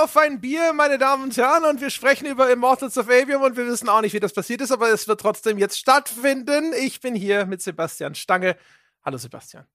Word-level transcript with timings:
auf 0.00 0.16
ein 0.16 0.40
Bier, 0.40 0.72
meine 0.72 0.96
Damen 0.96 1.24
und 1.24 1.36
Herren, 1.36 1.64
und 1.64 1.80
wir 1.80 1.90
sprechen 1.90 2.26
über 2.26 2.50
Immortals 2.50 2.96
of 2.96 3.08
Avium 3.08 3.42
und 3.42 3.56
wir 3.56 3.66
wissen 3.66 3.88
auch 3.88 4.00
nicht, 4.00 4.14
wie 4.14 4.20
das 4.20 4.32
passiert 4.32 4.62
ist, 4.62 4.72
aber 4.72 4.88
es 4.88 5.06
wird 5.06 5.20
trotzdem 5.20 5.58
jetzt 5.58 5.78
stattfinden. 5.78 6.72
Ich 6.72 7.00
bin 7.00 7.14
hier 7.14 7.44
mit 7.44 7.60
Sebastian 7.60 8.14
Stange. 8.14 8.56
Hallo 9.04 9.18
Sebastian. 9.18 9.66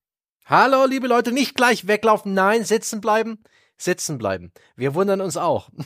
Hallo, 0.46 0.86
liebe 0.86 1.07
Leute, 1.07 1.32
nicht 1.32 1.55
gleich 1.55 1.88
weglaufen, 1.88 2.33
nein, 2.33 2.64
sitzen 2.64 3.01
bleiben. 3.01 3.43
Sitzen 3.77 4.18
bleiben. 4.18 4.51
Wir 4.75 4.96
wundern 4.96 5.21
uns 5.21 5.38
auch. 5.38 5.69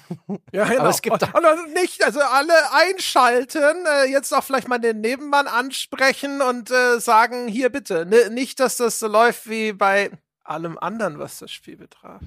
Ja, 0.51 0.65
genau. 0.65 0.81
Aber 0.81 0.89
es 0.89 1.01
gibt 1.01 1.21
und, 1.21 1.45
und 1.45 1.73
nicht, 1.73 2.03
also 2.03 2.21
alle 2.21 2.53
einschalten, 2.71 3.85
äh, 3.85 4.05
jetzt 4.05 4.33
auch 4.33 4.43
vielleicht 4.43 4.67
mal 4.67 4.79
den 4.79 5.01
Nebenmann 5.01 5.47
ansprechen 5.47 6.41
und 6.41 6.71
äh, 6.71 6.99
sagen, 6.99 7.47
hier 7.47 7.69
bitte, 7.69 8.05
ne, 8.05 8.29
nicht, 8.29 8.59
dass 8.59 8.77
das 8.77 8.99
so 8.99 9.07
läuft 9.07 9.49
wie 9.49 9.73
bei 9.73 10.11
allem 10.43 10.77
anderen, 10.77 11.19
was 11.19 11.39
das 11.39 11.51
Spiel 11.51 11.77
betraf. 11.77 12.21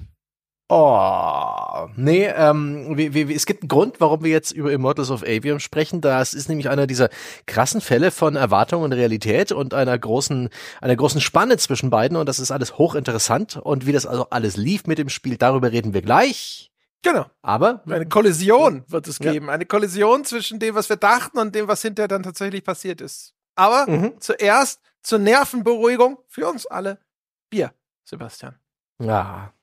Oh, 0.75 1.87
nee, 1.95 2.25
ähm, 2.25 2.97
wie, 2.97 3.13
wie, 3.13 3.31
es 3.31 3.45
gibt 3.45 3.61
einen 3.61 3.67
Grund, 3.67 4.01
warum 4.01 4.23
wir 4.23 4.31
jetzt 4.31 4.49
über 4.49 4.71
Immortals 4.71 5.11
of 5.11 5.21
Avium 5.21 5.59
sprechen. 5.59 6.01
Das 6.01 6.33
ist 6.33 6.49
nämlich 6.49 6.67
einer 6.67 6.87
dieser 6.87 7.09
krassen 7.45 7.79
Fälle 7.79 8.09
von 8.09 8.35
Erwartung 8.35 8.81
und 8.81 8.91
Realität 8.91 9.51
und 9.51 9.75
einer 9.75 9.95
großen, 9.95 10.49
einer 10.81 10.95
großen 10.95 11.21
Spanne 11.21 11.57
zwischen 11.57 11.91
beiden. 11.91 12.17
Und 12.17 12.27
das 12.27 12.39
ist 12.39 12.49
alles 12.49 12.79
hochinteressant. 12.79 13.57
Und 13.57 13.85
wie 13.85 13.91
das 13.91 14.07
also 14.07 14.31
alles 14.31 14.57
lief 14.57 14.87
mit 14.87 14.97
dem 14.97 15.09
Spiel, 15.09 15.37
darüber 15.37 15.71
reden 15.71 15.93
wir 15.93 16.01
gleich. 16.01 16.71
Genau. 17.03 17.27
Aber 17.43 17.83
eine 17.85 18.07
Kollision 18.07 18.83
wird 18.87 19.07
es 19.07 19.19
geben. 19.19 19.45
Ja. 19.45 19.53
Eine 19.53 19.67
Kollision 19.67 20.25
zwischen 20.25 20.57
dem, 20.57 20.73
was 20.73 20.89
wir 20.89 20.97
dachten 20.97 21.37
und 21.37 21.53
dem, 21.53 21.67
was 21.67 21.83
hinterher 21.83 22.07
dann 22.07 22.23
tatsächlich 22.23 22.63
passiert 22.63 22.99
ist. 22.99 23.35
Aber 23.53 23.85
mhm. 23.87 24.13
zuerst 24.19 24.81
zur 25.03 25.19
Nervenberuhigung 25.19 26.17
für 26.27 26.47
uns 26.47 26.65
alle 26.65 26.97
Bier, 27.51 27.71
Sebastian. 28.05 28.55
Ja. 28.99 29.53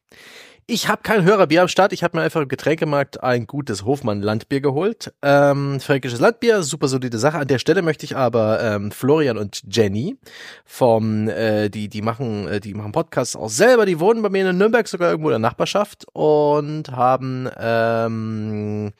Ich 0.73 0.87
habe 0.87 1.03
kein 1.03 1.25
Hörerbier 1.25 1.63
am 1.63 1.69
Start. 1.69 1.93
Ich 1.93 2.05
habe 2.05 2.17
mir 2.17 2.23
einfach 2.23 2.43
im 2.43 2.47
Getränkemarkt 2.47 3.25
ein 3.25 3.49
gutes 3.49 3.85
Hofmann-Landbier 3.85 4.61
geholt. 4.61 5.13
Ähm, 5.21 5.81
fränkisches 5.81 6.21
Landbier, 6.21 6.63
super 6.63 6.87
solide 6.87 7.19
Sache. 7.19 7.39
An 7.39 7.49
der 7.49 7.59
Stelle 7.59 7.83
möchte 7.83 8.05
ich 8.05 8.17
aber 8.17 8.63
ähm, 8.63 8.93
Florian 8.93 9.37
und 9.37 9.63
Jenny 9.69 10.17
vom, 10.65 11.29
äh, 11.29 11.71
die 11.71 11.89
die 11.89 12.03
machen, 12.03 12.47
äh, 12.47 12.61
die 12.61 12.75
machen 12.75 12.93
Podcasts 12.93 13.35
auch 13.35 13.49
selber. 13.49 13.85
Die 13.85 13.99
wohnen 13.99 14.23
bei 14.23 14.29
mir 14.29 14.49
in 14.49 14.59
Nürnberg 14.59 14.87
sogar 14.87 15.11
irgendwo 15.11 15.31
in 15.31 15.33
der 15.33 15.39
Nachbarschaft 15.41 16.07
und 16.13 16.93
haben 16.93 17.51
ähm, 17.59 18.93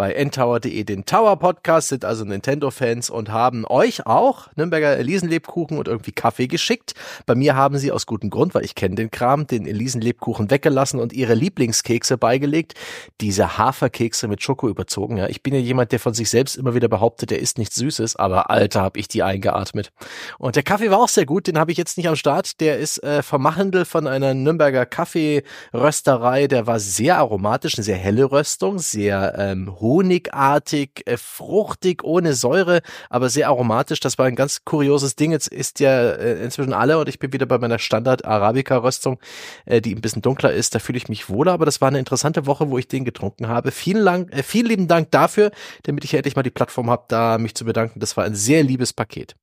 bei 0.00 0.14
ntower.de 0.14 0.82
den 0.84 1.04
Tower 1.04 1.36
Podcast, 1.36 1.88
sind 1.88 2.06
also 2.06 2.24
Nintendo-Fans 2.24 3.10
und 3.10 3.28
haben 3.28 3.66
euch 3.66 4.06
auch 4.06 4.48
Nürnberger 4.56 4.96
Elisenlebkuchen 4.96 5.76
und 5.76 5.88
irgendwie 5.88 6.12
Kaffee 6.12 6.46
geschickt. 6.46 6.94
Bei 7.26 7.34
mir 7.34 7.54
haben 7.54 7.76
sie 7.76 7.92
aus 7.92 8.06
gutem 8.06 8.30
Grund, 8.30 8.54
weil 8.54 8.64
ich 8.64 8.74
kenne 8.74 8.94
den 8.94 9.10
Kram, 9.10 9.46
den 9.46 9.66
Elisenlebkuchen 9.66 10.50
weggelassen 10.50 11.00
und 11.00 11.12
ihre 11.12 11.34
Lieblingskekse 11.34 12.16
beigelegt. 12.16 12.72
Diese 13.20 13.58
Haferkekse 13.58 14.26
mit 14.26 14.42
Schoko 14.42 14.70
überzogen. 14.70 15.18
Ja, 15.18 15.26
ich 15.26 15.42
bin 15.42 15.52
ja 15.52 15.60
jemand, 15.60 15.92
der 15.92 16.00
von 16.00 16.14
sich 16.14 16.30
selbst 16.30 16.56
immer 16.56 16.74
wieder 16.74 16.88
behauptet, 16.88 17.30
der 17.30 17.40
isst 17.40 17.58
nichts 17.58 17.74
Süßes, 17.74 18.16
aber 18.16 18.48
Alter, 18.48 18.80
hab 18.80 18.96
ich 18.96 19.06
die 19.06 19.22
eingeatmet. 19.22 19.92
Und 20.38 20.56
der 20.56 20.62
Kaffee 20.62 20.90
war 20.90 21.00
auch 21.00 21.10
sehr 21.10 21.26
gut, 21.26 21.46
den 21.46 21.58
habe 21.58 21.72
ich 21.72 21.76
jetzt 21.76 21.98
nicht 21.98 22.08
am 22.08 22.16
Start. 22.16 22.62
Der 22.62 22.78
ist 22.78 23.02
äh, 23.04 23.22
vom 23.22 23.54
Handel 23.54 23.84
von 23.84 24.06
einer 24.06 24.32
Nürnberger 24.32 24.86
Kaffeerösterei. 24.86 26.46
Der 26.46 26.66
war 26.66 26.80
sehr 26.80 27.18
aromatisch, 27.18 27.76
eine 27.76 27.84
sehr 27.84 27.98
helle 27.98 28.32
Röstung, 28.32 28.78
sehr 28.78 29.34
ähm, 29.36 29.78
honigartig, 29.90 31.02
äh, 31.06 31.16
fruchtig, 31.16 32.04
ohne 32.04 32.34
Säure, 32.34 32.80
aber 33.08 33.28
sehr 33.28 33.48
aromatisch. 33.48 33.98
Das 34.00 34.18
war 34.18 34.26
ein 34.26 34.36
ganz 34.36 34.64
kurioses 34.64 35.16
Ding. 35.16 35.32
Jetzt 35.32 35.48
ist 35.48 35.80
ja 35.80 36.12
äh, 36.12 36.42
inzwischen 36.44 36.72
alle 36.72 36.98
und 36.98 37.08
ich 37.08 37.18
bin 37.18 37.32
wieder 37.32 37.46
bei 37.46 37.58
meiner 37.58 37.78
Standard 37.80 38.24
Arabica 38.24 38.76
Röstung, 38.76 39.18
äh, 39.66 39.80
die 39.80 39.94
ein 39.94 40.00
bisschen 40.00 40.22
dunkler 40.22 40.52
ist. 40.52 40.74
Da 40.74 40.78
fühle 40.78 40.98
ich 40.98 41.08
mich 41.08 41.28
wohler, 41.28 41.52
aber 41.52 41.64
das 41.64 41.80
war 41.80 41.88
eine 41.88 41.98
interessante 41.98 42.46
Woche, 42.46 42.70
wo 42.70 42.78
ich 42.78 42.86
den 42.86 43.04
getrunken 43.04 43.48
habe. 43.48 43.72
Vielen, 43.72 44.04
Dank, 44.04 44.32
äh, 44.32 44.42
vielen 44.44 44.66
lieben 44.66 44.88
Dank 44.88 45.10
dafür, 45.10 45.50
damit 45.82 46.04
ich 46.04 46.14
endlich 46.14 46.36
mal 46.36 46.42
die 46.42 46.50
Plattform 46.50 46.88
habe, 46.88 47.04
da 47.08 47.38
mich 47.38 47.54
zu 47.54 47.64
bedanken. 47.64 47.98
Das 47.98 48.16
war 48.16 48.24
ein 48.24 48.34
sehr 48.36 48.62
liebes 48.62 48.92
Paket. 48.92 49.34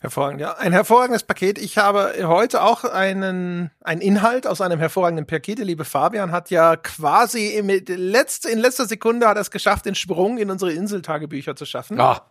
Hervorragend, 0.00 0.40
ja. 0.40 0.56
Ein 0.56 0.72
hervorragendes 0.72 1.24
Paket. 1.24 1.58
Ich 1.58 1.76
habe 1.76 2.14
heute 2.22 2.62
auch 2.62 2.84
einen, 2.84 3.70
einen 3.82 4.00
Inhalt 4.00 4.46
aus 4.46 4.62
einem 4.62 4.78
hervorragenden 4.78 5.26
Paket. 5.26 5.58
Der 5.58 5.66
liebe 5.66 5.84
Fabian 5.84 6.32
hat 6.32 6.48
ja 6.48 6.76
quasi 6.76 7.48
im 7.48 7.68
letzte, 7.68 8.48
in 8.48 8.58
letzter 8.58 8.86
Sekunde 8.86 9.28
hat 9.28 9.36
er 9.36 9.42
es 9.42 9.50
geschafft, 9.50 9.84
den 9.84 9.94
Sprung 9.94 10.38
in 10.38 10.50
unsere 10.50 10.72
Inseltagebücher 10.72 11.54
zu 11.54 11.66
schaffen. 11.66 11.98
Ja. 11.98 12.22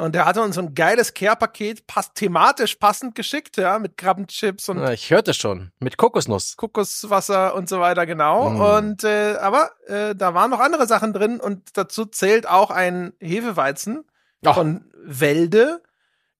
Und 0.00 0.16
er 0.16 0.24
hatte 0.24 0.42
uns 0.42 0.56
so 0.56 0.62
ein 0.62 0.74
geiles 0.74 1.14
Care-Paket, 1.14 1.86
passt, 1.86 2.16
thematisch 2.16 2.76
passend 2.76 3.14
geschickt, 3.14 3.56
ja, 3.56 3.78
mit 3.78 3.96
Krabbenchips 3.96 4.68
und. 4.70 4.78
Ja, 4.78 4.90
ich 4.90 5.10
hörte 5.10 5.32
schon. 5.32 5.70
Mit 5.78 5.96
Kokosnuss. 5.96 6.56
Kokoswasser 6.56 7.54
und 7.54 7.68
so 7.68 7.80
weiter, 7.80 8.06
genau. 8.06 8.50
Mm. 8.50 8.60
Und 8.60 9.04
äh, 9.04 9.36
aber 9.40 9.70
äh, 9.86 10.16
da 10.16 10.34
waren 10.34 10.50
noch 10.50 10.60
andere 10.60 10.86
Sachen 10.86 11.12
drin 11.12 11.38
und 11.38 11.76
dazu 11.76 12.06
zählt 12.06 12.48
auch 12.48 12.70
ein 12.70 13.12
Hefeweizen 13.20 14.04
Ach. 14.44 14.54
von 14.54 14.90
Wälde 15.04 15.82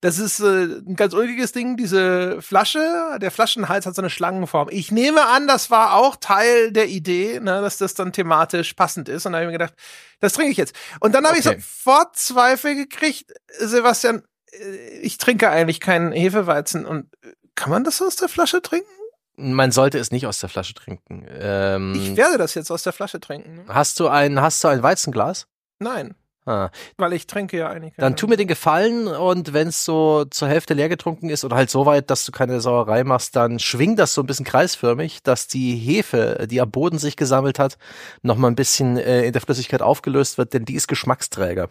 das 0.00 0.18
ist 0.18 0.40
äh, 0.40 0.64
ein 0.64 0.96
ganz 0.96 1.12
ulkiges 1.12 1.52
Ding, 1.52 1.76
diese 1.76 2.40
Flasche, 2.40 3.18
der 3.20 3.30
Flaschenhals 3.30 3.84
hat 3.84 3.94
so 3.94 4.00
eine 4.00 4.08
Schlangenform. 4.08 4.68
Ich 4.70 4.90
nehme 4.90 5.26
an, 5.26 5.46
das 5.46 5.70
war 5.70 5.94
auch 5.94 6.16
Teil 6.16 6.72
der 6.72 6.88
Idee, 6.88 7.38
ne, 7.40 7.60
dass 7.60 7.76
das 7.76 7.94
dann 7.94 8.12
thematisch 8.12 8.72
passend 8.72 9.10
ist. 9.10 9.26
Und 9.26 9.32
da 9.32 9.38
habe 9.38 9.44
ich 9.44 9.52
mir 9.52 9.58
gedacht, 9.58 9.74
das 10.20 10.32
trinke 10.32 10.52
ich 10.52 10.56
jetzt. 10.56 10.74
Und 11.00 11.14
dann 11.14 11.26
habe 11.26 11.38
okay. 11.38 11.56
ich 11.56 11.64
sofort 11.64 12.16
Zweifel 12.16 12.76
gekriegt, 12.76 13.30
Sebastian, 13.58 14.22
äh, 14.52 14.98
ich 15.00 15.18
trinke 15.18 15.50
eigentlich 15.50 15.80
keinen 15.80 16.12
Hefeweizen. 16.12 16.86
Und 16.86 17.12
äh, 17.22 17.32
kann 17.54 17.70
man 17.70 17.84
das 17.84 18.00
aus 18.00 18.16
der 18.16 18.30
Flasche 18.30 18.62
trinken? 18.62 18.88
Man 19.36 19.70
sollte 19.70 19.98
es 19.98 20.10
nicht 20.10 20.26
aus 20.26 20.38
der 20.38 20.48
Flasche 20.48 20.74
trinken. 20.74 21.26
Ähm, 21.28 21.94
ich 21.94 22.16
werde 22.16 22.38
das 22.38 22.54
jetzt 22.54 22.70
aus 22.70 22.82
der 22.82 22.94
Flasche 22.94 23.20
trinken. 23.20 23.54
Ne? 23.56 23.64
Hast 23.68 24.00
du 24.00 24.08
ein, 24.08 24.40
hast 24.40 24.64
du 24.64 24.68
ein 24.68 24.82
Weizenglas? 24.82 25.46
Nein. 25.78 26.14
Ah. 26.46 26.70
Weil 26.96 27.12
ich 27.12 27.26
trinke 27.26 27.58
ja 27.58 27.68
eigentlich. 27.68 27.94
Dann 27.96 28.16
tu 28.16 28.26
mir 28.26 28.36
den 28.36 28.48
Gefallen 28.48 29.06
und 29.06 29.52
wenn 29.52 29.68
es 29.68 29.84
so 29.84 30.24
zur 30.24 30.48
Hälfte 30.48 30.74
leer 30.74 30.88
getrunken 30.88 31.28
ist 31.28 31.44
oder 31.44 31.56
halt 31.56 31.70
so 31.70 31.84
weit, 31.84 32.10
dass 32.10 32.24
du 32.24 32.32
keine 32.32 32.60
Sauerei 32.60 33.04
machst, 33.04 33.36
dann 33.36 33.58
schwing 33.58 33.94
das 33.96 34.14
so 34.14 34.22
ein 34.22 34.26
bisschen 34.26 34.46
kreisförmig, 34.46 35.22
dass 35.22 35.48
die 35.48 35.76
Hefe, 35.76 36.46
die 36.50 36.60
am 36.60 36.70
Boden 36.70 36.98
sich 36.98 37.16
gesammelt 37.16 37.58
hat, 37.58 37.76
noch 38.22 38.36
mal 38.36 38.48
ein 38.48 38.56
bisschen 38.56 38.96
äh, 38.96 39.24
in 39.24 39.32
der 39.32 39.42
Flüssigkeit 39.42 39.82
aufgelöst 39.82 40.38
wird, 40.38 40.54
denn 40.54 40.64
die 40.64 40.74
ist 40.74 40.88
Geschmacksträger. 40.88 41.68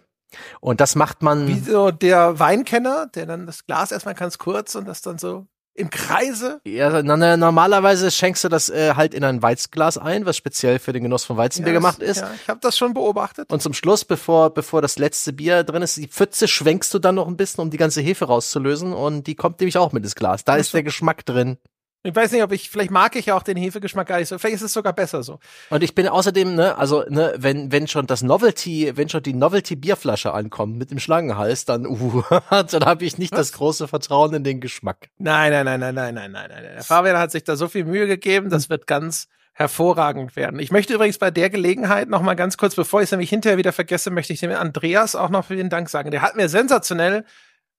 Und 0.61 0.79
das 0.79 0.95
macht 0.95 1.23
man. 1.23 1.47
Wie 1.47 1.59
so 1.59 1.89
der 1.89 2.39
Weinkenner, 2.39 3.07
der 3.07 3.25
dann 3.25 3.47
das 3.47 3.65
Glas 3.65 3.91
erstmal 3.91 4.13
ganz 4.13 4.37
kurz 4.37 4.75
und 4.75 4.87
das 4.87 5.01
dann 5.01 5.17
so 5.17 5.47
im 5.79 5.89
Kreise? 5.89 6.61
Ja, 6.65 7.01
na, 7.01 7.37
normalerweise 7.37 8.11
schenkst 8.11 8.43
du 8.43 8.49
das 8.49 8.69
äh, 8.69 8.93
halt 8.95 9.13
in 9.13 9.23
ein 9.23 9.41
Weizglas 9.41 9.97
ein, 9.97 10.25
was 10.25 10.37
speziell 10.37 10.79
für 10.79 10.93
den 10.93 11.03
Genuss 11.03 11.23
von 11.23 11.37
Weizenbier 11.37 11.73
ja, 11.73 11.79
gemacht 11.79 11.99
ist. 11.99 12.21
Ja, 12.21 12.31
ich 12.35 12.49
habe 12.49 12.59
das 12.61 12.77
schon 12.77 12.93
beobachtet. 12.93 13.51
Und 13.51 13.61
zum 13.61 13.73
Schluss, 13.73 14.05
bevor 14.05 14.53
bevor 14.53 14.81
das 14.81 14.99
letzte 14.99 15.33
Bier 15.33 15.63
drin 15.63 15.81
ist, 15.81 15.97
die 15.97 16.07
Pfütze 16.07 16.47
schwenkst 16.47 16.93
du 16.93 16.99
dann 16.99 17.15
noch 17.15 17.27
ein 17.27 17.37
bisschen, 17.37 17.61
um 17.61 17.69
die 17.69 17.77
ganze 17.77 18.01
Hefe 18.01 18.25
rauszulösen 18.25 18.93
und 18.93 19.27
die 19.27 19.35
kommt 19.35 19.59
nämlich 19.59 19.77
auch 19.77 19.91
mit 19.91 20.03
ins 20.03 20.15
Glas. 20.15 20.43
Da 20.43 20.57
ist 20.57 20.73
der 20.73 20.83
Geschmack 20.83 21.25
drin. 21.25 21.57
Ich 22.01 22.15
weiß 22.15 22.31
nicht, 22.31 22.43
ob 22.43 22.53
ich, 22.53 22.69
vielleicht 22.69 22.91
mag 22.91 23.17
ich 23.17 23.25
ja 23.25 23.35
auch 23.35 23.43
den 23.43 23.57
Hefegeschmack 23.57 24.07
gar 24.07 24.19
nicht 24.19 24.29
so. 24.29 24.37
Vielleicht 24.37 24.55
ist 24.55 24.61
es 24.61 24.73
sogar 24.73 24.93
besser 24.93 25.21
so. 25.21 25.39
Und 25.69 25.83
ich 25.83 25.95
bin 25.95 26.07
außerdem, 26.07 26.55
ne, 26.55 26.77
also, 26.77 27.03
ne, 27.09 27.33
wenn, 27.37 27.73
wenn 27.73 27.87
schon 27.87 28.07
das 28.07 28.21
Novelty, 28.21 28.93
wenn 28.95 29.09
schon 29.09 29.21
die 29.21 29.33
Novelty-Bierflasche 29.33 30.33
ankommt 30.33 30.77
mit 30.77 30.91
dem 30.91 30.99
Schlangenhals, 30.99 31.65
dann, 31.65 31.85
uh, 31.85 32.23
dann 32.49 32.85
habe 32.85 33.03
ich 33.03 33.17
nicht 33.17 33.33
Was? 33.33 33.39
das 33.39 33.53
große 33.53 33.89
Vertrauen 33.89 34.33
in 34.33 34.45
den 34.45 34.61
Geschmack. 34.61 35.09
Nein, 35.17 35.51
nein, 35.51 35.65
nein, 35.65 35.79
nein, 35.79 35.93
nein, 35.93 36.13
nein, 36.13 36.31
nein, 36.31 36.49
nein. 36.49 36.63
Der 36.75 36.83
Fabian 36.83 37.17
hat 37.17 37.31
sich 37.31 37.43
da 37.43 37.57
so 37.57 37.67
viel 37.67 37.83
Mühe 37.83 38.07
gegeben, 38.07 38.49
das 38.49 38.69
wird 38.69 38.87
ganz 38.87 39.27
hervorragend 39.59 40.37
werden. 40.37 40.57
Ich 40.61 40.71
möchte 40.71 40.93
übrigens 40.93 41.17
bei 41.17 41.31
der 41.31 41.49
Gelegenheit 41.49 42.07
noch 42.07 42.21
mal 42.21 42.35
ganz 42.35 42.55
kurz, 42.55 42.75
bevor 42.75 43.01
ich 43.01 43.05
es 43.05 43.11
nämlich 43.11 43.29
hinterher 43.29 43.57
wieder 43.57 43.73
vergesse, 43.73 44.09
möchte 44.09 44.31
ich 44.31 44.39
dem 44.39 44.51
Andreas 44.51 45.17
auch 45.17 45.29
noch 45.29 45.43
vielen 45.43 45.69
Dank 45.69 45.89
sagen. 45.89 46.11
Der 46.11 46.21
hat 46.21 46.37
mir 46.37 46.47
sensationell 46.47 47.25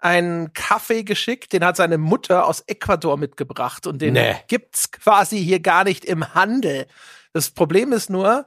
einen 0.00 0.52
Kaffee 0.52 1.04
geschickt, 1.04 1.52
den 1.52 1.64
hat 1.64 1.76
seine 1.76 1.98
Mutter 1.98 2.46
aus 2.46 2.60
Ecuador 2.66 3.16
mitgebracht 3.16 3.86
und 3.86 4.00
den 4.00 4.14
nee. 4.14 4.36
gibt's 4.48 4.90
quasi 4.90 5.42
hier 5.42 5.60
gar 5.60 5.84
nicht 5.84 6.04
im 6.04 6.34
Handel. 6.34 6.86
Das 7.32 7.50
Problem 7.50 7.92
ist 7.92 8.10
nur, 8.10 8.46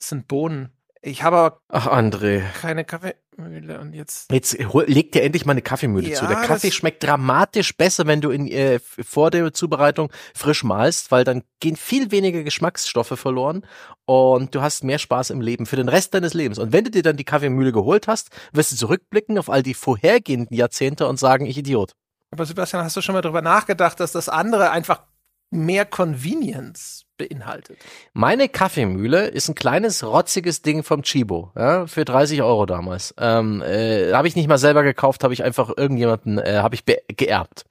es 0.00 0.08
sind 0.08 0.28
Bohnen. 0.28 0.72
Ich 1.02 1.22
habe 1.22 1.60
Ach, 1.68 1.86
André. 1.86 2.42
keine 2.60 2.84
Kaffeemühle 2.84 3.16
und 3.38 3.92
jetzt. 3.92 4.32
Jetzt 4.32 4.56
leg 4.86 5.12
dir 5.12 5.22
endlich 5.22 5.44
mal 5.44 5.52
eine 5.52 5.62
Kaffeemühle 5.62 6.08
ja, 6.08 6.16
zu. 6.16 6.26
Der 6.26 6.36
Kaffee 6.36 6.70
schmeckt 6.70 7.02
dramatisch 7.02 7.76
besser, 7.76 8.06
wenn 8.06 8.20
du 8.20 8.30
ihn 8.30 8.46
äh, 8.48 8.78
vor 8.78 9.30
der 9.30 9.52
Zubereitung 9.52 10.10
frisch 10.34 10.64
malst, 10.64 11.10
weil 11.10 11.24
dann 11.24 11.42
gehen 11.60 11.76
viel 11.76 12.10
weniger 12.10 12.42
Geschmacksstoffe 12.42 13.18
verloren 13.18 13.66
und 14.06 14.54
du 14.54 14.62
hast 14.62 14.84
mehr 14.84 14.98
Spaß 14.98 15.30
im 15.30 15.40
Leben 15.40 15.66
für 15.66 15.76
den 15.76 15.88
Rest 15.88 16.14
deines 16.14 16.34
Lebens. 16.34 16.58
Und 16.58 16.72
wenn 16.72 16.84
du 16.84 16.90
dir 16.90 17.02
dann 17.02 17.16
die 17.16 17.24
Kaffeemühle 17.24 17.72
geholt 17.72 18.08
hast, 18.08 18.30
wirst 18.52 18.72
du 18.72 18.76
zurückblicken 18.76 19.38
auf 19.38 19.50
all 19.50 19.62
die 19.62 19.74
vorhergehenden 19.74 20.56
Jahrzehnte 20.56 21.06
und 21.06 21.18
sagen, 21.18 21.46
ich 21.46 21.58
Idiot. 21.58 21.92
Aber 22.30 22.46
Sebastian, 22.46 22.84
hast 22.84 22.96
du 22.96 23.02
schon 23.02 23.14
mal 23.14 23.22
darüber 23.22 23.42
nachgedacht, 23.42 24.00
dass 24.00 24.12
das 24.12 24.28
andere 24.28 24.70
einfach 24.70 25.02
mehr 25.50 25.84
Convenience 25.84 27.05
beinhaltet. 27.16 27.78
Meine 28.12 28.48
Kaffeemühle 28.48 29.26
ist 29.28 29.48
ein 29.48 29.54
kleines, 29.54 30.04
rotziges 30.04 30.62
Ding 30.62 30.82
vom 30.82 31.02
Chibo, 31.02 31.52
ja, 31.56 31.86
für 31.86 32.04
30 32.04 32.42
Euro 32.42 32.66
damals. 32.66 33.14
Ähm, 33.18 33.62
äh, 33.62 34.12
habe 34.12 34.28
ich 34.28 34.36
nicht 34.36 34.48
mal 34.48 34.58
selber 34.58 34.82
gekauft, 34.82 35.24
habe 35.24 35.34
ich 35.34 35.44
einfach 35.44 35.70
irgendjemanden, 35.76 36.38
äh, 36.38 36.58
habe 36.58 36.74
ich 36.74 36.84
geerbt. 36.84 37.64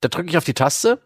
Da 0.00 0.08
drücke 0.08 0.28
ich 0.28 0.36
auf 0.36 0.44
die 0.44 0.54
Taste, 0.54 1.00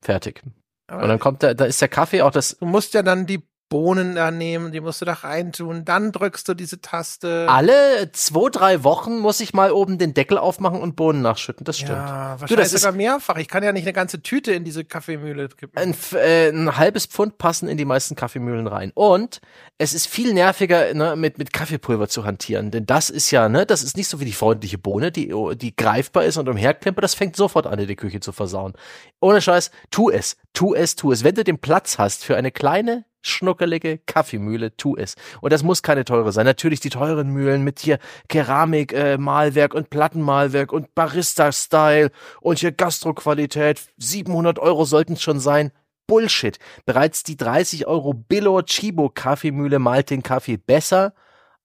fertig. 0.00 0.42
Aber 0.86 1.02
Und 1.02 1.08
dann 1.08 1.18
kommt 1.18 1.42
da, 1.42 1.54
da 1.54 1.64
ist 1.64 1.80
der 1.80 1.88
Kaffee 1.88 2.22
auch 2.22 2.30
das. 2.30 2.58
Du 2.58 2.66
musst 2.66 2.94
ja 2.94 3.02
dann 3.02 3.26
die 3.26 3.42
Bohnen 3.74 4.14
da 4.14 4.30
nehmen, 4.30 4.70
die 4.70 4.80
musst 4.80 5.00
du 5.00 5.04
da 5.04 5.14
reintun, 5.14 5.84
dann 5.84 6.12
drückst 6.12 6.48
du 6.48 6.54
diese 6.54 6.80
Taste. 6.80 7.46
Alle 7.48 8.12
zwei, 8.12 8.48
drei 8.48 8.84
Wochen 8.84 9.18
muss 9.18 9.40
ich 9.40 9.52
mal 9.52 9.72
oben 9.72 9.98
den 9.98 10.14
Deckel 10.14 10.38
aufmachen 10.38 10.80
und 10.80 10.94
Bohnen 10.94 11.22
nachschütten, 11.22 11.64
das 11.64 11.78
stimmt. 11.78 11.98
Ja, 11.98 12.36
wahrscheinlich 12.38 12.50
du, 12.50 12.54
das 12.54 12.70
sogar 12.70 12.92
mehrfach. 12.92 13.36
Ich 13.36 13.48
kann 13.48 13.64
ja 13.64 13.72
nicht 13.72 13.82
eine 13.82 13.92
ganze 13.92 14.22
Tüte 14.22 14.52
in 14.52 14.62
diese 14.62 14.84
Kaffeemühle 14.84 15.48
kippen. 15.48 15.76
Ein, 15.76 15.92
äh, 16.12 16.50
ein 16.50 16.76
halbes 16.76 17.06
Pfund 17.06 17.36
passen 17.36 17.68
in 17.68 17.76
die 17.76 17.84
meisten 17.84 18.14
Kaffeemühlen 18.14 18.68
rein. 18.68 18.92
Und 18.94 19.40
es 19.76 19.92
ist 19.92 20.06
viel 20.06 20.34
nerviger, 20.34 20.94
ne, 20.94 21.16
mit, 21.16 21.38
mit 21.38 21.52
Kaffeepulver 21.52 22.06
zu 22.06 22.24
hantieren, 22.24 22.70
denn 22.70 22.86
das 22.86 23.10
ist 23.10 23.32
ja, 23.32 23.48
ne, 23.48 23.66
das 23.66 23.82
ist 23.82 23.96
nicht 23.96 24.06
so 24.06 24.20
wie 24.20 24.24
die 24.24 24.32
freundliche 24.32 24.78
Bohne, 24.78 25.10
die, 25.10 25.34
die 25.56 25.74
greifbar 25.74 26.24
ist 26.26 26.36
und 26.36 26.48
umherklimpert, 26.48 27.02
das 27.02 27.14
fängt 27.14 27.34
sofort 27.34 27.66
an, 27.66 27.80
in 27.80 27.88
die 27.88 27.96
Küche 27.96 28.20
zu 28.20 28.30
versauen. 28.30 28.74
Ohne 29.20 29.42
Scheiß, 29.42 29.72
tu 29.90 30.10
es, 30.10 30.36
tu 30.52 30.76
es, 30.76 30.94
tu 30.94 31.10
es. 31.10 31.24
Wenn 31.24 31.34
du 31.34 31.42
den 31.42 31.58
Platz 31.58 31.98
hast 31.98 32.24
für 32.24 32.36
eine 32.36 32.52
kleine 32.52 33.04
schnuckelige 33.26 33.98
Kaffeemühle, 34.06 34.76
tu 34.76 34.96
es. 34.96 35.16
Und 35.40 35.52
das 35.52 35.62
muss 35.62 35.82
keine 35.82 36.04
teure 36.04 36.32
sein. 36.32 36.46
Natürlich 36.46 36.80
die 36.80 36.90
teuren 36.90 37.30
Mühlen 37.30 37.62
mit 37.62 37.80
hier 37.80 37.98
Keramik, 38.28 38.92
äh, 38.92 39.18
Malwerk 39.18 39.74
und 39.74 39.90
Plattenmalwerk 39.90 40.72
und 40.72 40.94
Barista-Style 40.94 42.10
und 42.40 42.58
hier 42.58 42.72
Gastroqualität. 42.72 43.80
700 43.98 44.58
Euro 44.58 44.84
sollten 44.84 45.14
es 45.14 45.22
schon 45.22 45.40
sein. 45.40 45.72
Bullshit. 46.06 46.58
Bereits 46.84 47.22
die 47.22 47.36
30 47.36 47.86
Euro 47.86 48.12
Billo 48.12 48.60
Chibo 48.62 49.08
Kaffeemühle 49.08 49.78
malt 49.78 50.10
den 50.10 50.22
Kaffee 50.22 50.58
besser 50.58 51.14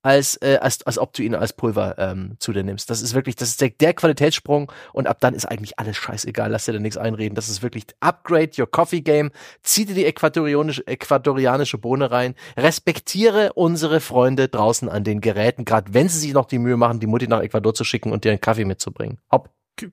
als, 0.01 0.37
äh, 0.41 0.57
als, 0.61 0.85
als 0.85 0.97
ob 0.97 1.13
du 1.13 1.23
ihn 1.23 1.35
als 1.35 1.53
Pulver 1.53 1.95
ähm, 1.97 2.35
zu 2.39 2.53
dir 2.53 2.63
nimmst. 2.63 2.89
Das 2.89 3.01
ist 3.01 3.13
wirklich, 3.13 3.35
das 3.35 3.49
ist 3.49 3.61
der, 3.61 3.69
der 3.69 3.93
Qualitätssprung 3.93 4.71
und 4.93 5.07
ab 5.07 5.17
dann 5.19 5.33
ist 5.33 5.45
eigentlich 5.45 5.77
alles 5.77 5.97
scheißegal. 5.97 6.51
Lass 6.51 6.65
dir 6.65 6.73
da 6.73 6.79
nichts 6.79 6.97
einreden. 6.97 7.35
Das 7.35 7.49
ist 7.49 7.61
wirklich 7.61 7.85
Upgrade 7.99 8.51
your 8.57 8.69
Coffee 8.69 9.01
Game. 9.01 9.31
Zieh 9.61 9.85
dir 9.85 9.95
die 9.95 10.05
äquatorianische, 10.05 10.85
äquatorianische 10.87 11.77
Bohne 11.77 12.11
rein. 12.11 12.35
Respektiere 12.57 13.53
unsere 13.53 13.99
Freunde 13.99 14.47
draußen 14.47 14.89
an 14.89 15.03
den 15.03 15.21
Geräten, 15.21 15.65
gerade 15.65 15.93
wenn 15.93 16.09
sie 16.09 16.19
sich 16.19 16.33
noch 16.33 16.45
die 16.45 16.59
Mühe 16.59 16.77
machen, 16.77 16.99
die 16.99 17.07
Mutti 17.07 17.27
nach 17.27 17.41
Ecuador 17.41 17.73
zu 17.73 17.83
schicken 17.83 18.11
und 18.11 18.23
dir 18.23 18.31
einen 18.31 18.41
Kaffee 18.41 18.65
mitzubringen. 18.65 19.19
Hopp. 19.31 19.49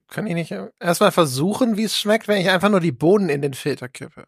Kann 0.09 0.27
ich 0.27 0.33
nicht 0.33 0.53
erstmal 0.81 1.13
versuchen, 1.13 1.77
wie 1.77 1.85
es 1.85 1.97
schmeckt, 1.97 2.27
wenn 2.27 2.41
ich 2.41 2.49
einfach 2.49 2.69
nur 2.69 2.81
die 2.81 2.91
Bohnen 2.91 3.29
in 3.29 3.41
den 3.41 3.53
Filter 3.53 3.87
kippe? 3.87 4.25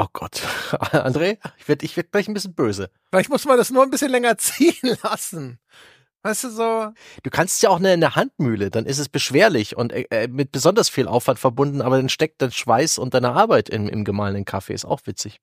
Oh 0.00 0.06
Gott. 0.12 0.36
André, 0.92 1.38
ich 1.58 1.68
werde 1.68 1.84
ich 1.84 1.96
werd 1.96 2.12
gleich 2.12 2.28
ein 2.28 2.34
bisschen 2.34 2.54
böse. 2.54 2.88
Vielleicht 3.10 3.30
muss 3.30 3.44
man 3.44 3.58
das 3.58 3.70
nur 3.70 3.82
ein 3.82 3.90
bisschen 3.90 4.12
länger 4.12 4.38
ziehen 4.38 4.96
lassen. 5.02 5.58
Weißt 6.22 6.44
du 6.44 6.50
so? 6.50 6.92
Du 7.24 7.30
kannst 7.30 7.62
ja 7.62 7.70
auch 7.70 7.78
eine, 7.78 7.90
eine 7.90 8.14
Handmühle, 8.14 8.70
dann 8.70 8.86
ist 8.86 8.98
es 8.98 9.08
beschwerlich 9.08 9.76
und 9.76 9.92
äh, 9.92 10.06
äh, 10.10 10.28
mit 10.28 10.52
besonders 10.52 10.88
viel 10.88 11.08
Aufwand 11.08 11.40
verbunden, 11.40 11.82
aber 11.82 11.96
dann 11.96 12.08
steckt 12.08 12.40
dein 12.42 12.52
Schweiß 12.52 12.98
und 12.98 13.14
deine 13.14 13.32
Arbeit 13.32 13.68
im, 13.68 13.88
im 13.88 14.04
gemahlenen 14.04 14.44
Kaffee, 14.44 14.74
ist 14.74 14.84
auch 14.84 15.00
witzig. 15.04 15.40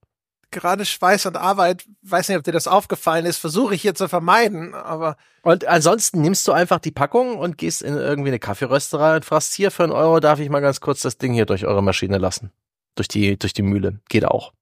Gerade 0.51 0.85
Schweiß 0.85 1.25
und 1.25 1.35
Arbeit, 1.35 1.85
weiß 2.03 2.29
nicht, 2.29 2.37
ob 2.37 2.43
dir 2.43 2.51
das 2.53 2.67
aufgefallen 2.67 3.25
ist, 3.25 3.37
versuche 3.37 3.75
ich 3.75 3.81
hier 3.81 3.95
zu 3.95 4.07
vermeiden, 4.07 4.73
aber. 4.73 5.17
Und 5.41 5.65
ansonsten 5.65 6.21
nimmst 6.21 6.47
du 6.47 6.53
einfach 6.53 6.79
die 6.79 6.91
Packung 6.91 7.37
und 7.37 7.57
gehst 7.57 7.81
in 7.81 7.95
irgendwie 7.95 8.29
eine 8.29 8.39
Kaffeerösterei 8.39 9.17
und 9.17 9.25
fragst 9.25 9.53
hier 9.53 9.71
für 9.71 9.83
einen 9.83 9.91
Euro, 9.91 10.21
darf 10.21 10.39
ich 10.39 10.49
mal 10.49 10.61
ganz 10.61 10.79
kurz 10.79 11.01
das 11.01 11.17
Ding 11.17 11.33
hier 11.33 11.45
durch 11.45 11.65
eure 11.65 11.83
Maschine 11.83 12.19
lassen 12.19 12.51
durch 12.95 13.07
die, 13.07 13.37
durch 13.37 13.53
die 13.53 13.61
Mühle. 13.61 13.99
Geht 14.09 14.25
auch. 14.25 14.53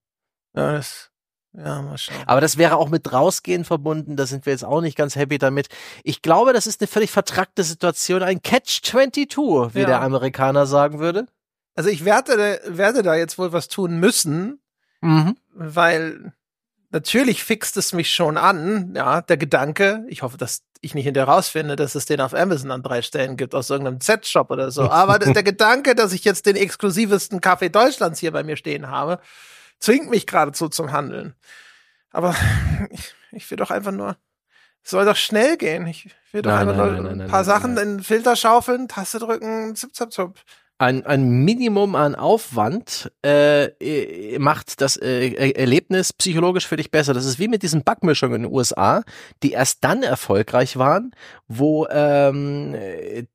Ja, 0.54 0.72
das, 0.72 1.10
ja, 1.52 1.82
mal 1.82 1.98
schauen. 1.98 2.16
Aber 2.26 2.40
das 2.40 2.58
wäre 2.58 2.76
auch 2.76 2.88
mit 2.88 3.12
rausgehen 3.12 3.64
verbunden. 3.64 4.16
Da 4.16 4.26
sind 4.26 4.46
wir 4.46 4.52
jetzt 4.52 4.64
auch 4.64 4.80
nicht 4.80 4.96
ganz 4.96 5.16
happy 5.16 5.38
damit. 5.38 5.68
Ich 6.02 6.20
glaube, 6.22 6.52
das 6.52 6.66
ist 6.66 6.80
eine 6.80 6.88
völlig 6.88 7.10
vertrackte 7.10 7.62
Situation. 7.62 8.22
Ein 8.22 8.42
Catch-22, 8.42 9.74
wie 9.74 9.80
ja. 9.80 9.86
der 9.86 10.00
Amerikaner 10.02 10.66
sagen 10.66 10.98
würde. 10.98 11.26
Also 11.76 11.90
ich 11.90 12.04
werde, 12.04 12.60
werde 12.66 13.02
da 13.02 13.14
jetzt 13.14 13.38
wohl 13.38 13.52
was 13.52 13.68
tun 13.68 13.98
müssen, 13.98 14.60
mhm. 15.00 15.36
weil 15.52 16.32
natürlich 16.90 17.42
fixt 17.42 17.76
es 17.76 17.92
mich 17.92 18.12
schon 18.12 18.36
an, 18.36 18.94
ja, 18.94 19.20
der 19.20 19.36
Gedanke, 19.36 20.04
ich 20.08 20.22
hoffe, 20.22 20.38
dass 20.38 20.62
ich 20.84 20.94
nicht 20.94 21.04
hinterher 21.04 21.28
rausfinde, 21.28 21.76
dass 21.76 21.94
es 21.94 22.06
den 22.06 22.20
auf 22.20 22.34
Amazon 22.34 22.70
an 22.70 22.82
drei 22.82 23.02
Stellen 23.02 23.36
gibt, 23.36 23.54
aus 23.54 23.70
irgendeinem 23.70 24.00
Z-Shop 24.00 24.50
oder 24.50 24.70
so. 24.70 24.82
Aber 24.90 25.18
der 25.18 25.42
Gedanke, 25.42 25.94
dass 25.94 26.12
ich 26.12 26.24
jetzt 26.24 26.46
den 26.46 26.56
exklusivsten 26.56 27.40
Kaffee 27.40 27.70
Deutschlands 27.70 28.20
hier 28.20 28.32
bei 28.32 28.42
mir 28.42 28.56
stehen 28.56 28.88
habe, 28.88 29.20
zwingt 29.78 30.10
mich 30.10 30.26
geradezu 30.26 30.68
zum 30.68 30.92
Handeln. 30.92 31.34
Aber 32.10 32.34
ich, 32.90 33.14
ich 33.32 33.50
will 33.50 33.56
doch 33.56 33.70
einfach 33.70 33.92
nur, 33.92 34.16
es 34.82 34.90
soll 34.90 35.04
doch 35.04 35.16
schnell 35.16 35.56
gehen. 35.56 35.86
Ich 35.86 36.08
will 36.32 36.42
doch 36.42 36.50
nein, 36.50 36.68
einfach 36.68 36.76
nein, 36.76 37.02
nur 37.02 37.02
nein, 37.10 37.20
ein 37.22 37.30
paar 37.30 37.44
Sachen 37.44 37.76
in 37.76 37.96
den 37.96 38.02
Filter 38.02 38.36
schaufeln, 38.36 38.88
Taste 38.88 39.18
drücken, 39.18 39.74
zip, 39.74 39.94
zip, 39.94 40.12
zip 40.12 40.40
ein, 40.78 41.06
ein 41.06 41.44
Minimum 41.44 41.94
an 41.94 42.14
Aufwand 42.14 43.12
äh, 43.24 43.64
äh, 43.64 44.38
macht 44.38 44.80
das 44.80 44.96
äh, 44.96 45.52
Erlebnis 45.52 46.12
psychologisch 46.12 46.66
für 46.66 46.76
dich 46.76 46.90
besser. 46.90 47.14
Das 47.14 47.24
ist 47.24 47.38
wie 47.38 47.48
mit 47.48 47.62
diesen 47.62 47.84
Backmischungen 47.84 48.36
in 48.36 48.42
den 48.42 48.52
USA, 48.52 49.04
die 49.42 49.52
erst 49.52 49.84
dann 49.84 50.02
erfolgreich 50.02 50.76
waren, 50.76 51.14
wo 51.46 51.86
ähm, 51.88 52.74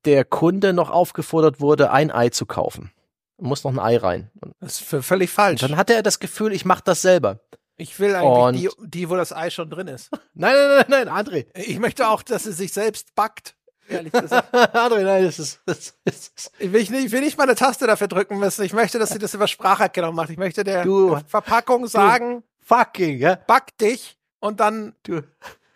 der 0.04 0.24
Kunde 0.24 0.72
noch 0.72 0.90
aufgefordert 0.90 1.60
wurde, 1.60 1.90
ein 1.90 2.10
Ei 2.10 2.28
zu 2.28 2.46
kaufen. 2.46 2.92
Muss 3.38 3.64
noch 3.64 3.72
ein 3.72 3.78
Ei 3.78 3.96
rein. 3.96 4.30
Das 4.60 4.80
ist 4.80 5.04
völlig 5.04 5.30
falsch. 5.30 5.62
Und 5.62 5.70
dann 5.70 5.78
hatte 5.78 5.94
er 5.94 6.02
das 6.02 6.20
Gefühl, 6.20 6.52
ich 6.52 6.66
mache 6.66 6.82
das 6.84 7.00
selber. 7.00 7.40
Ich 7.78 7.98
will 7.98 8.14
eigentlich 8.14 8.68
die, 8.68 8.88
die, 8.88 9.08
wo 9.08 9.16
das 9.16 9.32
Ei 9.32 9.48
schon 9.48 9.70
drin 9.70 9.86
ist. 9.86 10.10
nein, 10.34 10.52
nein, 10.54 10.84
nein, 10.88 11.06
nein, 11.06 11.08
André. 11.08 11.46
Ich 11.54 11.78
möchte 11.78 12.08
auch, 12.08 12.22
dass 12.22 12.44
es 12.44 12.58
sich 12.58 12.74
selbst 12.74 13.14
backt 13.14 13.56
ehrlich 13.90 14.12
gesagt. 14.12 14.52
Nein, 14.52 15.24
das 15.24 15.38
ist, 15.38 15.60
das 15.66 15.94
ist 16.04 16.52
ich, 16.58 16.72
will 16.72 16.80
nicht, 16.80 17.06
ich 17.06 17.12
will 17.12 17.20
nicht 17.20 17.36
mal 17.36 17.44
eine 17.44 17.54
Taste 17.54 17.86
dafür 17.86 18.08
drücken 18.08 18.38
müssen. 18.38 18.64
Ich 18.64 18.72
möchte, 18.72 18.98
dass 18.98 19.10
sie 19.10 19.18
das 19.18 19.34
über 19.34 19.46
Spracherkennung 19.46 20.14
macht. 20.14 20.30
Ich 20.30 20.38
möchte 20.38 20.64
der 20.64 20.84
du, 20.84 21.18
Verpackung 21.26 21.86
sagen, 21.86 22.42
fucking, 22.60 23.18
ja? 23.18 23.34
back 23.34 23.76
dich 23.78 24.16
und 24.40 24.60
dann 24.60 24.94
du 25.02 25.22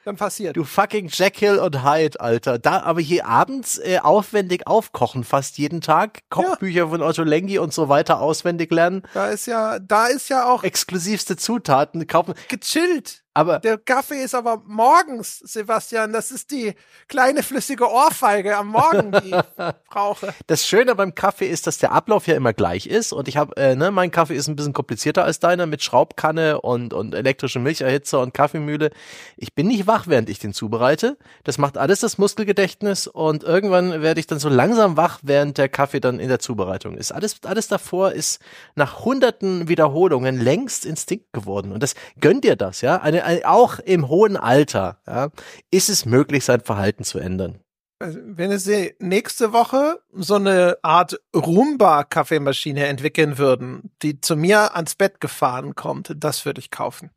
dann 0.05 0.17
passiert. 0.17 0.57
Du 0.57 0.65
fucking 0.65 1.09
Jekyll 1.09 1.59
und 1.59 1.83
Hyde, 1.83 2.21
Alter. 2.21 2.59
Da 2.59 2.83
aber 2.83 3.01
hier 3.01 3.27
abends 3.27 3.79
äh, 3.79 3.99
aufwendig 4.03 4.67
aufkochen, 4.67 5.25
fast 5.25 5.59
jeden 5.59 5.81
Tag. 5.81 6.21
Kochbücher 6.31 6.81
ja. 6.81 6.89
von 6.89 7.03
Otto 7.03 7.23
Lengi 7.23 7.59
und 7.59 7.73
so 7.73 7.89
weiter 7.89 8.21
auswendig 8.21 8.71
lernen. 8.71 9.03
Da 9.15 9.29
ist 9.29 9.47
ja, 9.47 9.79
da 9.79 10.07
ist 10.07 10.29
ja 10.29 10.47
auch 10.47 10.63
exklusivste 10.63 11.37
Zutaten 11.37 12.07
kaufen. 12.07 12.35
Gechillt. 12.49 13.24
Aber 13.37 13.59
der 13.59 13.79
Kaffee 13.79 14.23
ist 14.23 14.35
aber 14.35 14.63
morgens, 14.65 15.41
Sebastian. 15.41 16.13
Das 16.13 16.31
ist 16.31 16.53
die 16.53 16.73
kleine 17.09 17.43
flüssige 17.43 17.91
Ohrfeige 17.91 18.57
am 18.57 18.69
Morgen, 18.69 19.11
die 19.11 19.31
ich 19.35 19.91
brauche. 19.91 20.33
Das 20.47 20.65
Schöne 20.65 20.95
beim 20.95 21.17
Kaffee 21.17 21.49
ist, 21.49 21.67
dass 21.67 21.79
der 21.79 21.91
Ablauf 21.91 22.29
ja 22.29 22.37
immer 22.37 22.53
gleich 22.53 22.87
ist. 22.87 23.13
Und 23.13 23.27
ich 23.27 23.37
habe, 23.37 23.57
äh, 23.57 23.75
ne, 23.75 23.91
mein 23.91 24.13
Kaffee 24.13 24.37
ist 24.37 24.47
ein 24.47 24.55
bisschen 24.55 24.73
komplizierter 24.73 25.25
als 25.25 25.41
deiner 25.41 25.67
mit 25.67 25.83
Schraubkanne 25.83 26.61
und 26.61 26.95
und 26.95 27.13
elektrische 27.13 27.59
Milcherhitzer 27.59 28.21
und 28.21 28.35
Kaffeemühle. 28.35 28.91
Ich 29.37 29.53
bin 29.53 29.67
nicht 29.67 29.89
wach, 29.89 30.07
während 30.07 30.31
ich 30.31 30.39
den 30.39 30.55
zubereite. 30.55 31.19
Das 31.43 31.59
macht 31.59 31.77
alles 31.77 31.99
das 31.99 32.19
Muskelgedächtnis 32.19 33.09
und 33.09 33.43
irgendwann 33.43 34.01
werde 34.01 34.21
ich 34.21 34.29
dann 34.29 34.39
so 34.39 34.49
langsam 34.49 34.97
wach, 34.97 35.19
während 35.23 35.59
der 35.59 35.69
Kaffee 35.69 35.99
dann 35.99 36.21
in 36.21 36.29
der 36.29 36.39
Zubereitung 36.39 36.97
ist. 36.97 37.11
Alles 37.11 37.39
alles 37.43 37.67
davor 37.67 38.13
ist 38.13 38.41
nach 38.77 39.05
hunderten 39.05 39.69
Wiederholungen 39.69 40.41
längst 40.41 40.87
Instinkt 40.87 41.33
geworden. 41.33 41.73
Und 41.73 41.83
das 41.83 41.97
gönnt 42.21 42.45
dir 42.45 42.55
das, 42.55 42.81
ja? 42.81 42.99
Eine 42.99 43.24
auch 43.45 43.79
im 43.79 44.09
hohen 44.09 44.37
Alter, 44.37 45.01
ja, 45.07 45.31
ist 45.71 45.89
es 45.89 46.07
möglich, 46.07 46.45
sein 46.45 46.61
Verhalten 46.61 47.05
zu 47.05 47.19
ändern. 47.19 47.61
Also, 48.01 48.19
wenn 48.23 48.59
Sie 48.59 48.95
nächste 48.99 49.53
Woche 49.53 50.01
so 50.13 50.35
eine 50.35 50.79
Art 50.83 51.21
Roomba-Kaffeemaschine 51.35 52.87
entwickeln 52.87 53.39
würden, 53.39 53.93
die 54.03 54.21
zu 54.21 54.37
mir 54.37 54.75
ans 54.75 54.95
Bett 54.95 55.21
gefahren 55.21 55.75
kommt, 55.75 56.13
das 56.17 56.45
würde 56.45 56.61
ich 56.61 56.71
kaufen. 56.71 57.11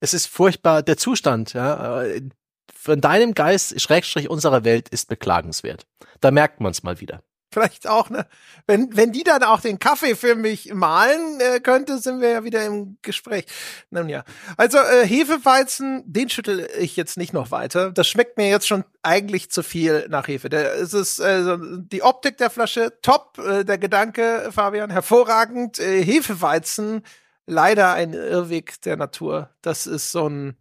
Es 0.00 0.14
ist 0.14 0.26
furchtbar, 0.26 0.82
der 0.82 0.96
Zustand, 0.96 1.54
ja, 1.54 2.04
von 2.72 3.00
deinem 3.00 3.34
Geist, 3.34 3.80
Schrägstrich 3.80 4.30
unserer 4.30 4.64
Welt, 4.64 4.88
ist 4.90 5.08
beklagenswert. 5.08 5.86
Da 6.20 6.30
merkt 6.30 6.60
man 6.60 6.70
es 6.70 6.82
mal 6.82 7.00
wieder 7.00 7.22
vielleicht 7.50 7.86
auch, 7.86 8.10
ne? 8.10 8.26
Wenn, 8.66 8.96
wenn 8.96 9.12
die 9.12 9.24
dann 9.24 9.42
auch 9.42 9.60
den 9.60 9.78
Kaffee 9.78 10.14
für 10.14 10.34
mich 10.34 10.72
malen 10.74 11.40
äh, 11.40 11.60
könnte, 11.60 11.98
sind 11.98 12.20
wir 12.20 12.30
ja 12.30 12.44
wieder 12.44 12.64
im 12.64 12.98
Gespräch. 13.02 13.46
Nun 13.90 14.08
ja. 14.08 14.24
Also 14.56 14.78
äh, 14.78 15.06
Hefeweizen, 15.06 16.02
den 16.06 16.28
schüttel 16.28 16.68
ich 16.78 16.96
jetzt 16.96 17.16
nicht 17.16 17.32
noch 17.32 17.50
weiter. 17.50 17.90
Das 17.90 18.08
schmeckt 18.08 18.36
mir 18.36 18.48
jetzt 18.48 18.68
schon 18.68 18.84
eigentlich 19.02 19.50
zu 19.50 19.62
viel 19.62 20.06
nach 20.08 20.28
Hefe. 20.28 20.48
Der, 20.48 20.74
es 20.74 20.92
ist 20.92 21.18
äh, 21.18 21.56
die 21.60 22.02
Optik 22.02 22.36
der 22.38 22.50
Flasche 22.50 22.92
top, 23.02 23.38
äh, 23.38 23.64
der 23.64 23.78
Gedanke, 23.78 24.50
Fabian, 24.52 24.90
hervorragend. 24.90 25.78
Äh, 25.78 26.04
Hefeweizen, 26.04 27.02
leider 27.46 27.92
ein 27.92 28.12
Irrweg 28.12 28.80
der 28.82 28.96
Natur. 28.96 29.50
Das 29.62 29.86
ist 29.86 30.12
so 30.12 30.28
ein 30.28 30.56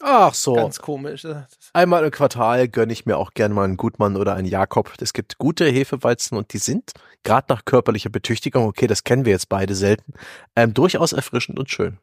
Ach 0.00 0.32
so. 0.32 0.54
Ganz 0.54 0.78
komisch. 0.78 1.26
Einmal 1.72 2.04
im 2.04 2.10
Quartal 2.10 2.68
gönne 2.68 2.92
ich 2.92 3.04
mir 3.04 3.16
auch 3.16 3.32
gern 3.34 3.52
mal 3.52 3.64
einen 3.64 3.76
Gutmann 3.76 4.16
oder 4.16 4.34
einen 4.34 4.46
Jakob. 4.46 4.92
Es 5.00 5.12
gibt 5.12 5.38
gute 5.38 5.66
Hefeweizen 5.66 6.38
und 6.38 6.52
die 6.52 6.58
sind, 6.58 6.92
gerade 7.24 7.46
nach 7.48 7.64
körperlicher 7.64 8.10
Betüchtigung, 8.10 8.64
okay, 8.66 8.86
das 8.86 9.04
kennen 9.04 9.24
wir 9.24 9.32
jetzt 9.32 9.48
beide 9.48 9.74
selten, 9.74 10.12
ähm, 10.54 10.72
durchaus 10.72 11.12
erfrischend 11.12 11.58
und 11.58 11.70
schön. 11.70 11.98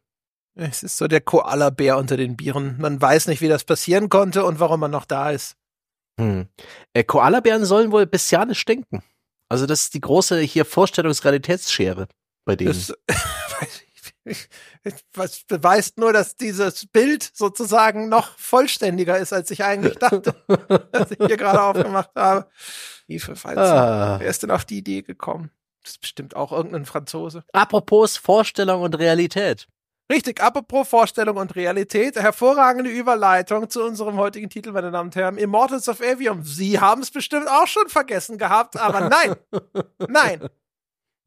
Es 0.54 0.82
ist 0.82 0.96
so 0.96 1.06
der 1.06 1.20
Koala-Bär 1.20 1.98
unter 1.98 2.16
den 2.16 2.36
Bieren. 2.36 2.76
Man 2.78 3.00
weiß 3.00 3.28
nicht, 3.28 3.42
wie 3.42 3.48
das 3.48 3.64
passieren 3.64 4.08
konnte 4.08 4.44
und 4.44 4.58
warum 4.58 4.80
man 4.80 4.90
noch 4.90 5.04
da 5.04 5.30
ist. 5.30 5.56
Hm. 6.18 6.48
Äh, 6.94 7.04
Koalabären 7.04 7.64
sollen 7.66 7.92
wohl 7.92 8.06
bestialisch 8.06 8.60
stinken. 8.60 9.02
Also 9.48 9.66
das 9.66 9.84
ist 9.84 9.94
die 9.94 10.00
große 10.00 10.40
hier 10.40 10.64
Vorstellungsrealitätsschere 10.64 12.08
bei 12.46 12.56
denen. 12.56 12.72
Das, 12.72 12.94
was 15.14 15.44
beweist 15.44 15.98
nur, 15.98 16.12
dass 16.12 16.36
dieses 16.36 16.86
Bild 16.86 17.22
sozusagen 17.34 18.08
noch 18.08 18.36
vollständiger 18.38 19.18
ist, 19.18 19.32
als 19.32 19.50
ich 19.50 19.64
eigentlich 19.64 19.96
dachte, 19.96 20.34
als 20.92 21.12
ich 21.12 21.18
hier 21.18 21.36
gerade 21.36 21.62
aufgemacht 21.62 22.10
habe. 22.16 22.48
Hilfe, 23.06 23.36
falls. 23.36 23.58
Ah. 23.58 24.16
Wer 24.18 24.28
ist 24.28 24.42
denn 24.42 24.50
auf 24.50 24.64
die 24.64 24.78
Idee 24.78 25.02
gekommen? 25.02 25.50
Das 25.82 25.92
ist 25.92 26.00
bestimmt 26.00 26.34
auch 26.34 26.50
irgendein 26.50 26.84
Franzose. 26.84 27.44
Apropos 27.52 28.16
Vorstellung 28.16 28.82
und 28.82 28.98
Realität. 28.98 29.68
Richtig, 30.10 30.40
apropos 30.40 30.88
Vorstellung 30.88 31.36
und 31.36 31.56
Realität, 31.56 32.14
hervorragende 32.14 32.90
Überleitung 32.90 33.68
zu 33.68 33.82
unserem 33.82 34.16
heutigen 34.18 34.48
Titel, 34.48 34.70
meine 34.70 34.92
Damen 34.92 35.08
und 35.08 35.16
Herren, 35.16 35.36
Immortals 35.36 35.88
of 35.88 36.00
Avium. 36.00 36.44
Sie 36.44 36.78
haben 36.78 37.02
es 37.02 37.10
bestimmt 37.10 37.48
auch 37.48 37.66
schon 37.66 37.88
vergessen 37.88 38.38
gehabt, 38.38 38.76
aber 38.76 39.08
nein, 39.08 39.34
nein. 40.08 40.48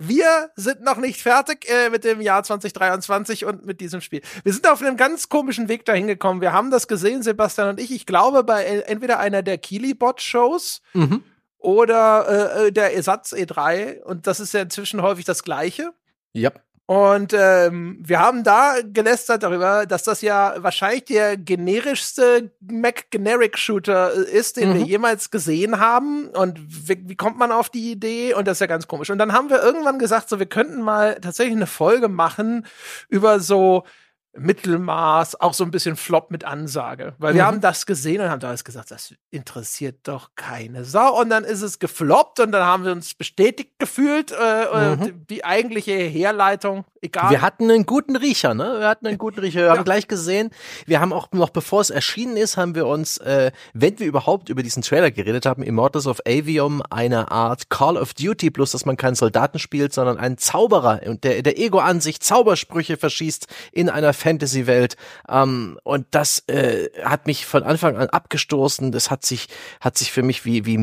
Wir 0.01 0.49
sind 0.55 0.81
noch 0.81 0.95
nicht 0.95 1.21
fertig 1.21 1.69
äh, 1.69 1.89
mit 1.89 2.05
dem 2.05 2.21
Jahr 2.21 2.41
2023 2.41 3.43
und 3.43 3.65
mit 3.65 3.81
diesem 3.81 3.99
Spiel. 3.99 4.21
Wir 4.43 4.53
sind 4.53 4.65
auf 4.69 4.81
einem 4.81 4.95
ganz 4.95 5.27
komischen 5.27 5.67
Weg 5.67 5.83
dahin 5.83 6.07
gekommen. 6.07 6.39
Wir 6.39 6.53
haben 6.53 6.71
das 6.71 6.87
gesehen, 6.87 7.21
Sebastian 7.21 7.67
und 7.67 7.81
ich. 7.81 7.91
Ich 7.91 8.05
glaube, 8.05 8.45
bei 8.45 8.63
entweder 8.63 9.19
einer 9.19 9.43
der 9.43 9.57
Kilibot-Shows 9.57 10.81
mhm. 10.93 11.21
oder 11.57 12.61
äh, 12.61 12.67
äh 12.67 12.71
der 12.71 12.95
Ersatz 12.95 13.33
E3. 13.33 14.01
Und 14.03 14.25
das 14.25 14.39
ist 14.39 14.53
ja 14.53 14.61
inzwischen 14.61 15.01
häufig 15.01 15.25
das 15.25 15.43
Gleiche. 15.43 15.91
Ja. 16.31 16.51
Und 16.89 17.35
ähm, 17.37 17.99
wir 18.01 18.19
haben 18.19 18.43
da 18.43 18.77
gelästert 18.83 19.43
darüber, 19.43 19.85
dass 19.85 20.01
das 20.01 20.23
ja 20.23 20.55
wahrscheinlich 20.57 21.05
der 21.05 21.37
generischste 21.37 22.49
Mac-Generic-Shooter 22.61 24.11
ist, 24.11 24.57
den 24.57 24.69
mhm. 24.69 24.73
wir 24.73 24.81
jemals 24.85 25.29
gesehen 25.29 25.79
haben. 25.79 26.29
Und 26.29 26.59
wie, 26.89 26.99
wie, 27.07 27.15
kommt 27.15 27.37
man 27.37 27.51
auf 27.51 27.69
die 27.69 27.91
Idee? 27.91 28.33
Und 28.33 28.47
das 28.47 28.55
ist 28.55 28.61
ja 28.61 28.65
ganz 28.65 28.87
komisch. 28.87 29.11
Und 29.11 29.19
dann 29.19 29.33
haben 29.33 29.51
wir 29.51 29.61
irgendwann 29.61 29.99
gesagt, 29.99 30.29
so 30.29 30.39
wir 30.39 30.47
könnten 30.47 30.81
mal 30.81 31.19
tatsächlich 31.21 31.55
eine 31.55 31.67
Folge 31.67 32.07
machen 32.07 32.65
über 33.07 33.39
so 33.39 33.83
Mittelmaß, 34.39 35.39
auch 35.39 35.53
so 35.53 35.63
ein 35.63 35.71
bisschen 35.71 35.95
Flop 35.95 36.31
mit 36.31 36.43
Ansage. 36.43 37.13
Weil 37.17 37.33
wir 37.33 37.43
mhm. 37.43 37.47
haben 37.47 37.61
das 37.61 37.85
gesehen 37.85 38.21
und 38.21 38.29
haben 38.29 38.39
damals 38.39 38.63
gesagt, 38.63 38.91
das 38.91 39.13
interessiert 39.31 39.99
doch 40.03 40.31
keine 40.35 40.85
Sau. 40.85 41.19
Und 41.19 41.29
dann 41.29 41.43
ist 41.43 41.61
es 41.61 41.79
gefloppt 41.79 42.39
und 42.39 42.51
dann 42.51 42.63
haben 42.63 42.85
wir 42.85 42.91
uns 42.91 43.13
bestätigt 43.13 43.79
gefühlt, 43.79 44.31
äh, 44.31 44.63
äh 44.63 44.95
mhm. 44.95 45.25
die, 45.29 45.43
eigentliche 45.43 45.93
Herleitung, 45.93 46.85
egal. 47.01 47.31
Wir 47.31 47.41
hatten 47.41 47.69
einen 47.69 47.85
guten 47.85 48.15
Riecher, 48.15 48.53
ne? 48.53 48.79
Wir 48.79 48.87
hatten 48.87 49.07
einen 49.07 49.17
guten 49.17 49.39
Riecher. 49.39 49.61
Wir 49.61 49.67
ja. 49.67 49.77
haben 49.77 49.83
gleich 49.83 50.07
gesehen, 50.07 50.51
wir 50.85 50.99
haben 50.99 51.13
auch 51.13 51.31
noch 51.31 51.49
bevor 51.49 51.81
es 51.81 51.89
erschienen 51.89 52.37
ist, 52.37 52.57
haben 52.57 52.75
wir 52.75 52.87
uns, 52.87 53.17
äh, 53.19 53.51
wenn 53.73 53.99
wir 53.99 54.07
überhaupt 54.07 54.49
über 54.49 54.63
diesen 54.63 54.83
Trailer 54.83 55.11
geredet 55.11 55.45
haben, 55.45 55.63
Immortals 55.63 56.07
of 56.07 56.19
Avium, 56.27 56.81
eine 56.89 57.31
Art 57.31 57.69
Call 57.69 57.97
of 57.97 58.13
Duty, 58.13 58.49
bloß 58.49 58.71
dass 58.71 58.85
man 58.85 58.97
keinen 58.97 59.15
Soldaten 59.15 59.59
spielt, 59.59 59.93
sondern 59.93 60.17
einen 60.17 60.37
Zauberer 60.37 61.01
und 61.05 61.23
der, 61.23 61.41
der 61.41 61.57
Ego 61.57 61.79
an 61.79 62.01
sich 62.01 62.19
Zaubersprüche 62.19 62.97
verschießt 62.97 63.47
in 63.71 63.89
einer 63.89 64.13
Fantasy-Welt. 64.29 64.95
Ähm, 65.27 65.79
und 65.83 66.07
das 66.11 66.43
äh, 66.47 66.89
hat 67.03 67.25
mich 67.27 67.45
von 67.45 67.63
Anfang 67.63 67.97
an 67.97 68.09
abgestoßen. 68.09 68.91
Das 68.91 69.09
hat 69.09 69.25
sich, 69.25 69.47
hat 69.81 69.97
sich 69.97 70.11
für 70.11 70.23
mich 70.23 70.45
wie, 70.45 70.65
wie 70.65 70.75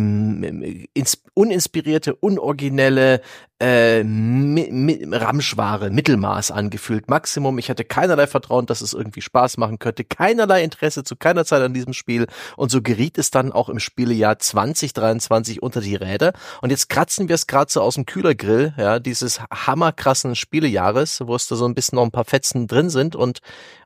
ins, 0.94 1.22
uninspirierte, 1.34 2.14
unoriginelle 2.14 3.20
äh, 3.58 4.04
mi, 4.04 4.68
mi, 4.70 5.06
Ramschware, 5.10 5.90
Mittelmaß 5.90 6.50
angefühlt. 6.50 7.08
Maximum, 7.08 7.58
ich 7.58 7.70
hatte 7.70 7.84
keinerlei 7.84 8.26
Vertrauen, 8.26 8.66
dass 8.66 8.82
es 8.82 8.92
irgendwie 8.92 9.22
Spaß 9.22 9.56
machen 9.56 9.78
könnte, 9.78 10.04
keinerlei 10.04 10.62
Interesse 10.62 11.04
zu 11.04 11.16
keiner 11.16 11.44
Zeit 11.44 11.62
an 11.62 11.72
diesem 11.72 11.94
Spiel 11.94 12.26
und 12.56 12.70
so 12.70 12.82
geriet 12.82 13.16
es 13.16 13.30
dann 13.30 13.52
auch 13.52 13.68
im 13.68 13.78
Spielejahr 13.78 14.38
2023 14.38 15.62
unter 15.62 15.80
die 15.80 15.96
Räder 15.96 16.32
und 16.60 16.70
jetzt 16.70 16.88
kratzen 16.90 17.28
wir 17.28 17.34
es 17.34 17.46
gerade 17.46 17.72
so 17.72 17.80
aus 17.80 17.94
dem 17.94 18.04
Kühlergrill, 18.04 18.75
ja, 18.76 18.98
dieses 18.98 19.40
hammerkrassen 19.40 20.36
Spielejahres, 20.36 21.22
wo 21.25 21.34
es 21.34 21.48
da 21.48 21.56
so 21.56 21.66
ein 21.66 21.75
bisschen 21.75 21.96
noch 21.96 22.04
ein 22.04 22.12
paar 22.12 22.26
Fetzen 22.26 22.66
drin 22.66 22.90
sind 22.90 23.16
und, 23.16 23.40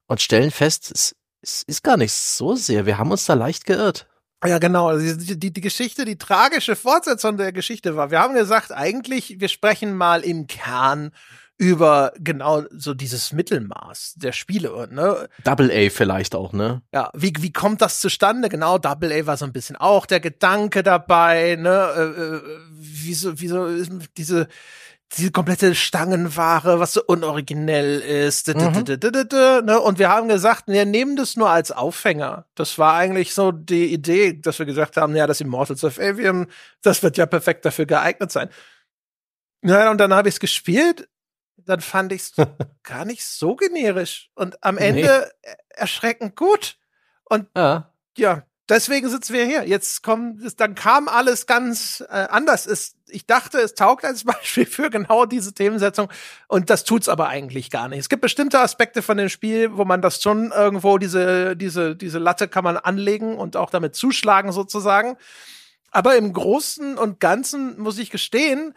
und 0.09 0.21
stellen 0.21 0.51
fest, 0.51 0.91
es, 0.93 1.15
es 1.43 1.63
ist 1.63 1.85
gar 1.85 1.97
nicht 1.97 2.13
so 2.13 2.57
sehr, 2.57 2.87
wir 2.87 2.99
haben 2.99 3.13
uns 3.13 3.25
da 3.25 3.35
leicht 3.35 3.67
geirrt. 3.67 4.10
Ja, 4.45 4.59
genau. 4.59 4.89
Also 4.89 5.17
die, 5.17 5.39
die, 5.39 5.53
die 5.53 5.61
Geschichte, 5.61 6.05
die 6.05 6.17
tragische 6.17 6.77
Fortsetzung 6.77 7.37
der 7.37 7.53
Geschichte 7.53 7.97
war. 7.97 8.11
Wir 8.11 8.21
haben 8.21 8.35
gesagt, 8.35 8.73
eigentlich, 8.73 9.39
wir 9.39 9.49
sprechen 9.49 9.95
mal 9.95 10.23
im 10.23 10.47
Kern 10.47 11.13
über 11.59 12.15
genau 12.19 12.63
so 12.71 12.95
dieses 12.95 13.35
Mittelmaß 13.35 14.15
der 14.17 14.33
Spiele, 14.33 14.89
ne? 14.91 15.29
Double 15.45 15.71
A 15.71 15.91
vielleicht 15.91 16.35
auch, 16.35 16.55
ne? 16.55 16.81
Ja, 16.91 17.11
wie, 17.13 17.35
wie 17.39 17.53
kommt 17.53 17.83
das 17.83 18.01
zustande? 18.01 18.49
Genau, 18.49 18.79
Double 18.79 19.13
A 19.13 19.27
war 19.27 19.37
so 19.37 19.45
ein 19.45 19.53
bisschen 19.53 19.77
auch 19.77 20.07
der 20.07 20.21
Gedanke 20.21 20.83
dabei, 20.83 21.57
ne? 21.57 21.93
Äh, 21.95 22.23
äh, 22.23 22.41
wieso, 22.71 23.39
wieso 23.41 23.69
diese 24.17 24.49
diese 25.17 25.33
komplette 25.33 25.75
Stangenware, 25.75 26.79
was 26.79 26.93
so 26.93 27.03
unoriginell 27.05 28.01
ist. 28.01 28.49
Mhm. 28.49 28.85
Ne? 29.65 29.81
Und 29.81 29.99
wir 29.99 30.09
haben 30.09 30.29
gesagt, 30.29 30.65
wir 30.69 30.85
nehmen 30.85 31.17
das 31.17 31.37
nur 31.37 31.51
als 31.51 31.73
Aufhänger. 31.73 32.47
Das 32.55 32.79
war 32.79 32.95
eigentlich 32.95 33.35
so 33.35 33.51
die 33.51 33.93
Idee, 33.93 34.35
dass 34.35 34.59
wir 34.59 34.67
gesagt 34.67 34.97
haben, 34.97 35.17
ja, 35.17 35.27
das 35.27 35.41
Immortals 35.41 35.83
of 35.83 35.99
Avium, 35.99 36.47
das 36.83 37.03
wird 37.03 37.17
ja 37.17 37.27
perfekt 37.27 37.65
dafür 37.65 37.87
geeignet 37.87 38.31
sein. 38.31 38.51
Ja, 39.63 39.91
und 39.91 39.99
dann 39.99 40.15
habe 40.15 40.29
ich 40.29 40.37
es 40.37 40.41
gespielt, 40.41 41.09
dann 41.57 41.81
fand 41.81 42.13
ich 42.13 42.23
es 42.23 42.33
gar 42.85 43.05
nicht 43.05 43.25
so 43.25 43.57
generisch 43.57 44.31
und 44.35 44.63
am 44.63 44.79
Ende 44.79 45.31
nee. 45.45 45.51
erschreckend 45.71 46.37
gut. 46.37 46.77
Und 47.25 47.49
ja, 47.57 47.93
ja 48.17 48.45
deswegen 48.71 49.09
sitzen 49.09 49.35
wir 49.35 49.45
hier. 49.45 49.67
Jetzt 49.67 50.03
kommt, 50.03 50.61
dann 50.61 50.75
kam 50.75 51.09
alles 51.09 51.47
ganz 51.47 52.03
äh, 52.09 52.13
anders. 52.13 52.67
Es, 52.67 52.95
ich 53.09 53.27
dachte, 53.27 53.59
es 53.59 53.75
taugt 53.75 54.05
als 54.05 54.25
Beispiel 54.25 54.67
für 54.67 54.89
genau 54.89 55.27
diese 55.27 55.53
Themensetzung 55.53 56.09
und 56.49 56.71
das 56.71 56.85
tut's 56.85 57.09
aber 57.09 57.29
eigentlich 57.29 57.71
gar 57.71 57.89
nicht. 57.89 57.99
Es 57.99 58.09
gibt 58.09 58.23
bestimmte 58.23 58.61
Aspekte 58.61 59.03
von 59.03 59.17
dem 59.17 59.29
Spiel, 59.29 59.77
wo 59.77 59.85
man 59.85 60.01
das 60.01 60.23
schon 60.23 60.53
irgendwo 60.53 60.97
diese 60.97 61.57
diese 61.57 61.97
diese 61.97 62.19
Latte 62.19 62.49
kann 62.49 62.65
man 62.65 62.77
anlegen 62.77 63.37
und 63.37 63.57
auch 63.57 63.71
damit 63.71 63.95
zuschlagen 63.95 64.53
sozusagen. 64.53 65.17
Aber 65.91 66.17
im 66.17 66.33
Großen 66.33 66.97
und 66.97 67.19
Ganzen 67.21 67.79
muss 67.81 67.99
ich 67.99 68.11
gestehen, 68.11 68.75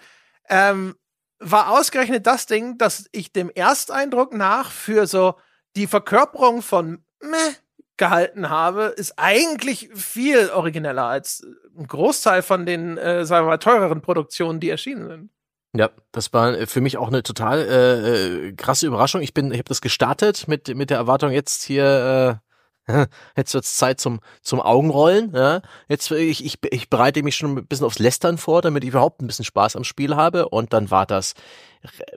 ähm, 0.50 0.96
war 1.40 1.70
ausgerechnet 1.70 2.26
das 2.26 2.48
Ding, 2.48 2.78
dass 2.78 3.08
ich 3.12 3.32
dem 3.32 3.50
Ersteindruck 3.50 4.34
nach 4.34 4.72
für 4.72 5.06
so 5.06 5.36
die 5.76 5.88
Verkörperung 5.88 6.62
von 6.62 7.04
meh, 7.22 7.56
gehalten 7.98 8.50
habe, 8.50 8.94
ist 8.96 9.14
eigentlich 9.18 9.90
viel 9.94 10.50
origineller 10.50 11.06
als 11.06 11.46
ein 11.78 11.88
Großteil 11.88 12.42
von 12.42 12.66
den, 12.66 12.98
äh, 12.98 13.26
sagen 13.26 13.46
wir 13.46 13.52
mal, 13.52 13.58
teureren 13.58 14.02
Produktionen, 14.02 14.60
die 14.60 14.70
erschienen 14.70 15.08
sind. 15.08 15.30
Ja, 15.76 15.90
das 16.12 16.32
war 16.34 16.58
äh, 16.58 16.68
für 16.68 16.82
mich 16.82 16.98
auch 16.98 17.08
eine 17.08 17.24
total 17.24 17.60
äh, 17.60 18.48
äh, 18.48 18.54
krasse 18.54 18.88
Überraschung. 18.88 19.22
Ich 19.22 19.34
bin, 19.34 19.52
ich 19.52 19.58
habe 19.58 19.70
das 19.70 19.82
gestartet 19.82 20.48
mit 20.48 20.76
mit 20.76 20.90
der 20.90 20.98
Erwartung 20.98 21.32
jetzt 21.32 21.64
hier 21.64 22.40
äh, 22.44 22.53
Jetzt 23.38 23.54
wird's 23.54 23.78
Zeit 23.78 24.00
zum, 24.00 24.20
zum 24.42 24.60
Augenrollen. 24.60 25.32
Ja. 25.34 25.62
Jetzt, 25.88 26.12
ich, 26.12 26.44
ich, 26.44 26.60
ich 26.70 26.90
bereite 26.90 27.24
mich 27.24 27.36
schon 27.36 27.58
ein 27.58 27.66
bisschen 27.66 27.86
aufs 27.86 28.00
Lästern 28.00 28.38
vor, 28.38 28.62
damit 28.62 28.84
ich 28.84 28.90
überhaupt 28.90 29.22
ein 29.22 29.28
bisschen 29.28 29.46
Spaß 29.46 29.76
am 29.76 29.84
Spiel 29.84 30.16
habe. 30.16 30.50
Und 30.50 30.74
dann 30.74 30.92
war 30.92 31.06
das 31.06 31.34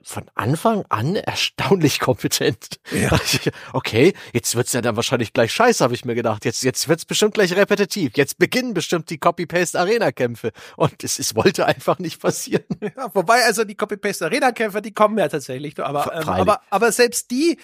von 0.03 0.25
Anfang 0.35 0.85
an 0.89 1.15
erstaunlich 1.15 1.99
kompetent. 2.01 2.79
Ja. 2.91 3.17
Okay, 3.73 4.13
jetzt 4.33 4.55
wird's 4.55 4.73
ja 4.73 4.81
dann 4.81 4.95
wahrscheinlich 4.95 5.33
gleich 5.33 5.51
scheiße, 5.51 5.83
habe 5.83 5.93
ich 5.93 6.05
mir 6.05 6.15
gedacht. 6.15 6.45
Jetzt, 6.45 6.63
jetzt 6.63 6.87
wird's 6.87 7.05
bestimmt 7.05 7.33
gleich 7.33 7.55
repetitiv. 7.55 8.13
Jetzt 8.15 8.37
beginnen 8.37 8.73
bestimmt 8.73 9.09
die 9.09 9.17
Copy-Paste-Arena-Kämpfe. 9.17 10.51
Und 10.77 11.03
es, 11.03 11.19
es 11.19 11.35
wollte 11.35 11.65
einfach 11.65 11.99
nicht 11.99 12.21
passieren. 12.21 12.63
Ja, 12.81 13.13
wobei, 13.13 13.43
also 13.43 13.63
die 13.63 13.75
Copy-Paste-Arena-Kämpfe, 13.75 14.81
die 14.81 14.93
kommen 14.93 15.17
ja 15.17 15.27
tatsächlich. 15.27 15.77
Aber, 15.79 16.13
ähm, 16.13 16.29
aber, 16.29 16.61
aber 16.69 16.91
selbst 16.91 17.31
die 17.31 17.57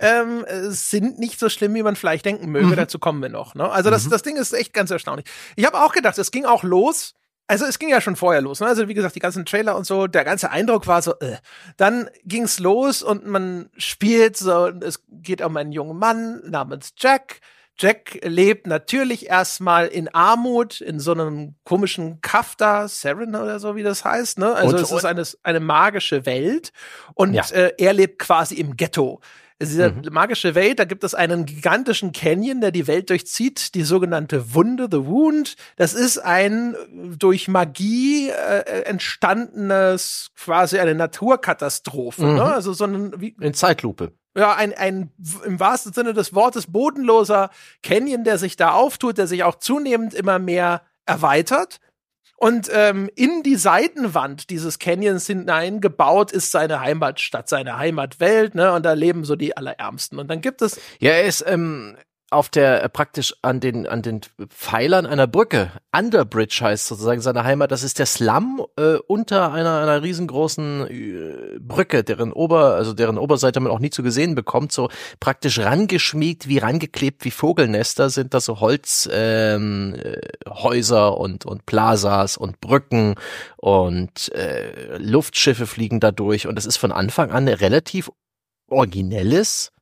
ähm, 0.00 0.44
sind 0.68 1.18
nicht 1.18 1.38
so 1.38 1.48
schlimm, 1.48 1.74
wie 1.74 1.82
man 1.82 1.96
vielleicht 1.96 2.24
denken 2.24 2.50
möge. 2.50 2.66
Mhm. 2.66 2.76
Dazu 2.76 2.98
kommen 2.98 3.22
wir 3.22 3.28
noch. 3.28 3.54
Ne? 3.54 3.70
Also 3.70 3.90
das, 3.90 4.06
mhm. 4.06 4.10
das 4.10 4.22
Ding 4.22 4.36
ist 4.36 4.52
echt 4.52 4.72
ganz 4.72 4.90
erstaunlich. 4.90 5.26
Ich 5.56 5.64
habe 5.64 5.80
auch 5.82 5.92
gedacht, 5.92 6.18
es 6.18 6.30
ging 6.30 6.44
auch 6.44 6.62
los. 6.62 7.14
Also 7.46 7.64
es 7.64 7.80
ging 7.80 7.88
ja 7.88 8.00
schon 8.00 8.14
vorher 8.14 8.40
los. 8.40 8.60
Ne? 8.60 8.68
Also 8.68 8.86
wie 8.86 8.94
gesagt, 8.94 9.16
die 9.16 9.20
ganzen 9.20 9.44
Trailer 9.44 9.76
und 9.76 9.84
so, 9.84 10.06
der 10.06 10.24
ganze 10.24 10.50
Eindruck 10.50 10.86
war 10.86 11.02
so, 11.02 11.18
äh. 11.18 11.36
dann 11.76 12.08
ging's 12.24 12.60
los 12.60 13.02
und 13.02 13.26
man 13.26 13.70
spielt 13.76 14.36
so, 14.36 14.68
es 14.68 15.02
geht 15.08 15.42
um 15.42 15.56
einen 15.56 15.72
jungen 15.72 15.98
Mann 15.98 16.40
namens 16.48 16.92
Jack. 16.96 17.40
Jack 17.76 18.20
lebt 18.22 18.66
natürlich 18.66 19.28
erstmal 19.28 19.86
in 19.86 20.08
Armut, 20.08 20.80
in 20.80 21.00
so 21.00 21.12
einem 21.12 21.54
komischen 21.64 22.20
Kafta, 22.20 22.86
Seren 22.86 23.34
oder 23.34 23.58
so, 23.58 23.74
wie 23.74 23.82
das 23.82 24.04
heißt. 24.04 24.38
Ne? 24.38 24.54
Also 24.54 24.76
und, 24.76 24.82
es 24.82 24.92
ist 24.92 25.04
eine, 25.04 25.24
eine 25.42 25.60
magische 25.60 26.26
Welt 26.26 26.72
und 27.14 27.32
ja. 27.32 27.42
äh, 27.50 27.72
er 27.78 27.94
lebt 27.94 28.18
quasi 28.18 28.56
im 28.56 28.76
Ghetto. 28.76 29.20
Diese 29.60 29.90
mhm. 29.90 30.08
magische 30.10 30.54
Welt, 30.54 30.78
da 30.78 30.84
gibt 30.84 31.04
es 31.04 31.14
einen 31.14 31.44
gigantischen 31.44 32.12
Canyon, 32.12 32.60
der 32.60 32.70
die 32.70 32.86
Welt 32.86 33.10
durchzieht, 33.10 33.74
die 33.74 33.82
sogenannte 33.82 34.54
Wunde, 34.54 34.88
The 34.90 35.04
Wound. 35.04 35.56
Das 35.76 35.92
ist 35.92 36.18
ein 36.18 36.74
durch 37.18 37.46
Magie 37.48 38.30
äh, 38.30 38.82
entstandenes, 38.84 40.30
quasi 40.36 40.78
eine 40.78 40.94
Naturkatastrophe. 40.94 42.22
Ne? 42.22 42.28
Mhm. 42.28 42.36
Ne? 42.36 42.44
Also 42.44 42.72
so 42.72 42.84
ein, 42.84 43.20
wie, 43.20 43.36
in 43.40 43.54
Zeitlupe 43.54 44.12
ja, 44.36 44.54
ein, 44.54 44.72
ein 44.74 45.10
im 45.44 45.58
wahrsten 45.58 45.92
Sinne 45.92 46.14
des 46.14 46.34
Wortes 46.34 46.70
bodenloser 46.70 47.50
Canyon, 47.82 48.24
der 48.24 48.38
sich 48.38 48.56
da 48.56 48.72
auftut, 48.72 49.18
der 49.18 49.26
sich 49.26 49.42
auch 49.42 49.56
zunehmend 49.56 50.14
immer 50.14 50.38
mehr 50.38 50.82
erweitert. 51.04 51.80
Und 52.42 52.70
ähm, 52.72 53.10
in 53.16 53.42
die 53.42 53.56
Seitenwand 53.56 54.48
dieses 54.48 54.78
Canyons 54.78 55.26
hineingebaut 55.26 56.32
ist 56.32 56.50
seine 56.50 56.80
Heimatstadt, 56.80 57.50
seine 57.50 57.76
Heimatwelt, 57.76 58.54
ne? 58.54 58.72
Und 58.72 58.86
da 58.86 58.94
leben 58.94 59.26
so 59.26 59.36
die 59.36 59.58
Allerärmsten. 59.58 60.18
Und 60.18 60.28
dann 60.28 60.40
gibt 60.40 60.62
es. 60.62 60.80
Ja, 61.00 61.10
er 61.10 61.24
ist 61.24 61.44
ähm, 61.46 61.98
auf 62.30 62.48
der 62.48 62.84
äh, 62.84 62.88
praktisch 62.88 63.34
an 63.42 63.58
den 63.58 63.86
an 63.88 64.02
den 64.02 64.20
Pfeilern 64.48 65.04
einer 65.04 65.26
Brücke. 65.26 65.72
Underbridge 65.96 66.60
heißt 66.62 66.86
sozusagen 66.86 67.20
seine 67.20 67.42
Heimat. 67.42 67.72
Das 67.72 67.82
ist 67.82 67.98
der 67.98 68.06
Slum 68.06 68.64
äh, 68.78 68.94
unter 69.08 69.52
einer 69.52 69.80
einer 69.80 70.02
riesengroßen 70.02 70.86
äh, 70.88 71.58
Brücke, 71.58 72.04
deren 72.04 72.32
Ober 72.32 72.76
also 72.76 72.92
deren 72.92 73.18
Oberseite 73.18 73.58
man 73.58 73.72
auch 73.72 73.80
nie 73.80 73.90
zu 73.90 74.04
gesehen 74.04 74.36
bekommt. 74.36 74.70
So 74.70 74.88
praktisch 75.18 75.58
rangeschmiegt 75.58 76.48
wie 76.48 76.58
rangeklebt 76.58 77.24
wie 77.24 77.32
Vogelnester 77.32 78.10
sind 78.10 78.32
das 78.32 78.44
so 78.44 78.60
Holzhäuser 78.60 79.54
ähm, 79.56 79.96
äh, 79.96 80.20
Häuser 80.48 81.18
und 81.18 81.46
und 81.46 81.66
Plazas 81.66 82.36
und 82.36 82.60
Brücken 82.60 83.16
und 83.56 84.32
äh, 84.32 84.98
Luftschiffe 84.98 85.66
fliegen 85.66 85.98
da 85.98 86.12
durch 86.12 86.46
und 86.46 86.56
es 86.58 86.66
ist 86.66 86.76
von 86.76 86.92
Anfang 86.92 87.32
an 87.32 87.48
relativ 87.48 88.10
originelles 88.68 89.72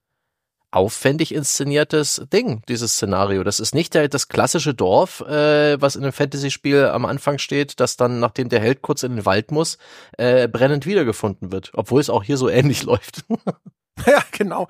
aufwendig 0.71 1.35
inszeniertes 1.35 2.23
Ding, 2.33 2.63
dieses 2.69 2.93
Szenario. 2.93 3.43
Das 3.43 3.59
ist 3.61 3.75
nicht 3.75 3.95
der, 3.95 4.09
das 4.09 4.29
klassische 4.29 4.75
Dorf, 4.75 5.21
äh, 5.23 5.81
was 5.81 5.97
in 5.97 6.03
einem 6.03 6.13
Fantasy-Spiel 6.13 6.85
am 6.87 7.07
Anfang 7.07 7.39
steht, 7.39 7.81
das 7.81 7.97
dann, 7.97 8.21
nachdem 8.21 8.49
der 8.49 8.61
Held 8.61 8.83
kurz 8.83 9.03
in 9.03 9.17
den 9.17 9.25
Wald 9.25 9.51
muss, 9.51 9.79
äh, 10.19 10.47
brennend 10.47 10.85
wiedergefunden 10.85 11.53
wird. 11.53 11.71
Obwohl 11.75 12.01
es 12.01 12.11
auch 12.11 12.23
hier 12.23 12.37
so 12.37 12.49
ähnlich 12.51 12.83
läuft. 12.83 13.25
ja, 14.07 14.23
genau. 14.33 14.69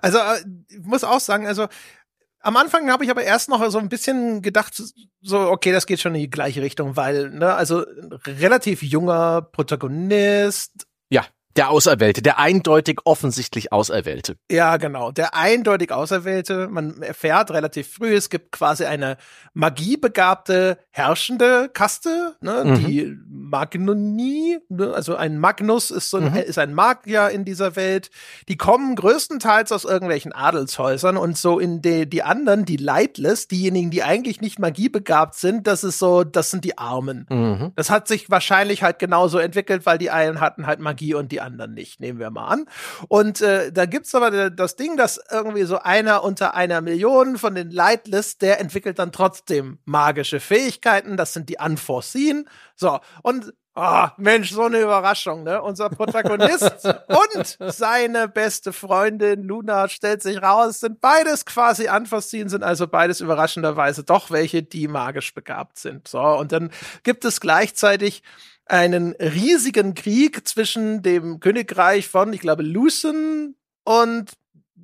Also, 0.00 0.18
äh, 0.18 0.44
ich 0.68 0.84
muss 0.84 1.04
auch 1.04 1.20
sagen, 1.20 1.46
also, 1.46 1.66
am 2.40 2.56
Anfang 2.56 2.90
habe 2.90 3.04
ich 3.04 3.10
aber 3.10 3.22
erst 3.22 3.48
noch 3.48 3.68
so 3.70 3.78
ein 3.78 3.88
bisschen 3.88 4.42
gedacht, 4.42 4.80
so, 5.20 5.38
okay, 5.38 5.70
das 5.70 5.86
geht 5.86 6.00
schon 6.00 6.14
in 6.14 6.22
die 6.22 6.30
gleiche 6.30 6.60
Richtung, 6.62 6.96
weil, 6.96 7.30
ne, 7.30 7.54
also 7.54 7.84
relativ 8.26 8.82
junger 8.82 9.42
Protagonist, 9.42 10.88
der 11.56 11.70
Auserwählte, 11.70 12.22
der 12.22 12.38
eindeutig 12.38 13.00
offensichtlich 13.04 13.72
Auserwählte. 13.72 14.36
Ja, 14.50 14.76
genau. 14.78 15.12
Der 15.12 15.34
eindeutig 15.34 15.92
Auserwählte. 15.92 16.68
Man 16.68 17.02
erfährt 17.02 17.50
relativ 17.50 17.92
früh, 17.92 18.14
es 18.14 18.30
gibt 18.30 18.52
quasi 18.52 18.84
eine 18.84 19.16
magiebegabte 19.54 20.78
herrschende 20.90 21.68
Kaste, 21.72 22.36
ne, 22.40 22.64
mhm. 22.64 22.74
die 22.86 23.16
Magnonie, 23.28 24.58
ne, 24.68 24.92
also 24.94 25.14
ein 25.14 25.38
Magnus 25.38 25.90
ist 25.90 26.10
so 26.10 26.16
ein, 26.16 26.32
mhm. 26.32 26.36
ist 26.36 26.58
ein 26.58 26.72
Magier 26.72 27.28
in 27.28 27.44
dieser 27.44 27.76
Welt. 27.76 28.10
Die 28.48 28.56
kommen 28.56 28.96
größtenteils 28.96 29.72
aus 29.72 29.84
irgendwelchen 29.84 30.32
Adelshäusern 30.32 31.16
und 31.16 31.36
so 31.36 31.58
in 31.58 31.82
die, 31.82 32.08
die 32.08 32.22
anderen, 32.22 32.64
die 32.64 32.76
Lightless, 32.76 33.48
diejenigen, 33.48 33.90
die 33.90 34.02
eigentlich 34.02 34.40
nicht 34.40 34.58
magiebegabt 34.58 35.34
sind, 35.34 35.66
das 35.66 35.84
ist 35.84 35.98
so, 35.98 36.24
das 36.24 36.50
sind 36.50 36.64
die 36.64 36.78
Armen. 36.78 37.26
Mhm. 37.28 37.72
Das 37.76 37.90
hat 37.90 38.08
sich 38.08 38.30
wahrscheinlich 38.30 38.82
halt 38.82 38.98
genauso 38.98 39.38
entwickelt, 39.38 39.84
weil 39.84 39.98
die 39.98 40.10
einen 40.10 40.40
hatten 40.40 40.66
halt 40.66 40.80
Magie 40.80 41.14
und 41.14 41.30
die 41.30 41.41
anderen 41.42 41.74
nicht, 41.74 42.00
nehmen 42.00 42.18
wir 42.18 42.30
mal 42.30 42.48
an. 42.48 42.66
Und 43.08 43.40
äh, 43.40 43.72
da 43.72 43.86
gibt's 43.86 44.14
aber 44.14 44.50
das 44.50 44.76
Ding, 44.76 44.96
dass 44.96 45.20
irgendwie 45.30 45.64
so 45.64 45.78
einer 45.78 46.24
unter 46.24 46.54
einer 46.54 46.80
Million 46.80 47.36
von 47.38 47.54
den 47.54 47.70
Lightless, 47.70 48.38
der 48.38 48.60
entwickelt 48.60 48.98
dann 48.98 49.12
trotzdem 49.12 49.78
magische 49.84 50.40
Fähigkeiten. 50.40 51.16
Das 51.16 51.32
sind 51.32 51.48
die 51.48 51.58
Unforeseen. 51.58 52.48
So, 52.76 53.00
und 53.22 53.52
Oh, 53.74 54.06
Mensch, 54.18 54.50
so 54.50 54.64
eine 54.64 54.80
Überraschung, 54.80 55.44
ne? 55.44 55.62
Unser 55.62 55.88
Protagonist 55.88 56.84
und 57.08 57.56
seine 57.72 58.28
beste 58.28 58.70
Freundin 58.70 59.44
Luna 59.44 59.88
stellt 59.88 60.20
sich 60.20 60.42
raus, 60.42 60.80
sind 60.80 61.00
beides 61.00 61.46
quasi 61.46 61.88
Unforeseen, 61.88 62.50
sind 62.50 62.62
also 62.62 62.86
beides 62.86 63.22
überraschenderweise 63.22 64.04
doch 64.04 64.30
welche, 64.30 64.62
die 64.62 64.88
magisch 64.88 65.32
begabt 65.32 65.78
sind. 65.78 66.06
So, 66.06 66.20
und 66.20 66.52
dann 66.52 66.70
gibt 67.02 67.24
es 67.24 67.40
gleichzeitig 67.40 68.22
einen 68.66 69.12
riesigen 69.12 69.94
Krieg 69.94 70.46
zwischen 70.46 71.02
dem 71.02 71.40
Königreich 71.40 72.08
von, 72.08 72.32
ich 72.32 72.40
glaube, 72.40 72.62
Lucen 72.62 73.56
und 73.84 74.32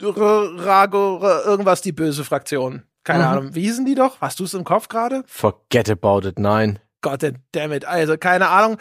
Rago, 0.00 1.20
irgendwas, 1.44 1.82
die 1.82 1.92
böse 1.92 2.24
Fraktion. 2.24 2.82
Keine 3.04 3.24
mhm. 3.24 3.30
Ahnung. 3.30 3.54
Wie 3.54 3.62
hießen 3.62 3.86
die 3.86 3.94
doch? 3.94 4.20
Hast 4.20 4.40
du 4.40 4.44
es 4.44 4.54
im 4.54 4.64
Kopf 4.64 4.88
gerade? 4.88 5.24
Forget 5.26 5.90
about 5.90 6.28
it, 6.28 6.38
nein. 6.38 6.78
God 7.00 7.32
damn 7.52 7.72
it. 7.72 7.84
Also, 7.84 8.18
keine 8.18 8.48
Ahnung. 8.48 8.76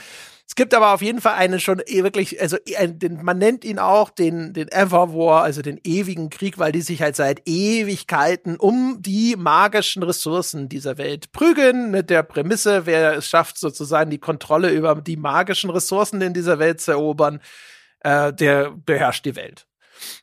Es 0.47 0.55
gibt 0.55 0.73
aber 0.73 0.93
auf 0.93 1.01
jeden 1.01 1.19
Fall 1.19 1.33
einen 1.33 1.60
schon 1.60 1.81
eh 1.86 2.03
wirklich, 2.03 2.41
also 2.41 2.55
eh, 2.65 2.88
den, 2.88 3.21
man 3.21 3.38
nennt 3.38 3.65
ihn 3.65 3.79
auch 3.79 4.10
den, 4.10 4.53
den 4.53 4.69
Ever 4.69 5.13
War, 5.13 5.43
also 5.43 5.62
den 5.62 5.79
ewigen 5.83 6.29
Krieg, 6.29 6.57
weil 6.57 6.71
die 6.71 6.81
sich 6.81 7.01
halt 7.01 7.17
seit 7.17 7.41
Ewigkeiten 7.45 8.55
um 8.55 9.01
die 9.01 9.36
magischen 9.38 10.03
Ressourcen 10.03 10.69
dieser 10.69 10.97
Welt 10.97 11.33
prügeln, 11.33 11.91
mit 11.91 12.10
der 12.10 12.23
Prämisse, 12.23 12.86
wer 12.86 13.17
es 13.17 13.27
schafft, 13.27 13.57
sozusagen 13.57 14.10
die 14.10 14.19
Kontrolle 14.19 14.71
über 14.71 14.95
die 14.95 15.17
magischen 15.17 15.69
Ressourcen 15.69 16.21
in 16.21 16.33
dieser 16.33 16.60
Welt 16.60 16.79
zu 16.79 16.91
erobern, 16.91 17.41
äh, 17.99 18.31
der 18.31 18.71
beherrscht 18.71 19.25
die 19.25 19.36
Welt. 19.36 19.67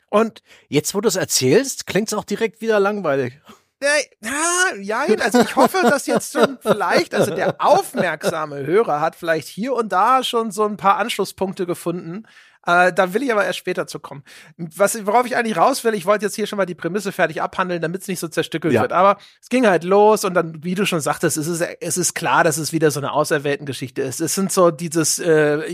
Und 0.09 0.41
jetzt, 0.69 0.95
wo 0.95 1.01
du 1.01 1.07
es 1.07 1.17
erzählst, 1.17 1.85
klingt 1.85 2.07
es 2.07 2.13
auch 2.15 2.23
direkt 2.23 2.61
wieder 2.61 2.79
langweilig. 2.79 3.39
Ja, 3.81 4.75
ja, 4.79 5.05
also 5.21 5.41
ich 5.41 5.55
hoffe, 5.55 5.79
dass 5.83 6.07
jetzt 6.07 6.33
schon 6.33 6.57
vielleicht, 6.61 7.13
also 7.13 7.35
der 7.35 7.55
aufmerksame 7.59 8.65
Hörer 8.65 9.01
hat 9.01 9.15
vielleicht 9.15 9.47
hier 9.47 9.73
und 9.73 9.91
da 9.91 10.23
schon 10.23 10.51
so 10.51 10.65
ein 10.65 10.77
paar 10.77 10.97
Anschlusspunkte 10.97 11.65
gefunden. 11.65 12.25
Äh, 12.65 12.93
da 12.93 13.13
will 13.13 13.21
ich 13.21 13.31
aber 13.31 13.45
erst 13.45 13.59
später 13.59 13.85
zu 13.85 13.99
kommen. 13.99 14.23
Was, 14.57 15.05
worauf 15.05 15.25
ich 15.27 15.35
eigentlich 15.35 15.57
raus 15.57 15.83
will, 15.83 15.93
ich 15.93 16.05
wollte 16.05 16.25
jetzt 16.25 16.35
hier 16.35 16.47
schon 16.47 16.57
mal 16.57 16.65
die 16.65 16.73
Prämisse 16.73 17.11
fertig 17.11 17.41
abhandeln, 17.41 17.81
damit 17.81 18.01
es 18.01 18.07
nicht 18.07 18.19
so 18.19 18.27
zerstückelt 18.27 18.73
ja. 18.73 18.81
wird. 18.81 18.91
Aber 18.91 19.19
es 19.39 19.49
ging 19.49 19.67
halt 19.67 19.83
los 19.83 20.25
und 20.25 20.33
dann, 20.33 20.63
wie 20.63 20.73
du 20.73 20.85
schon 20.85 20.99
sagtest, 20.99 21.37
es 21.37 21.47
ist, 21.47 21.61
es 21.61 21.97
ist 21.97 22.15
klar, 22.15 22.43
dass 22.43 22.57
es 22.57 22.73
wieder 22.73 22.89
so 22.89 22.99
eine 22.99 23.11
auserwählten 23.11 23.67
Geschichte 23.67 24.01
ist. 24.01 24.19
Es 24.19 24.33
sind 24.33 24.51
so 24.51 24.71
dieses 24.71 25.19
äh, 25.19 25.67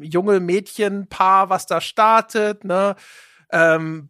junge 0.00 0.40
Mädchenpaar, 0.40 1.50
was 1.50 1.66
da 1.66 1.80
startet, 1.80 2.64
ne? 2.64 2.96
Ähm, 3.52 4.08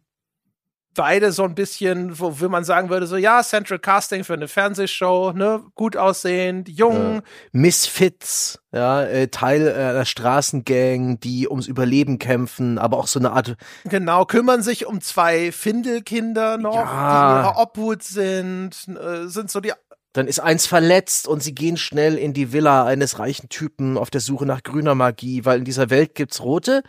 beide 0.95 1.31
so 1.31 1.43
ein 1.43 1.55
bisschen, 1.55 2.19
wo, 2.19 2.39
wo 2.39 2.49
man 2.49 2.63
sagen 2.63 2.89
würde, 2.89 3.07
so 3.07 3.15
ja, 3.17 3.41
Central 3.43 3.79
Casting 3.79 4.23
für 4.23 4.33
eine 4.33 4.47
Fernsehshow, 4.47 5.31
ne, 5.33 5.63
gut 5.75 5.95
aussehend, 5.95 6.69
jung. 6.69 7.19
Äh, 7.19 7.21
Misfits, 7.51 8.59
ja, 8.71 9.03
äh, 9.03 9.27
Teil 9.29 9.73
einer 9.73 10.05
Straßengang, 10.05 11.19
die 11.19 11.47
ums 11.47 11.67
Überleben 11.67 12.19
kämpfen, 12.19 12.77
aber 12.77 12.97
auch 12.97 13.07
so 13.07 13.19
eine 13.19 13.31
Art. 13.31 13.55
Genau, 13.85 14.25
kümmern 14.25 14.61
sich 14.61 14.85
um 14.85 15.01
zwei 15.01 15.51
Findelkinder 15.51 16.57
noch, 16.57 16.75
ja. 16.75 17.41
die 17.41 17.47
ihrer 17.47 17.61
Obhut 17.61 18.03
sind, 18.03 18.71
äh, 18.87 19.27
sind 19.27 19.49
so 19.49 19.59
die 19.59 19.73
dann 20.13 20.27
ist 20.27 20.39
eins 20.39 20.65
verletzt 20.65 21.25
und 21.25 21.41
sie 21.41 21.55
gehen 21.55 21.77
schnell 21.77 22.17
in 22.17 22.33
die 22.33 22.51
Villa 22.51 22.85
eines 22.85 23.17
reichen 23.17 23.47
Typen 23.47 23.97
auf 23.97 24.09
der 24.09 24.19
Suche 24.19 24.45
nach 24.45 24.61
grüner 24.61 24.93
Magie, 24.93 25.45
weil 25.45 25.59
in 25.59 25.63
dieser 25.63 25.89
Welt 25.89 26.15
gibt's 26.15 26.41
rote, 26.41 26.83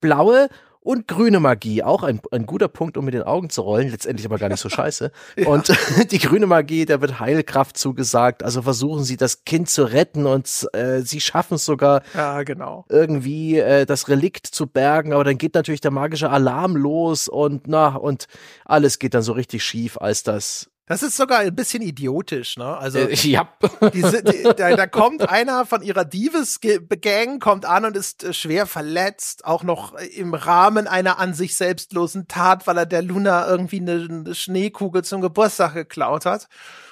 blaue 0.00 0.48
und 0.82 1.06
grüne 1.06 1.38
Magie, 1.40 1.82
auch 1.82 2.02
ein, 2.02 2.20
ein 2.32 2.44
guter 2.44 2.68
Punkt, 2.68 2.96
um 2.96 3.04
mit 3.04 3.14
den 3.14 3.22
Augen 3.22 3.50
zu 3.50 3.62
rollen, 3.62 3.90
letztendlich 3.90 4.26
aber 4.26 4.38
gar 4.38 4.48
nicht 4.48 4.60
so 4.60 4.68
scheiße. 4.68 5.12
ja. 5.36 5.46
Und 5.46 5.72
die 6.10 6.18
grüne 6.18 6.46
Magie, 6.46 6.84
da 6.84 7.00
wird 7.00 7.20
Heilkraft 7.20 7.78
zugesagt, 7.78 8.42
also 8.42 8.62
versuchen 8.62 9.04
sie 9.04 9.16
das 9.16 9.44
Kind 9.44 9.70
zu 9.70 9.84
retten 9.84 10.26
und 10.26 10.68
äh, 10.72 11.00
sie 11.02 11.20
schaffen 11.20 11.54
es 11.54 11.64
sogar 11.64 12.02
ja, 12.14 12.42
genau. 12.42 12.84
irgendwie 12.88 13.58
äh, 13.58 13.86
das 13.86 14.08
Relikt 14.08 14.46
zu 14.46 14.66
bergen, 14.66 15.12
aber 15.12 15.24
dann 15.24 15.38
geht 15.38 15.54
natürlich 15.54 15.80
der 15.80 15.92
magische 15.92 16.30
Alarm 16.30 16.76
los 16.76 17.28
und 17.28 17.68
na, 17.68 17.94
und 17.94 18.26
alles 18.64 18.98
geht 18.98 19.14
dann 19.14 19.22
so 19.22 19.32
richtig 19.32 19.64
schief, 19.64 19.98
als 19.98 20.24
das 20.24 20.71
das 20.92 21.02
ist 21.02 21.16
sogar 21.16 21.38
ein 21.38 21.54
bisschen 21.54 21.82
idiotisch, 21.82 22.58
ne? 22.58 22.76
Also 22.76 22.98
äh, 22.98 23.14
ja. 23.14 23.48
diese, 23.94 24.22
die, 24.22 24.42
da, 24.42 24.76
da 24.76 24.86
kommt 24.86 25.26
einer 25.26 25.64
von 25.64 25.80
ihrer 25.80 26.04
Dives-Gang 26.04 27.40
kommt 27.40 27.64
an 27.64 27.86
und 27.86 27.96
ist 27.96 28.24
äh, 28.24 28.34
schwer 28.34 28.66
verletzt, 28.66 29.46
auch 29.46 29.62
noch 29.62 29.94
im 29.94 30.34
Rahmen 30.34 30.86
einer 30.86 31.18
an 31.18 31.32
sich 31.32 31.56
selbstlosen 31.56 32.28
Tat, 32.28 32.66
weil 32.66 32.76
er 32.76 32.84
der 32.84 33.00
Luna 33.00 33.48
irgendwie 33.48 33.80
eine, 33.80 34.06
eine 34.06 34.34
Schneekugel 34.34 35.02
zum 35.02 35.22
Geburtstag 35.22 35.72
geklaut 35.72 36.26
hat. 36.26 36.48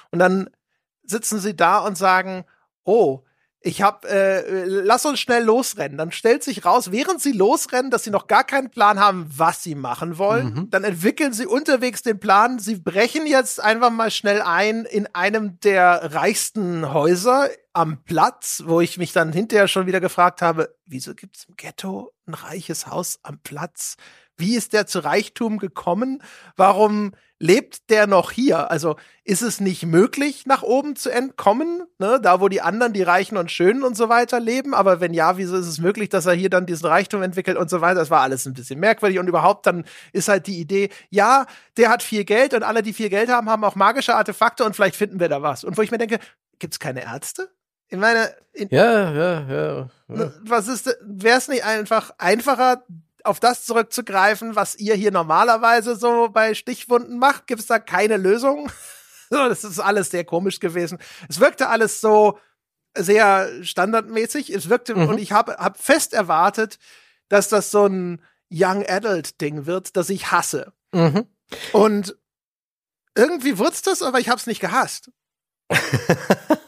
Und 0.09 0.17
dann 0.17 0.49
sitzen 1.03 1.39
sie 1.39 1.55
da 1.55 1.77
und 1.77 1.95
sagen, 1.95 2.45
oh, 2.83 3.23
ich 3.63 3.83
hab, 3.83 4.05
äh, 4.05 4.65
lass 4.65 5.05
uns 5.05 5.19
schnell 5.19 5.43
losrennen. 5.43 5.97
Dann 5.97 6.11
stellt 6.11 6.43
sich 6.43 6.65
raus, 6.65 6.91
während 6.91 7.21
sie 7.21 7.31
losrennen, 7.31 7.91
dass 7.91 8.03
sie 8.03 8.09
noch 8.09 8.25
gar 8.25 8.43
keinen 8.43 8.71
Plan 8.71 8.99
haben, 8.99 9.29
was 9.35 9.61
sie 9.61 9.75
machen 9.75 10.17
wollen. 10.17 10.53
Mhm. 10.53 10.69
Dann 10.71 10.83
entwickeln 10.83 11.31
sie 11.31 11.45
unterwegs 11.45 12.01
den 12.01 12.19
Plan. 12.19 12.57
Sie 12.57 12.75
brechen 12.75 13.27
jetzt 13.27 13.61
einfach 13.61 13.91
mal 13.91 14.09
schnell 14.09 14.41
ein 14.41 14.85
in 14.85 15.07
einem 15.13 15.59
der 15.59 16.13
reichsten 16.15 16.91
Häuser 16.91 17.49
am 17.73 18.03
Platz, 18.03 18.63
wo 18.65 18.81
ich 18.81 18.97
mich 18.97 19.13
dann 19.13 19.31
hinterher 19.31 19.67
schon 19.67 19.85
wieder 19.85 20.01
gefragt 20.01 20.41
habe, 20.41 20.75
wieso 20.87 21.13
gibt's 21.13 21.45
im 21.45 21.55
Ghetto 21.55 22.11
ein 22.25 22.33
reiches 22.33 22.87
Haus 22.87 23.19
am 23.21 23.39
Platz? 23.39 23.95
Wie 24.37 24.55
ist 24.55 24.73
der 24.73 24.87
zu 24.87 24.99
Reichtum 24.99 25.59
gekommen? 25.59 26.23
Warum 26.55 27.11
lebt 27.41 27.89
der 27.89 28.07
noch 28.07 28.31
hier? 28.31 28.69
Also 28.69 28.95
ist 29.23 29.41
es 29.41 29.59
nicht 29.59 29.85
möglich, 29.85 30.45
nach 30.45 30.61
oben 30.61 30.95
zu 30.95 31.09
entkommen, 31.09 31.83
ne? 31.97 32.19
da 32.21 32.39
wo 32.39 32.47
die 32.47 32.61
anderen, 32.61 32.93
die 32.93 33.01
Reichen 33.01 33.35
und 33.35 33.51
Schönen 33.51 33.83
und 33.83 33.97
so 33.97 34.09
weiter 34.09 34.39
leben? 34.39 34.73
Aber 34.73 35.01
wenn 35.01 35.13
ja, 35.13 35.37
wieso 35.37 35.57
ist 35.57 35.67
es 35.67 35.79
möglich, 35.79 36.09
dass 36.09 36.27
er 36.27 36.33
hier 36.33 36.49
dann 36.49 36.65
diesen 36.67 36.85
Reichtum 36.85 37.23
entwickelt 37.23 37.57
und 37.57 37.69
so 37.69 37.81
weiter? 37.81 37.95
Das 37.95 38.11
war 38.11 38.21
alles 38.21 38.45
ein 38.45 38.53
bisschen 38.53 38.79
merkwürdig 38.79 39.19
und 39.19 39.27
überhaupt 39.27 39.65
dann 39.65 39.85
ist 40.13 40.29
halt 40.29 40.47
die 40.47 40.59
Idee, 40.59 40.89
ja, 41.09 41.47
der 41.77 41.89
hat 41.89 42.03
viel 42.03 42.23
Geld 42.23 42.53
und 42.53 42.63
alle, 42.63 42.83
die 42.83 42.93
viel 42.93 43.09
Geld 43.09 43.29
haben, 43.29 43.49
haben 43.49 43.63
auch 43.63 43.75
magische 43.75 44.15
Artefakte 44.15 44.63
und 44.63 44.75
vielleicht 44.75 44.95
finden 44.95 45.19
wir 45.19 45.27
da 45.27 45.41
was. 45.41 45.63
Und 45.63 45.77
wo 45.77 45.81
ich 45.81 45.91
mir 45.91 45.97
denke, 45.97 46.19
gibt's 46.59 46.79
keine 46.79 47.03
Ärzte? 47.03 47.49
Ich 47.89 47.97
meine, 47.97 48.33
in, 48.53 48.69
ja, 48.69 49.11
ja, 49.11 49.41
ja, 49.49 49.89
ja. 50.07 50.31
Was 50.43 50.67
ist, 50.67 50.95
wäre 51.01 51.37
es 51.37 51.47
nicht 51.47 51.65
einfach 51.65 52.11
einfacher, 52.17 52.83
auf 53.25 53.39
das 53.39 53.65
zurückzugreifen, 53.65 54.55
was 54.55 54.75
ihr 54.75 54.95
hier 54.95 55.11
normalerweise 55.11 55.95
so 55.95 56.29
bei 56.29 56.53
Stichwunden 56.53 57.17
macht? 57.19 57.47
Gibt 57.47 57.61
es 57.61 57.67
da 57.67 57.79
keine 57.79 58.17
Lösung? 58.17 58.71
das 59.29 59.63
ist 59.63 59.79
alles 59.79 60.11
sehr 60.11 60.25
komisch 60.25 60.59
gewesen. 60.59 60.97
Es 61.29 61.39
wirkte 61.39 61.69
alles 61.69 62.01
so 62.01 62.39
sehr 62.97 63.63
standardmäßig. 63.63 64.53
Es 64.53 64.69
wirkte, 64.69 64.95
mhm. 64.95 65.09
und 65.09 65.17
ich 65.17 65.31
habe 65.31 65.53
hab 65.53 65.81
fest 65.81 66.13
erwartet, 66.13 66.79
dass 67.29 67.49
das 67.49 67.71
so 67.71 67.85
ein 67.85 68.21
Young 68.51 68.85
Adult 68.87 69.39
Ding 69.39 69.65
wird, 69.65 69.95
das 69.95 70.09
ich 70.09 70.31
hasse. 70.31 70.73
Mhm. 70.91 71.25
Und 71.71 72.17
irgendwie 73.15 73.57
wird's 73.57 73.81
das, 73.81 74.01
aber 74.01 74.19
ich 74.19 74.29
hab's 74.29 74.47
nicht 74.47 74.59
gehasst. 74.59 75.11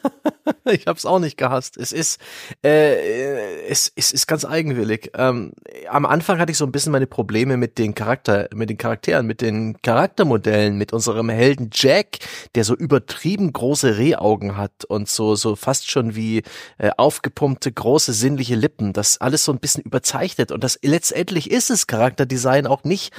ich 0.65 0.87
habe 0.87 0.97
es 0.97 1.05
auch 1.05 1.19
nicht 1.19 1.37
gehasst. 1.37 1.77
Es 1.77 1.91
ist, 1.91 2.19
äh, 2.63 3.65
es, 3.67 3.91
es 3.95 4.11
ist 4.11 4.27
ganz 4.27 4.45
eigenwillig. 4.45 5.11
Ähm, 5.15 5.53
am 5.89 6.05
Anfang 6.05 6.39
hatte 6.39 6.51
ich 6.51 6.57
so 6.57 6.65
ein 6.65 6.71
bisschen 6.71 6.91
meine 6.91 7.07
Probleme 7.07 7.57
mit 7.57 7.77
den 7.77 7.95
Charakter, 7.95 8.49
mit 8.53 8.69
den 8.69 8.77
Charakteren, 8.77 9.25
mit 9.25 9.41
den 9.41 9.81
Charaktermodellen, 9.81 10.77
mit 10.77 10.93
unserem 10.93 11.29
Helden 11.29 11.69
Jack, 11.73 12.19
der 12.55 12.63
so 12.63 12.75
übertrieben 12.75 13.53
große 13.53 13.97
Rehaugen 13.97 14.57
hat 14.57 14.85
und 14.85 15.09
so 15.09 15.35
so 15.35 15.55
fast 15.55 15.89
schon 15.89 16.15
wie 16.15 16.43
äh, 16.77 16.91
aufgepumpte 16.97 17.71
große 17.71 18.13
sinnliche 18.13 18.55
Lippen. 18.55 18.93
Das 18.93 19.19
alles 19.19 19.45
so 19.45 19.51
ein 19.51 19.59
bisschen 19.59 19.83
überzeichnet 19.83 20.51
und 20.51 20.63
das 20.63 20.79
letztendlich 20.81 21.51
ist 21.51 21.69
es 21.69 21.87
Charakterdesign 21.87 22.67
auch 22.67 22.83
nicht 22.83 23.13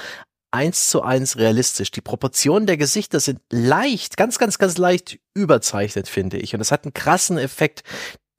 eins 0.55 0.89
zu 0.89 1.03
eins 1.03 1.37
realistisch. 1.37 1.91
Die 1.91 2.01
Proportionen 2.01 2.67
der 2.67 2.77
Gesichter 2.77 3.19
sind 3.21 3.41
leicht, 3.51 4.17
ganz, 4.17 4.39
ganz, 4.39 4.59
ganz 4.59 4.79
leicht 4.79 5.19
überzeichnet, 5.35 6.09
finde 6.09 6.39
ich. 6.39 6.55
Und 6.55 6.61
das 6.61 6.71
hat 6.71 6.85
einen 6.85 6.95
krassen 6.95 7.39
Effekt. 7.39 7.83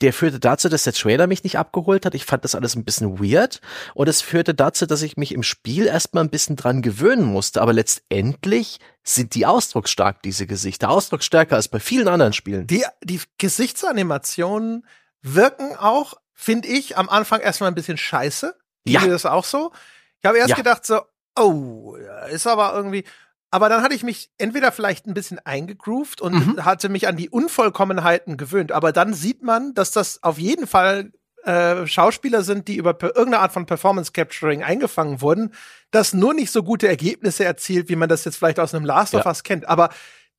Der 0.01 0.13
führte 0.13 0.39
dazu, 0.39 0.69
dass 0.69 0.83
der 0.83 0.93
Trailer 0.93 1.27
mich 1.27 1.43
nicht 1.43 1.57
abgeholt 1.57 2.05
hat. 2.05 2.15
Ich 2.15 2.25
fand 2.25 2.43
das 2.43 2.55
alles 2.55 2.75
ein 2.75 2.85
bisschen 2.85 3.19
weird. 3.19 3.59
Und 3.93 4.07
es 4.07 4.21
führte 4.21 4.53
dazu, 4.53 4.85
dass 4.85 5.01
ich 5.01 5.17
mich 5.17 5.33
im 5.33 5.43
Spiel 5.43 5.87
erstmal 5.87 6.23
ein 6.23 6.29
bisschen 6.29 6.55
dran 6.55 6.81
gewöhnen 6.81 7.25
musste. 7.25 7.61
Aber 7.61 7.73
letztendlich 7.73 8.79
sind 9.03 9.35
die 9.35 9.45
ausdrucksstark, 9.45 10.21
diese 10.23 10.47
Gesichter. 10.47 10.89
Ausdrucksstärker 10.89 11.55
als 11.55 11.67
bei 11.67 11.79
vielen 11.79 12.07
anderen 12.07 12.33
Spielen. 12.33 12.65
Die, 12.67 12.83
die 13.03 13.21
Gesichtsanimationen 13.37 14.85
wirken 15.21 15.75
auch, 15.75 16.13
finde 16.33 16.69
ich, 16.69 16.97
am 16.97 17.09
Anfang 17.09 17.41
erstmal 17.41 17.69
ein 17.69 17.75
bisschen 17.75 17.97
scheiße. 17.97 18.55
Ja. 18.87 19.05
das 19.05 19.25
auch 19.25 19.45
so? 19.45 19.71
Ich 20.19 20.27
habe 20.27 20.37
erst 20.37 20.51
ja. 20.51 20.55
gedacht 20.55 20.85
so, 20.85 21.01
oh, 21.35 21.95
ist 22.31 22.47
aber 22.47 22.73
irgendwie. 22.75 23.03
Aber 23.51 23.69
dann 23.69 23.81
hatte 23.81 23.95
ich 23.95 24.03
mich 24.03 24.31
entweder 24.37 24.71
vielleicht 24.71 25.05
ein 25.05 25.13
bisschen 25.13 25.39
eingegroovt 25.39 26.19
und 26.19 26.33
mhm. 26.33 26.65
hatte 26.65 26.89
mich 26.89 27.07
an 27.07 27.15
die 27.15 27.29
Unvollkommenheiten 27.29 28.35
gewöhnt. 28.35 28.71
Aber 28.71 28.91
dann 28.91 29.13
sieht 29.13 29.43
man, 29.43 29.73
dass 29.73 29.91
das 29.91 30.21
auf 30.23 30.37
jeden 30.37 30.67
Fall 30.67 31.11
äh, 31.45 31.85
Schauspieler 31.87 32.41
sind, 32.41 32.67
die 32.67 32.75
über 32.75 32.97
irgendeine 33.01 33.39
Art 33.39 33.53
von 33.53 33.65
Performance 33.65 34.11
Capturing 34.11 34.63
eingefangen 34.63 35.21
wurden, 35.21 35.53
das 35.91 36.13
nur 36.13 36.33
nicht 36.33 36.51
so 36.51 36.63
gute 36.63 36.87
Ergebnisse 36.87 37.45
erzielt, 37.45 37.87
wie 37.87 37.95
man 37.95 38.09
das 38.09 38.25
jetzt 38.25 38.37
vielleicht 38.37 38.59
aus 38.59 38.73
einem 38.73 38.83
Last 38.83 39.13
of 39.13 39.25
Us 39.25 39.43
kennt. 39.43 39.69
Aber 39.69 39.89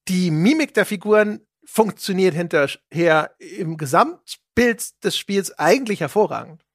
die 0.08 0.30
Mimik 0.30 0.74
der 0.74 0.84
Figuren 0.84 1.40
funktioniert 1.64 2.34
hinterher 2.34 3.30
im 3.38 3.76
Gesamtbild 3.76 5.04
des 5.04 5.16
Spiels 5.16 5.56
eigentlich 5.58 6.00
hervorragend. 6.00 6.65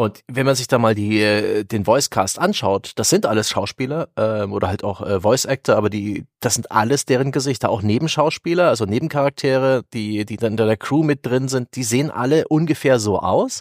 Und 0.00 0.24
wenn 0.28 0.46
man 0.46 0.54
sich 0.54 0.66
da 0.66 0.78
mal 0.78 0.94
die, 0.94 1.20
äh, 1.20 1.62
den 1.62 1.86
Voicecast 1.86 2.38
anschaut, 2.38 2.92
das 2.96 3.10
sind 3.10 3.26
alles 3.26 3.50
Schauspieler 3.50 4.08
ähm, 4.16 4.54
oder 4.54 4.68
halt 4.68 4.82
auch 4.82 5.02
äh, 5.02 5.20
Voice 5.20 5.44
Actor, 5.44 5.76
aber 5.76 5.90
die, 5.90 6.24
das 6.40 6.54
sind 6.54 6.72
alles 6.72 7.04
deren 7.04 7.32
Gesichter, 7.32 7.68
auch 7.68 7.82
Nebenschauspieler, 7.82 8.68
also 8.68 8.86
Nebencharaktere, 8.86 9.82
die, 9.92 10.24
die 10.24 10.38
dann 10.38 10.52
in 10.52 10.56
der 10.56 10.78
Crew 10.78 11.02
mit 11.02 11.26
drin 11.26 11.48
sind, 11.48 11.68
die 11.74 11.82
sehen 11.82 12.10
alle 12.10 12.48
ungefähr 12.48 12.98
so 12.98 13.18
aus 13.18 13.60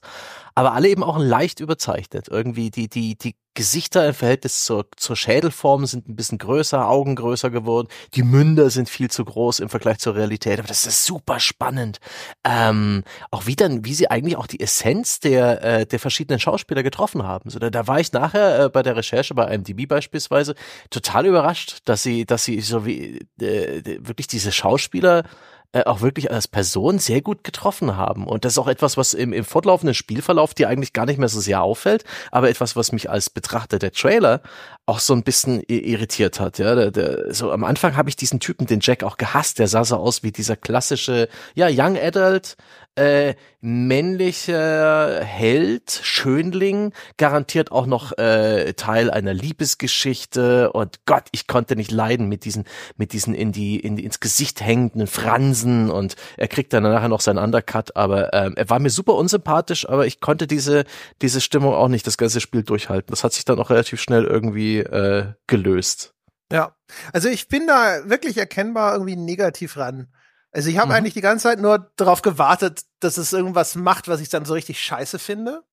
aber 0.59 0.73
alle 0.73 0.89
eben 0.89 1.03
auch 1.03 1.17
leicht 1.17 1.61
überzeichnet. 1.61 2.27
Irgendwie 2.29 2.69
die, 2.69 2.89
die, 2.89 3.17
die 3.17 3.35
Gesichter 3.53 4.05
im 4.05 4.13
Verhältnis 4.13 4.65
zur, 4.65 4.87
zur 4.97 5.15
Schädelform 5.15 5.85
sind 5.85 6.09
ein 6.09 6.17
bisschen 6.17 6.37
größer, 6.37 6.85
Augen 6.85 7.15
größer 7.15 7.49
geworden, 7.49 7.87
die 8.13 8.23
Münder 8.23 8.69
sind 8.69 8.89
viel 8.89 9.09
zu 9.09 9.23
groß 9.23 9.61
im 9.61 9.69
Vergleich 9.69 9.99
zur 9.99 10.15
Realität, 10.15 10.59
aber 10.59 10.67
das 10.67 10.85
ist 10.85 11.05
super 11.05 11.39
spannend. 11.39 11.99
Ähm, 12.43 13.05
auch 13.31 13.45
wie 13.45 13.55
dann, 13.55 13.85
wie 13.85 13.93
sie 13.93 14.11
eigentlich 14.11 14.35
auch 14.35 14.47
die 14.47 14.59
Essenz 14.59 15.21
der, 15.21 15.63
äh, 15.63 15.85
der 15.85 15.99
verschiedenen 15.99 16.41
Schauspieler 16.41 16.83
getroffen 16.83 17.23
haben. 17.23 17.49
So, 17.49 17.57
da, 17.57 17.69
da 17.69 17.87
war 17.87 18.01
ich 18.01 18.11
nachher 18.11 18.65
äh, 18.65 18.69
bei 18.69 18.83
der 18.83 18.97
Recherche 18.97 19.33
bei 19.33 19.53
IMDb 19.53 19.87
beispielsweise 19.87 20.55
total 20.89 21.25
überrascht, 21.25 21.77
dass 21.85 22.03
sie, 22.03 22.25
dass 22.25 22.43
sie 22.43 22.59
so 22.59 22.85
wie 22.85 23.19
äh, 23.39 23.81
wirklich 24.01 24.27
diese 24.27 24.51
Schauspieler 24.51 25.23
äh, 25.71 25.84
auch 25.84 26.01
wirklich 26.01 26.32
als 26.32 26.47
Person 26.47 26.97
sehr 26.97 27.21
gut 27.21 27.43
getroffen 27.43 27.95
haben. 27.95 28.25
Und 28.25 28.43
das 28.43 28.53
ist 28.53 28.58
auch 28.58 28.67
etwas, 28.67 28.97
was 28.97 29.13
im, 29.13 29.34
im 29.34 29.43
fortlaufenden 29.43 29.93
Spielverlauf 29.93 30.55
dir 30.55 30.67
eigentlich 30.67 30.93
gar 30.93 31.05
nicht 31.05 31.19
mehr 31.19 31.29
so 31.29 31.39
sehr 31.39 31.62
auffällt, 31.62 32.03
aber 32.32 32.49
etwas, 32.49 32.75
was 32.75 32.91
mich 32.91 33.10
als 33.10 33.29
Betrachter 33.29 33.77
der 33.77 33.91
Trailer 33.91 34.41
auch 34.88 34.97
so 34.97 35.13
ein 35.13 35.21
bisschen 35.21 35.62
irritiert 35.67 36.39
hat. 36.39 36.58
Ja, 36.58 36.73
der, 36.73 36.89
der, 36.89 37.34
so 37.34 37.51
am 37.51 37.63
Anfang 37.63 37.95
habe 37.95 38.10
ich 38.10 38.15
diesen 38.15 38.39
Typen, 38.39 38.65
den 38.65 38.79
Jack, 38.82 39.03
auch 39.03 39.17
gehasst. 39.17 39.60
Der 39.60 39.67
sah 39.67 39.86
so 39.86 39.97
aus 39.97 40.23
wie 40.23 40.32
dieser 40.32 40.55
klassische, 40.55 41.29
ja, 41.53 41.67
Young 41.69 41.97
Adult, 41.97 42.58
äh, 42.95 43.36
männlicher 43.62 45.23
Held, 45.23 45.99
Schönling, 46.04 46.93
garantiert 47.17 47.71
auch 47.71 47.86
noch 47.86 48.17
äh, 48.17 48.73
Teil 48.73 49.10
einer 49.10 49.34
Liebesgeschichte 49.34 50.71
und 50.71 51.06
Gott, 51.06 51.23
ich 51.32 51.47
konnte 51.47 51.75
nicht 51.75 51.91
leiden 51.91 52.28
mit 52.28 52.45
diesen, 52.45 52.65
mit 52.97 53.13
diesen 53.13 53.34
in 53.34 53.52
die, 53.52 53.80
in 53.80 53.97
ins 53.97 54.19
Gesicht 54.19 54.62
hängenden 54.62 55.08
Fransen 55.08 55.89
und 55.89 56.15
er 56.38 56.47
kriegt 56.47 56.73
dann 56.73 56.84
nachher 56.84 57.10
noch 57.10 57.21
seinen 57.21 57.38
Undercut, 57.38 57.95
aber 57.95 58.34
ähm, 58.34 58.54
er 58.56 58.69
war 58.69 58.80
mir 58.80 58.89
super 58.89 59.15
unsympathisch, 59.15 59.88
aber 59.88 60.06
ich 60.06 60.19
konnte 60.19 60.47
diese, 60.47 60.84
diese 61.21 61.41
Stimmung 61.41 61.73
auch 61.73 61.88
nicht 61.88 62.08
das 62.08 62.17
ganze 62.17 62.41
Spiel 62.41 62.63
durchhalten. 62.63 63.12
Das 63.12 63.23
hat 63.23 63.34
sich 63.34 63.45
dann 63.45 63.60
auch 63.60 63.69
relativ 63.69 64.02
schnell 64.02 64.25
irgendwie 64.25 64.80
äh, 64.80 65.34
gelöst. 65.47 66.13
Ja, 66.52 66.75
also 67.13 67.30
ich 67.30 67.47
bin 67.47 67.67
da 67.67 68.10
wirklich 68.10 68.38
erkennbar 68.38 68.93
irgendwie 68.93 69.15
negativ 69.15 69.78
ran. 69.78 70.08
Also 70.51 70.69
ich 70.69 70.77
habe 70.77 70.88
mhm. 70.88 70.93
eigentlich 70.93 71.13
die 71.13 71.21
ganze 71.21 71.43
Zeit 71.43 71.59
nur 71.59 71.91
darauf 71.95 72.21
gewartet, 72.21 72.81
dass 72.99 73.17
es 73.17 73.33
irgendwas 73.33 73.75
macht, 73.75 74.07
was 74.07 74.21
ich 74.21 74.29
dann 74.29 74.45
so 74.45 74.53
richtig 74.53 74.81
scheiße 74.81 75.19
finde. 75.19 75.63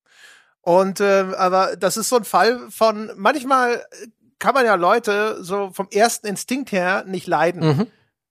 Und 0.60 1.00
äh, 1.00 1.26
aber 1.36 1.76
das 1.76 1.96
ist 1.96 2.08
so 2.08 2.16
ein 2.16 2.24
Fall 2.24 2.60
von 2.70 3.10
manchmal 3.16 3.84
kann 4.38 4.54
man 4.54 4.66
ja 4.66 4.74
Leute 4.74 5.42
so 5.42 5.70
vom 5.72 5.88
ersten 5.90 6.26
Instinkt 6.26 6.72
her 6.72 7.04
nicht 7.06 7.26
leiden. 7.26 7.66
Mhm. 7.66 7.86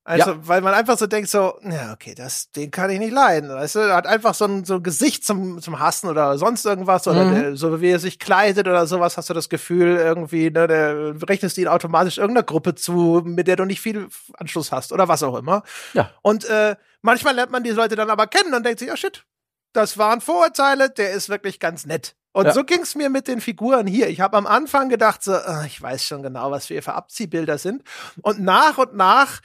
Also, 0.07 0.31
ja. 0.31 0.37
weil 0.47 0.61
man 0.61 0.75
einfach 0.75 0.99
so 0.99 1.07
denkt, 1.07 1.31
so, 1.31 1.59
ja, 1.63 1.91
okay, 1.91 2.13
das, 2.13 2.51
den 2.51 2.69
kann 2.69 2.91
ich 2.91 2.99
nicht 2.99 3.11
leiden. 3.11 3.49
Weißt 3.49 3.73
du, 3.73 3.79
er 3.79 3.95
hat 3.95 4.05
einfach 4.05 4.35
so 4.35 4.45
ein, 4.45 4.63
so 4.63 4.75
ein 4.75 4.83
Gesicht 4.83 5.25
zum, 5.25 5.59
zum 5.63 5.79
Hassen 5.79 6.07
oder 6.07 6.37
sonst 6.37 6.63
irgendwas, 6.63 7.07
oder 7.07 7.25
mhm. 7.25 7.33
der, 7.33 7.55
so 7.55 7.81
wie 7.81 7.89
er 7.89 7.97
sich 7.97 8.19
kleidet 8.19 8.67
oder 8.67 8.85
sowas, 8.85 9.17
hast 9.17 9.31
du 9.31 9.33
das 9.33 9.49
Gefühl, 9.49 9.97
irgendwie, 9.97 10.51
ne, 10.51 10.67
der 10.67 11.15
rechnest 11.27 11.57
ihn 11.57 11.67
automatisch 11.67 12.19
irgendeiner 12.19 12.45
Gruppe 12.45 12.75
zu, 12.75 13.23
mit 13.25 13.47
der 13.47 13.55
du 13.55 13.65
nicht 13.65 13.81
viel 13.81 14.07
Anschluss 14.35 14.71
hast 14.71 14.93
oder 14.93 15.07
was 15.07 15.23
auch 15.23 15.35
immer. 15.35 15.63
Ja. 15.93 16.11
Und 16.21 16.45
äh, 16.45 16.75
manchmal 17.01 17.33
lernt 17.33 17.51
man 17.51 17.63
die 17.63 17.71
Leute 17.71 17.95
dann 17.95 18.11
aber 18.11 18.27
kennen 18.27 18.53
und 18.53 18.63
denkt 18.63 18.77
sich, 18.77 18.91
oh 18.91 18.95
shit, 18.95 19.25
das 19.73 19.97
waren 19.97 20.21
Vorurteile, 20.21 20.91
der 20.91 21.13
ist 21.13 21.29
wirklich 21.29 21.59
ganz 21.59 21.87
nett. 21.87 22.15
Und 22.31 22.45
ja. 22.45 22.51
so 22.51 22.63
ging's 22.63 22.93
mir 22.93 23.09
mit 23.09 23.27
den 23.27 23.41
Figuren 23.41 23.87
hier. 23.87 24.07
Ich 24.09 24.21
habe 24.21 24.37
am 24.37 24.45
Anfang 24.45 24.89
gedacht, 24.89 25.23
so, 25.23 25.33
oh, 25.33 25.63
ich 25.65 25.81
weiß 25.81 26.03
schon 26.03 26.21
genau, 26.21 26.51
was 26.51 26.69
wir 26.69 26.83
für 26.83 26.93
Abziehbilder 26.93 27.57
sind. 27.57 27.81
Und 28.21 28.39
nach 28.39 28.77
und 28.77 28.93
nach 28.93 29.41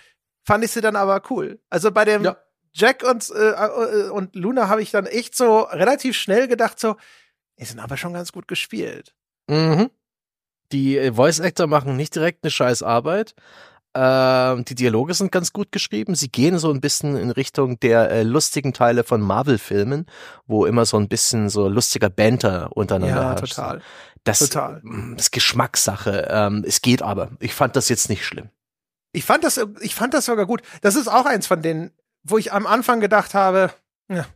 fand 0.50 0.64
ich 0.64 0.72
sie 0.72 0.80
dann 0.80 0.96
aber 0.96 1.22
cool. 1.30 1.60
Also 1.70 1.92
bei 1.92 2.04
dem 2.04 2.24
ja. 2.24 2.36
Jack 2.72 3.04
und, 3.08 3.30
äh, 3.30 3.50
äh, 3.50 4.08
und 4.10 4.34
Luna 4.34 4.68
habe 4.68 4.82
ich 4.82 4.90
dann 4.90 5.06
echt 5.06 5.36
so 5.36 5.60
relativ 5.60 6.16
schnell 6.16 6.48
gedacht, 6.48 6.80
so, 6.80 6.96
die 7.58 7.64
sind 7.64 7.78
aber 7.78 7.96
schon 7.96 8.12
ganz 8.12 8.32
gut 8.32 8.48
gespielt. 8.48 9.14
Mhm. 9.48 9.90
Die 10.72 10.98
äh, 10.98 11.12
Voice 11.12 11.40
Actor 11.40 11.66
machen 11.66 11.96
nicht 11.96 12.14
direkt 12.14 12.44
eine 12.44 12.50
scheiß 12.50 12.82
Arbeit. 12.82 13.34
Ähm, 13.94 14.64
die 14.64 14.74
Dialoge 14.74 15.14
sind 15.14 15.32
ganz 15.32 15.52
gut 15.52 15.72
geschrieben. 15.72 16.14
Sie 16.14 16.30
gehen 16.30 16.58
so 16.58 16.70
ein 16.70 16.80
bisschen 16.80 17.16
in 17.16 17.30
Richtung 17.30 17.78
der 17.80 18.10
äh, 18.10 18.22
lustigen 18.22 18.72
Teile 18.72 19.04
von 19.04 19.20
Marvel-Filmen, 19.20 20.06
wo 20.46 20.64
immer 20.64 20.84
so 20.84 20.96
ein 20.96 21.08
bisschen 21.08 21.48
so 21.48 21.68
lustiger 21.68 22.08
Banter 22.08 22.70
untereinander 22.76 23.16
Ja, 23.16 23.28
herrscht. 23.30 23.54
total. 23.54 23.82
Das, 24.24 24.38
total. 24.40 24.82
das 25.14 25.26
ist 25.26 25.32
Geschmackssache. 25.32 26.28
Ähm, 26.30 26.64
es 26.66 26.82
geht 26.82 27.02
aber. 27.02 27.30
Ich 27.40 27.54
fand 27.54 27.74
das 27.74 27.88
jetzt 27.88 28.08
nicht 28.08 28.24
schlimm. 28.24 28.50
Ich 29.12 29.24
fand 29.24 29.44
das, 29.44 29.60
ich 29.80 29.94
fand 29.94 30.14
das 30.14 30.26
sogar 30.26 30.46
gut. 30.46 30.62
Das 30.82 30.96
ist 30.96 31.08
auch 31.08 31.26
eins 31.26 31.46
von 31.46 31.62
denen, 31.62 31.92
wo 32.22 32.38
ich 32.38 32.52
am 32.52 32.66
Anfang 32.66 33.00
gedacht 33.00 33.34
habe, 33.34 33.72
ja, 34.08 34.26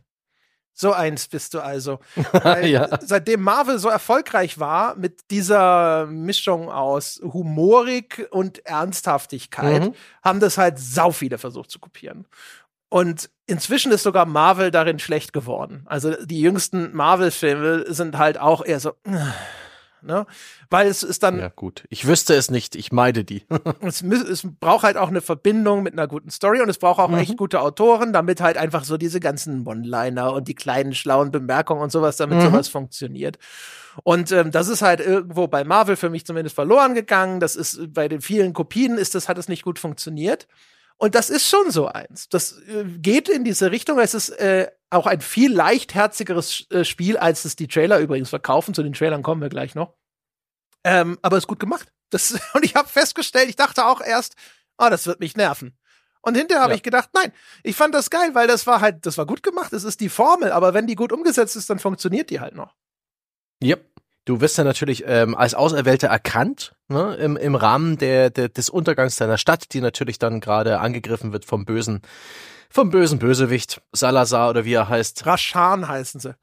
so 0.77 0.91
eins 0.91 1.29
bist 1.29 1.53
du 1.53 1.61
also. 1.61 1.99
ja. 2.63 2.99
Seitdem 3.01 3.41
Marvel 3.41 3.79
so 3.79 3.87
erfolgreich 3.87 4.59
war 4.59 4.95
mit 4.95 5.31
dieser 5.31 6.05
Mischung 6.07 6.69
aus 6.69 7.21
Humorik 7.23 8.27
und 8.31 8.65
Ernsthaftigkeit, 8.65 9.85
mhm. 9.85 9.93
haben 10.21 10.41
das 10.41 10.57
halt 10.57 10.77
sau 10.77 11.11
viele 11.11 11.37
versucht 11.37 11.71
zu 11.71 11.79
kopieren. 11.79 12.27
Und 12.89 13.29
inzwischen 13.47 13.91
ist 13.93 14.03
sogar 14.03 14.25
Marvel 14.25 14.69
darin 14.69 14.99
schlecht 14.99 15.31
geworden. 15.31 15.83
Also 15.85 16.13
die 16.25 16.41
jüngsten 16.41 16.93
Marvel-Filme 16.93 17.85
sind 17.93 18.17
halt 18.17 18.37
auch 18.37 18.63
eher 18.63 18.81
so. 18.81 18.93
Ne? 20.05 20.25
Weil 20.69 20.87
es 20.87 21.03
ist 21.03 21.23
dann. 21.23 21.39
Ja, 21.39 21.49
gut. 21.49 21.85
Ich 21.89 22.07
wüsste 22.07 22.33
es 22.35 22.51
nicht. 22.51 22.75
Ich 22.75 22.91
meide 22.91 23.23
die. 23.23 23.45
es, 23.81 24.01
es 24.01 24.47
braucht 24.59 24.83
halt 24.83 24.97
auch 24.97 25.09
eine 25.09 25.21
Verbindung 25.21 25.83
mit 25.83 25.93
einer 25.93 26.07
guten 26.07 26.29
Story 26.29 26.61
und 26.61 26.69
es 26.69 26.77
braucht 26.77 26.99
auch 26.99 27.09
mhm. 27.09 27.17
echt 27.17 27.37
gute 27.37 27.61
Autoren, 27.61 28.13
damit 28.13 28.41
halt 28.41 28.57
einfach 28.57 28.83
so 28.83 28.97
diese 28.97 29.19
ganzen 29.19 29.67
One-Liner 29.67 30.33
und 30.33 30.47
die 30.47 30.55
kleinen 30.55 30.93
schlauen 30.93 31.31
Bemerkungen 31.31 31.81
und 31.81 31.91
sowas, 31.91 32.17
damit 32.17 32.39
mhm. 32.39 32.43
sowas 32.43 32.67
funktioniert. 32.67 33.37
Und 34.03 34.31
ähm, 34.31 34.51
das 34.51 34.67
ist 34.67 34.81
halt 34.81 34.99
irgendwo 34.99 35.47
bei 35.47 35.63
Marvel 35.63 35.95
für 35.95 36.09
mich 36.09 36.25
zumindest 36.25 36.55
verloren 36.55 36.95
gegangen. 36.95 37.39
Das 37.39 37.55
ist 37.55 37.93
bei 37.93 38.07
den 38.07 38.21
vielen 38.21 38.53
Kopien 38.53 38.97
ist 38.97 39.15
das, 39.15 39.29
hat 39.29 39.37
es 39.37 39.47
nicht 39.47 39.63
gut 39.63 39.79
funktioniert. 39.79 40.47
Und 40.97 41.15
das 41.15 41.29
ist 41.29 41.49
schon 41.49 41.71
so 41.71 41.87
eins. 41.87 42.29
Das 42.29 42.57
äh, 42.67 42.85
geht 42.85 43.27
in 43.27 43.43
diese 43.43 43.71
Richtung. 43.71 43.99
Es 43.99 44.13
ist 44.13 44.29
äh, 44.29 44.71
auch 44.89 45.07
ein 45.07 45.21
viel 45.21 45.53
leichtherzigeres 45.53 46.69
äh, 46.71 46.85
Spiel, 46.85 47.17
als 47.17 47.43
es 47.45 47.55
die 47.55 47.67
Trailer 47.67 47.99
übrigens 47.99 48.29
verkaufen. 48.29 48.73
Zu 48.73 48.83
den 48.83 48.93
Trailern 48.93 49.23
kommen 49.23 49.41
wir 49.41 49.49
gleich 49.49 49.75
noch. 49.75 49.93
Ähm, 50.85 51.17
aber 51.21 51.37
ist 51.37 51.47
gut 51.47 51.59
gemacht. 51.59 51.91
Das, 52.11 52.31
und 52.53 52.63
ich 52.63 52.75
habe 52.75 52.87
festgestellt, 52.87 53.49
ich 53.49 53.55
dachte 53.55 53.85
auch 53.85 54.01
erst, 54.01 54.35
oh, 54.77 54.87
das 54.89 55.05
wird 55.05 55.19
mich 55.19 55.35
nerven. 55.35 55.77
Und 56.21 56.35
hinterher 56.35 56.63
habe 56.63 56.73
ja. 56.73 56.77
ich 56.77 56.83
gedacht, 56.83 57.09
nein, 57.13 57.31
ich 57.61 57.75
fand 57.75 57.93
das 57.93 58.09
geil, 58.09 58.33
weil 58.33 58.47
das 58.47 58.65
war 58.65 58.81
halt, 58.81 59.05
das 59.05 59.17
war 59.17 59.27
gut 59.27 59.43
gemacht, 59.43 59.73
es 59.73 59.83
ist 59.83 59.99
die 59.99 60.09
Formel, 60.09 60.51
aber 60.51 60.73
wenn 60.73 60.87
die 60.87 60.95
gut 60.95 61.11
umgesetzt 61.11 61.55
ist, 61.55 61.69
dann 61.69 61.77
funktioniert 61.77 62.31
die 62.31 62.39
halt 62.39 62.55
noch. 62.55 62.75
Yep. 63.63 63.94
Du 64.25 64.41
wirst 64.41 64.57
ja 64.57 64.63
natürlich 64.63 65.03
ähm, 65.05 65.35
als 65.35 65.53
Auserwählter 65.53 66.07
erkannt 66.07 66.75
ne, 66.87 67.15
im, 67.15 67.37
im 67.37 67.53
Rahmen 67.53 67.97
der, 67.99 68.31
der, 68.31 68.49
des 68.49 68.69
Untergangs 68.69 69.17
deiner 69.17 69.37
Stadt, 69.37 69.71
die 69.73 69.81
natürlich 69.81 70.17
dann 70.17 70.39
gerade 70.39 70.79
angegriffen 70.79 71.31
wird 71.31 71.45
vom 71.45 71.63
bösen, 71.63 72.01
vom 72.69 72.89
bösen 72.89 73.19
Bösewicht 73.19 73.81
Salazar 73.91 74.49
oder 74.49 74.65
wie 74.65 74.73
er 74.73 74.89
heißt. 74.89 75.27
Rashan 75.27 75.87
heißen 75.87 76.19
sie. 76.19 76.35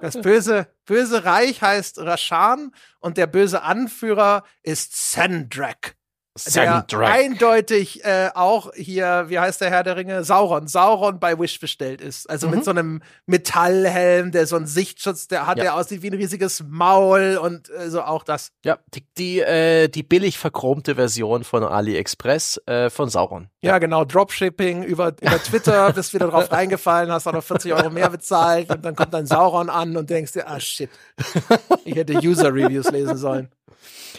Das 0.00 0.20
böse, 0.20 0.68
böse 0.84 1.24
Reich 1.24 1.62
heißt 1.62 1.98
Rashan 1.98 2.70
und 3.00 3.16
der 3.16 3.26
böse 3.26 3.62
Anführer 3.62 4.44
ist 4.62 5.12
Sandrak 5.12 5.95
der 6.44 6.84
eindeutig 7.00 8.04
äh, 8.04 8.30
auch 8.34 8.72
hier, 8.74 9.26
wie 9.28 9.38
heißt 9.38 9.60
der 9.60 9.70
Herr 9.70 9.82
der 9.82 9.96
Ringe? 9.96 10.24
Sauron. 10.24 10.68
Sauron 10.68 11.18
bei 11.18 11.38
Wish 11.38 11.60
bestellt 11.60 12.00
ist. 12.00 12.28
Also 12.28 12.48
mhm. 12.48 12.54
mit 12.56 12.64
so 12.64 12.70
einem 12.70 13.02
Metallhelm, 13.26 14.32
der 14.32 14.46
so 14.46 14.56
einen 14.56 14.66
Sichtschutz, 14.66 15.28
der 15.28 15.46
hat, 15.46 15.58
ja. 15.58 15.64
der 15.64 15.74
aussieht 15.74 16.02
wie 16.02 16.10
ein 16.10 16.14
riesiges 16.14 16.64
Maul 16.68 17.38
und 17.40 17.70
äh, 17.70 17.90
so 17.90 18.02
auch 18.02 18.22
das. 18.22 18.52
Ja, 18.64 18.78
die, 18.94 19.04
die, 19.16 19.40
äh, 19.40 19.88
die 19.88 20.02
billig 20.02 20.38
verchromte 20.38 20.94
Version 20.94 21.44
von 21.44 21.62
AliExpress 21.62 22.60
äh, 22.66 22.90
von 22.90 23.08
Sauron. 23.08 23.48
Ja, 23.60 23.72
ja 23.72 23.78
genau. 23.78 24.04
Dropshipping 24.04 24.82
über, 24.82 25.08
über 25.20 25.42
Twitter, 25.42 25.92
bist 25.92 26.14
wieder 26.14 26.28
drauf 26.28 26.50
reingefallen, 26.52 27.10
hast 27.10 27.26
auch 27.26 27.32
noch 27.32 27.44
40 27.44 27.72
Euro 27.72 27.90
mehr 27.90 28.10
bezahlt 28.10 28.70
und 28.70 28.84
dann 28.84 28.94
kommt 28.96 29.14
dein 29.14 29.26
Sauron 29.26 29.70
an 29.70 29.96
und 29.96 30.10
denkst 30.10 30.32
dir, 30.32 30.48
ah 30.48 30.60
shit, 30.60 30.90
ich 31.84 31.96
hätte 31.96 32.14
User-Reviews 32.14 32.90
lesen 32.90 33.16
sollen 33.16 33.50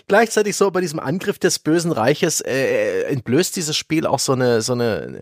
gleichzeitig 0.07 0.55
so 0.55 0.71
bei 0.71 0.81
diesem 0.81 0.99
Angriff 0.99 1.39
des 1.39 1.60
bösen 1.60 1.91
Reiches 1.91 2.41
äh, 2.41 3.03
entblößt 3.03 3.55
dieses 3.55 3.75
Spiel 3.75 4.05
auch 4.05 4.19
so 4.19 4.33
eine 4.33 4.62
so 4.62 4.73
eine 4.73 5.21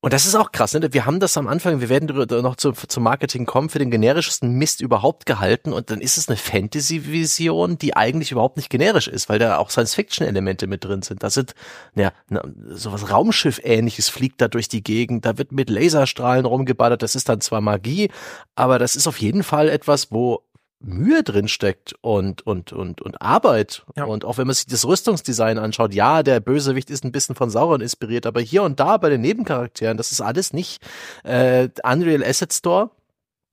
und 0.00 0.12
das 0.12 0.26
ist 0.26 0.36
auch 0.36 0.52
krass, 0.52 0.74
ne? 0.74 0.92
Wir 0.92 1.06
haben 1.06 1.18
das 1.18 1.36
am 1.36 1.48
Anfang, 1.48 1.80
wir 1.80 1.88
werden 1.88 2.06
noch 2.40 2.54
zum, 2.54 2.74
zum 2.76 3.02
Marketing 3.02 3.46
kommen, 3.46 3.68
für 3.68 3.80
den 3.80 3.90
generischsten 3.90 4.52
Mist 4.52 4.80
überhaupt 4.80 5.26
gehalten 5.26 5.72
und 5.72 5.90
dann 5.90 6.00
ist 6.00 6.18
es 6.18 6.28
eine 6.28 6.36
Fantasy-Vision, 6.36 7.78
die 7.78 7.96
eigentlich 7.96 8.30
überhaupt 8.30 8.58
nicht 8.58 8.70
generisch 8.70 9.08
ist, 9.08 9.28
weil 9.28 9.40
da 9.40 9.58
auch 9.58 9.70
Science-Fiction-Elemente 9.70 10.68
mit 10.68 10.84
drin 10.84 11.02
sind. 11.02 11.24
Da 11.24 11.30
sind, 11.30 11.54
ja, 11.96 12.12
sowas 12.68 13.10
Raumschiff-ähnliches 13.10 14.08
fliegt 14.08 14.40
da 14.40 14.46
durch 14.46 14.68
die 14.68 14.84
Gegend, 14.84 15.24
da 15.24 15.36
wird 15.36 15.50
mit 15.50 15.68
Laserstrahlen 15.68 16.44
rumgeballert, 16.44 17.02
das 17.02 17.16
ist 17.16 17.28
dann 17.28 17.40
zwar 17.40 17.60
Magie, 17.60 18.08
aber 18.54 18.78
das 18.78 18.94
ist 18.94 19.08
auf 19.08 19.18
jeden 19.18 19.42
Fall 19.42 19.68
etwas, 19.68 20.12
wo 20.12 20.44
Mühe 20.80 21.22
drin 21.22 21.48
steckt 21.48 21.94
und 22.02 22.46
und 22.46 22.72
und 22.72 23.02
und 23.02 23.20
Arbeit 23.20 23.84
ja. 23.96 24.04
und 24.04 24.24
auch 24.24 24.38
wenn 24.38 24.46
man 24.46 24.54
sich 24.54 24.66
das 24.66 24.84
Rüstungsdesign 24.84 25.58
anschaut, 25.58 25.92
ja, 25.92 26.22
der 26.22 26.40
Bösewicht 26.40 26.90
ist 26.90 27.04
ein 27.04 27.10
bisschen 27.12 27.34
von 27.34 27.50
Sauron 27.50 27.80
inspiriert, 27.80 28.26
aber 28.26 28.40
hier 28.40 28.62
und 28.62 28.78
da 28.78 28.96
bei 28.96 29.08
den 29.10 29.20
Nebencharakteren, 29.20 29.96
das 29.96 30.12
ist 30.12 30.20
alles 30.20 30.52
nicht 30.52 30.80
äh, 31.24 31.68
Unreal 31.82 32.22
Asset 32.22 32.52
Store, 32.52 32.90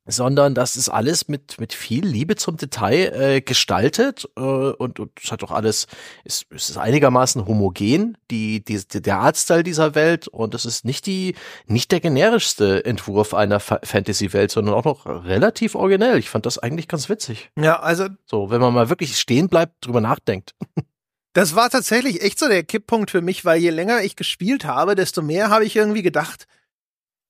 sondern 0.05 0.53
das 0.53 0.75
ist 0.75 0.89
alles 0.89 1.27
mit 1.27 1.59
mit 1.59 1.73
viel 1.73 2.05
Liebe 2.05 2.35
zum 2.35 2.57
Detail 2.57 3.11
äh, 3.13 3.41
gestaltet 3.41 4.29
äh, 4.37 4.39
und, 4.39 4.99
und 4.99 5.11
es 5.21 5.31
hat 5.31 5.41
doch 5.41 5.51
alles 5.51 5.87
ist, 6.23 6.45
ist 6.51 6.77
einigermaßen 6.77 7.45
homogen 7.47 8.17
die, 8.29 8.63
die 8.63 8.79
der 9.01 9.19
Artstyle 9.19 9.63
dieser 9.63 9.95
Welt 9.95 10.27
und 10.27 10.53
es 10.53 10.65
ist 10.65 10.85
nicht 10.85 11.07
die 11.07 11.35
nicht 11.65 11.91
der 11.91 12.01
generischste 12.01 12.85
Entwurf 12.85 13.33
einer 13.33 13.59
Fantasy 13.59 14.31
Welt 14.33 14.51
sondern 14.51 14.75
auch 14.75 14.85
noch 14.85 15.05
relativ 15.05 15.75
originell. 15.75 16.19
Ich 16.19 16.29
fand 16.29 16.45
das 16.45 16.59
eigentlich 16.59 16.87
ganz 16.87 17.09
witzig. 17.09 17.49
Ja 17.59 17.79
also 17.79 18.07
so 18.25 18.51
wenn 18.51 18.61
man 18.61 18.73
mal 18.73 18.89
wirklich 18.89 19.17
stehen 19.17 19.49
bleibt 19.49 19.85
drüber 19.85 20.01
nachdenkt. 20.01 20.55
Das 21.33 21.53
war 21.53 21.69
tatsächlich 21.69 22.21
echt 22.21 22.39
so 22.39 22.47
der 22.47 22.63
Kipppunkt 22.63 23.11
für 23.11 23.19
mich 23.19 23.43
weil 23.43 23.59
je 23.59 23.69
länger 23.69 24.01
ich 24.03 24.15
gespielt 24.15 24.63
habe 24.63 24.95
desto 24.95 25.21
mehr 25.21 25.49
habe 25.49 25.65
ich 25.65 25.75
irgendwie 25.75 26.01
gedacht 26.01 26.47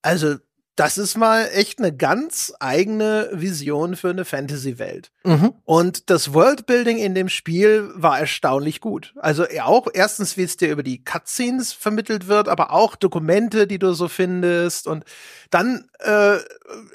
also 0.03 0.35
das 0.75 0.97
ist 0.97 1.17
mal 1.17 1.49
echt 1.53 1.79
eine 1.79 1.95
ganz 1.95 2.53
eigene 2.59 3.29
Vision 3.31 3.95
für 3.95 4.09
eine 4.09 4.25
Fantasy-Welt. 4.25 5.09
Mhm. 5.23 5.53
Und 5.63 6.09
das 6.09 6.33
Worldbuilding 6.33 6.97
in 6.97 7.15
dem 7.15 7.29
Spiel 7.29 7.89
war 7.95 8.19
erstaunlich 8.19 8.81
gut. 8.81 9.13
Also 9.17 9.45
auch 9.61 9.87
erstens, 9.93 10.35
wie 10.35 10.43
es 10.43 10.57
dir 10.57 10.71
über 10.71 10.83
die 10.83 11.01
Cutscenes 11.03 11.71
vermittelt 11.71 12.27
wird, 12.27 12.49
aber 12.49 12.71
auch 12.71 12.97
Dokumente, 12.97 13.67
die 13.67 13.79
du 13.79 13.93
so 13.93 14.09
findest. 14.09 14.87
Und 14.87 15.05
dann, 15.49 15.87
äh, 15.99 16.39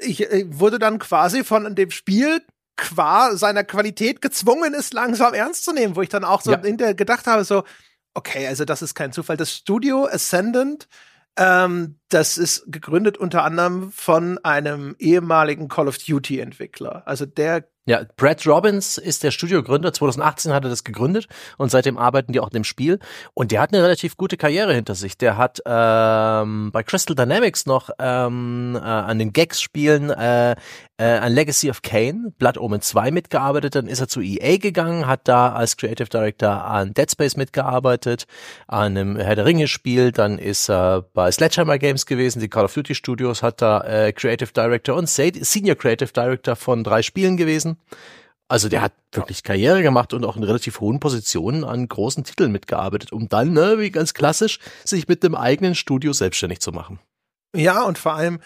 ich, 0.01 0.21
ich 0.21 0.47
wurde 0.51 0.79
dann 0.79 0.99
quasi 0.99 1.43
von 1.43 1.75
dem 1.75 1.91
Spiel 1.91 2.43
qua 2.77 3.35
seiner 3.35 3.65
Qualität 3.65 4.21
gezwungen 4.21 4.75
ist, 4.75 4.93
langsam 4.93 5.33
ernst 5.33 5.65
zu 5.65 5.73
nehmen, 5.73 5.97
wo 5.97 6.03
ich 6.03 6.09
dann 6.11 6.25
auch 6.25 6.43
so 6.43 6.53
ja. 6.53 6.61
hinterher 6.61 6.95
gedacht 6.95 7.27
habe, 7.27 7.45
so, 7.45 7.65
okay, 8.15 8.47
also 8.47 8.65
das 8.65 8.83
ist 8.83 8.95
kein 8.95 9.13
Zufall. 9.13 9.37
Das 9.37 9.55
Studio 9.55 10.07
Ascendant 10.07 10.87
ähm, 11.37 11.99
das 12.09 12.39
ist 12.39 12.65
gegründet 12.71 13.17
unter 13.17 13.45
anderem 13.45 13.93
von 13.93 14.39
einem 14.45 14.97
ehemaligen 14.99 15.69
Call 15.69 15.89
of 15.89 15.99
Duty 15.99 16.41
Entwickler. 16.41 17.07
Also 17.07 17.27
der 17.27 17.69
ja, 17.91 18.03
Brad 18.17 18.47
Robbins 18.47 18.99
ist 18.99 19.25
der 19.25 19.33
Studiogründer. 19.33 19.93
2018 19.93 20.53
hat 20.53 20.63
er 20.63 20.71
das 20.71 20.85
gegründet 20.85 21.27
und 21.59 21.73
seitdem 21.73 21.99
arbeiten 21.99 22.33
die 22.33 22.39
auch 22.39 22.47
in 22.47 22.55
dem 22.55 22.63
Spiel. 22.63 23.01
Und 23.35 23.51
der 23.51 23.61
hat 23.61 23.73
eine 23.73 23.83
relativ 23.83 24.17
gute 24.17 24.37
Karriere 24.37 24.73
hinter 24.73 24.95
sich. 24.95 25.19
Der 25.19 25.37
hat 25.37 25.61
ähm, 25.67 26.71
bei 26.71 26.85
Crystal 26.85 27.17
Dynamics 27.17 27.67
noch 27.67 27.91
ähm, 27.99 28.79
äh, 28.81 28.85
an 28.85 29.19
den 29.19 29.33
Gags-Spielen 29.33 30.11
äh, 30.11 30.55
äh, 31.01 31.05
an 31.05 31.33
Legacy 31.33 31.69
of 31.69 31.83
Kane, 31.83 32.33
Blood 32.39 32.59
Omen 32.59 32.81
2 32.81 33.11
mitgearbeitet. 33.11 33.75
Dann 33.75 33.89
ist 33.89 33.99
er 33.99 34.07
zu 34.07 34.21
EA 34.21 34.59
gegangen, 34.59 35.09
hat 35.09 35.23
da 35.25 35.53
als 35.53 35.77
Creative 35.77 36.09
Director 36.09 36.65
an 36.65 36.95
Dead 36.95 37.11
Space 37.11 37.37
mitgearbeitet, 37.37 38.27
an 38.69 38.97
einem 38.97 39.17
Herr 39.17 39.35
der 39.35 39.47
Ringe-Spiel. 39.47 40.13
Dann 40.13 40.39
ist 40.39 40.71
er 40.71 41.03
bei 41.13 41.33
Sledgehammer 41.33 41.79
Games 41.79 42.07
gewesen, 42.07 42.39
die 42.39 42.49
Call 42.49 42.67
of 42.67 42.75
Duty 42.75 42.95
Studios, 42.95 43.43
hat 43.43 43.61
da 43.63 43.81
äh, 43.81 44.13
Creative 44.13 44.53
Director 44.53 44.95
und 44.95 45.09
Senior 45.09 45.75
Creative 45.75 46.13
Director 46.13 46.55
von 46.55 46.85
drei 46.85 47.03
Spielen 47.03 47.37
gewesen. 47.37 47.80
Also 48.49 48.69
der 48.69 48.83
hat 48.83 48.93
wirklich 49.13 49.45
Karriere 49.45 49.83
gemacht 49.83 50.13
und 50.13 50.25
auch 50.25 50.37
in 50.37 50.43
relativ 50.43 50.81
hohen 50.81 50.99
Positionen 50.99 51.63
an 51.63 51.87
großen 51.87 52.25
Titeln 52.25 52.51
mitgearbeitet, 52.51 53.13
um 53.13 53.29
dann, 53.29 53.53
ne, 53.53 53.79
wie 53.79 53.93
ganz 53.93 54.13
klassisch, 54.13 54.59
sich 54.85 55.07
mit 55.07 55.23
dem 55.23 55.37
eigenen 55.37 55.77
Studio 55.77 56.13
selbstständig 56.13 56.61
zu 56.61 56.73
machen. 56.73 56.99
Ja, 57.55 57.83
und 57.85 57.97
vor 57.97 58.15
allem, 58.15 58.41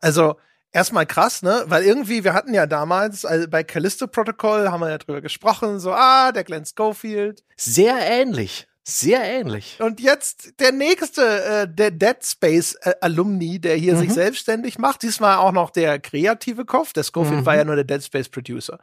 also 0.00 0.36
erstmal 0.70 1.06
krass, 1.06 1.42
ne? 1.42 1.64
Weil 1.66 1.82
irgendwie, 1.82 2.22
wir 2.22 2.34
hatten 2.34 2.54
ja 2.54 2.66
damals, 2.66 3.24
also 3.24 3.48
bei 3.48 3.64
Callisto 3.64 4.06
Protocol 4.06 4.70
haben 4.70 4.80
wir 4.80 4.90
ja 4.90 4.98
drüber 4.98 5.20
gesprochen, 5.20 5.80
so, 5.80 5.92
ah, 5.92 6.30
der 6.30 6.44
Glenn 6.44 6.64
Schofield. 6.64 7.42
Sehr 7.56 7.98
ähnlich. 7.98 8.68
Sehr 8.90 9.22
ähnlich. 9.22 9.76
Und 9.80 10.00
jetzt 10.00 10.58
der 10.60 10.72
nächste, 10.72 11.44
äh, 11.44 11.68
der 11.68 11.90
Dead 11.90 12.16
Space 12.22 12.74
äh, 12.80 12.94
Alumni, 13.02 13.60
der 13.60 13.76
hier 13.76 13.94
mhm. 13.94 13.98
sich 13.98 14.14
selbstständig 14.14 14.78
macht. 14.78 15.02
Diesmal 15.02 15.36
auch 15.36 15.52
noch 15.52 15.68
der 15.68 15.98
kreative 15.98 16.64
Kopf. 16.64 16.94
Der 16.94 17.02
Schofield 17.04 17.40
mhm. 17.40 17.46
war 17.46 17.56
ja 17.56 17.64
nur 17.64 17.74
der 17.74 17.84
Dead 17.84 18.02
Space 18.02 18.30
Producer. 18.30 18.78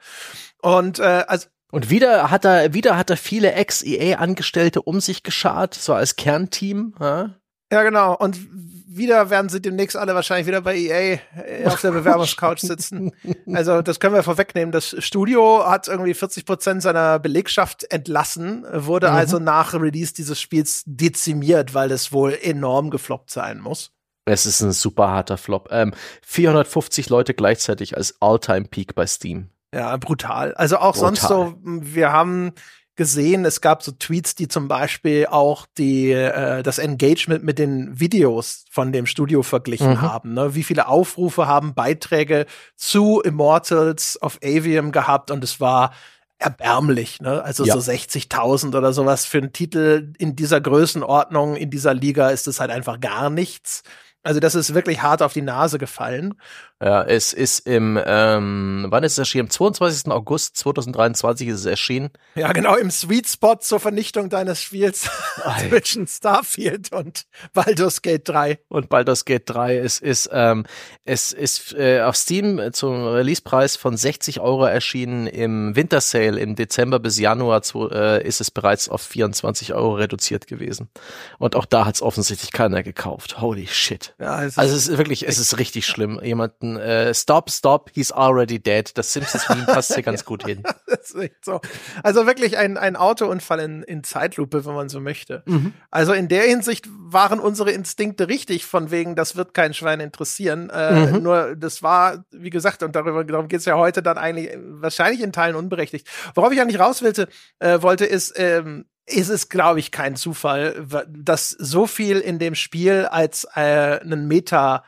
Und 0.62 1.00
äh, 1.00 1.26
also 1.28 1.48
und 1.72 1.90
wieder 1.90 2.30
hat 2.30 2.46
er, 2.46 2.76
wieder 2.76 2.98
hat 2.98 3.10
er 3.10 3.18
viele 3.18 3.54
Ex-EA-Angestellte 3.54 4.84
um 4.84 5.02
sich 5.02 5.24
geschart, 5.24 5.74
so 5.74 5.96
als 5.96 6.16
Kernteam. 6.16 6.94
Ja? 7.00 7.32
Ja, 7.72 7.82
genau. 7.82 8.16
Und 8.16 8.38
wieder 8.98 9.30
werden 9.30 9.50
sie 9.50 9.62
demnächst 9.62 9.96
alle 9.98 10.16
wahrscheinlich 10.16 10.48
wieder 10.48 10.62
bei 10.62 10.76
EA 10.76 11.20
äh, 11.36 11.66
auf 11.66 11.82
der 11.82 11.92
Bewerbungscouch 11.92 12.60
sitzen. 12.60 13.12
Also 13.54 13.82
das 13.82 14.00
können 14.00 14.16
wir 14.16 14.24
vorwegnehmen. 14.24 14.72
Das 14.72 14.96
Studio 15.00 15.66
hat 15.66 15.88
irgendwie 15.88 16.14
40 16.14 16.46
Prozent 16.46 16.82
seiner 16.82 17.20
Belegschaft 17.20 17.90
entlassen, 17.92 18.66
wurde 18.72 19.10
mhm. 19.10 19.16
also 19.16 19.40
nach 19.40 19.74
Release 19.74 20.14
dieses 20.14 20.42
Spiels 20.42 20.84
dezimiert, 20.86 21.74
weil 21.74 21.90
das 21.90 22.12
wohl 22.12 22.38
enorm 22.42 22.90
gefloppt 22.90 23.30
sein 23.30 23.60
muss. 23.60 23.92
Es 24.26 24.46
ist 24.46 24.62
ein 24.62 24.72
super 24.72 25.10
harter 25.10 25.38
Flop. 25.38 25.70
Ähm, 25.72 25.94
450 26.24 27.10
Leute 27.10 27.34
gleichzeitig 27.34 27.96
als 27.96 28.16
All-Time-Peak 28.20 28.96
bei 28.96 29.06
Steam. 29.06 29.50
Ja, 29.74 29.96
brutal. 29.98 30.54
Also 30.56 30.78
auch 30.78 30.94
brutal. 30.94 31.16
sonst 31.16 31.22
so, 31.28 31.56
wir 31.64 32.12
haben 32.12 32.54
gesehen, 32.96 33.46
es 33.46 33.62
gab 33.62 33.84
so 33.84 33.92
Tweets, 33.92 34.36
die 34.36 34.48
zum 34.48 34.68
Beispiel 34.68 35.28
auch 35.28 35.66
die, 35.78 36.12
äh, 36.12 36.64
das 36.64 36.80
Engagement 36.80 37.44
mit 37.44 37.60
den 37.60 38.00
Videos 38.00 38.66
von 38.70 38.92
dem 38.92 39.06
Studio 39.06 39.44
verglichen 39.44 39.92
mhm. 39.92 40.02
haben. 40.02 40.34
Ne? 40.34 40.56
Wie 40.56 40.64
viele 40.64 40.88
Aufrufe 40.88 41.48
haben 41.48 41.74
Beiträge 41.74 42.46
zu 42.76 43.22
Immortals 43.22 44.22
of 44.22 44.40
Avium 44.44 44.92
gehabt 44.92 45.32
und 45.32 45.44
es 45.44 45.60
war 45.60 45.92
erbärmlich, 46.38 47.22
ne? 47.22 47.44
Also 47.44 47.64
ja. 47.64 47.74
so 47.74 47.92
60.000 47.92 48.76
oder 48.78 48.92
sowas 48.92 49.26
für 49.26 49.38
einen 49.38 49.54
Titel 49.54 50.14
in 50.18 50.36
dieser 50.36 50.60
Größenordnung, 50.60 51.56
in 51.56 51.70
dieser 51.70 51.94
Liga 51.94 52.30
ist 52.30 52.48
es 52.48 52.60
halt 52.60 52.72
einfach 52.72 53.00
gar 53.00 53.30
nichts. 53.30 53.84
Also 54.26 54.40
das 54.40 54.56
ist 54.56 54.74
wirklich 54.74 55.04
hart 55.04 55.22
auf 55.22 55.34
die 55.34 55.44
Nase 55.44 55.78
gefallen. 55.78 56.34
Ja, 56.84 57.04
es 57.04 57.32
ist 57.32 57.60
im, 57.68 57.98
ähm, 58.04 58.88
wann 58.90 59.04
ist 59.04 59.14
es 59.14 59.18
erschienen? 59.20 59.46
Am 59.46 59.50
22. 59.52 60.12
August 60.12 60.58
2023 60.58 61.48
ist 61.50 61.60
es 61.60 61.66
erschienen. 61.66 62.10
Ja, 62.34 62.52
genau, 62.52 62.76
im 62.76 62.90
Sweet 62.90 63.30
Spot 63.30 63.56
zur 63.60 63.80
Vernichtung 63.80 64.30
deines 64.30 64.62
Spiels 64.62 65.10
zwischen 65.70 66.08
Starfield 66.08 66.92
und 66.92 67.28
Baldur's 67.54 68.02
Gate 68.02 68.28
3. 68.28 68.60
Und 68.68 68.90
Baldur's 68.90 69.26
Gate 69.26 69.44
3. 69.46 69.78
Es 69.78 70.00
ist, 70.00 70.28
ähm, 70.34 70.66
es 71.06 71.32
ist 71.32 71.74
äh, 71.76 72.02
auf 72.02 72.16
Steam 72.16 72.60
zum 72.74 73.06
Releasepreis 73.06 73.76
von 73.76 73.96
60 73.96 74.40
Euro 74.40 74.66
erschienen. 74.66 75.28
Im 75.28 75.76
Winter 75.76 76.02
Sale 76.02 76.40
im 76.40 76.56
Dezember 76.56 76.98
bis 76.98 77.20
Januar 77.20 77.62
zu, 77.62 77.92
äh, 77.92 78.28
ist 78.28 78.42
es 78.42 78.50
bereits 78.50 78.90
auf 78.90 79.04
24 79.04 79.76
Euro 79.76 79.94
reduziert 79.94 80.48
gewesen. 80.48 80.90
Und 81.38 81.56
auch 81.56 81.66
da 81.66 81.86
hat 81.86 81.94
es 81.94 82.02
offensichtlich 82.02 82.52
keiner 82.52 82.82
gekauft. 82.82 83.40
Holy 83.40 83.68
shit. 83.68 84.15
Ja, 84.18 84.44
es 84.44 84.58
also 84.58 84.76
es 84.76 84.88
ist 84.88 84.98
wirklich, 84.98 85.28
es 85.28 85.38
ist 85.38 85.58
richtig 85.58 85.86
schlimm. 85.86 86.22
Jemanden 86.24 86.78
äh, 86.78 87.14
Stop, 87.14 87.50
Stop, 87.50 87.92
he's 87.94 88.14
already 88.14 88.60
dead. 88.60 88.98
Das 88.98 89.12
Simpsons-Meme 89.12 89.66
passt 89.66 89.94
hier 89.94 90.04
ganz 90.04 90.24
gut 90.24 90.46
hin. 90.46 90.64
das 90.88 91.12
ist 91.12 91.16
echt 91.16 91.44
so. 91.44 91.60
Also 92.02 92.26
wirklich 92.26 92.58
ein, 92.58 92.78
ein 92.78 92.96
Autounfall 92.96 93.60
in, 93.60 93.84
in 93.84 94.04
Zeitlupe, 94.04 94.66
wenn 94.66 94.74
man 94.74 94.88
so 94.88 95.02
möchte. 95.02 95.44
Mhm. 95.46 95.74
Also 95.92 96.14
in 96.14 96.30
der 96.30 96.44
Hinsicht 96.44 96.88
waren 96.90 97.40
unsere 97.40 97.72
Instinkte 97.72 98.30
richtig, 98.30 98.66
von 98.66 98.90
wegen, 98.90 99.16
das 99.16 99.36
wird 99.36 99.54
kein 99.54 99.74
Schwein 99.74 100.00
interessieren. 100.00 100.70
Äh, 100.70 101.08
mhm. 101.08 101.24
Nur 101.24 101.56
das 101.58 101.84
war, 101.84 102.24
wie 102.32 102.50
gesagt, 102.50 102.84
und 102.84 102.96
darüber, 102.96 103.26
darum 103.26 103.50
geht 103.50 103.60
es 103.60 103.66
ja 103.66 103.76
heute 103.76 104.02
dann 104.02 104.18
eigentlich 104.18 104.58
wahrscheinlich 104.58 105.22
in 105.22 105.34
Teilen 105.34 105.56
unberechtigt. 105.56 106.08
Worauf 106.36 106.54
ich 106.54 106.62
eigentlich 106.62 106.80
raus 106.80 107.04
wollte, 107.04 107.28
äh, 107.60 107.82
wollte 107.82 108.06
ist, 108.06 108.34
ähm, 108.38 108.86
ist 109.06 109.30
es, 109.30 109.50
glaube 109.50 109.80
ich, 109.80 109.92
kein 109.92 110.16
Zufall, 110.16 110.86
dass 111.08 111.50
so 111.50 111.88
viel 111.88 112.20
in 112.20 112.40
dem 112.40 112.56
Spiel 112.56 113.06
als 113.06 113.46
äh, 113.56 114.00
einen 114.02 114.28
Meta- 114.28 114.84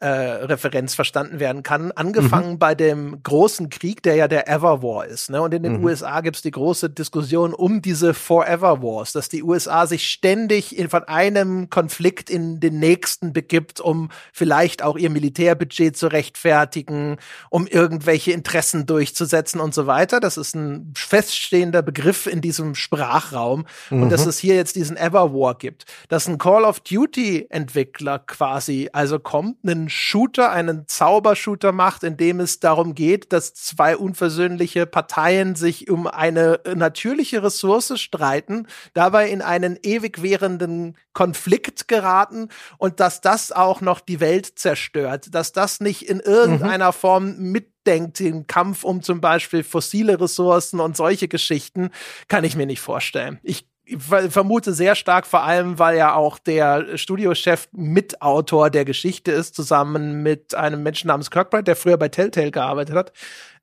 äh, 0.00 0.08
Referenz 0.08 0.94
verstanden 0.94 1.40
werden 1.40 1.62
kann. 1.62 1.90
Angefangen 1.92 2.52
mhm. 2.52 2.58
bei 2.58 2.74
dem 2.74 3.22
großen 3.22 3.70
Krieg, 3.70 4.02
der 4.02 4.14
ja 4.16 4.28
der 4.28 4.46
Ever 4.46 4.82
War 4.82 5.06
ist. 5.06 5.30
Ne? 5.30 5.40
Und 5.40 5.54
in 5.54 5.62
den 5.62 5.78
mhm. 5.78 5.84
USA 5.84 6.20
gibt 6.20 6.36
es 6.36 6.42
die 6.42 6.50
große 6.50 6.90
Diskussion 6.90 7.54
um 7.54 7.80
diese 7.80 8.12
Forever 8.12 8.82
Wars, 8.82 9.12
dass 9.12 9.30
die 9.30 9.42
USA 9.42 9.86
sich 9.86 10.08
ständig 10.08 10.76
in, 10.78 10.90
von 10.90 11.04
einem 11.04 11.70
Konflikt 11.70 12.28
in 12.28 12.60
den 12.60 12.78
nächsten 12.78 13.32
begibt, 13.32 13.80
um 13.80 14.10
vielleicht 14.32 14.82
auch 14.82 14.98
ihr 14.98 15.08
Militärbudget 15.08 15.96
zu 15.96 16.08
rechtfertigen, 16.08 17.16
um 17.48 17.66
irgendwelche 17.66 18.32
Interessen 18.32 18.84
durchzusetzen 18.84 19.60
und 19.60 19.72
so 19.72 19.86
weiter. 19.86 20.20
Das 20.20 20.36
ist 20.36 20.54
ein 20.54 20.92
feststehender 20.94 21.80
Begriff 21.80 22.26
in 22.26 22.42
diesem 22.42 22.74
Sprachraum. 22.74 23.66
Mhm. 23.88 24.02
Und 24.02 24.10
dass 24.10 24.26
es 24.26 24.38
hier 24.38 24.56
jetzt 24.56 24.76
diesen 24.76 24.98
Ever 24.98 25.32
War 25.32 25.56
gibt. 25.56 25.86
Dass 26.08 26.28
ein 26.28 26.36
Call 26.36 26.64
of 26.64 26.80
Duty 26.80 27.46
Entwickler 27.48 28.18
quasi 28.18 28.90
also 28.92 29.18
kommt, 29.18 29.56
einen 29.62 29.85
Shooter, 29.88 30.50
einen 30.50 30.86
Zaubershooter 30.86 31.72
macht, 31.72 32.02
in 32.02 32.16
dem 32.16 32.40
es 32.40 32.60
darum 32.60 32.94
geht, 32.94 33.32
dass 33.32 33.54
zwei 33.54 33.96
unversöhnliche 33.96 34.86
Parteien 34.86 35.54
sich 35.54 35.90
um 35.90 36.06
eine 36.06 36.60
natürliche 36.74 37.42
Ressource 37.42 38.00
streiten, 38.00 38.66
dabei 38.94 39.28
in 39.30 39.42
einen 39.42 39.78
ewig 39.82 40.22
währenden 40.22 40.96
Konflikt 41.12 41.88
geraten 41.88 42.48
und 42.78 43.00
dass 43.00 43.20
das 43.20 43.52
auch 43.52 43.80
noch 43.80 44.00
die 44.00 44.20
Welt 44.20 44.58
zerstört, 44.58 45.34
dass 45.34 45.52
das 45.52 45.80
nicht 45.80 46.08
in 46.08 46.20
irgendeiner 46.20 46.88
mhm. 46.88 46.94
Form 46.94 47.36
mitdenkt, 47.38 48.20
den 48.20 48.46
Kampf 48.46 48.84
um 48.84 49.02
zum 49.02 49.20
Beispiel 49.20 49.62
fossile 49.62 50.20
Ressourcen 50.20 50.80
und 50.80 50.96
solche 50.96 51.28
Geschichten, 51.28 51.90
kann 52.28 52.44
ich 52.44 52.56
mir 52.56 52.66
nicht 52.66 52.80
vorstellen. 52.80 53.38
Ich 53.42 53.56
ich 53.56 53.64
vermute 53.98 54.72
sehr 54.72 54.94
stark, 54.94 55.26
vor 55.26 55.42
allem, 55.42 55.78
weil 55.78 55.96
ja 55.96 56.14
auch 56.14 56.38
der 56.38 56.96
Studiochef 56.96 57.68
Mitautor 57.72 58.70
der 58.70 58.84
Geschichte 58.84 59.30
ist, 59.32 59.54
zusammen 59.54 60.22
mit 60.22 60.54
einem 60.54 60.82
Menschen 60.82 61.08
namens 61.08 61.30
Kirkbride, 61.30 61.64
der 61.64 61.76
früher 61.76 61.96
bei 61.96 62.08
Telltale 62.08 62.50
gearbeitet 62.50 62.96
hat. 62.96 63.12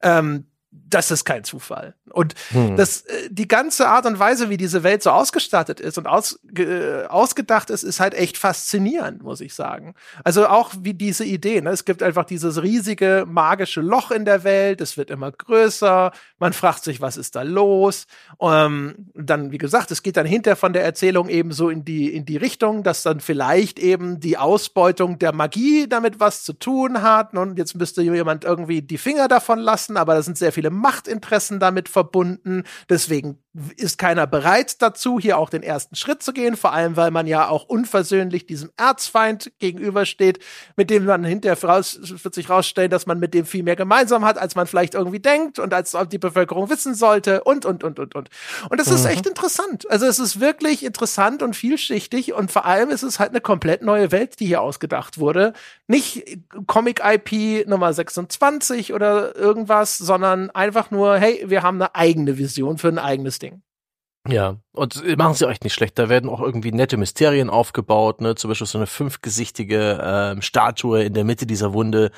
Ähm, 0.01 0.45
das 0.93 1.11
ist 1.11 1.25
kein 1.25 1.43
Zufall. 1.43 1.95
Und 2.11 2.35
hm. 2.49 2.77
das, 2.77 3.01
äh, 3.01 3.29
die 3.29 3.47
ganze 3.47 3.87
Art 3.87 4.05
und 4.05 4.19
Weise, 4.19 4.49
wie 4.49 4.57
diese 4.57 4.83
Welt 4.83 5.01
so 5.01 5.09
ausgestattet 5.09 5.79
ist 5.79 5.97
und 5.97 6.05
aus, 6.05 6.39
äh, 6.55 7.05
ausgedacht 7.05 7.71
ist, 7.71 7.83
ist 7.83 7.99
halt 7.99 8.13
echt 8.13 8.37
faszinierend, 8.37 9.23
muss 9.23 9.41
ich 9.41 9.55
sagen. 9.55 9.95
Also 10.23 10.47
auch 10.47 10.71
wie 10.79 10.93
diese 10.93 11.25
Idee. 11.25 11.61
Ne? 11.61 11.71
Es 11.71 11.85
gibt 11.85 12.03
einfach 12.03 12.25
dieses 12.25 12.61
riesige 12.61 13.25
magische 13.27 13.81
Loch 13.81 14.11
in 14.11 14.25
der 14.25 14.43
Welt. 14.43 14.81
Es 14.81 14.95
wird 14.95 15.09
immer 15.09 15.31
größer. 15.31 16.11
Man 16.37 16.53
fragt 16.53 16.83
sich, 16.83 17.01
was 17.01 17.17
ist 17.17 17.35
da 17.35 17.41
los? 17.41 18.05
Ähm, 18.39 19.09
dann, 19.15 19.51
wie 19.51 19.57
gesagt, 19.57 19.89
es 19.89 20.03
geht 20.03 20.17
dann 20.17 20.27
hinter 20.27 20.55
von 20.55 20.73
der 20.73 20.83
Erzählung 20.83 21.29
eben 21.29 21.51
so 21.51 21.69
in 21.69 21.83
die, 21.83 22.13
in 22.13 22.25
die 22.25 22.37
Richtung, 22.37 22.83
dass 22.83 23.01
dann 23.01 23.19
vielleicht 23.19 23.79
eben 23.79 24.19
die 24.19 24.37
Ausbeutung 24.37 25.17
der 25.17 25.33
Magie 25.33 25.87
damit 25.87 26.19
was 26.19 26.43
zu 26.43 26.53
tun 26.53 27.01
hat. 27.01 27.33
Und 27.33 27.57
jetzt 27.57 27.75
müsste 27.75 28.03
jemand 28.03 28.43
irgendwie 28.43 28.83
die 28.83 28.99
Finger 28.99 29.27
davon 29.27 29.57
lassen, 29.57 29.97
aber 29.97 30.13
da 30.13 30.21
sind 30.21 30.37
sehr 30.37 30.51
viele 30.51 30.62
Machtinteressen 30.69 31.59
damit 31.59 31.89
verbunden 31.89 32.13
verbunden. 32.13 32.63
Deswegen 32.89 33.42
ist 33.77 33.99
keiner 33.99 34.25
bereit 34.25 34.81
dazu, 34.81 35.19
hier 35.19 35.37
auch 35.37 35.49
den 35.49 35.61
ersten 35.61 35.95
Schritt 35.95 36.23
zu 36.23 36.33
gehen, 36.33 36.57
vor 36.57 36.73
allem 36.73 36.95
weil 36.95 37.11
man 37.11 37.27
ja 37.27 37.47
auch 37.47 37.65
unversöhnlich 37.65 38.47
diesem 38.47 38.71
Erzfeind 38.77 39.51
gegenübersteht, 39.59 40.39
mit 40.75 40.89
dem 40.89 41.05
man 41.05 41.23
hinterher 41.23 41.61
raus, 41.63 41.99
wird 42.01 42.33
sich 42.33 42.49
rausstellen, 42.49 42.89
dass 42.89 43.05
man 43.05 43.19
mit 43.19 43.35
dem 43.35 43.45
viel 43.45 43.61
mehr 43.61 43.75
gemeinsam 43.75 44.25
hat, 44.25 44.39
als 44.39 44.55
man 44.55 44.65
vielleicht 44.65 44.95
irgendwie 44.95 45.19
denkt 45.19 45.59
und 45.59 45.71
als 45.71 45.95
die 46.11 46.17
Bevölkerung 46.17 46.71
wissen 46.71 46.95
sollte 46.95 47.43
und, 47.43 47.65
und, 47.65 47.83
und, 47.83 47.99
und, 47.99 48.15
und. 48.15 48.29
Und 48.69 48.79
das 48.79 48.89
mhm. 48.89 48.95
ist 48.95 49.05
echt 49.05 49.27
interessant. 49.27 49.89
Also 49.91 50.07
es 50.07 50.17
ist 50.17 50.39
wirklich 50.39 50.83
interessant 50.83 51.43
und 51.43 51.55
vielschichtig 51.55 52.33
und 52.33 52.51
vor 52.51 52.65
allem 52.65 52.89
ist 52.89 53.03
es 53.03 53.19
halt 53.19 53.29
eine 53.29 53.41
komplett 53.41 53.83
neue 53.83 54.11
Welt, 54.11 54.39
die 54.39 54.47
hier 54.47 54.61
ausgedacht 54.61 55.19
wurde. 55.19 55.53
Nicht 55.87 56.39
Comic-IP 56.65 57.67
Nummer 57.67 57.93
26 57.93 58.93
oder 58.93 59.35
irgendwas, 59.35 59.99
sondern 59.99 60.49
einfach 60.49 60.89
nur, 60.89 61.17
hey, 61.17 61.43
wir 61.45 61.61
haben 61.61 61.79
eine 61.79 61.93
eigene 61.93 62.39
Vision 62.39 62.79
für 62.79 62.87
ein 62.87 62.97
eigenes. 62.97 63.42
Ja, 64.25 64.55
und 64.71 65.17
machen 65.17 65.33
sie 65.33 65.49
echt 65.49 65.65
nicht 65.65 65.73
schlecht. 65.73 65.99
Da 65.99 66.07
werden 66.07 66.29
auch 66.29 66.39
irgendwie 66.39 66.71
nette 66.71 66.95
Mysterien 66.95 67.49
aufgebaut, 67.49 68.21
ne? 68.21 68.35
Zum 68.35 68.49
Beispiel 68.49 68.67
so 68.67 68.77
eine 68.77 68.87
fünfgesichtige 68.87 69.99
ähm, 70.01 70.41
Statue 70.41 71.03
in 71.03 71.13
der 71.13 71.25
Mitte 71.25 71.45
dieser 71.45 71.73
Wunde, 71.73 72.09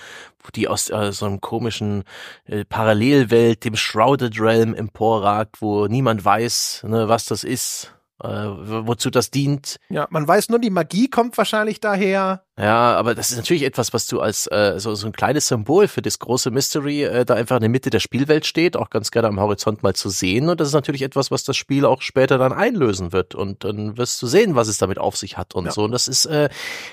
die 0.54 0.68
aus 0.68 0.92
äh, 0.92 1.12
so 1.12 1.26
einem 1.26 1.42
komischen 1.42 2.04
äh, 2.46 2.64
Parallelwelt, 2.64 3.66
dem 3.66 3.76
Shrouded 3.76 4.40
Realm 4.40 4.76
emporragt, 4.76 5.62
wo 5.64 5.88
niemand 5.88 6.24
weiß, 6.24 6.86
ne, 6.88 7.10
was 7.10 7.26
das 7.26 7.44
ist 7.44 7.96
äh, 8.24 8.28
wozu 8.28 9.10
das 9.10 9.30
dient. 9.30 9.78
Ja, 9.90 10.08
man 10.10 10.26
weiß 10.26 10.50
nur, 10.50 10.60
die 10.60 10.70
Magie 10.70 11.10
kommt 11.10 11.38
wahrscheinlich 11.38 11.82
daher. 11.82 12.44
Ja, 12.58 12.96
aber 12.96 13.14
das 13.14 13.32
ist 13.32 13.36
natürlich 13.36 13.64
etwas, 13.64 13.92
was 13.92 14.08
du 14.08 14.22
als 14.22 14.48
äh, 14.48 14.76
so, 14.78 14.96
so 14.96 15.08
ein 15.08 15.12
kleines 15.12 15.50
Symbol 15.50 15.90
für 15.90 16.02
das 16.02 16.20
große 16.20 16.50
Mystery 16.52 17.04
äh, 17.04 17.26
da 17.26 17.34
einfach 17.34 17.58
in 17.58 17.64
der 17.64 17.70
Mitte 17.70 17.90
der 17.90 18.00
Spielwelt 18.00 18.46
steht, 18.46 18.78
auch 18.78 18.90
ganz 18.90 19.12
gerne 19.12 19.28
am 19.28 19.42
Horizont 19.42 19.84
mal 19.84 19.94
zu 19.94 20.08
sehen. 20.08 20.48
Und 20.48 20.62
das 20.62 20.70
ist 20.70 20.74
natürlich 20.74 21.02
etwas, 21.02 21.32
was 21.32 21.44
das 21.44 21.58
Spiel 21.58 21.84
auch 21.86 22.02
später 22.02 22.38
dann 22.38 22.54
einlösen 22.54 23.12
wird. 23.12 23.36
Und 23.36 23.66
dann 23.66 23.98
wirst 23.98 24.22
du 24.22 24.28
sehen, 24.28 24.56
was 24.56 24.70
es 24.70 24.78
damit 24.78 24.98
auf 24.98 25.18
sich 25.18 25.38
hat 25.38 25.54
und 25.54 25.66
ja. 25.66 25.72
so. 25.72 25.84
Und 25.84 25.92
das 25.92 26.08
ist, 26.08 26.26
äh, 26.28 26.48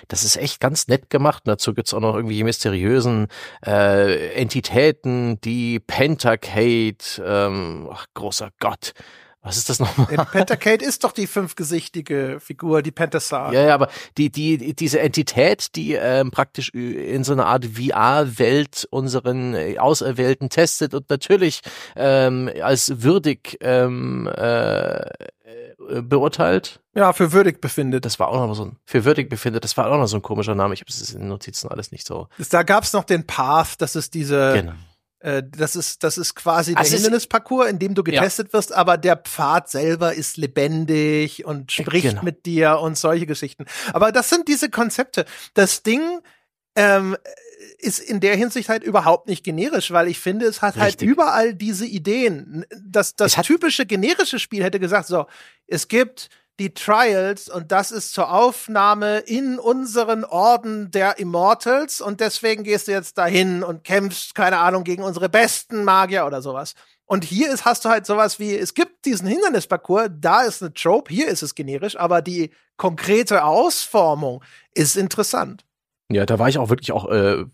das 0.09 0.25
ist 0.25 0.37
echt 0.37 0.59
ganz 0.59 0.89
nett 0.89 1.09
gemacht. 1.09 1.45
Und 1.47 1.51
dazu 1.51 1.73
gibt's 1.73 1.95
auch 1.95 2.01
noch 2.01 2.17
irgendwie 2.17 2.43
mysteriösen 2.43 3.29
äh, 3.65 4.35
Entitäten, 4.35 5.41
die 5.43 5.79
Pentacade, 5.79 6.97
ähm, 7.25 7.89
ach, 7.93 8.07
großer 8.15 8.51
Gott 8.59 8.95
was 9.43 9.57
ist 9.57 9.69
das 9.69 9.81
nochmal? 9.81 10.07
Pentacade 10.07 10.85
ist 10.85 11.03
doch 11.03 11.11
die 11.11 11.27
fünfgesichtige 11.27 12.39
Figur, 12.41 12.81
die 12.81 12.93
Pentasar. 12.93 13.53
Ja, 13.53 13.63
ja, 13.67 13.75
aber 13.75 13.89
die, 14.17 14.31
die, 14.31 14.75
diese 14.75 15.01
Entität, 15.01 15.75
die 15.75 15.95
ähm, 15.95 16.31
praktisch 16.31 16.71
in 16.71 17.25
so 17.25 17.33
einer 17.33 17.47
Art 17.47 17.67
VR-Welt 17.67 18.87
unseren 18.91 19.55
äh, 19.55 19.79
Auserwählten 19.79 20.49
testet 20.49 20.95
und 20.95 21.11
natürlich 21.11 21.63
ähm, 21.97 22.51
als 22.63 23.03
würdig 23.03 23.59
ähm, 23.61 24.31
äh, 24.33 25.11
beurteilt. 26.03 26.81
Ja, 26.95 27.13
für 27.13 27.33
würdig 27.33 27.61
befindet. 27.61 28.05
Das 28.05 28.21
war 28.21 28.29
auch 28.29 28.47
noch 28.47 28.55
so 28.55 28.67
ein, 28.67 28.77
für 28.85 29.05
würdig 29.05 29.29
befindet, 29.29 29.65
das 29.65 29.77
war 29.77 29.91
auch 29.91 29.99
noch 29.99 30.07
so 30.07 30.17
ein 30.17 30.23
komischer 30.23 30.55
Name. 30.55 30.75
Ich 30.75 30.81
habe 30.83 30.91
es 30.91 31.13
in 31.13 31.21
den 31.21 31.29
Notizen 31.29 31.69
alles 31.69 31.91
nicht 31.91 32.07
so. 32.07 32.29
Da 32.51 32.63
gab's 32.63 32.93
noch 32.93 33.05
den 33.05 33.27
Path, 33.27 33.81
das 33.81 33.97
ist 33.97 34.15
diese, 34.15 34.53
genau 34.55 34.73
äh, 35.23 35.43
das 35.57 35.77
ist, 35.77 36.03
das 36.03 36.19
ist 36.19 36.35
quasi 36.35 36.75
der 36.75 36.85
Hindernisparcours, 36.85 37.71
in 37.71 37.79
dem 37.79 37.95
du 37.95 38.03
getestet 38.03 38.49
ja. 38.49 38.53
wirst, 38.55 38.73
aber 38.73 38.99
der 38.99 39.17
Pfad 39.17 39.71
selber 39.71 40.15
ist 40.15 40.37
lebendig 40.37 41.45
und 41.45 41.71
äh, 41.71 41.83
spricht 41.83 42.09
genau. 42.09 42.23
mit 42.25 42.45
dir 42.45 42.81
und 42.81 42.99
solche 42.99 43.27
Geschichten. 43.27 43.67
Aber 43.93 44.11
das 44.11 44.31
sind 44.31 44.49
diese 44.49 44.69
Konzepte. 44.69 45.25
Das 45.55 45.85
Ding 45.85 46.03
ähm, 46.75 47.17
ist 47.79 48.01
in 48.01 48.19
der 48.19 48.37
Hinsicht 48.37 48.69
halt 48.69 48.83
überhaupt 48.83 49.29
nicht 49.29 49.45
generisch, 49.45 49.93
weil 49.93 50.09
ich 50.09 50.19
finde, 50.19 50.47
es 50.47 50.61
hat 50.61 50.75
halt 50.75 50.89
Richtig. 50.89 51.09
halt 51.09 51.15
überall 51.15 51.55
diese 51.55 51.87
Ideen. 51.87 52.67
Das, 52.85 53.15
das 53.15 53.35
typische 53.35 53.87
generische 53.87 54.41
Spiel 54.41 54.65
hätte 54.65 54.81
gesagt, 54.81 55.07
so, 55.07 55.27
es 55.69 55.87
gibt 55.87 56.31
die 56.63 56.75
Trials 56.75 57.49
und 57.49 57.73
das 57.73 57.91
ist 57.91 58.13
zur 58.13 58.33
Aufnahme 58.33 59.19
in 59.19 59.59
unseren 59.59 60.25
Orden 60.25 60.93
der 60.93 61.19
Immortals 61.19 62.01
und 62.01 62.21
deswegen 62.21 62.63
gehst 62.63 62.87
du 62.87 62.93
jetzt 62.93 63.19
dahin 63.19 63.65
und 63.65 63.83
kämpfst, 63.83 64.37
keine 64.37 64.59
Ahnung, 64.59 64.85
gegen 64.85 65.03
unsere 65.03 65.29
besten 65.29 65.83
Magier 65.83 66.25
oder 66.25 66.41
sowas. 66.41 66.75
Und 67.05 67.25
hier 67.25 67.53
ist, 67.53 67.65
hast 67.65 67.85
du 67.85 67.89
halt 67.89 68.07
sowas 68.07 68.39
wie, 68.39 68.57
es 68.57 68.75
gibt 68.75 69.05
diesen 69.07 69.27
Hindernisparcours, 69.27 70.11
da 70.21 70.43
ist 70.43 70.63
eine 70.63 70.73
Trope, 70.73 71.13
hier 71.13 71.27
ist 71.27 71.43
es 71.43 71.57
generisch, 71.57 71.97
aber 71.99 72.23
die 72.23 72.51
konkrete 72.77 73.43
Ausformung 73.43 74.45
ist 74.73 74.97
interessant. 74.97 75.65
Ja, 76.13 76.27
da 76.27 76.39
war 76.39 76.49
ich 76.49 76.59
auch 76.59 76.69
wirklich 76.69 76.93
auch 76.93 77.11
äh, 77.11 77.45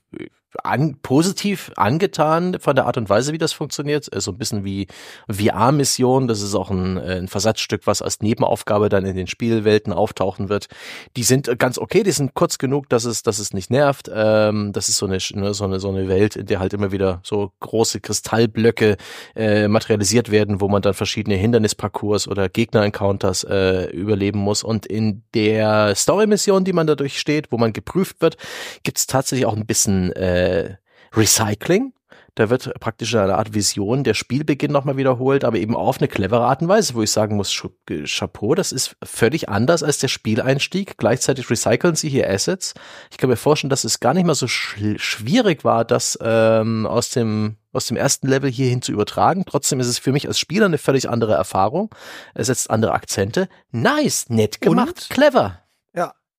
an, 0.62 0.96
positiv 1.02 1.70
angetan 1.76 2.58
von 2.60 2.74
der 2.74 2.86
Art 2.86 2.96
und 2.96 3.08
Weise, 3.08 3.32
wie 3.32 3.38
das 3.38 3.52
funktioniert. 3.52 4.08
So 4.14 4.32
ein 4.32 4.38
bisschen 4.38 4.64
wie 4.64 4.86
VR-Mission. 5.30 6.26
Das 6.28 6.40
ist 6.40 6.54
auch 6.54 6.70
ein, 6.70 6.96
äh, 6.96 7.18
ein 7.18 7.28
Versatzstück, 7.28 7.86
was 7.86 8.02
als 8.02 8.20
Nebenaufgabe 8.20 8.88
dann 8.88 9.04
in 9.04 9.16
den 9.16 9.26
Spielwelten 9.26 9.92
auftauchen 9.92 10.48
wird. 10.48 10.68
Die 11.16 11.22
sind 11.22 11.58
ganz 11.58 11.78
okay, 11.78 12.02
die 12.02 12.12
sind 12.12 12.34
kurz 12.34 12.58
genug, 12.58 12.88
dass 12.88 13.04
es, 13.04 13.22
dass 13.22 13.38
es 13.38 13.52
nicht 13.52 13.70
nervt. 13.70 14.10
Ähm, 14.12 14.72
das 14.72 14.88
ist 14.88 14.96
so 14.96 15.06
eine, 15.06 15.18
ne, 15.34 15.54
so 15.54 15.64
eine, 15.64 15.80
so 15.80 15.90
eine 15.90 16.08
Welt, 16.08 16.36
in 16.36 16.46
der 16.46 16.60
halt 16.60 16.72
immer 16.72 16.92
wieder 16.92 17.20
so 17.22 17.52
große 17.60 18.00
Kristallblöcke 18.00 18.96
äh, 19.36 19.68
materialisiert 19.68 20.30
werden, 20.30 20.60
wo 20.60 20.68
man 20.68 20.82
dann 20.82 20.94
verschiedene 20.94 21.36
Hindernisparcours 21.36 22.26
oder 22.26 22.48
Gegner-Encounters 22.48 23.44
äh, 23.44 23.90
überleben 23.90 24.38
muss. 24.38 24.62
Und 24.62 24.86
in 24.86 25.22
der 25.34 25.94
Story-Mission, 25.94 26.64
die 26.64 26.72
man 26.72 26.86
dadurch 26.86 27.18
steht, 27.18 27.52
wo 27.52 27.58
man 27.58 27.72
geprüft 27.72 28.20
wird, 28.20 28.36
gibt 28.82 28.98
es 28.98 29.06
tatsächlich 29.06 29.46
auch 29.46 29.56
ein 29.56 29.66
bisschen 29.66 30.12
äh, 30.12 30.37
äh, 30.38 30.76
Recycling. 31.14 31.92
Da 32.38 32.50
wird 32.50 32.72
praktisch 32.78 33.16
eine 33.16 33.34
Art 33.34 33.52
Vision 33.52 34.04
der 34.04 34.14
Spielbeginn 34.14 34.70
nochmal 34.70 34.96
wiederholt, 34.96 35.42
aber 35.42 35.58
eben 35.58 35.74
auf 35.74 35.98
eine 35.98 36.06
clevere 36.06 36.44
Art 36.44 36.62
und 36.62 36.68
Weise, 36.68 36.94
wo 36.94 37.02
ich 37.02 37.10
sagen 37.10 37.34
muss, 37.34 37.64
Chapeau, 38.04 38.54
das 38.54 38.70
ist 38.70 38.94
völlig 39.02 39.48
anders 39.48 39.82
als 39.82 39.98
der 39.98 40.06
Spieleinstieg. 40.06 40.98
Gleichzeitig 40.98 41.50
recyceln 41.50 41.96
sie 41.96 42.08
hier 42.08 42.30
Assets. 42.30 42.74
Ich 43.10 43.18
kann 43.18 43.28
mir 43.28 43.34
vorstellen, 43.34 43.70
dass 43.70 43.82
es 43.82 43.98
gar 43.98 44.14
nicht 44.14 44.24
mal 44.24 44.36
so 44.36 44.46
schwierig 44.46 45.64
war, 45.64 45.84
das 45.84 46.16
ähm, 46.22 46.86
aus 46.86 47.10
dem 47.10 47.56
aus 47.72 47.86
dem 47.86 47.96
ersten 47.96 48.28
Level 48.28 48.50
hierhin 48.50 48.82
zu 48.82 48.92
übertragen. 48.92 49.44
Trotzdem 49.44 49.80
ist 49.80 49.88
es 49.88 49.98
für 49.98 50.12
mich 50.12 50.28
als 50.28 50.38
Spieler 50.38 50.66
eine 50.66 50.78
völlig 50.78 51.08
andere 51.08 51.34
Erfahrung. 51.34 51.92
Er 52.34 52.44
setzt 52.44 52.70
andere 52.70 52.92
Akzente. 52.92 53.48
Nice, 53.72 54.30
nett 54.30 54.60
gemacht, 54.60 54.88
und? 54.88 55.10
clever. 55.10 55.62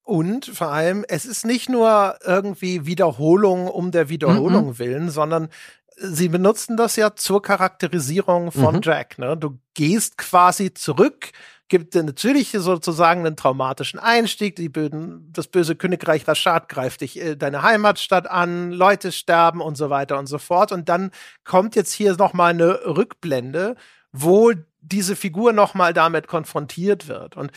Und 0.09 0.47
vor 0.47 0.69
allem, 0.69 1.05
es 1.07 1.27
ist 1.27 1.45
nicht 1.45 1.69
nur 1.69 2.15
irgendwie 2.25 2.87
Wiederholung 2.87 3.67
um 3.67 3.91
der 3.91 4.09
Wiederholung 4.09 4.69
mhm. 4.69 4.79
willen, 4.79 5.09
sondern 5.11 5.49
sie 5.97 6.29
benutzen 6.29 6.77
das 6.77 6.95
ja 6.95 7.15
zur 7.15 7.43
Charakterisierung 7.43 8.51
von 8.51 8.77
mhm. 8.77 8.81
Jack. 8.81 9.19
Ne? 9.19 9.37
Du 9.37 9.59
gehst 9.75 10.17
quasi 10.17 10.73
zurück, 10.73 11.29
gibt 11.67 11.93
natürlich 11.93 12.53
sozusagen 12.53 13.23
einen 13.23 13.35
traumatischen 13.35 13.99
Einstieg. 13.99 14.55
Die 14.55 14.69
Böden, 14.69 15.31
das 15.31 15.45
böse 15.45 15.75
Königreich 15.75 16.27
Rashad 16.27 16.69
greift 16.69 17.01
dich 17.01 17.21
äh, 17.21 17.35
deine 17.35 17.61
Heimatstadt 17.61 18.27
an, 18.27 18.71
Leute 18.71 19.11
sterben 19.11 19.61
und 19.61 19.75
so 19.75 19.91
weiter 19.91 20.17
und 20.17 20.25
so 20.25 20.39
fort. 20.39 20.71
Und 20.71 20.89
dann 20.89 21.11
kommt 21.43 21.75
jetzt 21.75 21.93
hier 21.93 22.15
noch 22.17 22.33
mal 22.33 22.47
eine 22.47 22.79
Rückblende, 22.83 23.75
wo 24.11 24.53
diese 24.81 25.15
Figur 25.15 25.53
noch 25.53 25.73
mal 25.73 25.93
damit 25.93 26.27
konfrontiert 26.27 27.07
wird. 27.07 27.37
Und 27.37 27.51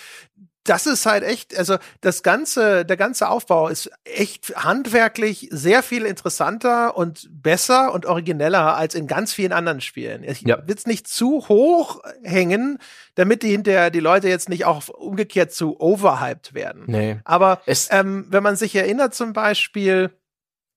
das 0.65 0.87
ist 0.87 1.07
halt 1.07 1.25
echt, 1.25 1.57
also 1.57 1.77
das 2.01 2.23
ganze, 2.23 2.85
der 2.85 2.97
ganze 2.97 3.29
Aufbau 3.29 3.69
ist 3.69 3.91
echt 4.05 4.55
handwerklich 4.57 5.49
sehr 5.51 5.83
viel 5.83 6.05
interessanter 6.05 6.97
und 6.97 7.29
besser 7.31 7.93
und 7.93 8.07
origineller 8.07 8.77
als 8.77 8.95
in 8.95 9.07
ganz 9.07 9.33
vielen 9.33 9.53
anderen 9.53 9.81
Spielen. 9.81 10.23
Ich 10.23 10.43
ja. 10.43 10.67
will 10.67 10.75
es 10.77 10.87
nicht 10.87 11.09
zu 11.09 11.49
hoch 11.49 12.01
hängen, 12.23 12.79
damit 13.15 13.43
die 13.43 13.51
hinterher 13.51 13.91
die 13.91 14.01
Leute 14.01 14.29
jetzt 14.29 14.49
nicht 14.49 14.65
auch 14.65 14.89
umgekehrt 14.89 15.53
zu 15.53 15.81
overhyped 15.81 16.55
werden. 16.55 16.85
Nee. 16.87 17.19
Aber 17.25 17.61
ähm, 17.91 18.27
wenn 18.29 18.43
man 18.43 18.57
sich 18.57 18.75
erinnert 18.75 19.15
zum 19.15 19.33
Beispiel, 19.33 20.11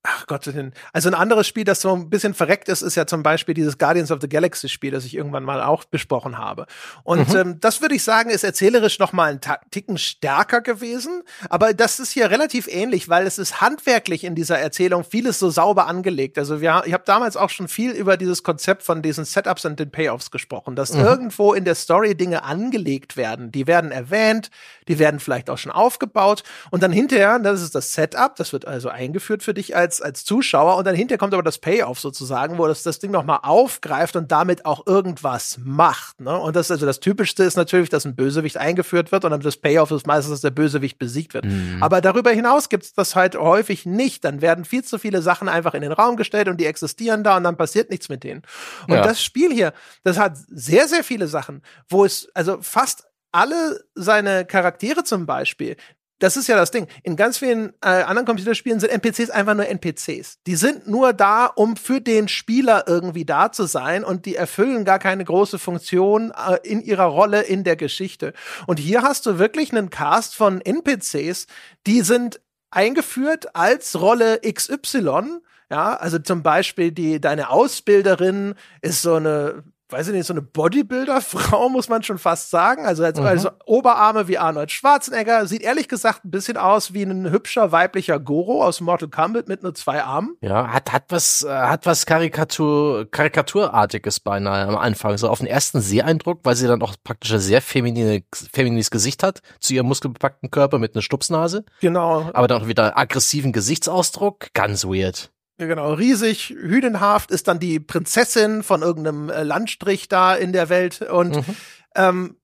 Ach 0.07 0.27
Gott, 0.27 0.47
also 0.93 1.09
ein 1.09 1.15
anderes 1.15 1.47
Spiel, 1.47 1.63
das 1.63 1.81
so 1.81 1.91
ein 1.95 2.11
bisschen 2.11 2.35
verreckt 2.35 2.69
ist, 2.69 2.83
ist 2.83 2.93
ja 2.93 3.07
zum 3.07 3.23
Beispiel 3.23 3.55
dieses 3.55 3.79
Guardians 3.79 4.11
of 4.11 4.19
the 4.21 4.29
Galaxy 4.29 4.69
Spiel, 4.69 4.91
das 4.91 5.03
ich 5.03 5.15
irgendwann 5.15 5.43
mal 5.43 5.63
auch 5.63 5.83
besprochen 5.83 6.37
habe. 6.37 6.67
Und 7.03 7.29
mhm. 7.29 7.35
ähm, 7.35 7.59
das 7.59 7.81
würde 7.81 7.95
ich 7.95 8.03
sagen, 8.03 8.29
ist 8.29 8.43
erzählerisch 8.43 8.99
noch 8.99 9.13
mal 9.13 9.31
einen 9.31 9.41
Ticken 9.71 9.97
stärker 9.97 10.61
gewesen. 10.61 11.23
Aber 11.49 11.73
das 11.73 11.99
ist 11.99 12.11
hier 12.11 12.29
relativ 12.29 12.67
ähnlich, 12.67 13.09
weil 13.09 13.25
es 13.25 13.39
ist 13.39 13.61
handwerklich 13.61 14.23
in 14.23 14.35
dieser 14.35 14.59
Erzählung 14.59 15.03
vieles 15.03 15.39
so 15.39 15.49
sauber 15.49 15.87
angelegt. 15.87 16.37
Also 16.37 16.61
wir, 16.61 16.83
ich 16.85 16.93
habe 16.93 17.03
damals 17.05 17.35
auch 17.35 17.49
schon 17.49 17.67
viel 17.67 17.91
über 17.91 18.15
dieses 18.15 18.43
Konzept 18.43 18.83
von 18.83 19.01
diesen 19.01 19.25
Setups 19.25 19.65
und 19.65 19.79
den 19.79 19.89
Payoffs 19.89 20.29
gesprochen, 20.29 20.75
dass 20.75 20.93
mhm. 20.93 21.01
irgendwo 21.01 21.53
in 21.53 21.65
der 21.65 21.75
Story 21.75 22.15
Dinge 22.15 22.43
angelegt 22.43 23.17
werden. 23.17 23.51
Die 23.51 23.65
werden 23.65 23.91
erwähnt, 23.91 24.51
die 24.87 24.99
werden 24.99 25.19
vielleicht 25.19 25.49
auch 25.49 25.57
schon 25.57 25.71
aufgebaut 25.71 26.43
und 26.71 26.83
dann 26.83 26.91
hinterher, 26.91 27.39
das 27.39 27.61
ist 27.61 27.75
das 27.75 27.93
Setup, 27.93 28.35
das 28.35 28.53
wird 28.53 28.65
also 28.67 28.89
eingeführt 28.89 29.43
für 29.43 29.53
dich 29.53 29.75
als, 29.75 30.01
als 30.01 30.25
Zuschauer 30.25 30.77
und 30.77 30.85
dann 30.85 30.95
hinterher 30.95 31.17
kommt 31.17 31.33
aber 31.33 31.43
das 31.43 31.57
Payoff 31.57 31.99
sozusagen, 31.99 32.57
wo 32.57 32.67
das, 32.67 32.83
das 32.83 32.99
Ding 32.99 33.11
nochmal 33.11 33.39
aufgreift 33.43 34.15
und 34.15 34.31
damit 34.31 34.65
auch 34.65 34.85
irgendwas 34.85 35.59
macht. 35.63 36.21
Ne? 36.21 36.37
Und 36.37 36.55
das, 36.55 36.71
also 36.71 36.85
das 36.85 36.99
Typischste 36.99 37.43
ist 37.43 37.57
natürlich, 37.57 37.89
dass 37.89 38.05
ein 38.05 38.15
Bösewicht 38.15 38.57
eingeführt 38.57 39.11
wird 39.11 39.25
und 39.25 39.31
dann 39.31 39.41
das 39.41 39.57
Payoff 39.57 39.91
ist 39.91 40.07
meistens, 40.07 40.31
dass 40.31 40.41
der 40.41 40.51
Bösewicht 40.51 40.99
besiegt 40.99 41.33
wird. 41.33 41.45
Mhm. 41.45 41.77
Aber 41.81 42.01
darüber 42.01 42.31
hinaus 42.31 42.69
gibt 42.69 42.83
es 42.83 42.93
das 42.93 43.15
halt 43.15 43.35
häufig 43.35 43.85
nicht. 43.85 44.23
Dann 44.23 44.41
werden 44.41 44.65
viel 44.65 44.83
zu 44.83 44.97
viele 44.97 45.21
Sachen 45.21 45.49
einfach 45.49 45.73
in 45.73 45.81
den 45.81 45.91
Raum 45.91 46.17
gestellt 46.17 46.47
und 46.47 46.59
die 46.59 46.65
existieren 46.65 47.23
da 47.23 47.37
und 47.37 47.43
dann 47.43 47.57
passiert 47.57 47.89
nichts 47.89 48.09
mit 48.09 48.23
denen. 48.23 48.43
Und 48.87 48.95
ja. 48.95 49.01
das 49.01 49.23
Spiel 49.23 49.51
hier, 49.53 49.73
das 50.03 50.17
hat 50.17 50.37
sehr, 50.49 50.87
sehr 50.87 51.03
viele 51.03 51.27
Sachen, 51.27 51.61
wo 51.89 52.05
es, 52.05 52.29
also 52.33 52.57
fast 52.61 53.07
alle 53.35 53.83
seine 53.95 54.45
Charaktere 54.45 55.03
zum 55.03 55.25
Beispiel, 55.25 55.75
das 56.19 56.37
ist 56.37 56.47
ja 56.47 56.55
das 56.55 56.71
Ding. 56.71 56.87
In 57.03 57.17
ganz 57.17 57.37
vielen 57.39 57.73
äh, 57.81 57.87
anderen 57.87 58.25
Computerspielen 58.25 58.79
sind 58.79 58.89
NPCs 58.89 59.29
einfach 59.29 59.53
nur 59.53 59.67
NPCs. 59.67 60.39
Die 60.47 60.55
sind 60.55 60.87
nur 60.87 61.11
da, 61.11 61.45
um 61.45 61.75
für 61.75 61.99
den 61.99 62.29
Spieler 62.29 62.85
irgendwie 62.87 63.25
da 63.25 63.51
zu 63.51 63.65
sein 63.65 64.05
und 64.05 64.25
die 64.25 64.35
erfüllen 64.35 64.85
gar 64.85 64.99
keine 64.99 65.25
große 65.25 65.59
Funktion 65.59 66.31
äh, 66.31 66.57
in 66.63 66.81
ihrer 66.81 67.05
Rolle 67.05 67.41
in 67.41 67.65
der 67.65 67.75
Geschichte. 67.75 68.31
Und 68.65 68.79
hier 68.79 69.01
hast 69.01 69.25
du 69.25 69.39
wirklich 69.39 69.71
einen 69.71 69.89
Cast 69.89 70.35
von 70.35 70.61
NPCs, 70.61 71.47
die 71.85 72.01
sind 72.01 72.39
eingeführt 72.71 73.53
als 73.53 73.99
Rolle 73.99 74.39
XY. 74.39 75.41
Ja, 75.69 75.95
also 75.95 76.19
zum 76.19 76.43
Beispiel 76.43 76.91
die, 76.93 77.19
deine 77.19 77.49
Ausbilderin 77.49 78.55
ist 78.81 79.01
so 79.01 79.15
eine 79.15 79.63
weiß 79.95 80.07
ich 80.09 80.13
nicht, 80.13 80.25
so 80.25 80.33
eine 80.33 80.41
Bodybuilder-Frau, 80.41 81.69
muss 81.69 81.87
man 81.87 82.03
schon 82.03 82.17
fast 82.17 82.49
sagen. 82.49 82.85
Also, 82.85 83.03
als, 83.05 83.17
mhm. 83.17 83.25
also 83.25 83.49
Oberarme 83.65 84.27
wie 84.27 84.37
Arnold 84.37 84.71
Schwarzenegger. 84.71 85.47
Sieht 85.47 85.61
ehrlich 85.61 85.87
gesagt 85.87 86.25
ein 86.25 86.31
bisschen 86.31 86.57
aus 86.57 86.93
wie 86.93 87.03
ein 87.03 87.31
hübscher 87.31 87.71
weiblicher 87.71 88.19
Goro 88.19 88.63
aus 88.63 88.81
Mortal 88.81 89.07
Kombat 89.07 89.47
mit 89.47 89.63
nur 89.63 89.73
zwei 89.73 90.03
Armen. 90.03 90.35
Ja, 90.41 90.67
hat, 90.67 90.91
hat 90.91 91.05
was, 91.09 91.43
äh, 91.43 91.49
hat 91.49 91.85
was 91.85 92.05
Karikatur, 92.05 93.09
Karikaturartiges 93.09 94.19
beinahe 94.19 94.67
am 94.67 94.75
Anfang. 94.75 95.17
So 95.17 95.29
auf 95.29 95.39
den 95.39 95.47
ersten 95.47 95.79
Seheindruck, 95.79 96.41
weil 96.43 96.55
sie 96.55 96.67
dann 96.67 96.81
auch 96.81 96.95
praktisch 97.03 97.31
ein 97.31 97.39
sehr 97.39 97.61
feminine, 97.61 98.23
feminines 98.51 98.91
Gesicht 98.91 99.23
hat 99.23 99.39
zu 99.61 99.73
ihrem 99.73 99.87
muskelbepackten 99.87 100.51
Körper 100.51 100.77
mit 100.77 100.93
einer 100.93 101.03
Stupsnase. 101.03 101.63
Genau. 101.79 102.29
Aber 102.33 102.47
dann 102.47 102.63
auch 102.63 102.67
wieder 102.67 102.97
aggressiven 102.97 103.53
Gesichtsausdruck. 103.53 104.47
Ganz 104.53 104.83
weird. 104.83 105.31
Genau, 105.57 105.93
riesig, 105.93 106.49
hühnenhaft 106.49 107.31
ist 107.31 107.47
dann 107.47 107.59
die 107.59 107.79
Prinzessin 107.79 108.61
von 108.61 108.81
irgendeinem 108.81 109.29
äh, 109.29 109.43
Landstrich 109.43 110.09
da 110.09 110.35
in 110.35 110.51
der 110.51 110.67
Welt 110.67 111.01
und 111.01 111.35
mhm. 111.35 111.55
ähm, 111.95 112.35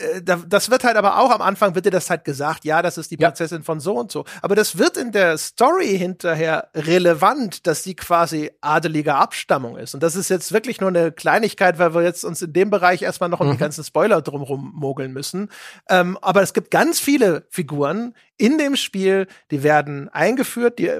äh, 0.00 0.22
das 0.22 0.70
wird 0.70 0.84
halt 0.84 0.96
aber 0.96 1.18
auch 1.18 1.30
am 1.30 1.42
Anfang 1.42 1.74
wird 1.74 1.86
dir 1.86 1.90
das 1.90 2.10
halt 2.10 2.24
gesagt, 2.24 2.64
ja, 2.64 2.82
das 2.82 2.98
ist 2.98 3.10
die 3.10 3.16
Prinzessin 3.16 3.58
ja. 3.58 3.64
von 3.64 3.80
so 3.80 3.98
und 3.98 4.10
so. 4.10 4.24
Aber 4.42 4.54
das 4.54 4.78
wird 4.78 4.96
in 4.96 5.12
der 5.12 5.36
Story 5.38 5.98
hinterher 5.98 6.68
relevant, 6.74 7.66
dass 7.66 7.82
sie 7.82 7.94
quasi 7.94 8.50
adeliger 8.60 9.16
Abstammung 9.16 9.76
ist. 9.76 9.94
Und 9.94 10.02
das 10.02 10.16
ist 10.16 10.30
jetzt 10.30 10.52
wirklich 10.52 10.80
nur 10.80 10.88
eine 10.88 11.12
Kleinigkeit, 11.12 11.78
weil 11.78 11.94
wir 11.94 12.02
jetzt 12.02 12.24
uns 12.24 12.42
in 12.42 12.52
dem 12.52 12.70
Bereich 12.70 13.02
erstmal 13.02 13.28
noch 13.28 13.40
um 13.40 13.48
mhm. 13.48 13.52
die 13.52 13.58
ganzen 13.58 13.84
Spoiler 13.84 14.22
drumherum 14.22 14.72
mogeln 14.74 15.12
müssen. 15.12 15.48
Ähm, 15.88 16.18
aber 16.22 16.42
es 16.42 16.52
gibt 16.52 16.70
ganz 16.70 17.00
viele 17.00 17.46
Figuren 17.50 18.14
in 18.40 18.56
dem 18.56 18.74
Spiel, 18.74 19.26
die 19.50 19.62
werden 19.62 20.08
eingeführt, 20.08 20.78
die, 20.78 20.90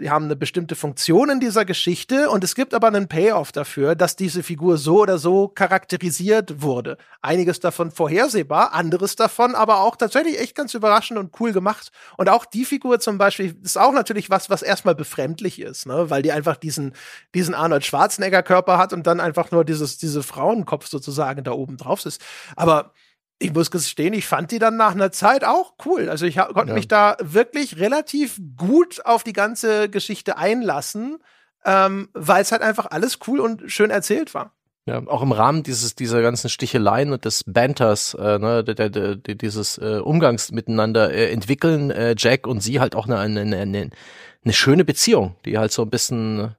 die, 0.00 0.08
haben 0.08 0.24
eine 0.24 0.34
bestimmte 0.34 0.74
Funktion 0.74 1.28
in 1.28 1.40
dieser 1.40 1.66
Geschichte 1.66 2.30
und 2.30 2.42
es 2.42 2.54
gibt 2.54 2.72
aber 2.72 2.86
einen 2.86 3.06
Payoff 3.06 3.52
dafür, 3.52 3.94
dass 3.94 4.16
diese 4.16 4.42
Figur 4.42 4.78
so 4.78 5.02
oder 5.02 5.18
so 5.18 5.48
charakterisiert 5.48 6.62
wurde. 6.62 6.96
Einiges 7.20 7.60
davon 7.60 7.90
vorhersehbar, 7.90 8.72
anderes 8.72 9.14
davon 9.14 9.54
aber 9.54 9.80
auch 9.80 9.96
tatsächlich 9.96 10.40
echt 10.40 10.54
ganz 10.54 10.72
überraschend 10.72 11.18
und 11.18 11.38
cool 11.38 11.52
gemacht. 11.52 11.92
Und 12.16 12.30
auch 12.30 12.46
die 12.46 12.64
Figur 12.64 12.98
zum 12.98 13.18
Beispiel 13.18 13.54
ist 13.62 13.76
auch 13.76 13.92
natürlich 13.92 14.30
was, 14.30 14.48
was 14.48 14.62
erstmal 14.62 14.94
befremdlich 14.94 15.60
ist, 15.60 15.84
ne? 15.84 16.08
weil 16.08 16.22
die 16.22 16.32
einfach 16.32 16.56
diesen, 16.56 16.94
diesen 17.34 17.52
Arnold 17.52 17.84
Schwarzenegger 17.84 18.42
Körper 18.42 18.78
hat 18.78 18.94
und 18.94 19.06
dann 19.06 19.20
einfach 19.20 19.50
nur 19.50 19.66
dieses, 19.66 19.98
diese 19.98 20.22
Frauenkopf 20.22 20.86
sozusagen 20.86 21.44
da 21.44 21.52
oben 21.52 21.76
drauf 21.76 22.06
ist. 22.06 22.22
Aber 22.56 22.94
ich 23.38 23.52
muss 23.52 23.70
gestehen, 23.70 24.14
ich 24.14 24.26
fand 24.26 24.50
die 24.50 24.58
dann 24.58 24.76
nach 24.76 24.92
einer 24.92 25.12
Zeit 25.12 25.44
auch 25.44 25.74
cool. 25.84 26.08
Also 26.08 26.26
ich 26.26 26.36
konnte 26.36 26.68
ja. 26.68 26.74
mich 26.74 26.88
da 26.88 27.16
wirklich 27.20 27.78
relativ 27.78 28.40
gut 28.56 29.04
auf 29.04 29.24
die 29.24 29.32
ganze 29.32 29.88
Geschichte 29.90 30.38
einlassen, 30.38 31.18
ähm, 31.64 32.08
weil 32.14 32.42
es 32.42 32.52
halt 32.52 32.62
einfach 32.62 32.86
alles 32.90 33.18
cool 33.26 33.40
und 33.40 33.70
schön 33.70 33.90
erzählt 33.90 34.34
war. 34.34 34.52
Ja, 34.86 35.04
auch 35.06 35.22
im 35.22 35.32
Rahmen 35.32 35.64
dieses 35.64 35.96
dieser 35.96 36.22
ganzen 36.22 36.48
Sticheleien 36.48 37.12
und 37.12 37.24
des 37.24 37.42
Banters, 37.44 38.14
äh, 38.14 38.38
ne, 38.38 38.62
der, 38.62 38.88
der, 38.88 39.16
der, 39.16 39.34
dieses 39.34 39.78
äh, 39.78 39.98
Umgangs 39.98 40.52
miteinander 40.52 41.12
äh, 41.12 41.32
entwickeln 41.32 41.90
äh, 41.90 42.14
Jack 42.16 42.46
und 42.46 42.60
sie 42.60 42.78
halt 42.78 42.94
auch 42.94 43.06
eine, 43.06 43.18
eine, 43.18 43.40
eine, 43.40 43.90
eine 44.44 44.52
schöne 44.52 44.84
Beziehung, 44.84 45.34
die 45.44 45.58
halt 45.58 45.72
so 45.72 45.82
ein 45.82 45.90
bisschen 45.90 46.54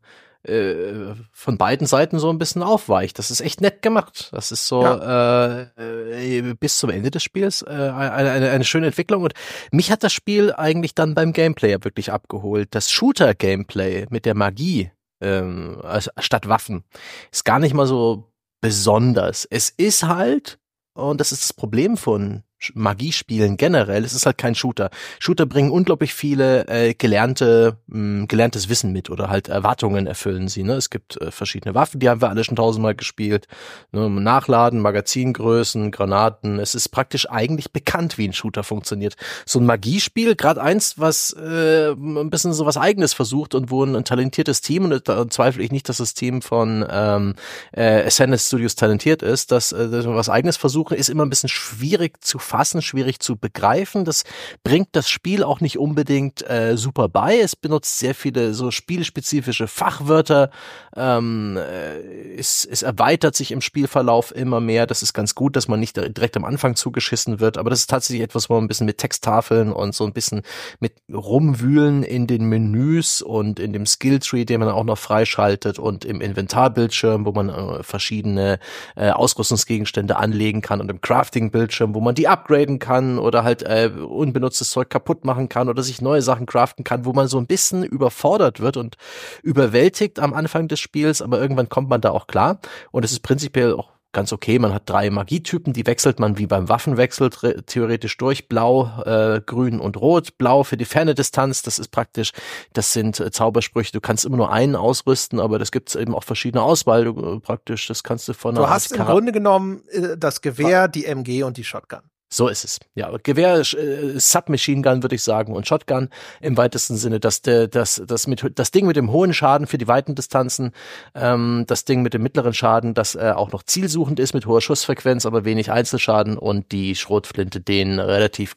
äh, 0.48 1.16
von 1.32 1.58
beiden 1.58 1.88
Seiten 1.88 2.20
so 2.20 2.30
ein 2.30 2.38
bisschen 2.38 2.64
aufweicht. 2.64 3.20
Das 3.20 3.32
ist 3.32 3.42
echt 3.42 3.62
nett 3.62 3.82
gemacht. 3.82 4.30
Das 4.32 4.52
ist 4.52 4.68
so 4.68 4.82
ja. 4.82 5.64
äh, 5.78 6.38
äh, 6.40 6.54
bis 6.54 6.78
zum 6.78 6.90
Ende 6.90 7.12
des 7.12 7.24
Spiels 7.24 7.62
äh, 7.62 7.72
eine, 7.72 8.32
eine, 8.32 8.50
eine 8.50 8.64
schöne 8.64 8.88
Entwicklung. 8.88 9.24
Und 9.24 9.34
mich 9.72 9.92
hat 9.92 10.04
das 10.04 10.14
Spiel 10.14 10.54
eigentlich 10.54 10.96
dann 10.96 11.16
beim 11.16 11.34
Gameplay 11.34 11.74
wirklich 11.84 12.12
abgeholt. 12.12 12.70
Das 12.72 12.92
Shooter-Gameplay 12.92 14.08
mit 14.10 14.26
der 14.26 14.36
Magie 14.36 14.92
ähm, 15.22 15.82
statt 16.20 16.48
Waffen 16.48 16.84
ist 17.32 17.46
gar 17.46 17.60
nicht 17.60 17.74
mal 17.74 17.88
so 17.88 18.32
besonders. 18.62 19.46
Es 19.46 19.70
ist 19.70 20.04
halt, 20.04 20.60
und 20.94 21.20
das 21.20 21.32
ist 21.32 21.44
das 21.44 21.54
Problem 21.54 21.98
von 21.98 22.44
Magiespielen 22.74 23.56
generell, 23.58 24.04
es 24.04 24.14
ist 24.14 24.26
halt 24.26 24.38
kein 24.38 24.56
Shooter. 24.56 24.90
Shooter 25.20 25.46
bringen 25.46 25.70
unglaublich 25.72 26.14
viele 26.14 26.68
äh, 26.68 26.94
gelernte, 26.96 27.78
mh, 27.88 28.26
gelerntes 28.26 28.68
Wissen 28.68 28.92
mit 28.92 29.10
oder 29.10 29.30
halt 29.30 29.48
Erwartungen 29.48 30.08
erfüllen 30.08 30.48
sie. 30.48 30.64
Ne? 30.64 30.74
Es 30.74 30.90
gibt 30.90 31.22
äh, 31.22 31.32
verschiedene 31.32 31.76
Waffen, 31.76 32.00
die 32.00 32.10
haben 32.10 32.22
wir 32.22 32.30
alle 32.30 32.44
schon 32.44 32.56
tausendmal 32.56 32.96
gespielt. 32.96 33.48
Ne? 33.92 34.10
Nachladen, 34.10 34.82
Magazingrößen, 34.82 35.92
Granaten. 35.92 36.60
Es 36.60 36.74
ist 36.74 36.90
praktisch 36.90 37.30
eigentlich 37.30 37.72
bekannt, 37.72 38.18
wie 38.18 38.28
ein 38.28 38.34
Shooter 38.34 38.64
funktioniert. 38.64 39.16
So 39.46 39.60
ein 39.60 39.66
Magiespiel, 39.66 40.36
gerade 40.36 40.62
eins, 40.62 40.98
was 40.98 41.34
äh, 41.34 41.92
ein 41.92 42.30
bisschen 42.32 42.54
so 42.54 42.66
was 42.66 42.78
Eigenes 42.78 43.14
versucht 43.14 43.54
und 43.54 43.70
wo 43.70 43.84
ein, 43.84 43.96
ein 43.96 44.04
talentiertes 44.04 44.62
Team, 44.62 44.86
und 44.86 45.08
da 45.08 45.30
zweifle 45.30 45.64
ich 45.64 45.72
nicht, 45.72 45.88
dass 45.90 45.98
das 45.98 46.16
Team 46.16 46.42
von 46.42 46.86
ähm, 46.90 47.36
äh, 47.72 48.04
Ascendant 48.06 48.42
Studios 48.42 48.76
talentiert 48.76 49.22
ist, 49.22 49.52
dass, 49.52 49.72
äh, 49.72 49.90
dass 49.90 50.08
was 50.08 50.30
Eigenes 50.30 50.58
versuchen, 50.58 50.98
ist 50.98 51.10
immer 51.10 51.26
ein 51.26 51.30
bisschen 51.30 51.50
schwierig 51.50 52.24
zu 52.24 52.40
fassen, 52.48 52.82
schwierig 52.82 53.20
zu 53.20 53.36
begreifen. 53.36 54.06
Das 54.06 54.24
bringt 54.64 54.90
das 54.94 55.10
Spiel 55.10 55.44
auch 55.44 55.62
nicht 55.62 55.78
unbedingt 55.78 56.50
äh, 56.50 56.78
super 56.78 57.10
bei. 57.10 57.38
Es 57.40 57.56
benutzt 57.56 58.00
sehr 58.00 58.16
viele 58.16 58.54
so 58.54 58.72
spielspezifische 58.72 59.68
Fachwörter. 59.68 60.50
Ähm, 60.96 61.58
äh, 61.58 62.36
es, 62.38 62.66
es 62.66 62.82
erweitert 62.82 63.36
sich 63.36 63.52
im 63.52 63.62
Spielverlauf 63.62 64.34
immer 64.36 64.60
mehr. 64.60 64.88
Das 64.88 65.04
ist 65.04 65.14
ganz 65.14 65.36
gut, 65.36 65.56
dass 65.56 65.68
man 65.68 65.80
nicht 65.80 65.98
direkt 65.98 66.38
am 66.38 66.46
Anfang 66.46 66.76
zugeschissen 66.76 67.40
wird. 67.40 67.58
Aber 67.58 67.70
das 67.70 67.82
ist 67.82 67.90
tatsächlich 67.90 68.24
etwas, 68.24 68.50
wo 68.50 68.56
man 68.56 68.64
ein 68.64 68.68
bisschen 68.68 68.86
mit 68.86 68.98
Texttafeln 68.98 69.72
und 69.72 69.94
so 69.94 70.06
ein 70.06 70.14
bisschen 70.14 70.42
mit 70.80 70.94
rumwühlen 71.14 72.04
in 72.04 72.28
den 72.28 72.46
Menüs 72.46 73.22
und 73.22 73.60
in 73.60 73.74
dem 73.74 73.86
Skilltree, 73.86 74.46
den 74.46 74.62
man 74.62 74.70
auch 74.70 74.84
noch 74.84 74.98
freischaltet 74.98 75.80
und 75.80 76.06
im 76.06 76.22
Inventarbildschirm, 76.22 77.26
wo 77.26 77.32
man 77.32 77.50
äh, 77.50 77.84
verschiedene 77.84 78.60
äh, 78.96 79.10
Ausrüstungsgegenstände 79.10 80.16
anlegen 80.16 80.62
kann 80.62 80.82
und 80.82 80.90
im 80.90 81.02
Crafting-Bildschirm, 81.02 81.94
wo 81.94 82.02
man 82.02 82.16
die 82.16 82.28
upgraden 82.38 82.80
kann 82.80 83.20
oder 83.20 83.44
halt 83.44 83.64
äh, 83.64 83.90
unbenutztes 83.90 84.70
Zeug 84.70 84.90
kaputt 84.90 85.26
machen 85.26 85.50
kann 85.50 85.70
oder 85.70 85.84
sich 85.84 86.02
neue 86.02 86.22
Sachen 86.22 86.46
craften 86.46 86.84
kann, 86.84 87.06
wo 87.06 87.14
man 87.14 87.28
so 87.28 87.38
ein 87.38 87.48
bisschen 87.48 87.84
überfordert 87.84 88.60
wird 88.60 88.78
und 88.78 88.98
überwältigt 89.44 90.20
am 90.20 90.34
Anfang 90.34 90.68
des 90.68 90.80
Spiels, 90.80 91.22
aber 91.22 91.40
irgendwann 91.40 91.70
kommt 91.70 91.90
man 91.90 92.02
da 92.02 92.12
auch 92.12 92.28
klar 92.28 92.60
und 92.92 93.04
es 93.04 93.12
ist 93.12 93.22
prinzipiell 93.22 93.74
auch 93.74 93.98
ganz 94.18 94.34
okay. 94.34 94.58
Man 94.58 94.74
hat 94.74 94.90
drei 94.90 95.12
Magietypen, 95.12 95.74
die 95.74 95.86
wechselt 95.86 96.20
man 96.20 96.40
wie 96.40 96.48
beim 96.48 96.70
Waffenwechsel 96.70 97.30
theoretisch 97.68 98.18
durch. 98.18 98.48
Blau, 98.48 99.04
äh, 99.06 99.42
Grün 99.46 99.80
und 99.80 99.96
Rot. 99.98 100.40
Blau 100.40 100.64
für 100.64 100.76
die 100.76 100.86
ferne 100.86 101.14
Distanz, 101.14 101.62
das 101.62 101.78
ist 101.78 101.90
praktisch, 101.90 102.32
das 102.74 102.94
sind 102.94 103.20
äh, 103.20 103.30
Zaubersprüche. 103.30 103.92
Du 103.92 104.02
kannst 104.02 104.26
immer 104.26 104.38
nur 104.38 104.52
einen 104.52 104.76
ausrüsten, 104.76 105.40
aber 105.40 105.60
das 105.60 105.72
gibt 105.72 105.90
es 105.90 105.96
eben 105.96 106.16
auch 106.16 106.24
verschiedene 106.24 106.64
Auswahl. 106.64 107.06
Du, 107.06 107.36
äh, 107.36 107.40
praktisch, 107.40 107.88
das 107.88 108.04
kannst 108.04 108.28
du 108.28 108.34
von 108.34 108.56
Du 108.56 108.68
hast 108.68 108.92
im 108.92 109.06
Grunde 109.06 109.32
genommen 109.32 109.84
äh, 109.92 110.18
das 110.18 110.42
Gewehr, 110.42 110.88
die 110.88 111.06
MG 111.06 111.44
und 111.44 111.58
die 111.58 111.64
Shotgun. 111.64 112.02
So 112.30 112.50
ist 112.50 112.66
es. 112.66 112.80
Ja, 112.94 113.16
Gewehr, 113.24 113.60
äh, 113.60 114.20
Submachine 114.20 114.82
Gun 114.82 115.02
würde 115.02 115.16
ich 115.16 115.24
sagen 115.24 115.54
und 115.54 115.66
Shotgun 115.66 116.10
im 116.42 116.58
weitesten 116.58 116.98
Sinne. 116.98 117.22
Das, 117.22 117.42
das, 117.42 118.02
das, 118.06 118.28
mit, 118.28 118.52
das 118.56 118.72
Ding 118.72 118.86
mit 118.86 118.98
dem 118.98 119.12
hohen 119.12 119.34
Schaden 119.34 119.66
für 119.66 119.78
die 119.78 119.88
weiten 119.88 120.14
Distanzen, 120.14 120.74
ähm, 121.16 121.64
das 121.68 121.86
Ding 121.86 122.02
mit 122.02 122.14
dem 122.14 122.24
mittleren 122.24 122.54
Schaden, 122.54 122.94
das 122.94 123.16
äh, 123.16 123.32
auch 123.34 123.52
noch 123.52 123.64
zielsuchend 123.64 124.20
ist 124.20 124.34
mit 124.34 124.46
hoher 124.46 124.62
Schussfrequenz, 124.62 125.26
aber 125.26 125.46
wenig 125.46 125.72
Einzelschaden 125.72 126.38
und 126.38 126.72
die 126.74 126.96
Schrotflinte, 126.96 127.62
den 127.62 128.00
relativ 128.00 128.56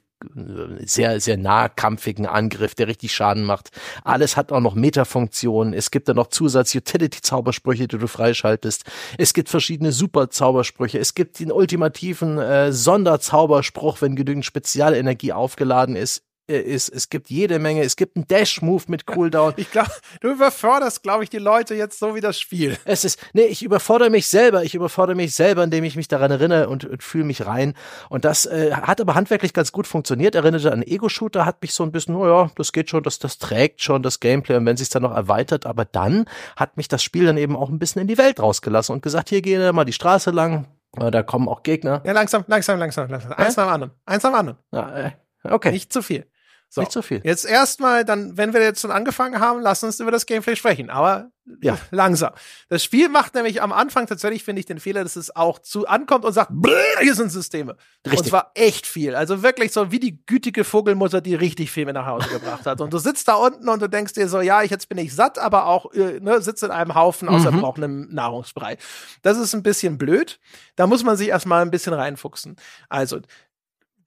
sehr, 0.84 1.20
sehr 1.20 1.36
nahkampfigen 1.36 2.26
Angriff, 2.26 2.74
der 2.74 2.88
richtig 2.88 3.14
Schaden 3.14 3.44
macht. 3.44 3.70
Alles 4.04 4.36
hat 4.36 4.52
auch 4.52 4.60
noch 4.60 4.74
Metafunktionen. 4.74 5.72
Es 5.72 5.90
gibt 5.90 6.08
da 6.08 6.14
noch 6.14 6.28
Zusatz-Utility-Zaubersprüche, 6.28 7.88
die 7.88 7.98
du 7.98 8.06
freischaltest. 8.06 8.84
Es 9.18 9.32
gibt 9.32 9.48
verschiedene 9.48 9.92
Super-Zaubersprüche. 9.92 10.98
Es 10.98 11.14
gibt 11.14 11.40
den 11.40 11.52
ultimativen 11.52 12.38
äh, 12.38 12.72
Sonderzauberspruch, 12.72 14.00
wenn 14.02 14.16
genügend 14.16 14.44
Spezialenergie 14.44 15.32
aufgeladen 15.32 15.96
ist 15.96 16.22
ist. 16.59 16.88
Es 16.88 17.09
gibt 17.09 17.30
jede 17.30 17.59
Menge. 17.59 17.82
Es 17.82 17.96
gibt 17.96 18.16
einen 18.16 18.26
Dash-Move 18.26 18.84
mit 18.88 19.07
Cooldown. 19.07 19.55
Ich 19.57 19.70
glaube, 19.70 19.90
du 20.20 20.30
überforderst, 20.30 21.03
glaube 21.03 21.24
ich, 21.24 21.30
die 21.30 21.38
Leute 21.38 21.74
jetzt 21.74 21.98
so 21.98 22.14
wie 22.14 22.20
das 22.20 22.38
Spiel. 22.38 22.76
Es 22.84 23.05
ist, 23.05 23.18
nee, 23.32 23.44
ich 23.44 23.62
überfordere 23.62 24.11
mich 24.11 24.28
selber. 24.28 24.64
Ich 24.64 24.74
überfordere 24.74 25.16
mich 25.16 25.34
selber, 25.34 25.64
indem 25.64 25.84
ich 25.84 25.96
mich 25.96 26.09
daran 26.09 26.30
erinnere 26.30 26.68
und, 26.68 26.84
und 26.84 27.03
fühle 27.03 27.24
mich 27.24 27.46
rein. 27.46 27.74
Und 28.09 28.24
das 28.24 28.46
äh, 28.46 28.72
hat 28.72 29.01
aber 29.01 29.14
handwerklich 29.14 29.53
ganz 29.53 29.72
gut 29.72 29.86
funktioniert. 29.86 30.34
Erinnerte 30.34 30.72
an 30.72 30.82
Ego-Shooter, 30.82 31.46
hat 31.46 31.62
mich 31.62 31.74
so 31.74 31.84
ein 31.84 31.92
bisschen, 31.92 32.14
oh 32.14 32.26
ja, 32.26 32.51
das 32.57 32.72
geht 32.72 32.90
schon, 32.90 33.03
das, 33.03 33.18
das 33.18 33.38
trägt 33.38 33.82
schon 33.82 34.03
das 34.03 34.20
Gameplay 34.20 34.57
und 34.57 34.66
wenn 34.66 34.76
sich 34.76 34.88
dann 34.88 35.03
noch 35.03 35.14
erweitert. 35.14 35.66
Aber 35.66 35.84
dann 35.84 36.26
hat 36.57 36.76
mich 36.76 36.88
das 36.88 37.03
Spiel 37.03 37.26
dann 37.26 37.36
eben 37.36 37.57
auch 37.57 37.68
ein 37.68 37.78
bisschen 37.78 38.03
in 38.03 38.09
die 38.09 38.18
Welt 38.18 38.40
rausgelassen 38.40 38.94
und 38.94 39.03
gesagt, 39.03 39.28
hier 39.28 39.42
gehen 39.42 39.61
wir 39.61 39.72
mal 39.72 39.84
die 39.84 39.92
Straße 39.92 40.30
lang. 40.30 40.66
Da 40.92 41.22
kommen 41.22 41.48
auch 41.48 41.62
Gegner. 41.62 42.03
Ja, 42.05 42.12
langsam, 42.12 42.44
langsam, 42.48 42.78
langsam, 42.78 43.09
langsam. 43.09 43.32
Eins 43.32 43.57
äh? 43.57 43.61
nach 43.61 43.66
dem 43.66 43.72
anderen. 43.72 43.92
Eins 44.07 44.22
nach 44.22 44.30
dem 44.30 44.38
anderen. 44.38 44.59
Ja, 44.72 44.96
äh, 44.96 45.11
okay. 45.44 45.70
Nicht 45.70 45.92
zu 45.92 46.03
viel. 46.03 46.26
So. 46.72 46.82
Nicht 46.82 46.92
so 46.92 47.02
viel. 47.02 47.20
Jetzt 47.24 47.44
erstmal, 47.44 48.04
dann, 48.04 48.36
wenn 48.36 48.52
wir 48.52 48.62
jetzt 48.62 48.80
schon 48.80 48.92
angefangen 48.92 49.40
haben, 49.40 49.60
lass 49.60 49.82
uns 49.82 49.98
über 49.98 50.12
das 50.12 50.24
Gameplay 50.24 50.54
sprechen. 50.54 50.88
Aber 50.88 51.32
ja. 51.60 51.76
langsam. 51.90 52.32
Das 52.68 52.84
Spiel 52.84 53.08
macht 53.08 53.34
nämlich 53.34 53.60
am 53.60 53.72
Anfang 53.72 54.06
tatsächlich, 54.06 54.44
finde 54.44 54.60
ich, 54.60 54.66
den 54.66 54.78
Fehler, 54.78 55.02
dass 55.02 55.16
es 55.16 55.34
auch 55.34 55.58
zu 55.58 55.88
ankommt 55.88 56.24
und 56.24 56.32
sagt, 56.32 56.52
hier 57.00 57.14
sind 57.16 57.30
Systeme. 57.32 57.76
Richtig. 58.06 58.20
Und 58.20 58.26
zwar 58.28 58.52
echt 58.54 58.86
viel. 58.86 59.16
Also 59.16 59.42
wirklich 59.42 59.72
so 59.72 59.90
wie 59.90 59.98
die 59.98 60.24
gütige 60.26 60.62
Vogelmutter, 60.62 61.20
die 61.20 61.34
richtig 61.34 61.72
viel 61.72 61.86
mit 61.86 61.94
nach 61.94 62.06
Hause 62.06 62.28
gebracht 62.32 62.64
hat. 62.66 62.80
Und 62.80 62.92
du 62.92 62.98
sitzt 62.98 63.26
da 63.26 63.34
unten 63.34 63.68
und 63.68 63.82
du 63.82 63.88
denkst 63.88 64.12
dir 64.12 64.28
so, 64.28 64.40
ja, 64.40 64.62
ich, 64.62 64.70
jetzt 64.70 64.88
bin 64.88 64.98
ich 64.98 65.12
satt, 65.12 65.40
aber 65.40 65.66
auch 65.66 65.92
äh, 65.92 66.20
ne, 66.20 66.40
sitzt 66.40 66.62
in 66.62 66.70
einem 66.70 66.94
Haufen 66.94 67.28
aus 67.28 67.40
mhm. 67.40 67.54
erbrochenem 67.54 68.14
Nahrungsbrei. 68.14 68.78
Das 69.22 69.38
ist 69.38 69.54
ein 69.54 69.64
bisschen 69.64 69.98
blöd. 69.98 70.38
Da 70.76 70.86
muss 70.86 71.02
man 71.02 71.16
sich 71.16 71.30
erstmal 71.30 71.62
ein 71.62 71.72
bisschen 71.72 71.94
reinfuchsen. 71.94 72.54
Also, 72.88 73.18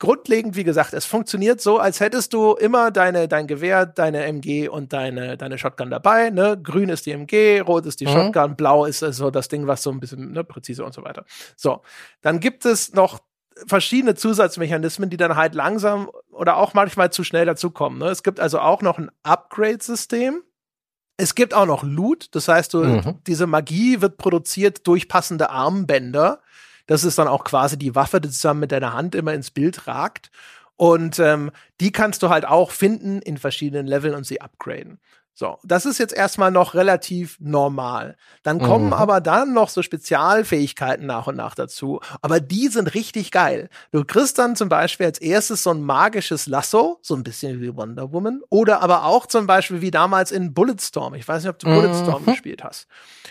grundlegend, 0.04 0.58
wie 0.58 0.66
gesagt, 0.66 0.92
es 0.92 1.06
funktioniert 1.06 1.62
so, 1.62 1.80
als 1.80 2.02
hättest 2.02 2.34
du 2.34 2.56
immer 2.56 2.92
deine, 2.92 3.30
dein 3.30 3.48
Gewehr, 3.48 3.86
deine 3.86 4.26
MG 4.26 4.68
und 4.68 4.92
deine, 4.92 5.38
deine 5.38 5.58
Shotgun 5.58 5.90
dabei. 5.90 6.30
Ne? 6.30 6.60
Grün 6.62 6.90
ist 6.90 7.06
die 7.06 7.12
MG, 7.12 7.62
rot 7.62 7.86
ist 7.86 8.02
die 8.02 8.08
mhm. 8.08 8.12
Shotgun, 8.12 8.58
blau 8.58 8.84
ist 8.84 9.00
so 9.00 9.32
das 9.32 9.48
Ding, 9.48 9.66
was 9.66 9.82
so 9.82 9.92
ein 9.92 10.02
bisschen 10.02 10.34
ne, 10.34 10.44
präzise 10.44 10.84
und 10.84 10.94
so 10.94 11.06
weiter. 11.06 11.24
So, 11.56 11.84
dann 12.22 12.42
gibt 12.42 12.66
es 12.66 12.92
noch 12.92 13.20
verschiedene 13.66 14.14
Zusatzmechanismen, 14.14 15.10
die 15.10 15.16
dann 15.16 15.38
halt 15.38 15.56
langsam 15.56 16.12
oder 16.32 16.58
auch 16.58 16.74
manchmal 16.74 17.14
zu 17.14 17.24
schnell 17.24 17.46
dazukommen. 17.46 18.00
Ne? 18.00 18.08
Es 18.08 18.24
gibt 18.24 18.42
also 18.42 18.60
auch 18.60 18.82
noch 18.82 18.98
ein 18.98 19.10
Upgrade-System. 19.24 20.44
Es 21.16 21.34
gibt 21.34 21.54
auch 21.54 21.66
noch 21.66 21.82
Loot, 21.82 22.28
das 22.36 22.50
heißt, 22.50 22.74
du, 22.74 22.84
mhm. 22.84 23.20
diese 23.26 23.48
Magie 23.48 24.02
wird 24.02 24.18
produziert 24.18 24.86
durch 24.86 25.08
passende 25.08 25.50
Armbänder 25.50 26.42
das 26.86 27.04
ist 27.04 27.18
dann 27.18 27.28
auch 27.28 27.44
quasi 27.44 27.78
die 27.78 27.96
Waffe, 27.96 28.20
die 28.20 28.30
zusammen 28.30 28.62
mit 28.62 28.72
deiner 28.72 28.94
Hand 28.94 29.16
immer 29.16 29.34
ins 29.34 29.52
Bild 29.52 29.88
ragt. 29.88 30.32
Und 30.76 31.20
ähm, 31.20 31.52
die 31.80 31.92
kannst 31.92 32.24
du 32.24 32.30
halt 32.30 32.46
auch 32.46 32.72
finden 32.72 33.22
in 33.22 33.38
verschiedenen 33.38 33.88
Leveln 33.88 34.16
und 34.16 34.26
sie 34.26 34.42
upgraden. 34.42 35.00
So, 35.36 35.58
das 35.64 35.88
ist 35.88 35.98
jetzt 35.98 36.14
erstmal 36.14 36.52
noch 36.52 36.76
relativ 36.76 37.38
normal. 37.40 38.18
Dann 38.44 38.60
kommen 38.60 38.88
mhm. 38.88 38.94
aber 38.94 39.20
dann 39.20 39.52
noch 39.54 39.70
so 39.70 39.82
Spezialfähigkeiten 39.82 41.08
nach 41.08 41.26
und 41.26 41.36
nach 41.36 41.56
dazu. 41.56 42.02
Aber 42.22 42.40
die 42.40 42.68
sind 42.68 42.94
richtig 42.94 43.32
geil. 43.32 43.70
Du 43.92 44.06
kriegst 44.06 44.38
dann 44.38 44.56
zum 44.56 44.70
Beispiel 44.70 45.08
als 45.08 45.20
erstes 45.20 45.64
so 45.64 45.72
ein 45.72 45.82
magisches 45.82 46.46
Lasso, 46.46 47.00
so 47.02 47.16
ein 47.16 47.24
bisschen 47.24 47.62
wie 47.62 47.76
Wonder 47.76 48.14
Woman. 48.14 48.42
Oder 48.50 48.84
aber 48.84 49.06
auch 49.06 49.26
zum 49.26 49.48
Beispiel 49.48 49.82
wie 49.82 49.90
damals 49.90 50.32
in 50.32 50.54
Bulletstorm. 50.54 51.16
Ich 51.16 51.28
weiß 51.28 51.44
nicht, 51.44 51.50
ob 51.50 51.58
du 51.58 51.68
mhm. 51.68 51.76
Bulletstorm 51.76 52.26
gespielt 52.26 52.64
hast. 52.64 52.88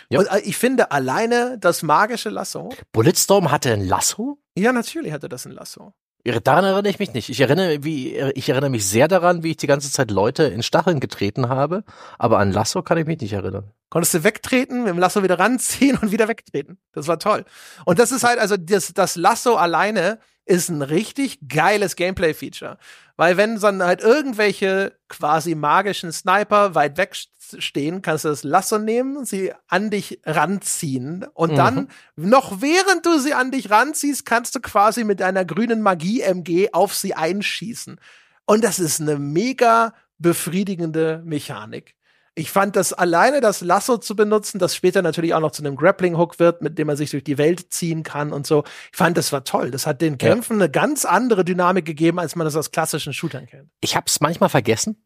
Ja. 0.09 0.19
Und 0.19 0.25
äh, 0.25 0.39
ich 0.39 0.57
finde 0.57 0.91
alleine 0.91 1.57
das 1.57 1.83
magische 1.83 2.29
Lasso. 2.29 2.69
Bulletstorm 2.91 3.49
hatte 3.49 3.71
ein 3.71 3.87
Lasso? 3.87 4.39
Ja, 4.57 4.73
natürlich 4.73 5.13
hatte 5.13 5.29
das 5.29 5.45
ein 5.45 5.53
Lasso. 5.53 5.93
Daran 6.25 6.63
erinnere 6.63 6.89
ich 6.89 6.99
mich 6.99 7.13
nicht. 7.13 7.29
Ich 7.29 7.41
erinnere, 7.41 7.83
wie, 7.83 8.15
ich 8.15 8.47
erinnere 8.47 8.69
mich 8.69 8.87
sehr 8.87 9.09
daran, 9.09 9.43
wie 9.43 9.51
ich 9.51 9.57
die 9.57 9.67
ganze 9.67 9.91
Zeit 9.91 10.09
Leute 10.09 10.43
in 10.43 10.63
Stacheln 10.63 11.01
getreten 11.01 11.49
habe, 11.49 11.83
aber 12.17 12.39
an 12.39 12.53
Lasso 12.53 12.81
kann 12.81 12.97
ich 12.97 13.05
mich 13.05 13.19
nicht 13.19 13.33
erinnern. 13.33 13.71
Konntest 13.89 14.13
du 14.13 14.23
wegtreten, 14.23 14.83
mit 14.83 14.89
dem 14.89 14.99
Lasso 14.99 15.21
wieder 15.21 15.37
ranziehen 15.37 15.97
und 15.97 16.11
wieder 16.11 16.29
wegtreten. 16.29 16.77
Das 16.93 17.07
war 17.07 17.19
toll. 17.19 17.43
Und 17.85 17.99
das 17.99 18.13
ist 18.13 18.23
halt, 18.23 18.39
also 18.39 18.55
das, 18.57 18.93
das 18.93 19.17
Lasso 19.17 19.55
alleine 19.55 20.19
ist 20.45 20.69
ein 20.69 20.81
richtig 20.81 21.39
geiles 21.47 21.95
Gameplay-Feature. 21.95 22.77
Weil 23.15 23.37
wenn 23.37 23.59
dann 23.59 23.83
halt 23.83 24.01
irgendwelche 24.01 24.97
quasi 25.07 25.55
magischen 25.55 26.11
Sniper 26.11 26.75
weit 26.75 26.97
weg 26.97 27.15
stehen, 27.57 28.01
kannst 28.01 28.25
du 28.25 28.29
das 28.29 28.43
Lasso 28.43 28.79
nehmen, 28.79 29.25
sie 29.25 29.53
an 29.67 29.89
dich 29.89 30.19
ranziehen 30.25 31.25
und 31.33 31.51
mhm. 31.51 31.55
dann, 31.55 31.87
noch 32.15 32.61
während 32.61 33.05
du 33.05 33.19
sie 33.19 33.33
an 33.33 33.51
dich 33.51 33.69
ranziehst, 33.69 34.25
kannst 34.25 34.55
du 34.55 34.59
quasi 34.59 35.03
mit 35.03 35.19
deiner 35.19 35.45
grünen 35.45 35.81
Magie-MG 35.81 36.69
auf 36.73 36.95
sie 36.95 37.13
einschießen. 37.13 37.99
Und 38.45 38.63
das 38.63 38.79
ist 38.79 38.99
eine 38.99 39.17
mega 39.17 39.93
befriedigende 40.17 41.21
Mechanik. 41.25 41.95
Ich 42.35 42.49
fand 42.49 42.75
das 42.75 42.93
alleine 42.93 43.41
das 43.41 43.61
Lasso 43.61 43.97
zu 43.97 44.15
benutzen, 44.15 44.57
das 44.57 44.75
später 44.75 45.03
natürlich 45.03 45.35
auch 45.35 45.39
noch 45.39 45.51
zu 45.51 45.63
einem 45.63 45.75
Grappling 45.75 46.17
Hook 46.17 46.39
wird, 46.39 46.63
mit 46.63 46.79
dem 46.79 46.87
man 46.87 46.97
sich 46.97 47.11
durch 47.11 47.23
die 47.23 47.37
Welt 47.37 47.71
ziehen 47.71 48.01
kann 48.01 48.33
und 48.33 48.47
so. 48.47 48.63
Ich 48.91 48.97
fand 48.97 49.17
das 49.17 49.31
war 49.31 49.43
toll. 49.43 49.69
Das 49.69 49.85
hat 49.85 50.01
den 50.01 50.17
Kämpfen 50.17 50.57
ja. 50.57 50.63
eine 50.63 50.71
ganz 50.71 51.05
andere 51.05 51.45
Dynamik 51.45 51.85
gegeben, 51.85 52.19
als 52.19 52.35
man 52.35 52.45
das 52.45 52.55
aus 52.55 52.71
klassischen 52.71 53.13
Shootern 53.13 53.45
kennt. 53.45 53.69
Ich 53.81 53.95
habe 53.95 54.05
es 54.07 54.19
manchmal 54.19 54.49
vergessen, 54.49 55.05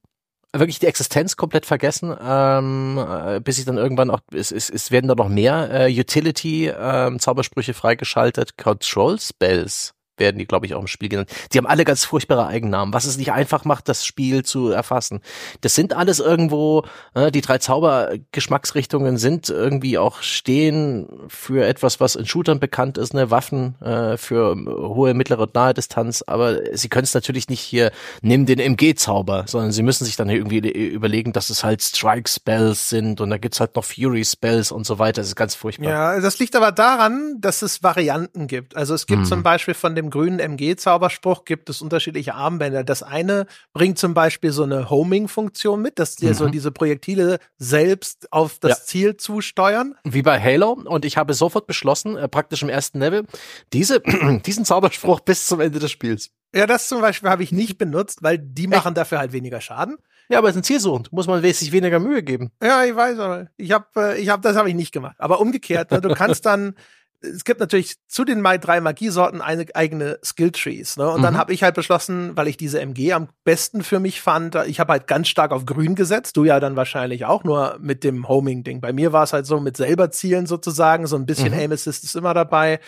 wirklich 0.54 0.80
die 0.80 0.88
Existenz 0.88 1.36
komplett 1.36 1.66
vergessen, 1.66 2.16
ähm, 2.22 2.98
äh, 2.98 3.42
bis 3.42 3.60
ich 3.60 3.66
dann 3.66 3.78
irgendwann 3.78 4.10
auch, 4.10 4.22
es, 4.34 4.52
es, 4.52 4.70
es 4.70 4.92
werden 4.92 5.08
da 5.08 5.16
noch 5.16 5.30
mehr 5.30 5.70
äh, 5.72 6.00
Utility 6.00 6.68
ähm, 6.68 7.20
Zaubersprüche 7.20 7.74
freigeschaltet, 7.74 8.58
Control 8.58 9.20
Spells 9.20 9.94
werden 10.20 10.38
die, 10.38 10.46
glaube 10.46 10.66
ich, 10.66 10.74
auch 10.74 10.82
im 10.82 10.88
Spiel 10.88 11.10
genannt. 11.10 11.30
Die 11.52 11.58
haben 11.58 11.68
alle 11.68 11.86
ganz 11.86 12.06
furchtbare 12.06 12.48
Eigennamen, 12.48 12.94
was 12.94 13.06
es 13.06 13.18
nicht 13.18 13.32
einfach 13.32 13.66
macht, 13.66 13.90
das 13.90 14.06
Spiel 14.06 14.44
zu 14.44 14.70
erfassen. 14.70 15.22
Das 15.62 15.76
sind 15.76 15.94
alles 15.94 16.20
irgendwo, 16.20 16.84
äh, 17.14 17.32
die 17.32 17.42
drei 17.42 17.58
Zaubergeschmacksrichtungen 17.58 19.18
sind 19.18 19.50
irgendwie 19.50 19.98
auch 19.98 20.22
stehen 20.22 21.08
für 21.28 21.66
etwas, 21.66 22.00
was 22.00 22.16
in 22.16 22.26
Shootern 22.26 22.60
bekannt 22.60 22.98
ist, 22.98 23.14
ne, 23.14 23.32
Waffen 23.32 23.80
äh, 23.82 24.18
für 24.18 24.56
hohe, 24.56 25.14
mittlere 25.14 25.42
und 25.42 25.56
nahe 25.56 25.74
Distanz, 25.74 26.24
aber 26.26 26.76
sie 26.76 26.90
können 26.90 27.04
es 27.04 27.14
natürlich 27.14 27.50
nicht 27.50 27.62
hier, 27.62 27.92
nimm 28.22 28.46
den 28.46 28.60
MG-Zauber, 28.60 29.46
sondern 29.48 29.72
sie 29.72 29.84
müssen 29.84 30.06
sich 30.06 30.16
dann 30.16 30.30
irgendwie 30.30 30.58
überlegen, 30.58 31.34
dass 31.34 31.50
es 31.50 31.64
halt 31.64 31.82
Strike-Spells 31.82 32.90
sind 32.90 33.22
und 33.22 33.30
da 33.30 33.38
gibt's 33.38 33.60
halt 33.60 33.76
noch 33.76 33.84
Fury-Spells 33.84 34.72
und 34.72 34.86
so 34.86 35.00
weiter. 35.00 35.22
Das 35.22 35.28
ist 35.28 35.36
ganz 35.36 35.56
furchtbar. 35.56 35.90
Ja, 35.90 36.20
das 36.20 36.40
liegt 36.40 36.56
aber 36.56 36.72
daran, 36.72 37.38
dass 37.40 37.62
es 37.62 37.84
Varianten 37.84 38.48
gibt. 38.48 38.76
Also 38.76 38.94
es 38.94 39.06
gibt 39.06 39.22
hm. 39.22 39.26
zum 39.26 39.44
Beispiel 39.44 39.74
von 39.74 39.96
dem 39.96 40.07
dem 40.08 40.10
grünen 40.12 40.40
MG-Zauberspruch 40.40 41.46
gibt 41.46 41.70
es 41.70 41.82
unterschiedliche 41.82 42.34
Armbänder. 42.34 42.84
Das 42.84 43.04
eine 43.04 43.46
bringt 43.74 43.98
zum 44.00 44.14
Beispiel 44.14 44.52
so 44.52 44.64
eine 44.64 44.90
Homing-Funktion 44.90 45.82
mit, 45.82 46.00
dass 46.00 46.16
dir 46.16 46.30
mhm. 46.30 46.34
so 46.34 46.48
diese 46.48 46.72
Projektile 46.72 47.40
selbst 47.58 48.32
auf 48.32 48.60
das 48.60 48.80
ja. 48.80 48.86
Ziel 48.86 49.18
zusteuern. 49.18 49.96
Wie 50.04 50.22
bei 50.22 50.42
Halo. 50.42 50.72
Und 50.72 51.06
ich 51.06 51.18
habe 51.18 51.34
sofort 51.34 51.68
beschlossen, 51.68 52.18
äh, 52.18 52.28
praktisch 52.28 52.64
im 52.64 52.70
ersten 52.70 53.00
Level, 53.00 53.26
diese, 53.74 54.02
diesen 54.46 54.66
Zauberspruch 54.66 55.20
bis 55.20 55.48
zum 55.48 55.60
Ende 55.60 55.80
des 55.80 55.92
Spiels. 55.92 56.32
Ja, 56.56 56.66
das 56.66 56.88
zum 56.88 57.02
Beispiel 57.02 57.30
habe 57.30 57.44
ich 57.44 57.52
nicht 57.52 57.78
benutzt, 57.78 58.24
weil 58.24 58.38
die 58.38 58.68
machen 58.68 58.90
Echt? 58.90 58.98
dafür 58.98 59.20
halt 59.20 59.34
weniger 59.34 59.62
Schaden. 59.62 59.98
Ja, 60.30 60.40
aber 60.40 60.50
es 60.50 60.56
ist 60.56 60.62
ein 60.62 60.64
Zielsuchend. 60.64 61.12
Muss 61.14 61.28
man 61.28 61.44
wesentlich 61.44 61.72
weniger 61.72 62.00
Mühe 62.00 62.24
geben. 62.24 62.52
Ja, 62.62 62.84
ich 62.84 62.96
weiß, 62.96 63.20
aber 63.20 63.48
ich 63.58 63.72
habe, 63.72 63.86
äh, 63.96 64.22
ich 64.22 64.30
habe, 64.30 64.42
das 64.42 64.56
habe 64.56 64.70
ich 64.70 64.76
nicht 64.76 64.92
gemacht. 64.92 65.16
Aber 65.20 65.40
umgekehrt, 65.40 65.92
ne, 65.92 66.02
du 66.02 66.14
kannst 66.14 66.46
dann 66.46 66.76
es 67.22 67.44
gibt 67.44 67.60
natürlich 67.60 67.96
zu 68.08 68.24
den 68.24 68.44
drei 68.44 68.80
Magiesorten 68.80 69.42
eine 69.42 69.66
eigene 69.74 70.20
Skilltrees. 70.24 70.98
Ne? 70.98 71.10
Und 71.10 71.20
mhm. 71.20 71.24
dann 71.24 71.38
habe 71.38 71.54
ich 71.54 71.64
halt 71.64 71.76
beschlossen, 71.76 72.38
weil 72.38 72.48
ich 72.48 72.58
diese 72.58 72.80
MG 72.80 73.14
am 73.14 73.30
besten 73.44 73.84
für 73.84 74.00
mich 74.00 74.22
fand, 74.22 74.56
ich 74.68 74.80
habe 74.80 74.94
halt 74.94 75.08
ganz 75.08 75.28
stark 75.28 75.52
auf 75.52 75.66
Grün 75.66 75.96
gesetzt. 75.96 76.38
Du 76.38 76.46
ja 76.46 76.60
dann 76.60 76.76
wahrscheinlich 76.76 77.26
auch 77.26 77.44
nur 77.44 77.78
mit 77.80 78.04
dem 78.04 78.28
Homing-Ding. 78.28 78.82
Bei 78.82 78.94
mir 78.94 79.14
war 79.14 79.24
es 79.24 79.34
halt 79.34 79.46
so 79.46 79.60
mit 79.60 79.78
selber 79.78 80.12
Zielen 80.12 80.46
sozusagen, 80.46 81.08
so 81.08 81.16
ein 81.16 81.26
bisschen 81.26 81.54
mhm. 81.54 81.60
Aim 81.60 81.72
Assist 81.72 82.04
ist 82.04 82.16
immer 82.16 82.34
dabei. 82.34 82.80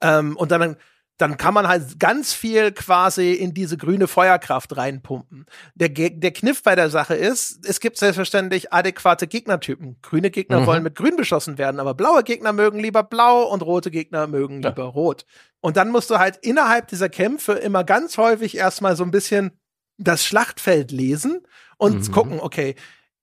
Ähm, 0.00 0.36
und 0.36 0.52
dann 0.52 0.76
dann 1.16 1.36
kann 1.36 1.54
man 1.54 1.68
halt 1.68 2.00
ganz 2.00 2.32
viel 2.32 2.72
quasi 2.72 3.32
in 3.32 3.54
diese 3.54 3.76
grüne 3.76 4.08
Feuerkraft 4.08 4.76
reinpumpen. 4.76 5.46
Der, 5.74 5.88
der 5.88 6.32
Kniff 6.32 6.62
bei 6.62 6.74
der 6.74 6.90
Sache 6.90 7.14
ist, 7.14 7.64
es 7.66 7.78
gibt 7.78 7.98
selbstverständlich 7.98 8.72
adäquate 8.72 9.28
Gegnertypen. 9.28 9.98
Grüne 10.02 10.30
Gegner 10.30 10.60
mhm. 10.60 10.66
wollen 10.66 10.82
mit 10.82 10.96
grün 10.96 11.16
beschossen 11.16 11.56
werden, 11.56 11.78
aber 11.78 11.94
blaue 11.94 12.24
Gegner 12.24 12.52
mögen 12.52 12.80
lieber 12.80 13.04
blau 13.04 13.44
und 13.44 13.62
rote 13.62 13.92
Gegner 13.92 14.26
mögen 14.26 14.60
ja. 14.60 14.70
lieber 14.70 14.84
rot. 14.84 15.24
Und 15.60 15.76
dann 15.76 15.90
musst 15.90 16.10
du 16.10 16.18
halt 16.18 16.38
innerhalb 16.38 16.88
dieser 16.88 17.08
Kämpfe 17.08 17.52
immer 17.52 17.84
ganz 17.84 18.18
häufig 18.18 18.56
erstmal 18.56 18.96
so 18.96 19.04
ein 19.04 19.12
bisschen 19.12 19.52
das 19.98 20.24
Schlachtfeld 20.24 20.90
lesen 20.90 21.46
und 21.78 22.08
mhm. 22.08 22.12
gucken, 22.12 22.40
okay, 22.40 22.74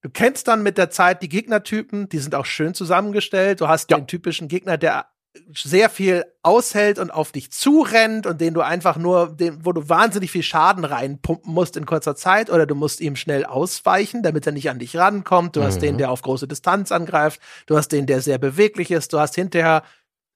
Du 0.03 0.09
kennst 0.09 0.47
dann 0.47 0.63
mit 0.63 0.79
der 0.79 0.89
Zeit 0.89 1.21
die 1.21 1.29
Gegnertypen, 1.29 2.09
die 2.09 2.17
sind 2.17 2.33
auch 2.33 2.45
schön 2.45 2.73
zusammengestellt. 2.73 3.61
Du 3.61 3.67
hast 3.67 3.91
ja. 3.91 3.97
den 3.97 4.07
typischen 4.07 4.47
Gegner, 4.47 4.77
der 4.77 5.05
sehr 5.53 5.89
viel 5.89 6.25
aushält 6.43 6.99
und 6.99 7.11
auf 7.11 7.31
dich 7.31 7.51
zurennt 7.51 8.25
und 8.25 8.41
den 8.41 8.53
du 8.53 8.61
einfach 8.61 8.97
nur, 8.97 9.29
den, 9.35 9.65
wo 9.65 9.71
du 9.71 9.87
wahnsinnig 9.87 10.31
viel 10.31 10.43
Schaden 10.43 10.83
reinpumpen 10.83 11.53
musst 11.53 11.77
in 11.77 11.85
kurzer 11.85 12.15
Zeit 12.15 12.49
oder 12.49 12.65
du 12.65 12.75
musst 12.75 12.99
ihm 12.99 13.15
schnell 13.15 13.45
ausweichen, 13.45 14.23
damit 14.23 14.45
er 14.45 14.51
nicht 14.51 14.69
an 14.69 14.79
dich 14.79 14.97
rankommt. 14.97 15.55
Du 15.55 15.61
mhm. 15.61 15.65
hast 15.65 15.81
den, 15.81 15.95
mhm. 15.95 15.99
der 15.99 16.11
auf 16.11 16.21
große 16.21 16.47
Distanz 16.47 16.91
angreift. 16.91 17.39
Du 17.65 17.77
hast 17.77 17.89
den, 17.89 18.07
der 18.07 18.21
sehr 18.21 18.37
beweglich 18.37 18.91
ist. 18.91 19.13
Du 19.13 19.19
hast 19.19 19.35
hinterher, 19.35 19.83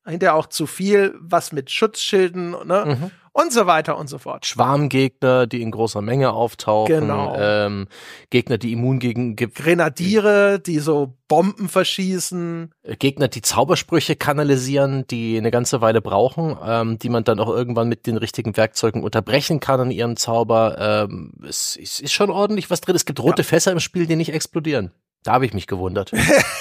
hinterher 0.05 0.35
auch 0.35 0.47
zu 0.47 0.65
viel, 0.65 1.13
was 1.19 1.51
mit 1.51 1.71
Schutzschilden, 1.71 2.51
ne? 2.65 2.97
Mhm 2.99 3.11
und 3.35 3.51
so 3.51 3.65
weiter 3.65 3.97
und 3.97 4.07
so 4.07 4.17
fort. 4.17 4.45
Schwarmgegner, 4.45 5.45
die 5.45 5.61
in 5.61 5.69
großer 5.69 6.01
Menge 6.01 6.31
auftauchen. 6.31 7.01
Genau. 7.01 7.35
Ähm, 7.37 7.87
Gegner, 8.29 8.57
die 8.57 8.71
immun 8.71 8.99
gegen 8.99 9.35
Grenadiere, 9.35 10.61
die 10.61 10.79
so 10.79 11.17
Bomben 11.27 11.67
verschießen. 11.67 12.71
Äh, 12.83 12.95
Gegner, 12.95 13.27
die 13.27 13.41
Zaubersprüche 13.41 14.15
kanalisieren, 14.15 15.05
die 15.07 15.37
eine 15.37 15.51
ganze 15.51 15.81
Weile 15.81 16.01
brauchen, 16.01 16.57
ähm, 16.65 16.97
die 16.97 17.09
man 17.09 17.25
dann 17.25 17.41
auch 17.41 17.49
irgendwann 17.49 17.89
mit 17.89 18.07
den 18.07 18.15
richtigen 18.15 18.55
Werkzeugen 18.55 19.03
unterbrechen 19.03 19.59
kann 19.59 19.81
an 19.81 19.91
ihrem 19.91 20.15
Zauber. 20.15 20.77
Ähm, 21.09 21.33
es, 21.45 21.77
es 21.81 21.99
ist 21.99 22.13
schon 22.13 22.29
ordentlich 22.29 22.69
was 22.69 22.79
drin. 22.79 22.95
Es 22.95 23.03
gibt 23.03 23.19
rote 23.19 23.41
ja. 23.41 23.47
Fässer 23.47 23.73
im 23.73 23.81
Spiel, 23.81 24.07
die 24.07 24.15
nicht 24.15 24.31
explodieren. 24.31 24.91
Da 25.23 25.33
habe 25.33 25.45
ich 25.45 25.53
mich 25.53 25.67
gewundert. 25.67 26.13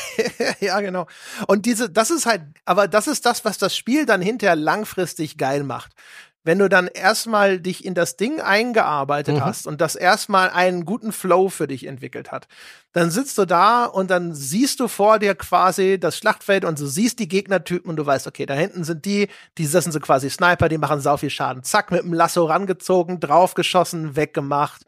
ja, 0.60 0.80
genau. 0.80 1.06
Und 1.46 1.66
diese, 1.66 1.88
das 1.88 2.10
ist 2.10 2.26
halt, 2.26 2.42
aber 2.64 2.88
das 2.88 3.06
ist 3.06 3.26
das, 3.26 3.44
was 3.44 3.58
das 3.58 3.76
Spiel 3.76 4.06
dann 4.06 4.22
hinterher 4.22 4.56
langfristig 4.56 5.38
geil 5.38 5.62
macht 5.62 5.92
wenn 6.45 6.59
du 6.59 6.68
dann 6.68 6.86
erstmal 6.86 7.59
dich 7.59 7.84
in 7.84 7.95
das 7.95 8.16
Ding 8.16 8.40
eingearbeitet 8.40 9.36
mhm. 9.36 9.45
hast 9.45 9.66
und 9.66 9.80
das 9.80 9.97
erstmal 9.97 10.51
einen 10.51 10.84
guten 10.84 11.11
Flow 11.11 11.49
für 11.49 11.66
dich 11.66 11.86
entwickelt 11.86 12.30
hat, 12.30 12.47
dann 12.92 13.11
sitzt 13.11 13.36
du 13.38 13.47
da 13.47 13.86
und 13.86 14.11
dann 14.11 14.34
siehst 14.34 14.78
du 14.78 14.86
vor 14.86 15.18
dir 15.18 15.34
quasi 15.34 15.99
das 15.99 16.16
Schlachtfeld 16.16 16.64
und 16.64 16.78
du 16.78 16.86
siehst 16.86 17.18
die 17.18 17.28
Gegnertypen 17.28 17.90
und 17.90 17.97
du 17.97 18.07
weißt, 18.07 18.26
okay, 18.26 18.47
da 18.47 18.55
hinten 18.55 18.84
sind 18.84 19.05
die, 19.05 19.28
die 19.59 19.68
das 19.68 19.84
sind 19.84 19.92
so 19.92 20.01
quasi 20.01 20.30
Sniper, 20.30 20.68
die 20.68 20.78
machen 20.78 21.01
sau 21.01 21.16
viel 21.16 21.30
Schaden. 21.30 21.64
Zack, 21.64 21.90
mit 21.90 22.03
dem 22.03 22.12
Lasso 22.12 22.45
rangezogen, 22.45 23.18
draufgeschossen, 23.18 24.14
weggemacht 24.14 24.82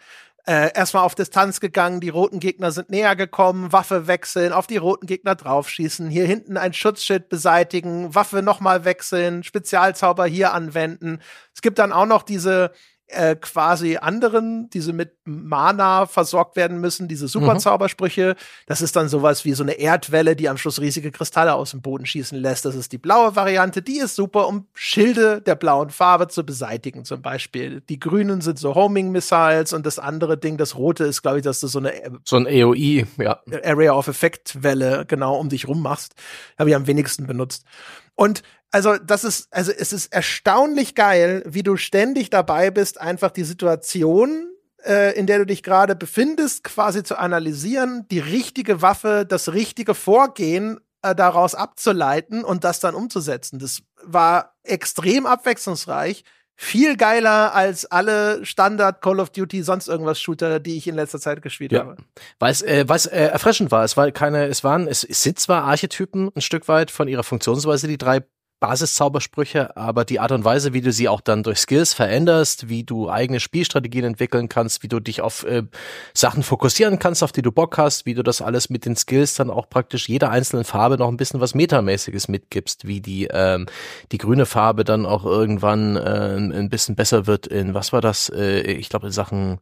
äh, 0.47 0.73
erstmal 0.75 1.03
auf 1.03 1.15
Distanz 1.15 1.61
gegangen, 1.61 2.01
die 2.01 2.09
roten 2.09 2.39
Gegner 2.39 2.71
sind 2.71 2.89
näher 2.89 3.17
gekommen, 3.17 3.73
Waffe 3.73 4.07
wechseln, 4.07 4.53
auf 4.53 4.67
die 4.67 4.77
roten 4.77 5.07
Gegner 5.07 5.35
draufschießen, 5.35 6.09
hier 6.09 6.25
hinten 6.25 6.57
ein 6.57 6.73
Schutzschild 6.73 7.29
beseitigen, 7.29 8.15
Waffe 8.15 8.43
nochmal 8.43 8.85
wechseln, 8.85 9.43
Spezialzauber 9.43 10.27
hier 10.27 10.53
anwenden. 10.53 11.21
Es 11.53 11.63
gibt 11.63 11.79
dann 11.79 11.93
auch 11.93 12.07
noch 12.07 12.23
diese 12.23 12.71
äh, 13.09 13.37
quasi 13.37 13.97
anderen, 13.97 14.69
diese 14.71 14.93
mit 14.93 15.13
Mana 15.25 16.07
versorgt 16.07 16.57
werden 16.57 16.81
müssen, 16.81 17.07
diese 17.07 17.29
Superzaubersprüche. 17.29 18.35
Mhm. 18.37 18.65
Das 18.67 18.81
ist 18.81 18.97
dann 18.97 19.09
sowas 19.09 19.45
wie 19.45 19.53
so 19.53 19.63
eine 19.63 19.75
Erdwelle, 19.75 20.35
die 20.35 20.49
am 20.49 20.59
Schluss 20.59 20.81
riesige 20.81 21.13
Kristalle 21.13 21.55
aus 21.55 21.71
dem 21.71 21.83
Boden 21.83 22.05
schießen 22.05 22.37
lässt. 22.37 22.65
Das 22.65 22.75
ist 22.75 22.93
die 22.93 22.99
blaue 22.99 23.37
Variante. 23.37 23.81
Die 23.83 23.99
ist 23.99 24.17
super, 24.17 24.49
um 24.49 24.67
Schilde 24.75 25.41
der 25.41 25.55
blauen 25.55 25.91
Farbe 25.91 26.29
zu 26.29 26.45
beseitigen, 26.45 27.05
zum 27.05 27.23
Beispiel. 27.23 27.81
Die 27.89 28.01
grünen 28.01 28.41
sind 28.41 28.59
so 28.59 28.75
Homing 28.75 29.13
Missiles 29.13 29.73
und 29.73 29.87
das 29.87 29.99
andere 29.99 30.37
Ding, 30.37 30.57
das 30.57 30.77
rote 30.77 31.05
ist, 31.05 31.23
glaube 31.23 31.39
ich, 31.39 31.45
dass 31.45 31.61
du 31.61 31.69
so 31.69 31.79
eine 31.79 31.93
äh, 32.03 32.11
so 32.25 32.37
ein 32.37 32.47
AOE, 32.47 33.07
ja. 33.19 33.41
Area 33.65 33.93
of 33.93 34.09
Effect 34.09 34.63
Welle 34.63 35.05
genau 35.07 35.37
um 35.39 35.49
dich 35.49 35.69
rum 35.69 35.81
machst. 35.81 36.15
Habe 36.59 36.71
ich 36.71 36.77
am 36.77 36.87
wenigsten 36.87 37.27
benutzt. 37.27 37.65
Und 38.17 38.43
also 38.71 38.97
das 38.97 39.25
ist, 39.25 39.49
also 39.51 39.73
es 39.73 39.93
ist 39.93 40.13
erstaunlich 40.13 40.95
geil, 40.95 41.43
wie 41.47 41.63
du 41.63 41.77
ständig 41.77 42.31
dabei 42.31 42.71
bist, 42.71 43.01
einfach 43.01 43.31
die 43.31 43.45
Situation, 43.45 44.49
äh, 44.85 45.17
in 45.19 45.27
der 45.27 45.39
du 45.39 45.47
dich 45.47 45.63
gerade 45.63 45.97
befindest, 45.97 46.65
quasi 46.65 47.03
zu 47.03 47.19
analysieren, 47.19 48.07
die 48.11 48.19
richtige 48.19 48.83
Waffe, 48.83 49.25
das 49.29 49.53
richtige 49.53 49.95
Vorgehen 49.95 50.81
äh, 51.03 51.15
daraus 51.15 51.55
abzuleiten 51.55 52.45
und 52.45 52.65
das 52.65 52.81
dann 52.81 52.95
umzusetzen. 52.95 53.59
Das 53.59 53.83
war 54.03 54.57
extrem 54.63 55.27
abwechslungsreich. 55.27 56.25
Viel 56.59 56.97
geiler 56.97 57.55
als 57.55 57.85
alle 57.85 58.45
Standard 58.47 59.03
Call 59.03 59.21
of 59.21 59.29
Duty 59.29 59.63
sonst 59.63 59.89
irgendwas 59.89 60.19
Shooter, 60.19 60.59
die 60.59 60.79
ich 60.79 60.89
in 60.89 60.95
letzter 60.95 61.21
Zeit 61.21 61.43
gespielt 61.43 61.73
ja. 61.73 61.81
habe. 61.81 61.97
Weil 62.39 62.51
es 62.51 62.63
äh, 62.63 62.85
was 62.89 63.05
äh, 63.05 63.27
erfrischend 63.27 63.71
war. 63.71 63.85
Es 63.85 63.99
war 63.99 64.11
keine, 64.11 64.47
es 64.47 64.65
waren, 64.65 64.89
es, 64.89 65.05
es 65.05 65.23
sind 65.23 65.39
zwar 65.39 65.65
Archetypen 65.65 66.31
ein 66.35 66.41
Stück 66.41 66.67
weit 66.67 66.91
von 66.91 67.09
ihrer 67.09 67.25
Funktionsweise 67.25 67.89
die 67.89 67.99
drei 67.99 68.23
Basiszaubersprüche, 68.61 69.77
aber 69.77 70.05
die 70.05 70.19
Art 70.19 70.33
und 70.33 70.45
Weise, 70.45 70.73
wie 70.73 70.81
du 70.81 70.91
sie 70.91 71.09
auch 71.09 71.21
dann 71.21 71.43
durch 71.43 71.59
Skills 71.59 71.93
veränderst, 71.93 72.69
wie 72.69 72.85
du 72.85 73.11
eigene 73.11 73.39
Spielstrategien 73.39 74.05
entwickeln 74.05 74.49
kannst, 74.49 74.83
wie 74.83 74.89
du 74.89 74.99
dich 74.99 75.21
auf 75.21 75.45
äh, 75.45 75.65
Sachen 76.15 76.43
fokussieren 76.43 76.99
kannst, 76.99 77.23
auf 77.23 77.33
die 77.33 77.43
du 77.43 77.53
Bock 77.53 77.77
hast, 77.77 78.07
wie 78.07 78.15
du 78.15 78.23
das 78.23 78.41
alles 78.41 78.71
mit 78.71 78.87
den 78.87 78.97
Skills 78.97 79.35
dann 79.35 79.51
auch 79.51 79.69
praktisch 79.69 80.09
jeder 80.09 80.31
einzelnen 80.31 80.65
Farbe 80.65 80.97
noch 80.97 81.09
ein 81.09 81.19
bisschen 81.19 81.41
was 81.41 81.55
Metamäßiges 81.55 82.29
mitgibst, 82.29 82.87
wie 82.87 83.01
die 83.01 83.29
ähm, 83.31 83.67
die 84.13 84.19
grüne 84.19 84.47
Farbe 84.47 84.85
dann 84.85 85.05
auch 85.05 85.25
irgendwann 85.25 85.97
äh, 85.97 86.37
ein 86.37 86.71
bisschen 86.71 86.97
besser 86.97 87.27
wird 87.27 87.47
in 87.47 87.75
was 87.75 87.93
war 87.93 88.01
das? 88.01 88.31
Äh, 88.31 88.61
ich 88.61 88.89
glaube 88.89 89.07
in 89.07 89.13
Sachen 89.13 89.59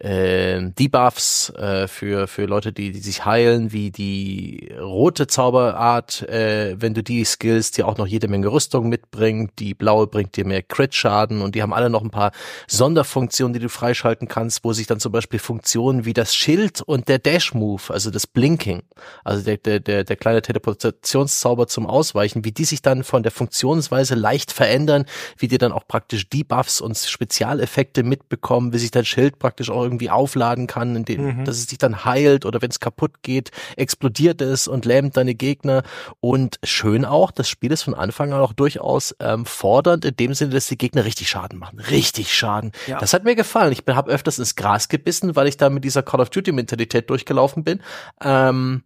äh, 0.00 0.60
Debuffs 0.72 1.50
äh, 1.50 1.86
für 1.86 2.26
für 2.26 2.46
Leute, 2.46 2.72
die, 2.72 2.90
die 2.90 2.98
sich 2.98 3.24
heilen, 3.24 3.72
wie 3.72 3.92
die 3.92 4.72
rote 4.80 5.28
Zauberart, 5.28 6.22
äh, 6.28 6.74
wenn 6.80 6.94
du 6.94 7.02
die 7.02 7.24
Skills, 7.24 7.70
die 7.70 7.84
auch 7.84 7.96
noch 7.96 8.06
jede 8.06 8.26
Menge 8.26 8.48
Rüstung 8.48 8.88
mitbringt, 8.88 9.52
die 9.60 9.72
blaue 9.72 10.08
bringt 10.08 10.36
dir 10.36 10.44
mehr 10.44 10.62
Crit-Schaden 10.62 11.42
und 11.42 11.54
die 11.54 11.62
haben 11.62 11.72
alle 11.72 11.90
noch 11.90 12.02
ein 12.02 12.10
paar 12.10 12.32
Sonderfunktionen, 12.66 13.54
die 13.54 13.60
du 13.60 13.68
freischalten 13.68 14.26
kannst, 14.26 14.64
wo 14.64 14.72
sich 14.72 14.88
dann 14.88 14.98
zum 14.98 15.12
Beispiel 15.12 15.38
Funktionen 15.38 16.04
wie 16.04 16.12
das 16.12 16.34
Schild 16.34 16.82
und 16.82 17.08
der 17.08 17.20
Dash-Move, 17.20 17.82
also 17.88 18.10
das 18.10 18.26
Blinking, 18.26 18.82
also 19.22 19.44
der, 19.44 19.58
der, 19.58 19.78
der, 19.78 20.02
der 20.02 20.16
kleine 20.16 20.42
Teleportationszauber 20.42 21.68
zum 21.68 21.86
Ausweichen, 21.86 22.44
wie 22.44 22.52
die 22.52 22.64
sich 22.64 22.82
dann 22.82 23.04
von 23.04 23.22
der 23.22 23.32
Funktionsweise 23.32 24.16
leicht 24.16 24.50
verändern, 24.50 25.04
wie 25.38 25.46
die 25.46 25.58
dann 25.58 25.70
auch 25.70 25.86
praktisch 25.86 26.28
Debuffs 26.28 26.80
und 26.80 26.98
Spezialeffekte 26.98 28.02
mitbekommen, 28.02 28.72
wie 28.72 28.78
sich 28.78 28.90
dein 28.90 29.04
Schild 29.04 29.38
praktisch 29.38 29.70
auch 29.70 29.83
irgendwie 29.84 30.10
aufladen 30.10 30.66
kann, 30.66 30.96
in 30.96 31.04
dem, 31.04 31.24
mhm. 31.24 31.44
dass 31.44 31.58
es 31.58 31.66
sich 31.66 31.78
dann 31.78 32.04
heilt 32.04 32.44
oder 32.44 32.60
wenn 32.62 32.70
es 32.70 32.80
kaputt 32.80 33.22
geht, 33.22 33.50
explodiert 33.76 34.40
es 34.40 34.66
und 34.66 34.84
lähmt 34.84 35.16
deine 35.16 35.34
Gegner. 35.34 35.82
Und 36.20 36.58
schön 36.64 37.04
auch, 37.04 37.30
das 37.30 37.48
Spiel 37.48 37.72
ist 37.72 37.82
von 37.82 37.94
Anfang 37.94 38.32
an 38.32 38.40
auch 38.40 38.52
durchaus 38.52 39.14
ähm, 39.20 39.46
fordernd, 39.46 40.04
in 40.04 40.16
dem 40.16 40.34
Sinne, 40.34 40.54
dass 40.54 40.66
die 40.66 40.78
Gegner 40.78 41.04
richtig 41.04 41.28
Schaden 41.28 41.58
machen. 41.58 41.78
Richtig 41.80 42.34
Schaden. 42.34 42.72
Ja. 42.86 42.98
Das 42.98 43.12
hat 43.12 43.24
mir 43.24 43.36
gefallen. 43.36 43.72
Ich 43.72 43.82
habe 43.94 44.10
öfters 44.10 44.38
ins 44.38 44.56
Gras 44.56 44.88
gebissen, 44.88 45.36
weil 45.36 45.46
ich 45.46 45.56
da 45.56 45.70
mit 45.70 45.84
dieser 45.84 46.02
Call 46.02 46.20
of 46.20 46.30
Duty-Mentalität 46.30 47.08
durchgelaufen 47.10 47.64
bin. 47.64 47.80
Ähm, 48.22 48.82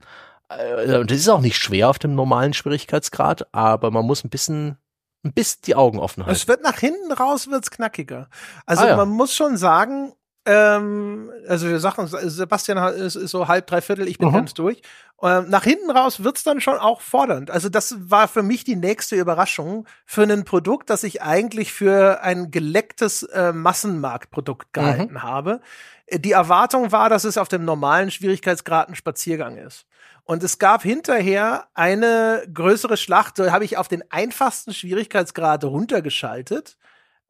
äh, 0.48 1.04
das 1.04 1.18
ist 1.18 1.28
auch 1.28 1.40
nicht 1.40 1.56
schwer 1.56 1.88
auf 1.88 1.98
dem 1.98 2.14
normalen 2.14 2.54
Schwierigkeitsgrad, 2.54 3.46
aber 3.52 3.90
man 3.90 4.04
muss 4.04 4.24
ein 4.24 4.30
bisschen 4.30 4.78
ein 5.24 5.32
bisschen 5.32 5.62
die 5.66 5.74
Augen 5.74 5.98
offen 5.98 6.24
halten. 6.24 6.36
Es 6.36 6.46
wird 6.46 6.62
nach 6.62 6.78
hinten 6.78 7.12
raus 7.12 7.48
wird's 7.48 7.70
knackiger. 7.70 8.28
Also 8.66 8.84
ah, 8.84 8.88
ja. 8.88 8.96
man 8.96 9.08
muss 9.08 9.34
schon 9.34 9.56
sagen, 9.56 10.12
ähm, 10.48 11.30
also 11.46 11.68
wir 11.68 11.78
sagen, 11.78 12.06
Sebastian 12.06 12.78
ist, 12.94 13.16
ist 13.16 13.30
so 13.32 13.48
halb, 13.48 13.66
dreiviertel, 13.66 14.08
ich 14.08 14.16
bin 14.16 14.28
mhm. 14.28 14.32
ganz 14.32 14.54
durch. 14.54 14.80
Ähm, 15.22 15.50
nach 15.50 15.64
hinten 15.64 15.90
raus 15.90 16.24
wird's 16.24 16.42
dann 16.42 16.62
schon 16.62 16.78
auch 16.78 17.02
fordernd. 17.02 17.50
Also 17.50 17.68
das 17.68 17.96
war 18.10 18.28
für 18.28 18.42
mich 18.42 18.64
die 18.64 18.76
nächste 18.76 19.16
Überraschung 19.16 19.86
für 20.06 20.22
ein 20.22 20.44
Produkt, 20.44 20.88
das 20.88 21.02
ich 21.02 21.20
eigentlich 21.20 21.72
für 21.72 22.22
ein 22.22 22.50
gelecktes 22.50 23.24
äh, 23.24 23.52
Massenmarktprodukt 23.52 24.68
mhm. 24.68 24.72
gehalten 24.80 25.14
mhm. 25.14 25.22
habe. 25.22 25.60
Die 26.10 26.32
Erwartung 26.32 26.92
war, 26.92 27.10
dass 27.10 27.24
es 27.24 27.36
auf 27.36 27.48
dem 27.48 27.66
normalen 27.66 28.10
Schwierigkeitsgrad 28.10 28.88
ein 28.88 28.94
Spaziergang 28.94 29.58
ist. 29.58 29.84
Und 30.24 30.42
es 30.42 30.58
gab 30.58 30.82
hinterher 30.82 31.66
eine 31.74 32.42
größere 32.52 32.96
Schlacht, 32.96 33.38
da 33.38 33.52
habe 33.52 33.66
ich 33.66 33.76
auf 33.76 33.88
den 33.88 34.02
einfachsten 34.10 34.72
Schwierigkeitsgrad 34.72 35.64
runtergeschaltet 35.64 36.78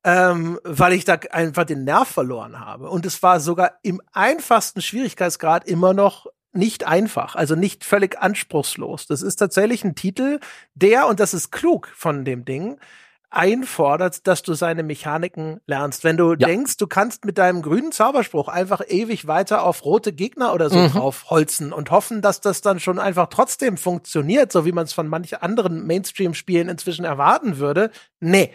ähm, 0.05 0.59
weil 0.65 0.93
ich 0.93 1.05
da 1.05 1.15
einfach 1.31 1.65
den 1.65 1.85
Nerv 1.85 2.09
verloren 2.09 2.61
habe. 2.61 2.89
Und 2.89 3.07
es 3.07 3.23
war 3.23 3.41
sogar 3.41 3.79
im 3.83 4.01
einfachsten 4.13 4.81
Schwierigkeitsgrad 4.81 5.67
immer 5.67 5.95
noch 5.95 6.27
nicht 6.53 6.87
einfach, 6.87 7.37
also 7.37 7.55
nicht 7.55 7.85
völlig 7.85 8.19
anspruchslos. 8.19 9.07
Das 9.07 9.23
ist 9.23 9.37
tatsächlich 9.37 9.85
ein 9.85 9.95
Titel, 9.95 10.41
der, 10.75 11.07
und 11.07 11.21
das 11.21 11.35
ist 11.35 11.51
klug 11.51 11.89
von 11.95 12.25
dem 12.25 12.45
Ding, 12.45 12.79
einfordert, 13.31 14.27
dass 14.27 14.43
du 14.43 14.55
seine 14.55 14.83
Mechaniken 14.83 15.61
lernst. 15.67 16.03
Wenn 16.03 16.17
du 16.17 16.31
ja. 16.31 16.47
denkst, 16.47 16.79
du 16.79 16.87
kannst 16.87 17.27
mit 17.27 17.37
deinem 17.37 17.61
grünen 17.61 17.93
Zauberspruch 17.93 18.49
einfach 18.49 18.81
ewig 18.89 19.27
weiter 19.27 19.65
auf 19.65 19.85
rote 19.85 20.13
Gegner 20.15 20.55
oder 20.55 20.71
so 20.71 20.79
mhm. 20.79 20.91
draufholzen 20.93 21.73
und 21.75 21.91
hoffen, 21.91 22.23
dass 22.23 22.41
das 22.41 22.63
dann 22.63 22.81
schon 22.81 22.99
einfach 22.99 23.29
trotzdem 23.29 23.77
funktioniert, 23.77 24.51
so 24.51 24.65
wie 24.65 24.73
man 24.73 24.85
es 24.85 24.95
von 24.95 25.09
manchen 25.09 25.43
anderen 25.43 25.87
Mainstream-Spielen 25.87 26.71
inzwischen 26.71 27.05
erwarten 27.05 27.59
würde. 27.59 27.91
Nee, 28.21 28.55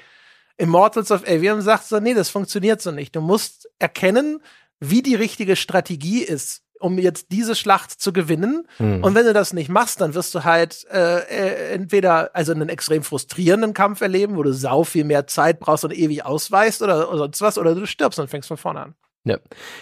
Immortals 0.57 1.11
of 1.11 1.23
Avium 1.27 1.61
sagt 1.61 1.85
so, 1.85 1.99
nee, 1.99 2.13
das 2.13 2.29
funktioniert 2.29 2.81
so 2.81 2.91
nicht. 2.91 3.15
Du 3.15 3.21
musst 3.21 3.69
erkennen, 3.79 4.41
wie 4.79 5.01
die 5.01 5.15
richtige 5.15 5.55
Strategie 5.55 6.21
ist, 6.21 6.61
um 6.79 6.99
jetzt 6.99 7.27
diese 7.31 7.55
Schlacht 7.55 7.91
zu 7.91 8.11
gewinnen. 8.11 8.67
Hm. 8.77 9.03
Und 9.03 9.15
wenn 9.15 9.25
du 9.25 9.33
das 9.33 9.53
nicht 9.53 9.69
machst, 9.69 10.01
dann 10.01 10.13
wirst 10.13 10.35
du 10.35 10.43
halt 10.43 10.85
äh, 10.91 11.19
äh, 11.19 11.73
entweder 11.73 12.35
also 12.35 12.51
einen 12.51 12.69
extrem 12.69 13.03
frustrierenden 13.03 13.73
Kampf 13.73 14.01
erleben, 14.01 14.35
wo 14.35 14.43
du 14.43 14.53
sau 14.53 14.83
viel 14.83 15.05
mehr 15.05 15.25
Zeit 15.25 15.59
brauchst 15.59 15.85
und 15.85 15.93
ewig 15.93 16.25
ausweist 16.25 16.81
oder, 16.81 17.09
oder 17.09 17.19
sonst 17.19 17.41
was, 17.41 17.57
oder 17.57 17.73
du 17.73 17.85
stirbst 17.87 18.19
und 18.19 18.29
fängst 18.29 18.49
von 18.49 18.57
vorne 18.57 18.81
an. 18.81 18.95
Ja. 19.25 19.37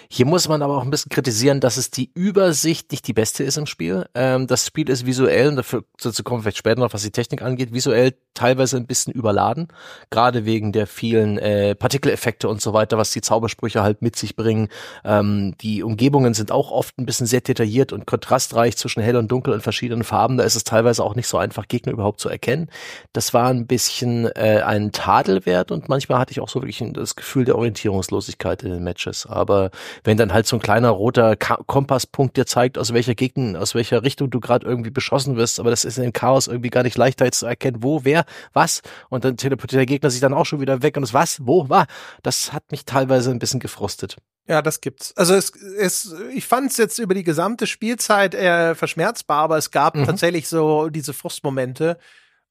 Hier 0.08 0.28
muss 0.28 0.48
man 0.48 0.62
aber 0.62 0.78
auch 0.78 0.84
ein 0.84 0.92
bisschen 0.92 1.10
kritisieren, 1.10 1.62
dass 1.62 1.78
es 1.78 1.89
die 1.89 2.12
Übersicht 2.14 2.92
nicht 2.92 3.08
die 3.08 3.14
beste 3.14 3.44
ist 3.44 3.58
im 3.58 3.66
Spiel. 3.66 4.06
Ähm, 4.14 4.46
das 4.46 4.68
Spiel 4.68 4.88
ist 4.88 5.08
visuell, 5.08 5.48
und 5.50 5.56
dafür, 5.56 5.84
dazu 6.00 6.24
kommen 6.24 6.39
wir 6.39 6.44
vielleicht 6.44 6.58
später 6.60 6.80
noch, 6.80 6.94
was 6.94 7.02
die 7.02 7.10
Technik 7.10 7.42
angeht, 7.42 7.74
visuell 7.74 8.14
teilweise 8.36 8.78
ein 8.78 8.86
bisschen 8.86 9.14
überladen. 9.14 9.70
Gerade 10.12 10.46
wegen 10.46 10.72
der 10.72 10.86
vielen 10.86 11.39
äh, 11.39 11.74
Partikeleffekte 11.74 12.48
und 12.48 12.62
so 12.62 12.74
weiter, 12.74 13.00
was 13.00 13.12
die 13.12 13.22
Zaubersprüche 13.22 13.82
halt 13.82 14.04
mit 14.04 14.16
sich 14.16 14.36
bringen. 14.36 14.70
Ähm, 15.04 15.56
die 15.62 15.82
Umgebungen 15.82 16.36
sind 16.36 16.52
auch 16.52 16.70
oft 16.70 17.00
ein 17.00 17.08
bisschen 17.08 17.26
sehr 17.26 17.42
detailliert 17.42 17.94
und 17.94 18.06
kontrastreich 18.06 18.78
zwischen 18.78 19.02
hell 19.02 19.16
und 19.16 19.32
dunkel 19.32 19.56
in 19.56 19.62
verschiedenen 19.62 20.04
Farben. 20.04 20.38
Da 20.38 20.44
ist 20.44 20.56
es 20.56 20.66
teilweise 20.66 21.04
auch 21.04 21.16
nicht 21.16 21.28
so 21.28 21.39
einfach, 21.39 21.68
Gegner 21.68 21.94
überhaupt 21.94 22.20
zu 22.20 22.30
erkennen. 22.30 22.70
Das 23.12 23.34
war 23.34 23.50
ein 23.50 23.66
bisschen 23.66 24.28
äh, 24.36 24.62
ein 24.64 24.92
Tadelwert 24.92 25.72
und 25.72 25.89
manchmal 25.89 26.20
hatte 26.20 26.32
ich 26.32 26.42
auch 26.42 26.50
so 26.50 26.62
wirklich 26.62 26.84
das 26.94 27.16
Gefühl 27.16 27.46
der 27.46 27.56
Orientierungslosigkeit 27.56 28.62
in 28.62 28.70
den 28.70 28.84
Matches. 28.84 29.31
Aber 29.32 29.72
wenn 30.04 30.18
dann 30.18 30.34
halt 30.34 30.48
so 30.48 30.56
ein 30.58 30.62
kleiner 30.62 30.90
roter 30.90 31.36
Ka 31.36 31.60
Kompasspunkt 31.66 32.38
dir 32.38 32.46
zeigt, 32.46 32.78
aus 32.78 32.94
welcher 32.94 33.16
Gegend, 33.16 33.58
aus 33.58 33.76
welcher 33.76 34.04
Richtung 34.04 34.30
du 34.30 34.40
gerade 34.40 34.66
irgendwie 34.66 34.92
beschossen 34.92 35.36
wirst, 35.36 35.60
aber 35.60 35.70
das 35.70 35.86
ist 35.86 35.98
in 35.98 36.04
dem 36.04 36.14
Chaos 36.14 36.48
irgendwie 36.48 36.70
gar 36.70 36.84
nicht 36.84 36.98
leichter 36.98 37.32
zu 37.32 37.46
erkennen, 37.46 37.78
wo, 37.82 38.04
wer, 38.04 38.26
was. 38.54 38.82
Und 39.10 39.26
dann 39.26 39.38
teleportiert 39.38 39.80
der 39.80 39.86
Gegner 39.86 40.10
sich 40.10 40.22
dann 40.22 40.34
auch 40.34 40.46
schon 40.46 40.62
wieder 40.62 40.82
weg 40.82 40.98
und 40.98 41.04
es 41.04 41.14
was, 41.14 41.40
wo, 41.42 41.70
war. 41.70 41.88
Das 42.24 42.54
hat 42.54 42.72
mich 42.72 42.86
teilweise 42.86 43.32
ein 43.32 43.40
bisschen 43.40 43.60
gefrustet. 43.60 44.18
Ja, 44.48 44.62
das 44.62 44.82
gibt's. 44.82 45.16
Also 45.16 45.36
es, 45.36 45.52
es 45.56 46.14
ich 46.34 46.46
fand 46.46 46.72
es 46.72 46.78
jetzt 46.78 47.00
über 47.00 47.14
die 47.14 47.24
gesamte 47.24 47.68
Spielzeit 47.68 48.34
eher 48.34 48.76
verschmerzbar, 48.76 49.44
aber 49.44 49.58
es 49.58 49.72
gab 49.72 49.96
mhm. 49.96 50.06
tatsächlich 50.06 50.48
so 50.48 50.90
diese 50.90 51.14
Frustmomente, 51.14 51.98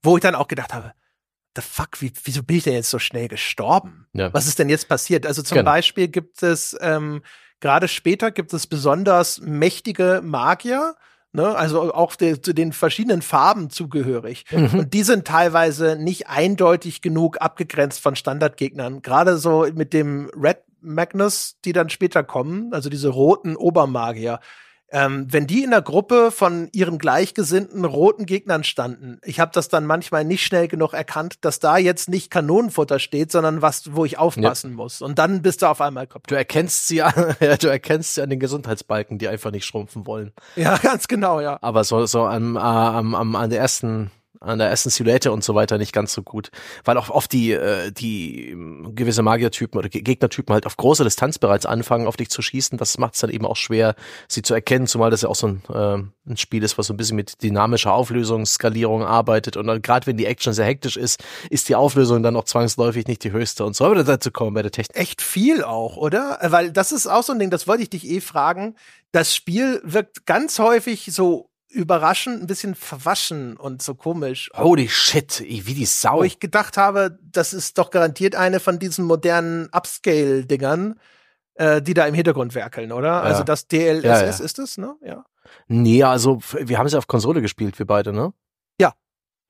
wo 0.02 0.16
ich 0.16 0.22
dann 0.22 0.34
auch 0.34 0.48
gedacht 0.48 0.72
habe, 0.72 0.92
the 1.56 1.62
fuck, 1.62 2.00
wie, 2.00 2.12
wieso 2.24 2.42
bin 2.42 2.58
ich 2.58 2.64
denn 2.64 2.74
jetzt 2.74 2.90
so 2.90 2.98
schnell 2.98 3.28
gestorben? 3.28 4.06
Ja. 4.12 4.32
Was 4.32 4.46
ist 4.46 4.58
denn 4.58 4.68
jetzt 4.68 4.88
passiert? 4.88 5.26
Also 5.26 5.42
zum 5.42 5.58
genau. 5.58 5.70
Beispiel 5.70 6.08
gibt 6.08 6.42
es, 6.42 6.76
ähm, 6.80 7.22
gerade 7.60 7.88
später 7.88 8.30
gibt 8.30 8.52
es 8.52 8.66
besonders 8.66 9.40
mächtige 9.40 10.20
Magier, 10.24 10.94
ne? 11.32 11.54
also 11.54 11.92
auch 11.92 12.14
de, 12.16 12.40
zu 12.40 12.52
den 12.52 12.72
verschiedenen 12.72 13.22
Farben 13.22 13.70
zugehörig. 13.70 14.44
Mhm. 14.50 14.80
Und 14.80 14.94
die 14.94 15.02
sind 15.02 15.26
teilweise 15.26 15.96
nicht 15.96 16.28
eindeutig 16.28 17.02
genug 17.02 17.40
abgegrenzt 17.40 18.00
von 18.00 18.16
Standardgegnern. 18.16 19.02
Gerade 19.02 19.38
so 19.38 19.66
mit 19.74 19.92
dem 19.92 20.30
Red 20.36 20.58
Magnus, 20.80 21.58
die 21.64 21.72
dann 21.72 21.90
später 21.90 22.22
kommen, 22.24 22.72
also 22.72 22.88
diese 22.88 23.08
roten 23.08 23.56
Obermagier 23.56 24.40
ähm, 24.92 25.26
wenn 25.30 25.46
die 25.46 25.62
in 25.62 25.70
der 25.70 25.82
Gruppe 25.82 26.30
von 26.30 26.68
ihren 26.72 26.98
gleichgesinnten 26.98 27.84
roten 27.84 28.26
Gegnern 28.26 28.64
standen, 28.64 29.20
ich 29.24 29.40
habe 29.40 29.52
das 29.54 29.68
dann 29.68 29.86
manchmal 29.86 30.24
nicht 30.24 30.44
schnell 30.44 30.68
genug 30.68 30.92
erkannt, 30.92 31.36
dass 31.42 31.60
da 31.60 31.78
jetzt 31.78 32.08
nicht 32.08 32.30
Kanonenfutter 32.30 32.98
steht, 32.98 33.30
sondern 33.30 33.62
was, 33.62 33.94
wo 33.94 34.04
ich 34.04 34.18
aufpassen 34.18 34.70
ja. 34.70 34.76
muss. 34.76 35.00
Und 35.00 35.18
dann 35.18 35.42
bist 35.42 35.62
du 35.62 35.66
auf 35.66 35.80
einmal 35.80 36.06
kaputt. 36.06 36.30
Du 36.30 36.34
erkennst 36.34 36.88
sie 36.88 37.02
an, 37.02 37.36
ja, 37.40 37.56
du 37.56 37.68
erkennst 37.68 38.14
sie 38.14 38.22
an 38.22 38.30
den 38.30 38.40
Gesundheitsbalken, 38.40 39.18
die 39.18 39.28
einfach 39.28 39.50
nicht 39.50 39.64
schrumpfen 39.64 40.06
wollen. 40.06 40.32
Ja, 40.56 40.76
ganz 40.82 41.08
genau, 41.08 41.40
ja. 41.40 41.58
Aber 41.60 41.84
so, 41.84 42.06
so 42.06 42.24
am, 42.24 42.56
äh, 42.56 42.58
am, 42.58 43.14
am, 43.14 43.36
an 43.36 43.50
der 43.50 43.60
ersten 43.60 44.10
an 44.40 44.58
der 44.58 44.68
ersten 44.68 44.88
Silhouette 44.90 45.30
und 45.32 45.44
so 45.44 45.54
weiter 45.54 45.76
nicht 45.76 45.92
ganz 45.92 46.12
so 46.12 46.22
gut, 46.22 46.50
weil 46.84 46.96
auch 46.96 47.10
oft 47.10 47.32
die 47.32 47.52
äh, 47.52 47.92
die 47.92 48.50
ähm, 48.50 48.94
gewisse 48.94 49.22
Magiertypen 49.22 49.78
oder 49.78 49.88
Gegnertypen 49.88 50.52
halt 50.52 50.66
auf 50.66 50.76
große 50.76 51.04
Distanz 51.04 51.38
bereits 51.38 51.66
anfangen, 51.66 52.06
auf 52.06 52.16
dich 52.16 52.30
zu 52.30 52.40
schießen. 52.40 52.78
Das 52.78 52.96
macht 52.98 53.14
es 53.14 53.20
dann 53.20 53.30
eben 53.30 53.44
auch 53.44 53.56
schwer, 53.56 53.94
sie 54.28 54.42
zu 54.42 54.54
erkennen, 54.54 54.86
zumal 54.86 55.10
das 55.10 55.22
ja 55.22 55.28
auch 55.28 55.34
so 55.34 55.48
ein, 55.48 55.62
äh, 55.68 56.30
ein 56.30 56.36
Spiel 56.36 56.62
ist, 56.62 56.78
was 56.78 56.86
so 56.86 56.94
ein 56.94 56.96
bisschen 56.96 57.16
mit 57.16 57.42
dynamischer 57.42 57.92
Auflösungsskalierung 57.92 59.04
arbeitet 59.04 59.56
und 59.56 59.82
gerade 59.82 60.06
wenn 60.06 60.16
die 60.16 60.26
Action 60.26 60.54
sehr 60.54 60.66
hektisch 60.66 60.96
ist, 60.96 61.22
ist 61.50 61.68
die 61.68 61.74
Auflösung 61.74 62.22
dann 62.22 62.36
auch 62.36 62.44
zwangsläufig 62.44 63.06
nicht 63.06 63.22
die 63.24 63.32
höchste 63.32 63.64
und 63.64 63.76
so. 63.76 63.84
Aber 63.84 64.02
dazu 64.02 64.30
kommen 64.30 64.54
bei 64.54 64.62
der 64.62 64.70
Technik. 64.70 64.96
Echt 64.96 65.22
viel 65.22 65.62
auch, 65.62 65.96
oder? 65.96 66.38
Weil 66.42 66.72
das 66.72 66.92
ist 66.92 67.06
auch 67.06 67.22
so 67.22 67.32
ein 67.32 67.38
Ding, 67.38 67.50
das 67.50 67.66
wollte 67.66 67.82
ich 67.82 67.90
dich 67.90 68.06
eh 68.06 68.20
fragen. 68.20 68.74
Das 69.12 69.34
Spiel 69.34 69.80
wirkt 69.84 70.24
ganz 70.24 70.58
häufig 70.58 71.10
so 71.12 71.49
überraschend 71.70 72.42
ein 72.42 72.46
bisschen 72.46 72.74
verwaschen 72.74 73.56
und 73.56 73.82
so 73.82 73.94
komisch. 73.94 74.50
Holy 74.56 74.88
shit, 74.88 75.40
wie 75.40 75.74
die 75.74 75.86
Sau. 75.86 76.18
Wo 76.18 76.24
ich 76.24 76.40
gedacht 76.40 76.76
habe, 76.76 77.18
das 77.22 77.52
ist 77.52 77.78
doch 77.78 77.90
garantiert 77.90 78.34
eine 78.34 78.60
von 78.60 78.78
diesen 78.78 79.04
modernen 79.04 79.68
Upscale-Dingern, 79.72 80.98
äh, 81.54 81.80
die 81.80 81.94
da 81.94 82.06
im 82.06 82.14
Hintergrund 82.14 82.54
werkeln, 82.54 82.92
oder? 82.92 83.08
Ja. 83.08 83.20
Also 83.20 83.44
das 83.44 83.68
DLSS 83.68 84.04
ja, 84.04 84.20
ja. 84.22 84.28
ist 84.28 84.58
es, 84.58 84.78
ne? 84.78 84.96
Ja. 85.02 85.24
Nee, 85.68 86.02
also 86.02 86.40
wir 86.52 86.78
haben 86.78 86.86
es 86.86 86.92
ja 86.92 86.98
auf 86.98 87.06
Konsole 87.06 87.40
gespielt, 87.40 87.78
wir 87.78 87.86
beide, 87.86 88.12
ne? 88.12 88.32
Ja. 88.80 88.94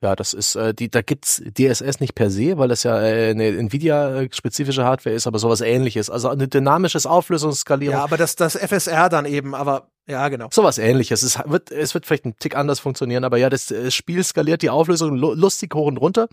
Ja, 0.03 0.17
das 0.17 0.33
ist, 0.35 0.55
äh, 0.57 0.75
die, 0.75 0.91
da 0.91 1.03
gibt's 1.03 1.43
DSS 1.43 2.01
nicht 2.01 2.15
per 2.15 2.31
se, 2.31 2.59
weil 2.59 2.69
das 2.69 2.83
ja 2.83 3.01
äh, 3.01 3.31
eine 3.31 3.49
Nvidia-spezifische 3.49 4.85
Hardware 4.85 5.15
ist, 5.15 5.27
aber 5.27 5.39
sowas 5.39 5.61
ähnliches. 5.61 6.11
Also 6.11 6.29
eine 6.29 6.49
dynamisches 6.49 7.07
Auflösungsskalierung. 7.07 7.97
Ja, 7.97 8.05
aber 8.05 8.17
das, 8.17 8.37
das 8.37 8.57
FSR 8.57 9.09
dann 9.09 9.27
eben, 9.27 9.55
aber 9.55 9.91
ja, 10.11 10.29
genau. 10.29 10.49
Sowas 10.51 10.79
ähnliches. 10.79 11.23
Es 11.23 11.39
wird, 11.47 11.71
es 11.71 11.95
wird 11.95 12.05
vielleicht 12.05 12.25
ein 12.25 12.37
Tick 12.39 12.57
anders 12.57 12.81
funktionieren, 12.81 13.23
aber 13.23 13.39
ja, 13.39 13.49
das, 13.49 13.67
das 13.67 13.95
Spiel 13.95 14.25
skaliert 14.25 14.63
die 14.63 14.71
Auflösung 14.71 15.17
lustig 15.17 15.73
hoch 15.75 15.87
und 15.87 15.99
runter, 15.99 16.29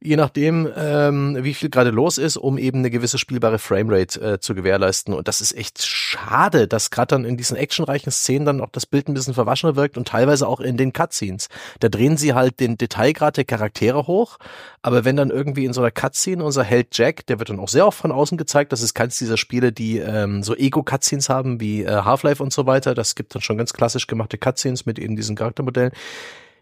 je 0.00 0.16
nachdem, 0.16 0.68
ähm, 0.74 1.36
wie 1.40 1.52
viel 1.52 1.68
gerade 1.68 1.90
los 1.90 2.16
ist, 2.16 2.38
um 2.38 2.56
eben 2.56 2.78
eine 2.78 2.90
gewisse 2.90 3.18
spielbare 3.18 3.58
Framerate 3.58 4.20
äh, 4.20 4.40
zu 4.40 4.54
gewährleisten. 4.54 5.12
Und 5.12 5.28
das 5.28 5.42
ist 5.42 5.54
echt 5.54 5.82
schade, 5.82 6.66
dass 6.66 6.90
gerade 6.90 7.08
dann 7.08 7.24
in 7.26 7.36
diesen 7.36 7.56
actionreichen 7.56 8.10
Szenen 8.10 8.46
dann 8.46 8.60
auch 8.62 8.70
das 8.72 8.86
Bild 8.86 9.08
ein 9.08 9.14
bisschen 9.14 9.34
verwaschener 9.34 9.76
wirkt 9.76 9.98
und 9.98 10.08
teilweise 10.08 10.48
auch 10.48 10.60
in 10.60 10.78
den 10.78 10.94
Cutscenes. 10.94 11.48
Da 11.80 11.90
drehen 11.90 12.16
sie 12.16 12.32
halt 12.32 12.58
den 12.58 12.78
Detailgrad 12.78 13.36
der 13.36 13.44
Charaktere 13.44 14.06
hoch, 14.06 14.38
aber 14.80 15.04
wenn 15.04 15.16
dann 15.16 15.30
irgendwie 15.30 15.66
in 15.66 15.74
so 15.74 15.82
einer 15.82 15.90
Cutscene 15.90 16.42
unser 16.42 16.64
Held 16.64 16.96
Jack, 16.96 17.26
der 17.26 17.38
wird 17.38 17.50
dann 17.50 17.60
auch 17.60 17.68
sehr 17.68 17.86
oft 17.86 17.98
von 17.98 18.12
außen 18.12 18.38
gezeigt, 18.38 18.72
das 18.72 18.80
ist 18.80 18.94
keins 18.94 19.18
dieser 19.18 19.36
Spiele, 19.36 19.72
die 19.72 19.98
ähm, 19.98 20.42
so 20.42 20.56
Ego-Cutscenes 20.56 21.28
haben 21.28 21.60
wie 21.60 21.82
äh, 21.82 21.90
Half-Life 21.90 22.42
und 22.42 22.52
so 22.52 22.66
weiter, 22.66 22.94
das 22.94 23.09
gibt 23.14 23.34
dann 23.34 23.42
schon 23.42 23.58
ganz 23.58 23.72
klassisch 23.72 24.06
gemachte 24.06 24.38
Cutscenes 24.38 24.86
mit 24.86 24.98
eben 24.98 25.16
diesen 25.16 25.36
Charaktermodellen. 25.36 25.92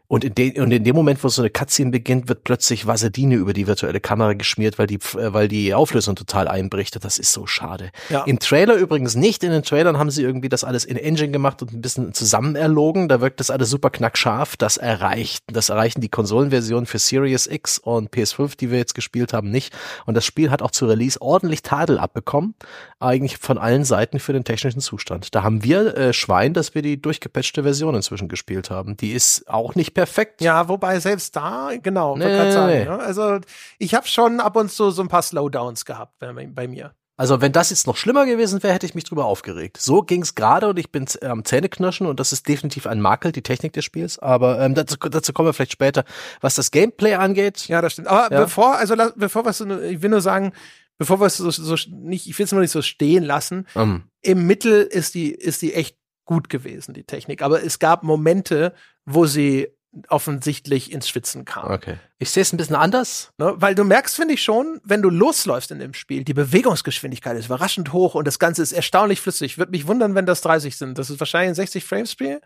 Und 0.09 0.25
in, 0.25 0.35
de 0.35 0.59
und 0.59 0.71
in 0.71 0.85
dem 0.85 0.97
Moment, 0.97 1.23
wo 1.23 1.29
so 1.29 1.43
eine 1.43 1.51
Cutscene 1.51 1.91
beginnt, 1.91 2.31
wird 2.31 2.43
plötzlich 2.43 2.87
Vaseline 2.87 3.35
über 3.35 3.53
die 3.53 3.67
virtuelle 3.67 4.01
Kamera 4.01 4.33
geschmiert, 4.33 4.79
weil 4.79 4.87
die, 4.87 4.97
äh, 4.97 5.35
weil 5.35 5.49
die 5.49 5.75
Auflösung 5.75 6.17
total 6.17 6.49
einbricht. 6.49 7.05
Das 7.05 7.19
ist 7.19 7.31
so 7.31 7.47
schade. 7.47 7.91
Ja. 8.09 8.25
Im 8.25 8.39
Trailer 8.39 8.77
übrigens 8.77 9.15
nicht. 9.17 9.45
In 9.45 9.51
den 9.51 9.63
Trailern 9.63 9.99
haben 9.99 10.11
sie 10.11 10.23
irgendwie 10.23 10.49
das 10.49 10.65
alles 10.65 10.87
in 10.87 10.97
Engine 10.97 11.31
gemacht 11.31 11.61
und 11.61 11.75
ein 11.75 11.83
bisschen 11.83 12.15
zusammen 12.15 12.57
erlogen. 12.57 13.11
Da 13.11 13.21
wirkt 13.21 13.39
das 13.39 13.51
alles 13.51 13.69
super 13.69 13.91
knackscharf. 13.91 14.57
Das 14.57 14.79
erreicht, 14.79 15.45
das 15.47 15.69
erreichen 15.69 16.01
die 16.01 16.09
Konsolenversionen 16.09 16.87
für 16.87 16.99
Series 16.99 17.47
X 17.47 17.79
und 17.79 18.11
PS5, 18.11 18.57
die 18.57 18.71
wir 18.71 18.79
jetzt 18.79 18.95
gespielt 18.95 19.35
haben, 19.35 19.51
nicht. 19.51 19.77
Und 20.07 20.15
das 20.15 20.25
Spiel 20.25 20.51
hat 20.51 20.63
auch 20.63 20.71
zu 20.71 20.87
Release 20.87 21.21
ordentlich 21.21 21.61
Tadel 21.61 21.99
abbekommen. 21.99 22.55
Eigentlich 22.99 23.37
von 23.37 23.59
allen 23.59 23.85
Seiten 23.85 24.21
für 24.21 24.33
den 24.33 24.45
technischen 24.45 24.81
Zustand. 24.81 25.35
Da 25.35 25.43
haben 25.43 25.63
wir 25.63 25.95
äh, 25.99 26.13
Schwein, 26.15 26.55
dass 26.55 26.75
wir 26.75 26.81
die 26.81 27.01
durchgepatchte 27.01 27.63
Version 27.63 27.95
inzwischen 27.95 28.29
gespielt 28.29 28.71
haben. 28.71 28.97
Die 28.97 29.13
ist 29.13 29.49
auch 29.51 29.75
nicht 29.75 29.98
perfekt. 29.99 30.41
Ja, 30.41 30.69
wobei 30.69 31.01
selbst 31.01 31.35
da, 31.35 31.71
genau, 31.83 32.17
nee, 32.17 32.25
nee, 32.25 32.53
sagen, 32.53 32.73
nee. 32.73 32.85
Ne? 32.85 32.99
Also 32.99 33.39
ich 33.79 33.95
habe 33.95 34.07
schon 34.07 34.41
ab 34.41 34.57
und 34.57 34.71
zu 34.71 34.91
so 34.91 35.03
ein 35.03 35.09
paar 35.09 35.23
Slowdowns 35.23 35.85
gehabt 35.85 36.19
bei, 36.19 36.33
bei 36.33 36.69
mir. 36.69 36.95
Also 37.17 37.41
wenn 37.41 37.51
das 37.51 37.71
jetzt 37.71 37.89
noch 37.89 37.97
schlimmer 37.97 38.27
gewesen 38.27 38.63
wäre, 38.63 38.73
hätte 38.73 38.87
ich 38.87 38.95
mich 38.95 39.03
drüber 39.03 39.25
aufgeregt. 39.25 39.77
So 39.79 40.03
ging's 40.03 40.37
gerade 40.37 40.69
und 40.69 40.79
ich 40.79 40.93
bin 40.93 41.07
am 41.23 41.39
ähm, 41.39 41.45
Zähneknirschen 41.45 42.07
und 42.07 42.21
das 42.21 42.33
ist 42.33 42.47
definitiv 42.47 42.87
ein 42.87 43.01
Makel, 43.01 43.33
die 43.33 43.43
Technik 43.43 43.73
des 43.73 43.85
Spiels. 43.85 44.21
Aber 44.21 44.61
ähm, 44.61 44.77
dazu, 44.77 44.97
dazu 44.97 45.33
kommen 45.33 45.49
wir 45.49 45.53
vielleicht 45.53 45.73
später. 45.73 46.05
Was 46.41 46.55
das 46.55 46.71
Gameplay 46.71 47.15
angeht. 47.15 47.67
Ja, 47.67 47.83
das 47.83 47.95
stimmt. 47.95 48.07
Aber 48.07 48.33
ja. 48.33 48.43
bevor, 48.43 48.77
also 48.77 48.95
bevor 49.17 49.45
was, 49.45 49.61
ich 49.61 50.01
will 50.01 50.11
nur 50.11 50.21
sagen, 50.21 50.53
bevor 50.97 51.21
wir 51.21 51.27
es 51.27 51.39
so, 51.39 51.51
so 51.51 51.75
nicht, 51.91 52.29
ich 52.29 52.39
will 52.39 52.45
es 52.45 52.53
nur 52.53 52.61
nicht 52.61 52.71
so 52.71 52.83
stehen 52.83 53.25
lassen. 53.25 53.67
Um. 53.75 54.05
Im 54.23 54.47
Mittel 54.47 54.83
ist 54.83 55.17
die, 55.17 55.33
ist 55.33 55.61
die 55.61 55.75
echt 55.75 55.97
gut 56.25 56.49
gewesen, 56.49 56.95
die 56.95 57.05
Technik. 57.05 57.43
Aber 57.43 57.65
es 57.65 57.81
gab 57.81 58.05
Momente, 58.05 58.75
wo 59.05 59.27
sie 59.27 59.69
offensichtlich 60.09 60.93
ins 60.93 61.09
Schwitzen 61.09 61.45
kam. 61.45 61.71
Okay. 61.71 61.99
Ich 62.19 62.31
sehe 62.31 62.43
es 62.43 62.53
ein 62.53 62.57
bisschen 62.57 62.77
anders. 62.77 63.33
Ne? 63.39 63.55
Weil 63.57 63.75
du 63.75 63.85
merkst, 63.85 64.15
finde 64.17 64.35
ich 64.35 64.43
schon, 64.43 64.81
wenn 64.85 65.03
du 65.03 65.11
losläufst 65.11 65.71
in 65.71 65.79
dem 65.79 65.95
Spiel, 65.95 66.25
die 66.25 66.35
Bewegungsgeschwindigkeit 66.35 67.37
ist 67.37 67.47
überraschend 67.47 67.93
hoch 67.93 68.15
und 68.15 68.27
das 68.27 68.39
Ganze 68.39 68.63
ist 68.63 68.73
erstaunlich 68.73 69.21
flüssig. 69.21 69.59
Würde 69.59 69.73
mich 69.73 69.87
wundern, 69.87 70.15
wenn 70.15 70.27
das 70.27 70.41
30 70.43 70.77
sind. 70.77 70.99
Das 70.99 71.11
ist 71.11 71.21
wahrscheinlich 71.21 71.51
ein 71.51 71.55
60 71.55 71.85
Frames 71.85 72.13
Spiel. 72.13 72.41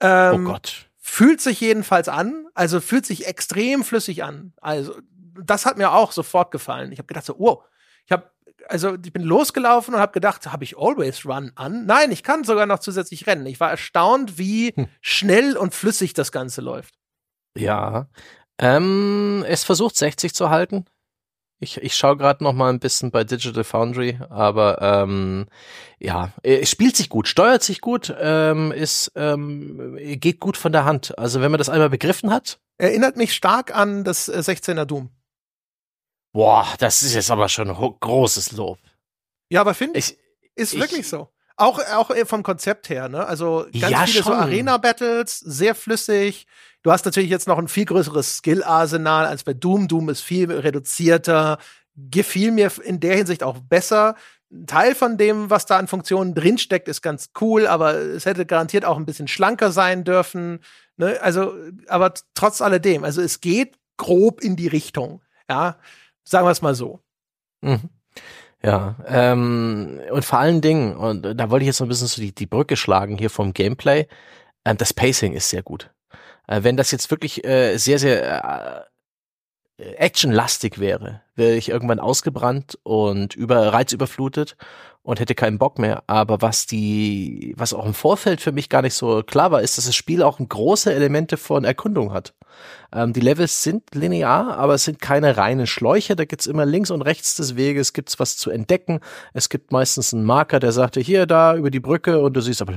Ähm, 0.00 0.46
oh 0.46 0.52
Gott. 0.52 0.86
Fühlt 0.96 1.40
sich 1.40 1.60
jedenfalls 1.60 2.08
an, 2.08 2.46
also 2.54 2.80
fühlt 2.80 3.06
sich 3.06 3.26
extrem 3.26 3.84
flüssig 3.84 4.24
an. 4.24 4.52
Also 4.60 4.96
das 5.42 5.66
hat 5.66 5.78
mir 5.78 5.92
auch 5.92 6.12
sofort 6.12 6.50
gefallen. 6.50 6.92
Ich 6.92 6.98
habe 6.98 7.06
gedacht 7.06 7.24
so, 7.24 7.36
oh, 7.38 7.62
ich 8.06 8.12
habe 8.12 8.30
also 8.66 8.96
ich 9.02 9.12
bin 9.12 9.22
losgelaufen 9.22 9.94
und 9.94 10.00
habe 10.00 10.12
gedacht, 10.12 10.50
habe 10.50 10.64
ich 10.64 10.76
Always 10.76 11.24
Run 11.24 11.52
an? 11.54 11.86
Nein, 11.86 12.10
ich 12.10 12.22
kann 12.22 12.44
sogar 12.44 12.66
noch 12.66 12.80
zusätzlich 12.80 13.26
rennen. 13.26 13.46
Ich 13.46 13.60
war 13.60 13.70
erstaunt, 13.70 14.38
wie 14.38 14.72
hm. 14.74 14.88
schnell 15.00 15.56
und 15.56 15.74
flüssig 15.74 16.14
das 16.14 16.32
Ganze 16.32 16.60
läuft. 16.60 16.94
Ja, 17.56 18.08
ähm, 18.58 19.44
es 19.46 19.64
versucht 19.64 19.96
60 19.96 20.34
zu 20.34 20.50
halten. 20.50 20.84
Ich, 21.60 21.76
ich 21.78 21.96
schaue 21.96 22.16
gerade 22.16 22.44
noch 22.44 22.52
mal 22.52 22.70
ein 22.72 22.78
bisschen 22.78 23.10
bei 23.10 23.24
Digital 23.24 23.64
Foundry, 23.64 24.18
aber 24.28 24.80
ähm, 24.80 25.46
ja, 25.98 26.32
es 26.44 26.70
spielt 26.70 26.96
sich 26.96 27.08
gut, 27.08 27.26
steuert 27.26 27.64
sich 27.64 27.80
gut, 27.80 28.14
ähm, 28.20 28.70
ist 28.70 29.10
ähm, 29.16 29.98
geht 30.20 30.38
gut 30.38 30.56
von 30.56 30.70
der 30.70 30.84
Hand. 30.84 31.18
Also 31.18 31.40
wenn 31.40 31.50
man 31.50 31.58
das 31.58 31.68
einmal 31.68 31.90
begriffen 31.90 32.30
hat, 32.30 32.60
erinnert 32.76 33.16
mich 33.16 33.34
stark 33.34 33.74
an 33.74 34.04
das 34.04 34.32
16er 34.32 34.82
äh, 34.82 34.86
Doom. 34.86 35.10
Boah, 36.32 36.66
das 36.78 37.02
ist 37.02 37.14
jetzt 37.14 37.30
aber 37.30 37.48
schon 37.48 37.68
großes 37.68 38.52
Lob. 38.52 38.78
Ja, 39.50 39.62
aber 39.62 39.74
finde 39.74 39.98
ich, 39.98 40.18
ist 40.54 40.74
ich, 40.74 40.80
wirklich 40.80 41.08
so. 41.08 41.28
Auch, 41.56 41.80
auch 41.92 42.14
vom 42.26 42.42
Konzept 42.42 42.88
her, 42.88 43.08
ne? 43.08 43.26
Also 43.26 43.66
ganz 43.80 43.92
ja, 43.92 44.06
viele 44.06 44.22
schon. 44.22 44.32
so 44.32 44.38
Arena-Battles, 44.38 45.40
sehr 45.40 45.74
flüssig. 45.74 46.46
Du 46.82 46.92
hast 46.92 47.04
natürlich 47.04 47.30
jetzt 47.30 47.48
noch 47.48 47.58
ein 47.58 47.68
viel 47.68 47.84
größeres 47.84 48.36
Skill-Arsenal 48.36 49.26
als 49.26 49.42
bei 49.42 49.54
Doom. 49.54 49.88
Doom 49.88 50.08
ist 50.10 50.20
viel 50.20 50.50
reduzierter, 50.52 51.58
gefiel 51.96 52.52
mir 52.52 52.70
in 52.84 53.00
der 53.00 53.16
Hinsicht 53.16 53.42
auch 53.42 53.58
besser. 53.58 54.14
Ein 54.50 54.66
Teil 54.66 54.94
von 54.94 55.18
dem, 55.18 55.50
was 55.50 55.66
da 55.66 55.78
an 55.78 55.88
Funktionen 55.88 56.34
drinsteckt, 56.34 56.88
ist 56.88 57.02
ganz 57.02 57.30
cool, 57.40 57.66
aber 57.66 57.94
es 57.94 58.24
hätte 58.24 58.46
garantiert 58.46 58.84
auch 58.84 58.96
ein 58.96 59.04
bisschen 59.04 59.28
schlanker 59.28 59.72
sein 59.72 60.04
dürfen. 60.04 60.60
Ne? 60.96 61.18
Also, 61.20 61.54
aber 61.88 62.14
trotz 62.34 62.62
alledem, 62.62 63.04
also 63.04 63.20
es 63.20 63.40
geht 63.40 63.76
grob 63.96 64.40
in 64.40 64.56
die 64.56 64.68
Richtung. 64.68 65.20
Ja, 65.50 65.78
Sagen 66.28 66.46
wir 66.46 66.50
es 66.50 66.60
mal 66.60 66.74
so. 66.74 67.00
Mhm. 67.62 67.88
Ja, 68.62 68.96
ähm, 69.06 69.98
und 70.10 70.24
vor 70.26 70.40
allen 70.40 70.60
Dingen, 70.60 70.94
und 70.94 71.22
da 71.22 71.48
wollte 71.48 71.62
ich 71.62 71.68
jetzt 71.68 71.78
so 71.78 71.84
ein 71.84 71.88
bisschen 71.88 72.08
so 72.08 72.20
die, 72.20 72.34
die 72.34 72.46
Brücke 72.46 72.76
schlagen 72.76 73.16
hier 73.16 73.30
vom 73.30 73.54
Gameplay, 73.54 74.06
äh, 74.64 74.74
das 74.74 74.92
Pacing 74.92 75.32
ist 75.32 75.48
sehr 75.48 75.62
gut. 75.62 75.90
Äh, 76.46 76.64
wenn 76.64 76.76
das 76.76 76.90
jetzt 76.90 77.10
wirklich 77.10 77.44
äh, 77.46 77.78
sehr, 77.78 77.98
sehr 77.98 78.88
äh, 79.78 79.84
actionlastig 79.94 80.78
wäre, 80.78 81.22
wäre 81.34 81.54
ich 81.54 81.70
irgendwann 81.70 82.00
ausgebrannt 82.00 82.78
und 82.82 83.34
über 83.34 83.72
reizüberflutet 83.72 84.56
und 85.02 85.20
hätte 85.20 85.34
keinen 85.34 85.58
Bock 85.58 85.78
mehr. 85.78 86.02
Aber 86.08 86.42
was 86.42 86.66
die, 86.66 87.54
was 87.56 87.72
auch 87.72 87.86
im 87.86 87.94
Vorfeld 87.94 88.42
für 88.42 88.52
mich 88.52 88.68
gar 88.68 88.82
nicht 88.82 88.94
so 88.94 89.22
klar 89.22 89.50
war, 89.50 89.62
ist, 89.62 89.78
dass 89.78 89.86
das 89.86 89.96
Spiel 89.96 90.22
auch 90.22 90.38
große 90.38 90.92
Elemente 90.92 91.38
von 91.38 91.64
Erkundung 91.64 92.12
hat. 92.12 92.34
Ähm, 92.92 93.12
die 93.12 93.20
Levels 93.20 93.62
sind 93.62 93.94
linear, 93.94 94.56
aber 94.56 94.74
es 94.74 94.84
sind 94.84 95.00
keine 95.00 95.36
reinen 95.36 95.66
Schläuche. 95.66 96.16
Da 96.16 96.24
gibt's 96.24 96.46
immer 96.46 96.64
links 96.64 96.90
und 96.90 97.02
rechts 97.02 97.36
des 97.36 97.56
Weges 97.56 97.92
gibt's 97.92 98.18
was 98.18 98.36
zu 98.36 98.50
entdecken. 98.50 99.00
Es 99.34 99.48
gibt 99.48 99.72
meistens 99.72 100.14
einen 100.14 100.24
Marker, 100.24 100.60
der 100.60 100.72
sagte, 100.72 101.00
hier, 101.00 101.26
da, 101.26 101.54
über 101.54 101.70
die 101.70 101.80
Brücke. 101.80 102.20
Und 102.20 102.34
du 102.34 102.40
siehst, 102.40 102.62
aber 102.62 102.74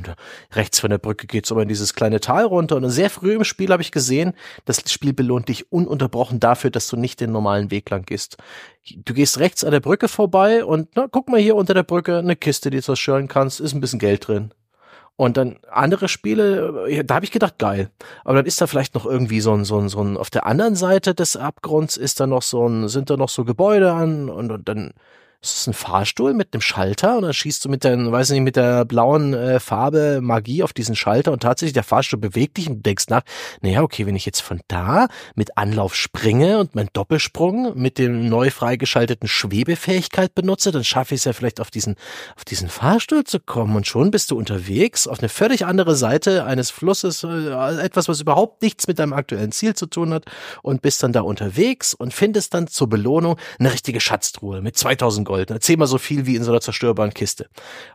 rechts 0.54 0.80
von 0.80 0.90
der 0.90 0.98
Brücke 0.98 1.28
geht's 1.28 1.52
aber 1.52 1.62
in 1.62 1.68
dieses 1.68 1.94
kleine 1.94 2.20
Tal 2.20 2.46
runter. 2.46 2.76
Und 2.76 2.90
sehr 2.90 3.10
früh 3.10 3.34
im 3.36 3.44
Spiel 3.44 3.72
habe 3.72 3.82
ich 3.82 3.92
gesehen, 3.92 4.34
das 4.66 4.84
Spiel 4.92 5.14
belohnt 5.14 5.48
dich 5.48 5.72
ununterbrochen 5.72 6.40
dafür, 6.40 6.72
dass 6.72 6.88
du 6.88 6.98
nicht 6.98 7.22
den 7.22 7.32
normalen 7.32 7.72
Weg 7.72 7.90
lang 7.90 8.06
gehst. 8.06 8.38
Du 8.96 9.14
gehst 9.14 9.40
rechts 9.40 9.64
an 9.64 9.72
der 9.72 9.80
Brücke 9.80 10.08
vorbei 10.08 10.66
und 10.66 10.90
na, 10.96 11.08
guck 11.10 11.30
mal 11.30 11.40
hier 11.40 11.56
unter 11.56 11.74
der 11.74 11.84
Brücke, 11.84 12.18
eine 12.18 12.36
Kiste, 12.36 12.70
die 12.70 12.78
du 12.78 12.84
zerstören 12.84 13.28
kannst, 13.28 13.60
ist 13.60 13.74
ein 13.74 13.82
bisschen 13.82 14.00
Geld 14.00 14.28
drin. 14.28 14.52
Und 15.18 15.38
dann 15.38 15.60
andere 15.70 16.08
Spiele, 16.08 16.88
äh, 16.90 17.04
da 17.04 17.16
habe 17.16 17.26
ich 17.26 17.32
gedacht, 17.32 17.60
geil. 17.60 17.92
Aber 18.24 18.38
dann 18.38 18.46
ist 18.46 18.60
da 18.60 18.68
vielleicht 18.68 18.96
noch 18.96 19.06
irgendwie 19.06 19.42
so 19.42 19.54
ein, 19.54 19.66
so 19.66 19.78
ein, 19.80 19.88
so 19.90 20.02
ein, 20.02 20.18
auf 20.18 20.30
der 20.30 20.46
anderen 20.46 20.76
Seite 20.76 21.14
des 21.14 21.36
Abgrunds 21.36 21.98
ist 21.98 22.20
da 22.20 22.28
noch 22.28 22.42
so 22.42 22.68
ein, 22.68 22.88
sind 22.88 23.10
da 23.10 23.18
noch 23.18 23.30
so 23.30 23.46
Gebäude 23.46 23.92
an 23.92 24.30
und, 24.30 24.52
und 24.52 24.68
dann 24.68 24.94
ist 25.42 25.62
es 25.62 25.68
ein 25.68 25.74
Fahrstuhl 25.74 26.36
mit 26.36 26.54
einem 26.54 26.62
Schalter? 26.62 27.18
Und 27.18 27.24
dann 27.24 27.34
schießt 27.34 27.66
du 27.66 27.70
mit 27.70 27.84
der, 27.84 28.12
weiß 28.12 28.30
nicht, 28.30 28.42
mit 28.42 28.56
der 28.56 28.86
blauen 28.86 29.34
äh, 29.34 29.60
Farbe 29.60 30.20
Magie 30.22 30.62
auf 30.62 30.72
diesen 30.72 30.96
Schalter 30.96 31.32
und 31.32 31.42
tatsächlich 31.42 31.74
der 31.74 31.84
Fahrstuhl 31.84 32.20
bewegt 32.20 32.58
dich 32.58 32.70
und 32.70 32.76
du 32.78 32.82
denkst 32.82 33.06
nach, 33.10 33.24
naja, 33.62 33.82
okay, 33.82 34.06
wenn 34.06 34.16
ich 34.16 34.28
jetzt 34.28 34.42
von 34.42 34.62
da 34.68 35.08
mit 35.34 35.58
Anlauf 35.58 35.96
springe 35.96 36.60
und 36.60 36.76
mein 36.76 36.90
Doppelsprung 36.94 37.76
mit 37.76 37.98
dem 37.98 38.30
neu 38.30 38.52
freigeschalteten 38.52 39.28
Schwebefähigkeit 39.28 40.36
benutze, 40.36 40.72
dann 40.72 40.84
schaffe 40.84 41.16
ich 41.16 41.22
es 41.22 41.26
ja 41.26 41.34
vielleicht 41.34 41.60
auf 41.60 41.72
diesen, 41.72 41.96
auf 42.36 42.46
diesen 42.46 42.70
Fahrstuhl 42.70 43.24
zu 43.24 43.40
kommen. 43.40 43.76
Und 43.76 43.88
schon 43.88 44.12
bist 44.12 44.30
du 44.30 44.38
unterwegs 44.38 45.08
auf 45.08 45.20
eine 45.20 45.30
völlig 45.30 45.66
andere 45.66 45.96
Seite 45.96 46.46
eines 46.46 46.70
Flusses, 46.70 47.24
äh, 47.24 47.82
etwas, 47.82 48.08
was 48.08 48.22
überhaupt 48.22 48.62
nichts 48.62 48.88
mit 48.88 49.00
deinem 49.00 49.14
aktuellen 49.14 49.52
Ziel 49.52 49.74
zu 49.74 49.88
tun 49.88 50.14
hat 50.14 50.26
und 50.62 50.84
bist 50.84 51.02
dann 51.02 51.14
da 51.14 51.22
unterwegs 51.22 51.96
und 51.96 52.14
findest 52.14 52.54
dann 52.54 52.68
zur 52.68 52.88
Belohnung 52.88 53.38
eine 53.58 53.74
richtige 53.74 54.00
Schatztruhe 54.00 54.62
mit 54.62 54.78
2000 54.78 55.31
Gold. 55.32 55.64
Zehnmal 55.64 55.88
so 55.88 55.98
viel 55.98 56.26
wie 56.26 56.36
in 56.36 56.44
so 56.44 56.52
einer 56.52 56.60
zerstörbaren 56.60 57.14
Kiste. 57.14 57.48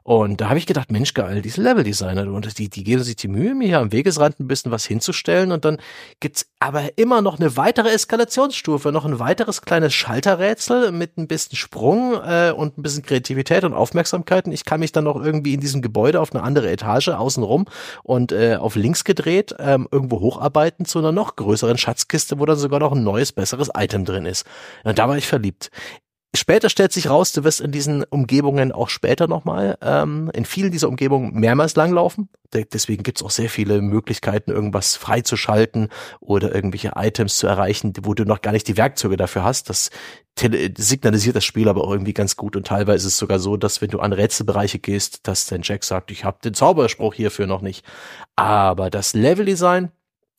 Und 0.03 0.41
da 0.41 0.49
habe 0.49 0.59
ich 0.59 0.65
gedacht, 0.65 0.91
Mensch, 0.91 1.13
geil, 1.13 1.43
diese 1.43 1.61
Leveldesigner. 1.61 2.33
Und 2.33 2.59
die, 2.59 2.71
die 2.71 2.83
geben 2.83 3.03
sich 3.03 3.17
die 3.17 3.29
Mühe, 3.29 3.55
mir 3.55 3.69
hier 3.69 3.81
am 3.81 3.93
Wegesrand 3.93 4.41
ein 4.41 4.49
bisschen 4.49 4.73
was 4.73 4.87
hinzustellen. 4.87 5.53
Und 5.53 5.67
dann 5.67 5.77
gibt's 6.19 6.47
aber 6.61 6.97
immer 6.97 7.21
noch 7.21 7.39
eine 7.39 7.59
weitere 7.59 7.91
Eskalationsstufe, 7.91 8.91
noch 8.91 9.05
ein 9.05 9.19
weiteres 9.19 9.61
kleines 9.61 9.93
Schalterrätsel 9.93 10.93
mit 10.93 11.19
ein 11.19 11.29
bisschen 11.29 11.57
Sprung 11.57 12.15
äh, 12.15 12.53
und 12.57 12.79
ein 12.79 12.83
bisschen 12.83 13.03
Kreativität 13.03 13.65
und 13.65 13.75
Aufmerksamkeit. 13.75 14.47
Und 14.47 14.53
ich 14.53 14.65
kann 14.65 14.81
mich 14.81 14.93
dann 14.93 15.05
noch 15.05 15.23
irgendwie 15.23 15.53
in 15.53 15.61
diesem 15.61 15.83
Gebäude 15.83 16.23
auf 16.23 16.35
eine 16.35 16.43
andere 16.43 16.71
Etage 16.71 17.09
außenrum 17.09 17.67
und 18.03 18.33
äh, 18.33 18.57
auf 18.57 18.77
links 18.77 19.05
gedreht 19.05 19.55
ähm, 19.59 19.89
irgendwo 19.91 20.21
hocharbeiten 20.21 20.87
zu 20.87 21.01
einer 21.01 21.13
noch 21.13 21.37
größeren 21.37 21.77
Schatzkiste, 21.77 22.41
wo 22.41 22.47
dann 22.47 22.57
sogar 22.57 22.81
noch 22.81 22.93
ein 22.93 23.05
neues, 23.05 23.33
besseres 23.33 23.71
Item 23.77 24.07
drin 24.07 24.25
ist. 24.25 24.47
Und 24.85 24.99
da 24.99 25.07
war 25.07 25.19
ich 25.19 25.27
verliebt. 25.27 25.71
Später 26.37 26.71
stellt 26.71 26.93
sich 26.93 27.11
raus, 27.11 27.33
du 27.33 27.45
wirst 27.45 27.61
in 27.61 27.73
diesen 27.73 28.05
Umgebungen 28.05 28.73
auch 28.73 28.89
später 28.89 29.27
nochmal 29.27 29.79
ähm, 29.83 30.31
in 30.35 30.45
vielen 30.45 30.71
dieser 30.71 30.89
Umgebungen 30.89 31.35
mehrmals 31.35 31.77
langlaufen. 31.77 32.29
Deswegen 32.53 33.03
gibt's 33.03 33.23
auch 33.23 33.31
sehr 33.31 33.51
viele 33.51 33.83
Möglichkeiten, 33.83 34.51
irgendwas 34.51 34.97
freizuschalten 34.97 35.89
oder 36.21 36.55
irgendwelche 36.55 36.93
Items 36.95 37.37
zu 37.37 37.47
erreichen, 37.47 37.93
wo 38.03 38.15
du 38.15 38.25
noch 38.25 38.41
gar 38.41 38.53
nicht 38.53 38.69
die 38.69 38.77
Werkzeuge 38.77 39.17
dafür 39.17 39.45
hast. 39.45 39.69
Das 39.69 39.91
signalisiert 40.39 41.35
das 41.35 41.45
Spiel 41.45 41.69
aber 41.69 41.83
auch 41.85 41.91
irgendwie 41.91 42.15
ganz 42.15 42.37
gut. 42.37 42.57
Und 42.57 42.67
teilweise 42.67 43.07
ist 43.07 43.15
es 43.15 43.19
sogar 43.19 43.39
so, 43.39 43.57
dass 43.57 43.81
wenn 43.81 43.91
du 43.91 44.01
an 44.01 44.13
Rätselbereiche 44.13 44.79
gehst, 44.79 45.27
dass 45.27 45.47
dein 45.47 45.63
Jack 45.63 45.85
sagt, 45.85 46.11
ich 46.11 46.25
habe 46.25 46.39
den 46.45 46.55
Zauberspruch 46.55 47.15
hierfür 47.15 47.47
noch 47.47 47.63
nicht. 47.63 47.85
Aber 48.37 48.91
das 48.91 49.15
Leveldesign 49.15 49.91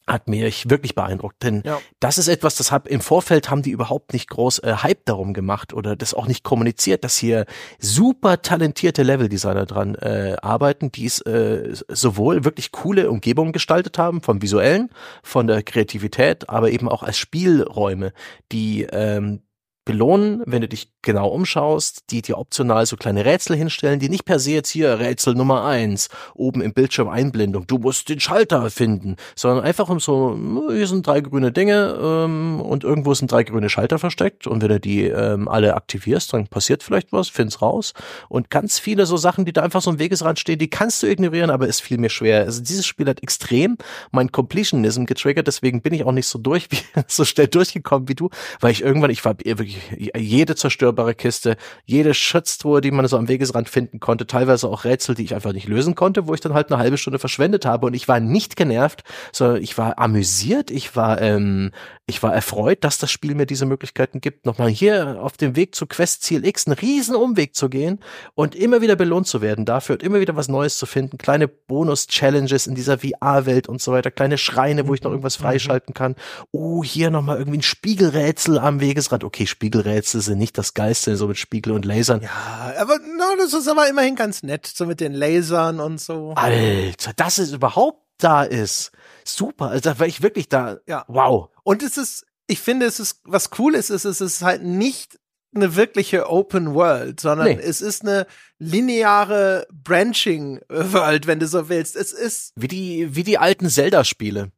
hat 0.07 0.27
mich 0.27 0.69
wirklich 0.69 0.95
beeindruckt, 0.95 1.43
denn 1.43 1.61
ja. 1.65 1.79
das 1.99 2.17
ist 2.17 2.27
etwas, 2.27 2.55
das 2.55 2.71
hab 2.71 2.87
im 2.87 3.01
Vorfeld 3.01 3.49
haben 3.49 3.61
die 3.61 3.71
überhaupt 3.71 4.13
nicht 4.13 4.29
groß 4.29 4.59
äh, 4.59 4.75
Hype 4.83 5.05
darum 5.05 5.33
gemacht 5.33 5.73
oder 5.73 5.95
das 5.95 6.13
auch 6.13 6.27
nicht 6.27 6.43
kommuniziert, 6.43 7.03
dass 7.03 7.17
hier 7.17 7.45
super 7.79 8.41
talentierte 8.41 9.03
Leveldesigner 9.03 9.65
dran 9.65 9.95
äh, 9.95 10.37
arbeiten, 10.41 10.91
die 10.91 11.05
es 11.05 11.21
äh, 11.21 11.75
sowohl 11.89 12.45
wirklich 12.45 12.71
coole 12.71 13.09
Umgebungen 13.09 13.51
gestaltet 13.51 13.97
haben, 13.97 14.21
vom 14.21 14.41
visuellen, 14.41 14.89
von 15.23 15.47
der 15.47 15.61
Kreativität, 15.63 16.49
aber 16.49 16.71
eben 16.71 16.87
auch 16.87 17.03
als 17.03 17.17
Spielräume, 17.17 18.13
die 18.51 18.83
ähm, 18.83 19.41
belohnen, 19.87 20.43
wenn 20.45 20.61
du 20.61 20.67
dich 20.67 20.91
genau 21.01 21.29
umschaust, 21.29 22.11
die 22.11 22.21
dir 22.21 22.37
optional 22.37 22.85
so 22.85 22.97
kleine 22.97 23.23
Rätsel 23.23 23.55
hinstellen, 23.55 24.01
die 24.01 24.09
nicht 24.09 24.25
per 24.25 24.37
se 24.37 24.51
jetzt 24.51 24.69
hier 24.69 24.99
Rätsel 24.99 25.33
Nummer 25.33 25.63
eins 25.63 26.09
oben 26.35 26.61
im 26.61 26.73
Bildschirm 26.73 27.07
Einblendung, 27.07 27.65
du 27.67 27.77
musst 27.77 28.09
den 28.09 28.19
Schalter 28.19 28.69
finden, 28.69 29.15
sondern 29.33 29.63
einfach 29.63 29.87
um 29.87 30.01
so, 30.01 30.37
hier 30.69 30.87
sind 30.87 31.07
drei 31.07 31.21
grüne 31.21 31.53
Dinge 31.53 31.97
ähm, 32.01 32.59
und 32.59 32.83
irgendwo 32.83 33.13
sind 33.13 33.31
drei 33.31 33.43
grüne 33.43 33.69
Schalter 33.69 33.97
versteckt 33.97 34.45
und 34.45 34.61
wenn 34.61 34.67
du 34.67 34.79
die 34.81 35.05
ähm, 35.05 35.47
alle 35.47 35.73
aktivierst, 35.75 36.33
dann 36.33 36.47
passiert 36.47 36.83
vielleicht 36.83 37.13
was, 37.13 37.29
find's 37.29 37.61
raus 37.61 37.93
und 38.27 38.49
ganz 38.49 38.79
viele 38.79 39.05
so 39.05 39.15
Sachen, 39.15 39.45
die 39.45 39.53
da 39.53 39.63
einfach 39.63 39.81
so 39.81 39.89
im 39.89 39.99
Wegesrand 39.99 40.37
stehen, 40.37 40.59
die 40.59 40.69
kannst 40.69 41.01
du 41.01 41.07
ignorieren, 41.07 41.49
aber 41.49 41.69
es 41.69 41.79
fiel 41.79 41.97
mir 41.97 42.09
schwer. 42.09 42.41
Also 42.41 42.61
dieses 42.61 42.85
Spiel 42.85 43.07
hat 43.07 43.23
extrem 43.23 43.77
mein 44.11 44.33
Completionism 44.33 45.05
getriggert, 45.05 45.47
deswegen 45.47 45.81
bin 45.81 45.93
ich 45.93 46.03
auch 46.03 46.11
nicht 46.11 46.27
so 46.27 46.39
durch, 46.39 46.67
wie, 46.71 46.79
so 47.07 47.23
schnell 47.23 47.47
durchgekommen 47.47 48.09
wie 48.09 48.15
du, 48.15 48.29
weil 48.59 48.71
ich 48.71 48.81
irgendwann, 48.81 49.11
ich 49.11 49.23
war 49.23 49.37
wirklich 49.41 49.76
jede 50.15 50.55
zerstörbare 50.55 51.15
Kiste, 51.15 51.57
jede 51.85 52.13
Schatztruhe, 52.13 52.81
die 52.81 52.91
man 52.91 53.07
so 53.07 53.17
am 53.17 53.27
Wegesrand 53.27 53.69
finden 53.69 53.99
konnte, 53.99 54.27
teilweise 54.27 54.67
auch 54.67 54.83
Rätsel, 54.83 55.15
die 55.15 55.23
ich 55.23 55.35
einfach 55.35 55.53
nicht 55.53 55.67
lösen 55.67 55.95
konnte, 55.95 56.27
wo 56.27 56.33
ich 56.33 56.41
dann 56.41 56.53
halt 56.53 56.71
eine 56.71 56.81
halbe 56.81 56.97
Stunde 56.97 57.19
verschwendet 57.19 57.65
habe. 57.65 57.85
Und 57.85 57.93
ich 57.93 58.07
war 58.07 58.19
nicht 58.19 58.55
genervt, 58.55 59.03
sondern 59.31 59.61
ich 59.61 59.77
war 59.77 59.97
amüsiert, 59.99 60.71
ich 60.71 60.95
war 60.95 61.21
ähm, 61.21 61.71
ich 62.09 62.23
war 62.23 62.33
erfreut, 62.33 62.85
dass 62.85 62.97
das 62.97 63.11
Spiel 63.11 63.35
mir 63.35 63.45
diese 63.45 63.65
Möglichkeiten 63.65 64.21
gibt, 64.21 64.45
nochmal 64.45 64.69
hier 64.69 65.21
auf 65.21 65.35
dem 65.35 65.57
Weg 65.57 65.75
zu 65.75 65.85
Quest 65.85 66.23
Ziel 66.23 66.45
X 66.45 66.65
einen 66.65 66.77
riesen 66.77 67.17
Umweg 67.17 67.53
zu 67.53 67.67
gehen 67.67 67.99
und 68.33 68.55
immer 68.55 68.79
wieder 68.79 68.95
belohnt 68.95 69.27
zu 69.27 69.41
werden 69.41 69.65
dafür 69.65 69.95
und 69.95 70.03
immer 70.03 70.21
wieder 70.21 70.37
was 70.37 70.47
Neues 70.47 70.77
zu 70.77 70.85
finden, 70.85 71.17
kleine 71.17 71.49
Bonus-Challenges 71.49 72.65
in 72.65 72.75
dieser 72.75 72.99
VR-Welt 72.99 73.67
und 73.67 73.81
so 73.81 73.91
weiter, 73.91 74.09
kleine 74.09 74.37
Schreine, 74.37 74.87
wo 74.87 74.93
ich 74.93 75.03
noch 75.03 75.11
irgendwas 75.11 75.37
mhm. 75.37 75.43
freischalten 75.43 75.93
kann. 75.93 76.15
Oh, 76.51 76.81
hier 76.81 77.09
nochmal 77.09 77.39
irgendwie 77.39 77.57
ein 77.57 77.63
Spiegelrätsel 77.63 78.57
am 78.57 78.79
Wegesrand. 78.79 79.25
Okay, 79.25 79.45
Spiegelrätsel 79.45 80.21
sind 80.21 80.37
nicht 80.37 80.57
das 80.57 80.73
Geilste, 80.73 81.17
so 81.17 81.27
mit 81.27 81.37
Spiegel 81.37 81.73
und 81.73 81.83
Lasern. 81.83 82.21
Ja, 82.21 82.73
aber 82.79 82.99
no, 82.99 83.25
das 83.37 83.53
ist 83.53 83.67
aber 83.67 83.89
immerhin 83.89 84.15
ganz 84.15 84.43
nett, 84.43 84.65
so 84.65 84.85
mit 84.85 85.01
den 85.01 85.11
Lasern 85.11 85.81
und 85.81 85.99
so. 85.99 86.31
Alter, 86.37 87.11
dass 87.17 87.37
es 87.37 87.51
überhaupt 87.51 88.06
da 88.17 88.43
ist. 88.43 88.91
Super. 89.25 89.69
Also 89.69 89.89
da 89.89 89.99
war 89.99 90.07
ich 90.07 90.21
wirklich 90.21 90.49
da. 90.49 90.77
Ja. 90.87 91.05
Wow. 91.07 91.49
Und 91.63 91.83
es 91.83 91.97
ist, 91.97 92.25
ich 92.47 92.59
finde, 92.59 92.85
es 92.85 92.99
ist, 92.99 93.21
was 93.23 93.49
cool 93.59 93.75
ist, 93.75 93.89
ist, 93.89 94.05
es 94.05 94.21
ist 94.21 94.41
halt 94.41 94.63
nicht 94.63 95.19
eine 95.55 95.75
wirkliche 95.75 96.29
Open 96.29 96.73
World, 96.73 97.19
sondern 97.19 97.47
nee. 97.47 97.59
es 97.61 97.81
ist 97.81 98.03
eine 98.03 98.27
lineare 98.59 99.67
Branching 99.71 100.61
World, 100.69 101.27
wenn 101.27 101.39
du 101.39 101.47
so 101.47 101.69
willst. 101.69 101.95
Es 101.95 102.13
ist 102.13 102.53
wie 102.55 102.67
die 102.67 103.15
wie 103.15 103.23
die 103.23 103.37
alten 103.37 103.69
Zelda 103.69 104.03
Spiele. 104.03 104.51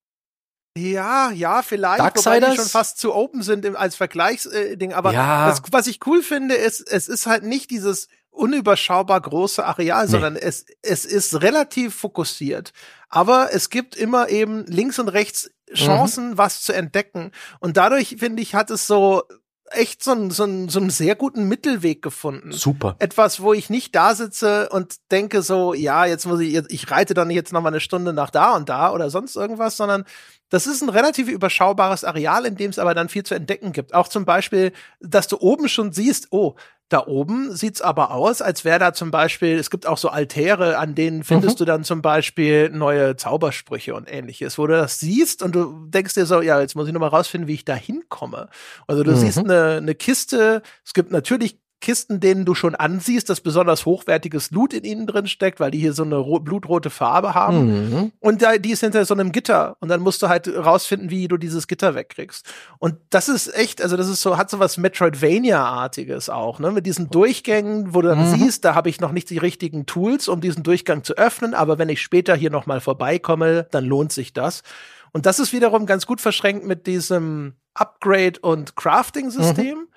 Ja, 0.77 1.31
ja, 1.31 1.61
vielleicht, 1.61 1.99
wobei 1.99 2.39
die 2.39 2.55
schon 2.55 2.65
fast 2.65 2.99
zu 2.99 3.13
open 3.13 3.41
sind 3.41 3.75
als 3.75 3.95
Vergleichsding. 3.95 4.93
Aber 4.93 5.11
ja. 5.13 5.49
das, 5.49 5.61
was 5.71 5.87
ich 5.87 5.99
cool 6.05 6.21
finde, 6.21 6.55
ist, 6.55 6.81
es 6.81 7.07
ist 7.07 7.25
halt 7.25 7.43
nicht 7.43 7.71
dieses 7.71 8.07
unüberschaubar 8.29 9.19
große 9.19 9.65
Areal, 9.65 10.05
nee. 10.05 10.11
sondern 10.11 10.35
es, 10.35 10.65
es 10.81 11.05
ist 11.05 11.41
relativ 11.41 11.95
fokussiert. 11.95 12.71
Aber 13.09 13.49
es 13.51 13.69
gibt 13.69 13.95
immer 13.95 14.29
eben 14.29 14.65
links 14.65 14.99
und 14.99 15.09
rechts 15.09 15.51
Chancen, 15.73 16.31
mhm. 16.31 16.37
was 16.37 16.61
zu 16.61 16.73
entdecken. 16.73 17.31
Und 17.59 17.77
dadurch, 17.77 18.15
finde 18.19 18.41
ich, 18.41 18.55
hat 18.55 18.69
es 18.71 18.87
so 18.87 19.23
echt 19.71 20.03
so 20.03 20.11
einen, 20.11 20.31
so, 20.31 20.43
einen, 20.43 20.69
so 20.69 20.79
einen 20.79 20.89
sehr 20.89 21.15
guten 21.15 21.47
Mittelweg 21.47 22.01
gefunden. 22.01 22.51
Super. 22.51 22.95
Etwas, 22.99 23.41
wo 23.41 23.53
ich 23.53 23.69
nicht 23.69 23.95
da 23.95 24.15
sitze 24.15 24.69
und 24.69 24.95
denke 25.11 25.41
so, 25.41 25.73
ja, 25.73 26.05
jetzt 26.05 26.25
muss 26.25 26.39
ich, 26.39 26.55
ich 26.69 26.91
reite 26.91 27.13
dann 27.13 27.29
jetzt 27.29 27.53
noch 27.53 27.61
mal 27.61 27.69
eine 27.69 27.79
Stunde 27.79 28.13
nach 28.13 28.29
da 28.29 28.55
und 28.55 28.69
da 28.69 28.91
oder 28.91 29.09
sonst 29.09 29.35
irgendwas, 29.35 29.77
sondern 29.77 30.05
das 30.49 30.67
ist 30.67 30.81
ein 30.81 30.89
relativ 30.89 31.29
überschaubares 31.29 32.03
Areal, 32.03 32.45
in 32.45 32.55
dem 32.55 32.71
es 32.71 32.79
aber 32.79 32.93
dann 32.93 33.09
viel 33.09 33.23
zu 33.23 33.35
entdecken 33.35 33.71
gibt. 33.71 33.93
Auch 33.93 34.07
zum 34.07 34.25
Beispiel, 34.25 34.71
dass 34.99 35.27
du 35.27 35.37
oben 35.39 35.69
schon 35.69 35.91
siehst, 35.91 36.27
oh, 36.31 36.55
da 36.89 37.05
oben 37.05 37.55
sieht's 37.55 37.81
aber 37.81 38.11
aus, 38.11 38.41
als 38.41 38.65
wäre 38.65 38.79
da 38.79 38.93
zum 38.93 39.11
Beispiel, 39.11 39.59
es 39.59 39.69
gibt 39.69 39.85
auch 39.85 39.99
so 39.99 40.09
Altäre, 40.09 40.79
an 40.79 40.95
denen 40.95 41.23
findest 41.23 41.57
mhm. 41.57 41.59
du 41.59 41.65
dann 41.65 41.83
zum 41.83 42.01
Beispiel 42.01 42.71
neue 42.71 43.15
Zaubersprüche 43.15 43.93
und 43.93 44.11
ähnliches, 44.11 44.57
wo 44.57 44.65
du 44.65 44.73
das 44.73 44.99
siehst 44.99 45.43
und 45.43 45.53
du 45.53 45.85
denkst 45.85 46.15
dir 46.15 46.25
so, 46.25 46.41
ja, 46.41 46.59
jetzt 46.59 46.75
muss 46.75 46.87
ich 46.87 46.93
noch 46.93 46.99
mal 46.99 47.07
rausfinden, 47.07 47.47
wie 47.47 47.53
ich 47.53 47.65
da 47.65 47.75
hinkomme. 47.75 48.49
Also 48.87 49.03
du 49.03 49.11
mhm. 49.11 49.17
siehst 49.17 49.37
eine, 49.37 49.75
eine 49.77 49.93
Kiste, 49.93 50.63
es 50.83 50.95
gibt 50.95 51.11
natürlich 51.11 51.59
Kisten, 51.81 52.19
denen 52.19 52.43
du 52.43 52.55
schon 52.55 52.75
ansiehst, 52.75 53.29
dass 53.29 53.39
besonders 53.39 53.85
hochwertiges 53.85 54.51
Loot 54.51 54.73
in 54.73 54.83
ihnen 54.83 55.07
drin 55.07 55.27
steckt, 55.27 55.59
weil 55.61 55.71
die 55.71 55.79
hier 55.79 55.93
so 55.93 56.03
eine 56.03 56.21
blutrote 56.41 56.89
Farbe 56.89 57.35
haben. 57.35 57.89
Mhm. 57.89 58.11
Und 58.19 58.41
da, 58.41 58.57
die 58.57 58.71
ist 58.71 58.81
hinter 58.81 59.05
so 59.05 59.13
einem 59.13 59.31
Gitter. 59.31 59.77
Und 59.79 59.87
dann 59.87 60.01
musst 60.01 60.21
du 60.21 60.27
halt 60.27 60.47
rausfinden, 60.47 61.09
wie 61.09 61.29
du 61.29 61.37
dieses 61.37 61.67
Gitter 61.67 61.95
wegkriegst. 61.95 62.45
Und 62.79 62.95
das 63.09 63.29
ist 63.29 63.55
echt, 63.55 63.81
also 63.81 63.95
das 63.95 64.09
ist 64.09 64.21
so, 64.21 64.37
hat 64.37 64.49
so 64.49 64.59
was 64.59 64.77
Metroidvania-artiges 64.77 66.29
auch, 66.29 66.59
ne? 66.59 66.71
Mit 66.71 66.85
diesen 66.85 67.09
Durchgängen, 67.09 67.93
wo 67.93 68.01
du 68.01 68.09
dann 68.09 68.29
mhm. 68.29 68.35
siehst, 68.35 68.65
da 68.65 68.75
habe 68.75 68.89
ich 68.89 68.99
noch 68.99 69.13
nicht 69.13 69.29
die 69.29 69.37
richtigen 69.37 69.85
Tools, 69.85 70.27
um 70.27 70.41
diesen 70.41 70.63
Durchgang 70.63 71.05
zu 71.05 71.13
öffnen, 71.15 71.53
aber 71.53 71.77
wenn 71.77 71.89
ich 71.89 72.01
später 72.01 72.35
hier 72.35 72.49
nochmal 72.49 72.81
vorbeikomme, 72.81 73.67
dann 73.71 73.85
lohnt 73.85 74.11
sich 74.11 74.33
das. 74.33 74.63
Und 75.11 75.25
das 75.25 75.39
ist 75.39 75.53
wiederum 75.53 75.85
ganz 75.85 76.05
gut 76.05 76.19
verschränkt 76.19 76.65
mit 76.65 76.87
diesem 76.87 77.53
Upgrade- 77.73 78.39
und 78.41 78.75
Crafting-System. 78.75 79.77
Mhm 79.77 79.89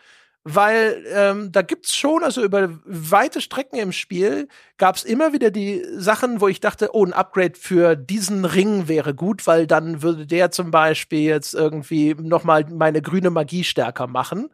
weil 0.45 1.05
ähm, 1.15 1.53
da 1.53 1.63
gibt's 1.63 1.95
schon, 1.95 2.25
also 2.25 2.43
über 2.43 2.69
weite 2.85 3.41
Strecken 3.41 3.79
im 3.79 3.93
Spiel 3.93 4.49
gab's 4.77 5.05
immer 5.05 5.33
wieder 5.33 5.51
die 5.51 5.85
Sachen, 5.97 6.41
wo 6.41 6.49
ich 6.49 6.59
dachte, 6.59 6.91
oh, 6.95 7.05
ein 7.05 7.13
Upgrade 7.13 7.55
für 7.57 7.95
diesen 7.95 8.45
Ring 8.45 8.89
wäre 8.89 9.15
gut, 9.15 9.47
weil 9.47 9.67
dann 9.67 10.03
würde 10.03 10.27
der 10.27 10.51
zum 10.51 10.73
Beispiel 10.73 11.21
jetzt 11.21 11.55
irgendwie 11.55 12.15
noch 12.15 12.43
mal 12.43 12.67
meine 12.71 13.03
grüne 13.03 13.31
Magie 13.31 13.63
stärker 13.63 14.09
machen. 14.09 14.51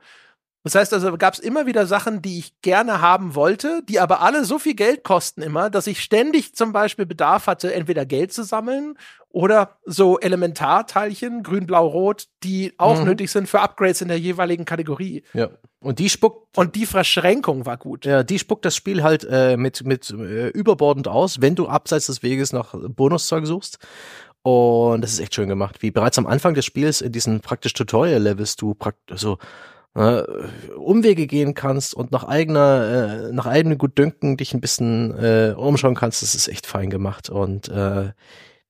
Das 0.65 0.75
heißt 0.75 0.93
also, 0.93 1.17
gab 1.17 1.35
es 1.35 1.41
immer 1.41 1.67
wieder 1.67 1.87
Sachen, 1.87 2.21
die 2.21 2.39
ich 2.39 2.61
gerne 2.63 3.01
haben 3.01 3.35
wollte, 3.35 3.83
die 3.89 4.01
aber 4.01 4.21
alle 4.21 4.45
so 4.45 4.59
viel 4.59 4.75
Geld 4.75 5.05
kosten 5.05 5.41
immer, 5.41 5.71
dass 5.71 5.87
ich 5.87 6.01
ständig 6.01 6.55
zum 6.55 6.73
Beispiel 6.73 7.07
Bedarf 7.07 7.47
hatte, 7.47 7.73
entweder 7.73 8.05
Geld 8.05 8.33
zu 8.33 8.43
sammeln 8.43 8.99
oder 9.31 9.79
so 9.85 10.19
Elementarteilchen, 10.19 11.43
grün, 11.43 11.67
blau, 11.67 11.87
rot, 11.87 12.27
die 12.43 12.73
auch 12.77 12.99
mhm. 12.99 13.07
nötig 13.07 13.31
sind 13.31 13.49
für 13.49 13.61
Upgrades 13.61 14.01
in 14.01 14.09
der 14.09 14.19
jeweiligen 14.19 14.65
Kategorie. 14.65 15.23
Ja. 15.33 15.51
Und 15.81 16.01
die 16.01 16.09
spuckt. 16.09 16.59
Und 16.59 16.75
die 16.75 16.87
Verschränkung 16.87 17.65
war 17.65 17.77
gut. 17.77 18.05
Ja, 18.05 18.25
die 18.25 18.39
spuckt 18.39 18.65
das 18.65 18.75
Spiel 18.75 19.03
halt 19.03 19.25
äh, 19.31 19.57
mit, 19.57 19.85
mit 19.85 20.11
äh, 20.11 20.49
überbordend 20.49 21.07
aus, 21.07 21.41
wenn 21.41 21.55
du 21.55 21.69
abseits 21.69 22.07
des 22.07 22.23
Weges 22.23 22.53
nach 22.53 22.75
Bonuszeug 22.75 23.47
suchst. 23.47 23.79
Und 24.43 25.03
das 25.03 25.13
ist 25.13 25.21
echt 25.21 25.35
schön 25.35 25.49
gemacht. 25.49 25.83
Wie 25.83 25.91
bereits 25.91 26.19
am 26.19 26.27
Anfang 26.27 26.55
des 26.55 26.65
Spiels 26.65 27.01
in 27.01 27.13
diesen 27.13 27.41
praktisch 27.41 27.75
Tutorial-Levels 27.75 28.57
du 28.57 28.75
praktisch 28.75 29.21
so 29.21 29.35
äh, 29.35 29.37
Umwege 30.76 31.26
gehen 31.26 31.55
kannst 31.55 31.95
und 31.95 32.12
nach 32.12 32.24
eigener, 32.24 33.28
äh, 33.28 33.32
nach 33.32 33.47
eigenem 33.47 33.78
Gutdünken 33.78 34.36
dich 34.36 34.55
ein 34.55 34.61
bisschen 34.61 35.16
äh, 35.18 35.55
umschauen 35.57 35.95
kannst, 35.95 36.22
das 36.22 36.34
ist 36.34 36.49
echt 36.49 36.66
fein 36.66 36.91
gemacht 36.91 37.30
und 37.30 37.68
äh, 37.68 38.12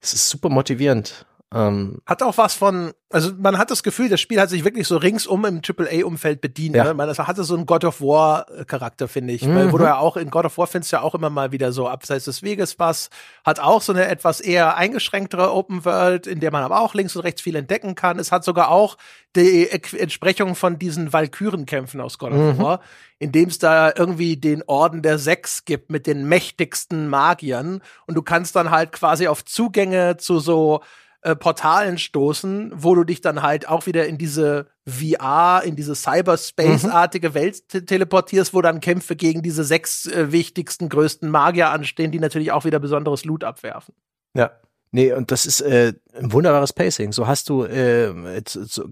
es 0.00 0.14
ist 0.14 0.28
super 0.28 0.48
motivierend. 0.48 1.26
Ähm, 1.54 2.02
hat 2.04 2.22
auch 2.22 2.36
was 2.36 2.52
von, 2.52 2.92
also 3.08 3.30
man 3.38 3.56
hat 3.56 3.70
das 3.70 3.82
Gefühl, 3.82 4.10
das 4.10 4.20
Spiel 4.20 4.38
hat 4.38 4.50
sich 4.50 4.64
wirklich 4.64 4.86
so 4.86 4.98
ringsum 4.98 5.46
im 5.46 5.62
AAA-Umfeld 5.66 6.42
bedient. 6.42 6.76
Ja. 6.76 6.84
Ne? 6.84 6.94
Man 6.94 7.08
also 7.08 7.26
hatte 7.26 7.42
so 7.42 7.54
einen 7.54 7.64
God 7.64 7.86
of 7.86 8.02
War-Charakter, 8.02 9.08
finde 9.08 9.32
ich. 9.32 9.46
Mhm. 9.46 9.54
Weil, 9.54 9.72
wo 9.72 9.78
du 9.78 9.84
ja 9.84 9.96
auch 9.96 10.18
in 10.18 10.28
God 10.28 10.44
of 10.44 10.58
War 10.58 10.66
findest 10.66 10.92
ja 10.92 11.00
auch 11.00 11.14
immer 11.14 11.30
mal 11.30 11.50
wieder 11.50 11.72
so 11.72 11.88
abseits 11.88 12.26
des 12.26 12.42
Weges 12.42 12.78
was. 12.78 13.08
Hat 13.44 13.60
auch 13.60 13.80
so 13.80 13.94
eine 13.94 14.08
etwas 14.08 14.40
eher 14.40 14.76
eingeschränktere 14.76 15.50
Open 15.50 15.86
World, 15.86 16.26
in 16.26 16.40
der 16.40 16.52
man 16.52 16.62
aber 16.62 16.82
auch 16.82 16.92
links 16.92 17.16
und 17.16 17.22
rechts 17.22 17.40
viel 17.40 17.56
entdecken 17.56 17.94
kann. 17.94 18.18
Es 18.18 18.30
hat 18.30 18.44
sogar 18.44 18.70
auch 18.70 18.98
die 19.34 19.70
Entsprechung 19.70 20.54
von 20.54 20.78
diesen 20.78 21.14
Valkyrenkämpfen 21.14 22.02
aus 22.02 22.18
God 22.18 22.32
of 22.32 22.36
mhm. 22.36 22.58
War, 22.58 22.80
in 23.18 23.32
dem 23.32 23.48
es 23.48 23.58
da 23.58 23.90
irgendwie 23.96 24.36
den 24.36 24.62
Orden 24.66 25.00
der 25.00 25.18
Sechs 25.18 25.64
gibt 25.64 25.90
mit 25.90 26.06
den 26.06 26.28
mächtigsten 26.28 27.08
Magiern. 27.08 27.80
Und 28.06 28.16
du 28.16 28.22
kannst 28.22 28.54
dann 28.54 28.70
halt 28.70 28.92
quasi 28.92 29.28
auf 29.28 29.46
Zugänge 29.46 30.18
zu 30.18 30.40
so 30.40 30.82
äh, 31.22 31.34
Portalen 31.34 31.98
stoßen, 31.98 32.72
wo 32.74 32.94
du 32.94 33.04
dich 33.04 33.20
dann 33.20 33.42
halt 33.42 33.68
auch 33.68 33.86
wieder 33.86 34.06
in 34.06 34.18
diese 34.18 34.66
VR, 34.86 35.62
in 35.64 35.74
diese 35.74 35.94
Cyberspace-artige 35.94 37.30
mhm. 37.30 37.34
Welt 37.34 37.68
te 37.68 37.84
teleportierst, 37.84 38.54
wo 38.54 38.62
dann 38.62 38.80
Kämpfe 38.80 39.16
gegen 39.16 39.42
diese 39.42 39.64
sechs 39.64 40.06
äh, 40.06 40.30
wichtigsten, 40.32 40.88
größten 40.88 41.30
Magier 41.30 41.70
anstehen, 41.70 42.12
die 42.12 42.20
natürlich 42.20 42.52
auch 42.52 42.64
wieder 42.64 42.78
besonderes 42.78 43.24
Loot 43.24 43.44
abwerfen. 43.44 43.94
Ja. 44.34 44.52
Nee, 44.90 45.12
und 45.12 45.30
das 45.30 45.44
ist 45.44 45.60
äh, 45.60 45.92
ein 46.18 46.32
wunderbares 46.32 46.72
Pacing. 46.72 47.12
So 47.12 47.26
hast 47.26 47.48
du, 47.48 47.64
äh, 47.64 48.12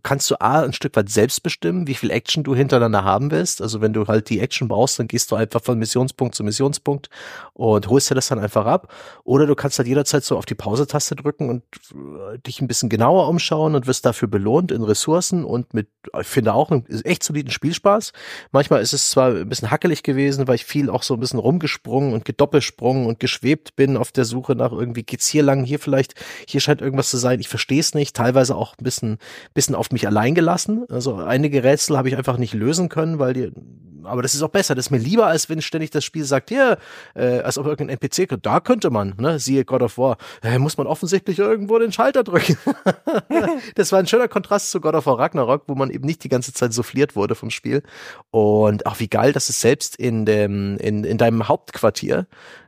kannst 0.03 0.31
du 0.31 0.41
A, 0.41 0.63
ein 0.63 0.73
Stück 0.73 0.97
weit 0.97 1.09
selbst 1.09 1.43
bestimmen, 1.43 1.87
wie 1.87 1.95
viel 1.95 2.11
Action 2.11 2.45
du 2.45 2.55
hintereinander 2.55 3.05
haben 3.05 3.31
willst. 3.31 3.61
Also 3.61 3.81
wenn 3.81 3.93
du 3.93 4.07
halt 4.07 4.31
die 4.31 4.41
Action 4.41 4.69
brauchst, 4.69 4.99
dann 4.99 5.09
gehst 5.09 5.31
du 5.31 5.37
einfach 5.37 5.63
von 5.63 5.79
Missionspunkt 5.79 6.35
zu 6.35 6.45
Missionspunkt 6.45 7.11
und 7.53 7.89
holst 7.89 8.11
dir 8.11 8.15
das 8.15 8.29
dann 8.29 8.39
einfach 8.39 8.67
ab. 8.67 8.93
Oder 9.25 9.47
du 9.47 9.55
kannst 9.55 9.79
halt 9.79 9.89
jederzeit 9.89 10.25
so 10.25 10.37
auf 10.37 10.47
die 10.47 10.55
Pause-Taste 10.55 11.17
drücken 11.17 11.51
und 11.51 11.63
äh, 11.93 12.39
dich 12.39 12.61
ein 12.61 12.69
bisschen 12.69 12.89
genauer 12.89 13.29
umschauen 13.29 13.75
und 13.75 13.87
wirst 13.87 14.07
dafür 14.07 14.29
belohnt 14.29 14.73
in 14.73 14.83
Ressourcen 14.83 15.45
und 15.45 15.75
mit, 15.75 15.89
ich 16.21 16.27
finde 16.27 16.55
auch, 16.55 16.71
einen 16.71 16.87
echt 17.05 17.23
soliden 17.23 17.51
Spielspaß. 17.51 18.13
Manchmal 18.53 18.83
ist 18.83 18.93
es 18.93 19.11
zwar 19.11 19.31
ein 19.31 19.49
bisschen 19.49 19.71
hackelig 19.71 20.03
gewesen, 20.03 20.47
weil 20.49 20.57
ich 20.57 20.65
viel 20.65 20.91
auch 20.91 21.03
so 21.03 21.15
ein 21.15 21.21
bisschen 21.21 21.41
rumgesprungen 21.41 22.13
und 22.13 22.25
gedoppelsprungen 22.25 23.07
und 23.07 23.21
geschwebt 23.21 23.77
bin 23.77 23.97
auf 23.97 24.13
der 24.13 24.25
Suche 24.25 24.55
nach 24.55 24.73
irgendwie, 24.73 25.03
geht's 25.03 25.27
hier 25.27 25.43
lang, 25.43 25.65
hier 25.65 25.79
vielleicht, 25.79 26.15
hier 26.47 26.61
scheint 26.61 26.81
irgendwas 26.81 27.11
zu 27.11 27.16
sein. 27.19 27.41
Ich 27.41 27.49
verstehe 27.49 27.81
es 27.81 27.95
nicht, 27.95 28.15
teilweise 28.15 28.55
auch 28.57 28.75
ein 28.79 28.85
bisschen, 28.85 29.19
bisschen 29.55 29.75
auf 29.75 29.91
mich 29.91 30.07
allein 30.07 30.35
gelassen. 30.35 30.85
Also 30.89 31.17
einige 31.17 31.65
Rätsel 31.65 31.97
habe 31.97 32.09
ich 32.09 32.17
einfach 32.17 32.39
nicht 32.39 32.55
lösen 32.55 32.89
können, 32.89 33.19
weil 33.19 33.33
die, 33.33 33.53
aber 34.07 34.23
das 34.23 34.35
ist 34.35 34.43
auch 34.43 34.51
besser. 34.51 34.75
Das 34.75 34.87
ist 34.87 34.91
mir 34.91 34.99
lieber, 34.99 35.27
als 35.27 35.49
wenn 35.49 35.61
ständig 35.61 35.91
das 35.91 36.05
Spiel 36.05 36.25
sagt, 36.25 36.51
ja, 36.51 36.77
äh, 37.15 37.41
als 37.41 37.59
ob 37.59 37.67
irgendein 37.67 37.99
NPC, 38.01 38.41
da 38.43 38.61
könnte 38.61 38.91
man, 38.91 39.15
ne, 39.19 39.39
siehe 39.39 39.65
God 39.65 39.83
of 39.83 39.99
War, 39.99 40.17
äh, 40.43 40.59
muss 40.59 40.77
man 40.77 40.87
offensichtlich 40.87 41.39
irgendwo 41.39 41.79
den 41.79 41.93
Schalter 41.93 42.25
drücken. 42.25 42.57
das 43.75 43.93
war 43.93 43.99
ein 43.99 44.07
schöner 44.07 44.29
Kontrast 44.29 44.71
zu 44.71 44.81
God 44.81 44.95
of 44.95 45.07
War 45.07 45.19
Ragnarok, 45.19 45.65
wo 45.67 45.75
man 45.75 45.91
eben 45.91 46.07
nicht 46.07 46.25
die 46.25 46.29
ganze 46.29 46.53
Zeit 46.53 46.73
souffliert 46.73 47.17
wurde 47.17 47.35
vom 47.35 47.51
Spiel. 47.51 47.83
Und 48.31 48.87
auch 48.87 49.01
wie 49.01 49.09
geil, 49.09 49.33
dass 49.33 49.49
es 49.49 49.61
selbst 49.61 49.97
in 49.97 50.27
dem, 50.27 50.77
in, 50.79 51.05
in 51.05 51.19
deinem 51.19 51.49
Hauptquartier, 51.49 52.27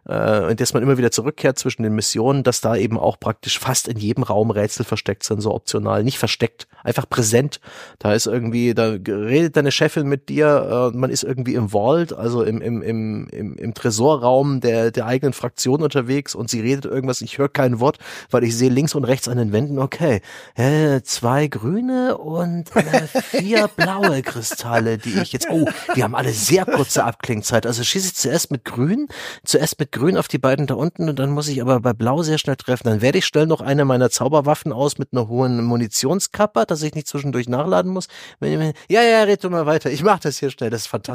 äh, 0.08 0.50
in 0.50 0.56
das 0.56 0.72
man 0.74 0.82
immer 0.82 0.98
wieder 0.98 1.10
zurückkehrt 1.10 1.58
zwischen 1.58 1.82
den 1.82 1.94
Missionen, 1.94 2.42
dass 2.42 2.60
da 2.60 2.76
eben 2.76 2.98
auch 2.98 3.20
praktisch 3.20 3.58
fast 3.58 3.88
in 3.88 3.98
jedem 3.98 4.22
Raum 4.22 4.50
Rätsel 4.50 4.84
versteckt 4.84 5.24
sind, 5.24 5.40
so 5.40 5.54
optional. 5.54 6.02
Nicht 6.02 6.18
versteckt, 6.18 6.66
einfach 6.82 7.08
präsent. 7.08 7.60
Da 7.98 8.14
ist 8.14 8.26
irgendwie, 8.26 8.74
da 8.74 8.96
redet 9.06 9.56
deine 9.56 9.70
Chefin 9.70 10.08
mit 10.08 10.28
dir, 10.28 10.90
äh, 10.94 10.96
man 10.96 11.10
ist 11.10 11.22
irgendwie 11.28 11.54
im 11.54 11.68
Vault, 11.68 12.12
also 12.12 12.42
im, 12.42 12.60
im, 12.62 12.82
im, 12.82 13.28
im, 13.28 13.56
im 13.56 13.74
Tresorraum 13.74 14.60
der, 14.60 14.90
der 14.90 15.06
eigenen 15.06 15.34
Fraktion 15.34 15.82
unterwegs 15.82 16.34
und 16.34 16.48
sie 16.48 16.60
redet 16.60 16.86
irgendwas, 16.86 17.20
ich 17.20 17.38
höre 17.38 17.50
kein 17.50 17.80
Wort, 17.80 17.98
weil 18.30 18.44
ich 18.44 18.56
sehe 18.56 18.70
links 18.70 18.94
und 18.94 19.04
rechts 19.04 19.28
an 19.28 19.36
den 19.36 19.52
Wänden, 19.52 19.78
okay, 19.78 20.22
äh, 20.54 21.02
zwei 21.02 21.46
grüne 21.48 22.16
und 22.16 22.74
äh, 22.74 23.06
vier 23.06 23.68
blaue 23.76 24.22
Kristalle, 24.22 24.96
die 24.96 25.20
ich 25.20 25.32
jetzt, 25.32 25.48
oh, 25.50 25.66
wir 25.94 26.04
haben 26.04 26.14
alle 26.14 26.32
sehr 26.32 26.64
kurze 26.64 27.04
Abklingzeit. 27.04 27.66
Also 27.66 27.84
schieße 27.84 28.08
ich 28.08 28.14
zuerst 28.14 28.50
mit 28.50 28.64
grün, 28.64 29.08
zuerst 29.44 29.78
mit 29.78 29.92
grün 29.92 30.16
auf 30.16 30.28
die 30.28 30.38
beiden 30.38 30.66
da 30.66 30.74
unten 30.74 31.08
und 31.08 31.18
dann 31.18 31.30
muss 31.30 31.48
ich 31.48 31.60
aber 31.60 31.80
bei 31.80 31.92
blau 31.92 32.22
sehr 32.22 32.38
schnell 32.38 32.56
treffen. 32.56 32.84
Dann 32.84 33.02
werde 33.02 33.18
ich 33.18 33.26
stelle 33.26 33.46
noch 33.46 33.60
eine 33.60 33.84
meiner 33.84 34.08
Zauberwaffen 34.08 34.72
aus 34.72 34.98
mit 34.98 35.12
einer 35.12 35.28
hohen 35.28 35.62
Munitionskapper, 35.64 36.64
dass 36.64 36.82
ich 36.82 36.94
nicht 36.94 37.06
zwischendurch 37.06 37.48
nachladen 37.48 37.92
muss. 37.92 38.08
Ja, 38.40 39.02
ja, 39.02 39.22
red 39.24 39.44
du 39.44 39.50
mal 39.50 39.66
weiter. 39.66 39.90
Ich 39.90 40.02
mach 40.02 40.18
das 40.18 40.38
hier 40.38 40.50
schnell. 40.50 40.70
Das 40.70 40.82
ist 40.82 40.86
fantastisch. 40.86 41.07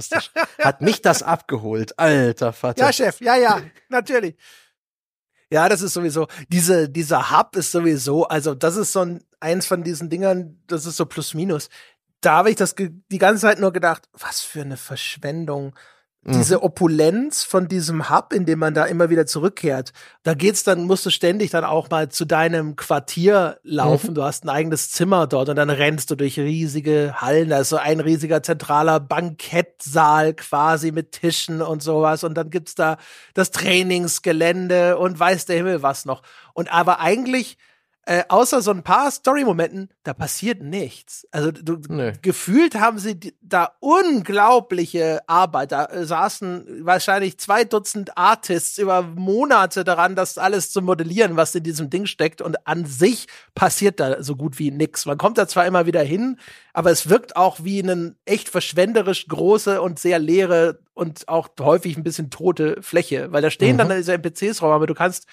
Hat 0.59 0.81
mich 0.81 1.01
das 1.01 1.23
abgeholt. 1.23 1.97
Alter 1.97 2.53
Vater. 2.53 2.85
Ja, 2.85 2.93
Chef. 2.93 3.21
Ja, 3.21 3.35
ja. 3.35 3.61
Natürlich. 3.89 4.35
Ja, 5.49 5.69
das 5.69 5.83
ist 5.83 5.93
sowieso, 5.93 6.27
diese, 6.47 6.89
dieser 6.89 7.29
Hub 7.29 7.55
ist 7.55 7.71
sowieso, 7.71 8.25
also 8.27 8.55
das 8.55 8.75
ist 8.75 8.91
so 8.91 9.01
ein, 9.01 9.23
eins 9.39 9.67
von 9.67 9.83
diesen 9.83 10.09
Dingern, 10.09 10.59
das 10.65 10.87
ist 10.87 10.97
so 10.97 11.05
plus 11.05 11.35
minus. 11.35 11.69
Da 12.21 12.37
habe 12.37 12.49
ich 12.49 12.55
das 12.55 12.73
die 12.75 13.17
ganze 13.19 13.41
Zeit 13.43 13.59
nur 13.59 13.71
gedacht, 13.71 14.09
was 14.13 14.41
für 14.41 14.61
eine 14.61 14.77
Verschwendung 14.77 15.75
diese 16.25 16.57
mhm. 16.57 16.63
Opulenz 16.63 17.43
von 17.43 17.67
diesem 17.67 18.09
Hub, 18.09 18.31
in 18.31 18.45
dem 18.45 18.59
man 18.59 18.73
da 18.73 18.85
immer 18.85 19.09
wieder 19.09 19.25
zurückkehrt, 19.25 19.91
da 20.23 20.33
geht's 20.33 20.63
dann, 20.63 20.83
musst 20.83 21.05
du 21.05 21.09
ständig 21.09 21.51
dann 21.51 21.65
auch 21.65 21.89
mal 21.89 22.09
zu 22.09 22.23
deinem 22.23 22.77
Quartier 22.77 23.59
laufen. 23.63 24.11
Mhm. 24.11 24.15
Du 24.15 24.23
hast 24.23 24.45
ein 24.45 24.49
eigenes 24.49 24.89
Zimmer 24.91 25.27
dort 25.27 25.49
und 25.49 25.57
dann 25.57 25.69
rennst 25.69 26.11
du 26.11 26.15
durch 26.15 26.39
riesige 26.39 27.15
Hallen. 27.17 27.49
Da 27.49 27.59
ist 27.59 27.69
so 27.69 27.77
ein 27.77 27.99
riesiger 27.99 28.41
zentraler 28.41 29.01
Bankettsaal 29.01 30.33
quasi 30.33 30.91
mit 30.91 31.11
Tischen 31.11 31.61
und 31.61 31.83
sowas. 31.83 32.23
Und 32.23 32.35
dann 32.35 32.49
gibt's 32.49 32.75
da 32.75 32.97
das 33.33 33.51
Trainingsgelände 33.51 34.97
und 34.97 35.19
weiß 35.19 35.45
der 35.45 35.57
Himmel 35.57 35.83
was 35.83 36.05
noch. 36.05 36.21
Und 36.53 36.71
aber 36.71 37.01
eigentlich 37.01 37.57
äh, 38.05 38.23
außer 38.27 38.61
so 38.61 38.71
ein 38.71 38.83
paar 38.83 39.09
Story-Momenten, 39.09 39.89
da 40.03 40.13
passiert 40.13 40.61
nichts. 40.61 41.25
Also 41.31 41.51
du, 41.51 41.77
nee. 41.87 42.11
gefühlt 42.21 42.75
haben 42.75 42.99
sie 42.99 43.33
da 43.41 43.75
unglaubliche 43.79 45.21
Arbeit. 45.27 45.71
Da 45.71 45.85
äh, 45.85 46.05
saßen 46.05 46.85
wahrscheinlich 46.85 47.37
zwei 47.37 47.63
Dutzend 47.63 48.17
Artists 48.17 48.77
über 48.77 49.03
Monate 49.03 49.85
daran, 49.85 50.17
das 50.17 50.37
alles 50.37 50.69
zu 50.69 50.81
modellieren, 50.81 51.37
was 51.37 51.55
in 51.55 51.63
diesem 51.63 51.89
Ding 51.89 52.05
steckt. 52.05 52.41
Und 52.41 52.67
an 52.67 52.85
sich 52.85 53.27
passiert 53.55 54.01
da 54.01 54.21
so 54.21 54.35
gut 54.35 54.59
wie 54.59 54.71
nix. 54.71 55.05
Man 55.05 55.17
kommt 55.17 55.37
da 55.37 55.47
zwar 55.47 55.65
immer 55.65 55.85
wieder 55.85 56.03
hin, 56.03 56.37
aber 56.73 56.91
es 56.91 57.07
wirkt 57.07 57.37
auch 57.37 57.63
wie 57.63 57.81
eine 57.81 58.15
echt 58.25 58.49
verschwenderisch 58.49 59.27
große 59.29 59.81
und 59.81 59.97
sehr 59.97 60.19
leere 60.19 60.79
und 60.93 61.29
auch 61.29 61.47
häufig 61.57 61.95
ein 61.95 62.03
bisschen 62.03 62.29
tote 62.29 62.81
Fläche, 62.81 63.31
weil 63.31 63.41
da 63.41 63.49
stehen 63.49 63.75
mhm. 63.75 63.77
dann 63.77 63.97
diese 63.97 64.13
NPCs 64.13 64.61
rum, 64.61 64.71
aber 64.71 64.87
du 64.87 64.93
kannst 64.93 65.25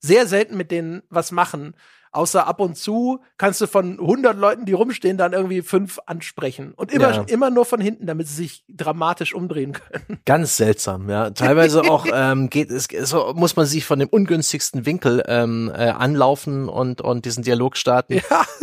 sehr 0.00 0.26
selten 0.26 0.56
mit 0.56 0.70
denen 0.70 1.02
was 1.08 1.32
machen. 1.32 1.74
Außer 2.16 2.46
ab 2.46 2.60
und 2.60 2.78
zu 2.78 3.20
kannst 3.36 3.60
du 3.60 3.66
von 3.66 4.00
100 4.00 4.38
Leuten, 4.38 4.64
die 4.64 4.72
rumstehen, 4.72 5.18
dann 5.18 5.34
irgendwie 5.34 5.60
fünf 5.60 5.98
ansprechen. 6.06 6.72
Und 6.74 6.90
immer, 6.90 7.12
ja. 7.12 7.24
immer 7.28 7.50
nur 7.50 7.66
von 7.66 7.78
hinten, 7.78 8.06
damit 8.06 8.26
sie 8.26 8.34
sich 8.34 8.64
dramatisch 8.68 9.34
umdrehen 9.34 9.72
können. 9.72 10.20
Ganz 10.24 10.56
seltsam, 10.56 11.10
ja. 11.10 11.28
Teilweise 11.30 11.82
auch 11.82 12.06
ähm, 12.12 12.48
geht 12.48 12.70
es, 12.70 12.88
so 13.02 13.34
muss 13.34 13.56
man 13.56 13.66
sich 13.66 13.84
von 13.84 13.98
dem 13.98 14.08
ungünstigsten 14.08 14.86
Winkel 14.86 15.22
ähm, 15.28 15.70
äh, 15.74 15.90
anlaufen 15.90 16.70
und, 16.70 17.02
und 17.02 17.26
diesen 17.26 17.42
Dialog 17.42 17.76
starten. 17.76 18.14
Ja. 18.14 18.46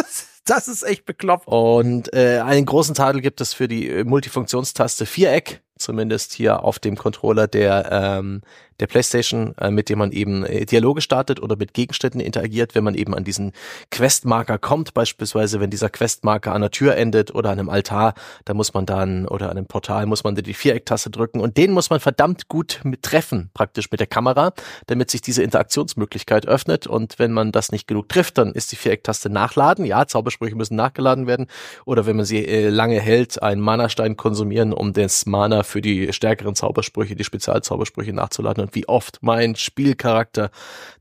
Das 0.46 0.68
ist 0.68 0.84
echt 0.84 1.06
bekloppt. 1.06 1.48
Und 1.48 2.14
äh, 2.14 2.40
einen 2.40 2.66
großen 2.66 2.96
Tadel 2.96 3.22
gibt 3.22 3.40
es 3.40 3.54
für 3.54 3.70
die 3.70 4.04
Multifunktionstaste 4.04 5.06
Viereck, 5.06 5.62
zumindest 5.78 6.34
hier 6.34 6.66
auf 6.66 6.80
dem 6.80 6.98
Controller 6.98 7.48
der 7.48 7.88
ähm, 7.90 8.42
der 8.80 8.88
PlayStation, 8.88 9.56
äh, 9.58 9.72
mit 9.72 9.90
dem 9.90 10.00
man 10.00 10.12
eben 10.12 10.46
äh, 10.46 10.66
Dialoge 10.66 11.02
startet 11.02 11.42
oder 11.42 11.56
mit 11.56 11.74
Gegenständen 11.74 12.22
interagiert, 12.22 12.76
wenn 12.76 12.84
man 12.84 12.96
eben 12.96 13.14
an 13.16 13.24
diesen 13.24 13.52
Questmarker 13.92 14.58
kommt, 14.58 14.94
beispielsweise 14.94 15.60
wenn 15.60 15.70
dieser 15.70 15.90
Questmarker 15.90 16.54
an 16.54 16.62
der 16.62 16.72
Tür 16.72 16.96
endet 16.96 17.34
oder 17.34 17.52
an 17.52 17.60
einem 17.60 17.70
Altar, 17.70 18.14
da 18.46 18.54
muss 18.54 18.74
man 18.74 18.86
dann 18.86 19.28
oder 19.28 19.50
an 19.50 19.58
einem 19.58 19.68
Portal 19.68 20.06
muss 20.06 20.24
man 20.24 20.36
die 20.36 20.54
Vierecktaste 20.54 21.10
drücken 21.10 21.40
und 21.40 21.58
den 21.58 21.72
muss 21.72 21.90
man 21.90 22.00
verdammt 22.00 22.48
gut 22.48 22.82
mit 22.84 23.04
treffen, 23.04 23.50
praktisch 23.54 23.92
mit 23.92 24.00
der 24.00 24.08
Kamera, 24.08 24.54
damit 24.88 25.12
sich 25.12 25.22
diese 25.22 25.44
Interaktionsmöglichkeit 25.44 26.48
öffnet 26.48 26.88
und 26.88 27.20
wenn 27.20 27.32
man 27.32 27.52
das 27.52 27.72
nicht 27.72 27.88
genug 27.88 28.10
trifft, 28.10 28.38
dann 28.38 28.52
ist 28.52 28.72
die 28.72 28.76
Vierecktaste 28.76 29.30
nachladen. 29.30 29.86
Ja, 29.86 30.08
Zaubersprüche 30.08 30.56
müssen 30.56 30.76
nachgeladen 30.76 31.28
werden 31.28 31.48
oder 31.86 32.06
wenn 32.06 32.16
man 32.16 32.26
sie 32.26 32.46
äh, 32.46 32.70
lange 32.70 33.00
hält, 33.00 33.42
einen 33.42 33.62
Mana-Stein 33.62 34.18
konsumieren, 34.18 34.74
um 34.74 34.94
das 34.94 35.26
Mana 35.26 35.64
für 35.64 35.82
die 35.82 36.12
stärkeren 36.14 36.56
Zaubersprüche, 36.56 37.16
die 37.16 37.24
Spezialzaubersprüche 37.24 38.14
nachzuladen 38.14 38.64
und 38.64 38.73
wie 38.76 38.88
oft 38.88 39.20
mein 39.22 39.56
Spielcharakter 39.56 40.50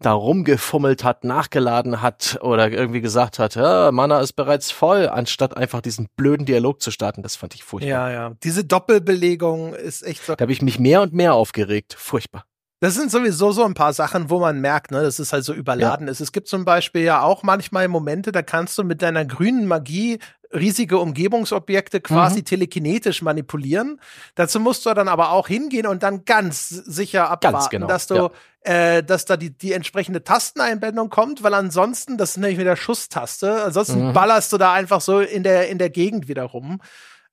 da 0.01 0.13
rumgefummelt 0.13 1.05
hat, 1.05 1.25
nachgeladen 1.25 2.03
hat 2.03 2.39
oder 2.43 2.71
irgendwie 2.71 3.01
gesagt 3.01 3.39
hat, 3.39 3.55
ja, 3.55 3.91
Mana 3.93 4.21
ist 4.21 4.35
bereits 4.35 4.71
voll, 4.71 5.09
anstatt 5.09 5.57
einfach 5.57 5.81
diesen 5.81 6.09
blöden 6.17 6.47
Dialog 6.47 6.83
zu 6.83 6.91
starten. 6.91 7.23
Das 7.23 7.37
fand 7.37 7.55
ich 7.55 7.65
furchtbar. 7.65 7.89
Ja, 7.89 8.11
ja. 8.11 8.33
Diese 8.43 8.65
Doppelbelegung 8.65 9.75
ist 9.75 10.03
echt 10.03 10.25
so. 10.25 10.35
Da 10.35 10.43
habe 10.43 10.53
ich 10.53 10.63
mich 10.63 10.79
mehr 10.79 11.03
und 11.03 11.13
mehr 11.13 11.35
aufgeregt. 11.35 11.95
Furchtbar. 11.99 12.45
Das 12.83 12.95
sind 12.95 13.13
sowieso 13.13 13.53
so 13.53 13.63
ein 13.63 13.75
paar 13.75 13.93
Sachen, 13.93 14.29
wo 14.29 14.41
man 14.41 14.61
merkt, 14.61 14.91
ne, 14.91 15.03
dass 15.03 15.21
es 15.21 15.33
halt 15.33 15.45
so 15.45 15.55
überladen 15.55 16.09
ja. 16.09 16.11
ist. 16.11 16.21
Es 16.21 16.33
gibt 16.33 16.49
zum 16.49 16.65
Beispiel 16.65 17.03
ja 17.03 17.23
auch 17.23 17.45
manchmal 17.45 17.87
Momente, 17.87 18.33
da 18.33 18.43
kannst 18.43 18.77
du 18.77 18.83
mit 18.83 19.03
deiner 19.03 19.25
grünen 19.25 19.67
Magie 19.67 20.19
riesige 20.55 20.99
Umgebungsobjekte 20.99 22.01
quasi 22.01 22.41
mhm. 22.41 22.45
telekinetisch 22.45 23.23
manipulieren. 23.23 24.01
Dazu 24.35 24.61
musst 24.61 24.87
du 24.87 24.95
dann 24.95 25.09
aber 25.09 25.33
auch 25.33 25.49
hingehen 25.49 25.87
und 25.87 26.03
dann 26.03 26.25
ganz 26.25 26.69
sicher 26.69 27.31
abwarten, 27.31 27.55
ganz 27.55 27.71
genau. 27.71 27.87
dass 27.87 28.07
du 28.07 28.15
ja 28.15 28.31
äh, 28.65 29.03
dass 29.03 29.25
da 29.25 29.37
die, 29.37 29.51
die 29.51 29.73
entsprechende 29.73 30.23
Tasteneinblendung 30.23 31.11
kommt, 31.11 31.43
weil 31.43 31.55
ansonsten, 31.55 32.17
das 32.17 32.31
ist 32.31 32.37
nämlich 32.37 32.59
wieder 32.59 32.77
Schusstaste, 32.77 33.65
ansonsten 33.65 34.09
mhm. 34.09 34.13
ballerst 34.13 34.53
du 34.53 34.59
da 34.59 34.73
einfach 34.73 35.01
so 35.01 35.21
in 35.21 35.43
der, 35.43 35.69
in 35.69 35.79
der 35.79 35.91
Gegend 35.91 36.29
wieder 36.29 36.45
rum. 36.45 36.81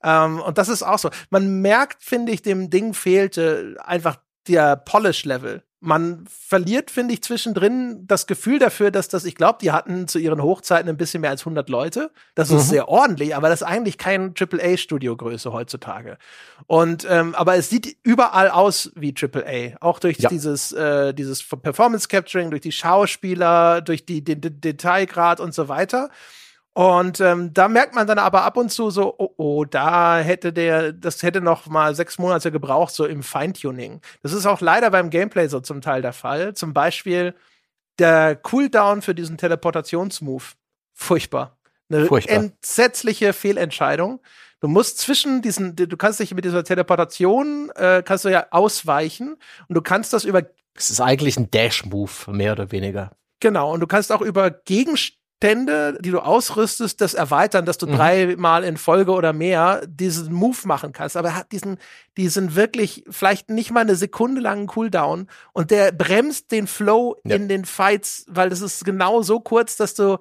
Ähm, 0.03 0.39
und 0.41 0.57
das 0.57 0.69
ist 0.69 0.83
auch 0.83 0.99
so. 0.99 1.09
Man 1.29 1.61
merkt, 1.61 2.03
finde 2.03 2.31
ich, 2.31 2.41
dem 2.41 2.69
Ding 2.69 2.93
fehlte 2.93 3.77
einfach 3.83 4.17
der 4.47 4.75
Polish-Level 4.75 5.63
man 5.81 6.25
verliert, 6.27 6.91
finde 6.91 7.13
ich, 7.13 7.23
zwischendrin 7.23 8.05
das 8.05 8.27
Gefühl 8.27 8.59
dafür, 8.59 8.91
dass 8.91 9.07
das, 9.07 9.23
ich 9.23 9.35
glaube, 9.35 9.59
die 9.61 9.71
hatten 9.71 10.07
zu 10.07 10.19
ihren 10.19 10.43
Hochzeiten 10.43 10.89
ein 10.89 10.97
bisschen 10.97 11.21
mehr 11.21 11.29
als 11.29 11.41
100 11.41 11.69
Leute. 11.69 12.11
Das 12.35 12.49
mhm. 12.49 12.57
ist 12.57 12.69
sehr 12.69 12.89
ordentlich, 12.89 13.35
aber 13.35 13.47
das 13.47 13.61
ist 13.61 13.67
eigentlich 13.67 13.97
kein 13.97 14.33
AAA-Studiogröße 14.37 15.53
heutzutage. 15.53 16.17
Und, 16.67 17.07
ähm, 17.09 17.33
aber 17.33 17.55
es 17.55 17.69
sieht 17.69 17.95
überall 18.03 18.49
aus 18.49 18.91
wie 18.95 19.13
AAA. 19.17 19.77
Auch 19.79 19.99
durch 19.99 20.17
ja. 20.17 20.29
dieses, 20.29 20.73
äh, 20.73 21.13
dieses 21.13 21.47
Performance-Capturing, 21.47 22.49
durch 22.49 22.61
die 22.61 22.73
Schauspieler, 22.73 23.81
durch 23.81 24.05
die, 24.05 24.21
den, 24.21 24.41
den 24.41 24.59
Detailgrad 24.59 25.39
und 25.39 25.53
so 25.53 25.69
weiter. 25.69 26.09
Und 26.73 27.19
ähm, 27.19 27.53
da 27.53 27.67
merkt 27.67 27.95
man 27.95 28.07
dann 28.07 28.19
aber 28.19 28.43
ab 28.43 28.55
und 28.55 28.69
zu 28.69 28.89
so, 28.89 29.15
oh, 29.17 29.33
oh, 29.37 29.65
da 29.65 30.19
hätte 30.19 30.53
der, 30.53 30.93
das 30.93 31.23
hätte 31.23 31.41
noch 31.41 31.67
mal 31.67 31.95
sechs 31.95 32.17
Monate 32.17 32.51
gebraucht, 32.51 32.93
so 32.93 33.05
im 33.05 33.23
Feintuning. 33.23 34.01
Das 34.21 34.33
ist 34.33 34.45
auch 34.45 34.61
leider 34.61 34.91
beim 34.91 35.09
Gameplay 35.09 35.47
so 35.47 35.59
zum 35.59 35.81
Teil 35.81 36.01
der 36.01 36.13
Fall. 36.13 36.53
Zum 36.53 36.73
Beispiel 36.73 37.33
der 37.97 38.35
Cooldown 38.35 39.01
für 39.01 39.15
diesen 39.15 39.37
Teleportationsmove. 39.37 40.55
Furchtbar. 40.93 41.57
Eine 41.89 42.05
Furchtbar. 42.05 42.35
entsetzliche 42.35 43.33
Fehlentscheidung. 43.33 44.21
Du 44.61 44.67
musst 44.67 44.99
zwischen 44.99 45.41
diesen, 45.41 45.75
du 45.75 45.97
kannst 45.97 46.19
dich 46.19 46.33
mit 46.33 46.45
dieser 46.45 46.63
Teleportation, 46.63 47.71
äh, 47.75 48.03
kannst 48.05 48.25
du 48.25 48.29
ja 48.29 48.47
ausweichen 48.51 49.37
und 49.67 49.75
du 49.75 49.81
kannst 49.81 50.13
das 50.13 50.25
über. 50.25 50.43
Es 50.75 50.89
ist 50.89 51.01
eigentlich 51.01 51.37
ein 51.37 51.49
Dash-Move, 51.49 52.31
mehr 52.31 52.53
oder 52.53 52.71
weniger. 52.71 53.11
Genau, 53.39 53.73
und 53.73 53.79
du 53.79 53.87
kannst 53.87 54.11
auch 54.11 54.21
über 54.21 54.51
Gegenstände 54.51 55.18
Stände, 55.41 55.97
die 56.01 56.11
du 56.11 56.19
ausrüstest, 56.19 56.99
das 56.99 57.13
erweitern, 57.13 57.65
dass 57.65 57.77
du 57.77 57.87
mhm. 57.87 57.95
dreimal 57.95 58.65
in 58.65 58.75
Folge 58.75 59.13
oder 59.13 59.31
mehr 59.31 59.87
diesen 59.87 60.33
Move 60.33 60.57
machen 60.65 60.91
kannst. 60.91 61.15
Aber 61.15 61.29
er 61.29 61.35
hat 61.37 61.53
diesen, 61.53 61.77
diesen 62.17 62.55
wirklich 62.55 63.05
vielleicht 63.09 63.49
nicht 63.49 63.71
mal 63.71 63.79
eine 63.79 63.95
Sekunde 63.95 64.41
langen 64.41 64.67
Cooldown 64.67 65.27
und 65.53 65.71
der 65.71 65.93
bremst 65.93 66.51
den 66.51 66.67
Flow 66.67 67.15
ja. 67.23 67.37
in 67.37 67.47
den 67.47 67.63
Fights, 67.63 68.25
weil 68.27 68.49
das 68.49 68.59
ist 68.59 68.83
genau 68.83 69.21
so 69.21 69.39
kurz, 69.39 69.77
dass 69.77 69.93
du 69.93 70.17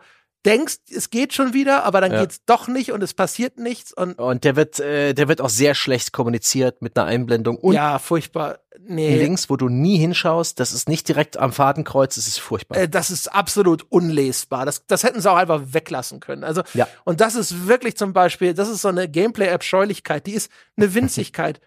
denkst, 0.46 0.76
es 0.94 1.10
geht 1.10 1.34
schon 1.34 1.52
wieder, 1.52 1.84
aber 1.84 2.00
dann 2.00 2.12
ja. 2.12 2.20
geht's 2.20 2.44
doch 2.44 2.68
nicht 2.68 2.92
und 2.92 3.02
es 3.02 3.12
passiert 3.12 3.58
nichts 3.58 3.92
und 3.92 4.18
und 4.18 4.44
der 4.44 4.56
wird 4.56 4.78
äh, 4.78 5.12
der 5.12 5.28
wird 5.28 5.40
auch 5.40 5.48
sehr 5.48 5.74
schlecht 5.74 6.12
kommuniziert 6.12 6.80
mit 6.80 6.96
einer 6.96 7.06
Einblendung 7.06 7.56
und 7.56 7.74
ja 7.74 7.98
furchtbar 7.98 8.60
nee. 8.78 9.16
links, 9.16 9.50
wo 9.50 9.56
du 9.56 9.68
nie 9.68 9.98
hinschaust, 9.98 10.60
das 10.60 10.72
ist 10.72 10.88
nicht 10.88 11.08
direkt 11.08 11.36
am 11.36 11.52
Fadenkreuz, 11.52 12.14
das 12.14 12.28
ist 12.28 12.38
furchtbar. 12.38 12.78
Äh, 12.78 12.88
das 12.88 13.10
ist 13.10 13.32
absolut 13.34 13.86
unlesbar. 13.90 14.64
Das 14.64 14.86
das 14.86 15.02
hätten 15.02 15.20
sie 15.20 15.30
auch 15.30 15.36
einfach 15.36 15.60
weglassen 15.72 16.20
können. 16.20 16.44
Also 16.44 16.62
ja. 16.74 16.86
und 17.04 17.20
das 17.20 17.34
ist 17.34 17.66
wirklich 17.66 17.96
zum 17.96 18.12
Beispiel, 18.12 18.54
das 18.54 18.68
ist 18.68 18.82
so 18.82 18.88
eine 18.88 19.08
Gameplay-Abscheulichkeit, 19.08 20.26
die 20.26 20.34
ist 20.34 20.50
eine 20.76 20.94
Winzigkeit. 20.94 21.60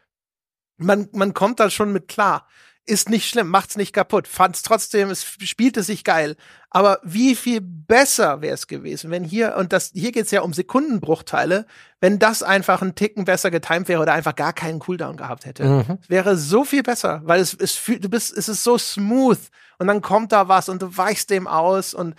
man 0.77 1.09
man 1.11 1.33
kommt 1.33 1.59
da 1.59 1.69
schon 1.69 1.91
mit 1.91 2.07
klar 2.07 2.47
ist 2.85 3.09
nicht 3.09 3.29
schlimm, 3.29 3.47
macht's 3.47 3.77
nicht 3.77 3.93
kaputt, 3.93 4.27
fand's 4.27 4.63
trotzdem, 4.63 5.09
es 5.09 5.23
spielte 5.23 5.83
sich 5.83 6.03
geil. 6.03 6.35
Aber 6.69 6.99
wie 7.03 7.35
viel 7.35 7.61
besser 7.61 8.41
wäre 8.41 8.53
es 8.53 8.67
gewesen, 8.67 9.11
wenn 9.11 9.23
hier, 9.23 9.55
und 9.57 9.73
das, 9.73 9.91
hier 9.93 10.11
geht's 10.11 10.31
ja 10.31 10.41
um 10.41 10.53
Sekundenbruchteile, 10.53 11.65
wenn 11.99 12.17
das 12.17 12.43
einfach 12.43 12.81
ein 12.81 12.95
Ticken 12.95 13.25
besser 13.25 13.51
getimt 13.51 13.87
wäre 13.87 14.01
oder 14.01 14.13
einfach 14.13 14.35
gar 14.35 14.53
keinen 14.53 14.79
Cooldown 14.79 15.17
gehabt 15.17 15.45
hätte. 15.45 15.63
Mhm. 15.63 15.99
Wäre 16.07 16.37
so 16.37 16.63
viel 16.63 16.83
besser, 16.83 17.21
weil 17.25 17.39
es, 17.39 17.53
es 17.53 17.73
fühlt, 17.73 18.03
du 18.03 18.09
bist, 18.09 18.35
es 18.35 18.49
ist 18.49 18.63
so 18.63 18.77
smooth 18.77 19.39
und 19.77 19.87
dann 19.87 20.01
kommt 20.01 20.31
da 20.31 20.47
was 20.47 20.69
und 20.69 20.81
du 20.81 20.97
weichst 20.97 21.29
dem 21.29 21.47
aus 21.47 21.93
und 21.93 22.15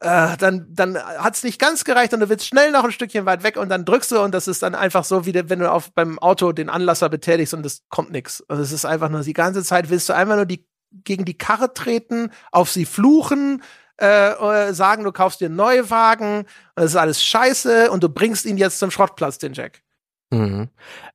äh, 0.00 0.36
dann, 0.36 0.66
dann 0.70 0.98
hat's 0.98 1.42
nicht 1.42 1.58
ganz 1.58 1.84
gereicht 1.84 2.12
und 2.12 2.20
du 2.20 2.28
willst 2.28 2.46
schnell 2.46 2.70
noch 2.70 2.84
ein 2.84 2.92
Stückchen 2.92 3.24
weit 3.24 3.42
weg 3.42 3.56
und 3.56 3.70
dann 3.70 3.84
drückst 3.84 4.12
du 4.12 4.20
und 4.20 4.32
das 4.32 4.46
ist 4.46 4.62
dann 4.62 4.74
einfach 4.74 5.04
so, 5.04 5.24
wie 5.24 5.34
wenn 5.34 5.60
du 5.60 5.70
auf 5.70 5.92
beim 5.92 6.18
Auto 6.18 6.52
den 6.52 6.68
Anlasser 6.68 7.08
betätigst 7.08 7.54
und 7.54 7.64
es 7.64 7.82
kommt 7.88 8.10
nichts. 8.10 8.44
Also 8.48 8.62
es 8.62 8.72
ist 8.72 8.84
einfach 8.84 9.08
nur 9.08 9.22
die 9.22 9.32
ganze 9.32 9.64
Zeit 9.64 9.88
willst 9.88 10.08
du 10.08 10.14
einfach 10.14 10.36
nur 10.36 10.46
die 10.46 10.66
gegen 11.04 11.24
die 11.24 11.36
Karre 11.36 11.74
treten, 11.74 12.30
auf 12.52 12.70
sie 12.70 12.84
fluchen, 12.84 13.62
äh, 14.00 14.32
äh 14.32 14.72
sagen, 14.72 15.04
du 15.04 15.12
kaufst 15.12 15.40
dir 15.40 15.48
neue 15.48 15.90
Wagen, 15.90 16.44
das 16.74 16.86
ist 16.86 16.96
alles 16.96 17.24
scheiße 17.24 17.90
und 17.90 18.02
du 18.02 18.08
bringst 18.08 18.44
ihn 18.44 18.58
jetzt 18.58 18.78
zum 18.78 18.90
Schrottplatz, 18.90 19.38
den 19.38 19.54
Jack. 19.54 19.82
Mhm. 20.30 20.68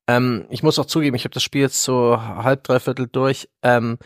Ähm, 0.08 0.46
ich 0.50 0.64
muss 0.64 0.80
auch 0.80 0.86
zugeben, 0.86 1.16
ich 1.16 1.26
habe 1.26 1.34
das 1.34 1.44
Spiel 1.44 1.62
jetzt 1.62 1.84
so 1.84 2.22
halb, 2.22 2.64
dreiviertel 2.64 3.08
durch. 3.08 3.50
Ähm, 3.62 3.98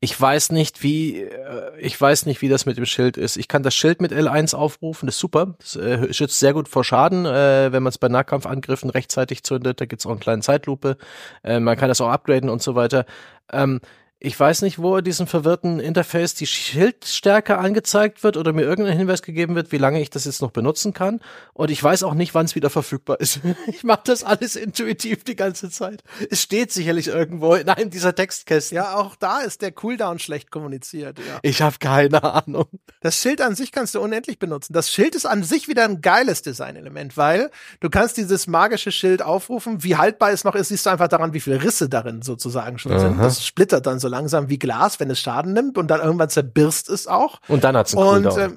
ich 0.00 0.18
weiß 0.20 0.52
nicht, 0.52 0.82
wie 0.82 1.22
äh, 1.22 1.78
ich 1.78 1.98
weiß 1.98 2.26
nicht, 2.26 2.42
wie 2.42 2.48
das 2.48 2.66
mit 2.66 2.76
dem 2.76 2.86
Schild 2.86 3.16
ist. 3.16 3.36
Ich 3.36 3.48
kann 3.48 3.62
das 3.62 3.74
Schild 3.74 4.00
mit 4.00 4.12
L1 4.12 4.54
aufrufen, 4.54 5.06
das 5.06 5.16
ist 5.16 5.20
super. 5.20 5.54
Das 5.58 5.76
äh, 5.76 6.12
schützt 6.12 6.38
sehr 6.38 6.52
gut 6.52 6.68
vor 6.68 6.84
Schaden, 6.84 7.26
äh, 7.26 7.72
wenn 7.72 7.82
man 7.82 7.90
es 7.90 7.98
bei 7.98 8.08
Nahkampfangriffen 8.08 8.90
rechtzeitig 8.90 9.44
zündet. 9.44 9.80
Da 9.80 9.86
gibt's 9.86 10.06
auch 10.06 10.10
eine 10.10 10.20
kleine 10.20 10.42
Zeitlupe. 10.42 10.96
Äh, 11.42 11.60
man 11.60 11.76
kann 11.76 11.88
das 11.88 12.00
auch 12.00 12.10
upgraden 12.10 12.50
und 12.50 12.62
so 12.62 12.74
weiter. 12.74 13.06
Ähm, 13.52 13.80
ich 14.20 14.38
weiß 14.40 14.62
nicht, 14.62 14.78
wo 14.78 15.00
diesem 15.00 15.26
verwirrten 15.26 15.80
Interface 15.80 16.34
die 16.34 16.46
Schildstärke 16.46 17.58
angezeigt 17.58 18.22
wird 18.22 18.38
oder 18.38 18.54
mir 18.54 18.62
irgendein 18.62 18.96
Hinweis 18.96 19.20
gegeben 19.20 19.54
wird, 19.54 19.70
wie 19.70 19.76
lange 19.76 20.00
ich 20.00 20.08
das 20.08 20.24
jetzt 20.24 20.40
noch 20.40 20.50
benutzen 20.50 20.94
kann. 20.94 21.20
Und 21.52 21.70
ich 21.70 21.82
weiß 21.82 22.04
auch 22.04 22.14
nicht, 22.14 22.34
wann 22.34 22.46
es 22.46 22.54
wieder 22.54 22.70
verfügbar 22.70 23.20
ist. 23.20 23.40
Ich 23.66 23.82
mache 23.82 24.02
das 24.04 24.24
alles 24.24 24.56
intuitiv 24.56 25.24
die 25.24 25.36
ganze 25.36 25.68
Zeit. 25.68 26.04
Es 26.30 26.42
steht 26.42 26.70
sicherlich 26.70 27.08
irgendwo 27.08 27.54
in 27.54 27.68
einem 27.68 27.90
dieser 27.90 28.14
Textkästen. 28.14 28.76
Ja, 28.76 28.94
auch 28.94 29.16
da 29.16 29.40
ist 29.40 29.62
der 29.62 29.72
Cooldown 29.72 30.18
schlecht 30.18 30.50
kommuniziert. 30.50 31.18
Ja. 31.18 31.38
Ich 31.42 31.60
habe 31.60 31.76
keine 31.78 32.22
Ahnung. 32.22 32.66
Das 33.00 33.16
Schild 33.16 33.40
an 33.40 33.54
sich 33.54 33.72
kannst 33.72 33.94
du 33.94 34.00
unendlich 34.00 34.38
benutzen. 34.38 34.72
Das 34.72 34.90
Schild 34.90 35.14
ist 35.14 35.26
an 35.26 35.42
sich 35.42 35.66
wieder 35.66 35.84
ein 35.84 36.02
geiles 36.02 36.42
Designelement, 36.42 37.16
weil 37.16 37.50
du 37.80 37.90
kannst 37.90 38.16
dieses 38.16 38.46
magische 38.46 38.92
Schild 38.92 39.22
aufrufen. 39.22 39.82
Wie 39.82 39.96
haltbar 39.96 40.30
es 40.30 40.44
noch 40.44 40.54
ist, 40.54 40.68
siehst 40.68 40.86
du 40.86 40.90
einfach 40.90 41.08
daran, 41.08 41.34
wie 41.34 41.40
viele 41.40 41.62
Risse 41.62 41.88
darin 41.88 42.22
sozusagen 42.22 42.78
schon 42.78 42.92
Aha. 42.92 43.00
sind. 43.00 43.18
Das 43.18 43.44
splittert 43.44 43.86
dann 43.86 43.98
so 43.98 44.03
langsam 44.08 44.48
wie 44.48 44.58
Glas, 44.58 45.00
wenn 45.00 45.10
es 45.10 45.20
Schaden 45.20 45.52
nimmt 45.52 45.78
und 45.78 45.88
dann 45.88 46.00
irgendwann 46.00 46.30
zerbirst 46.30 46.88
es 46.88 47.06
auch. 47.06 47.40
Und 47.48 47.64
dann 47.64 47.76
hat's 47.76 47.96
einen 47.96 48.26
Und 48.26 48.36
äh, 48.36 48.50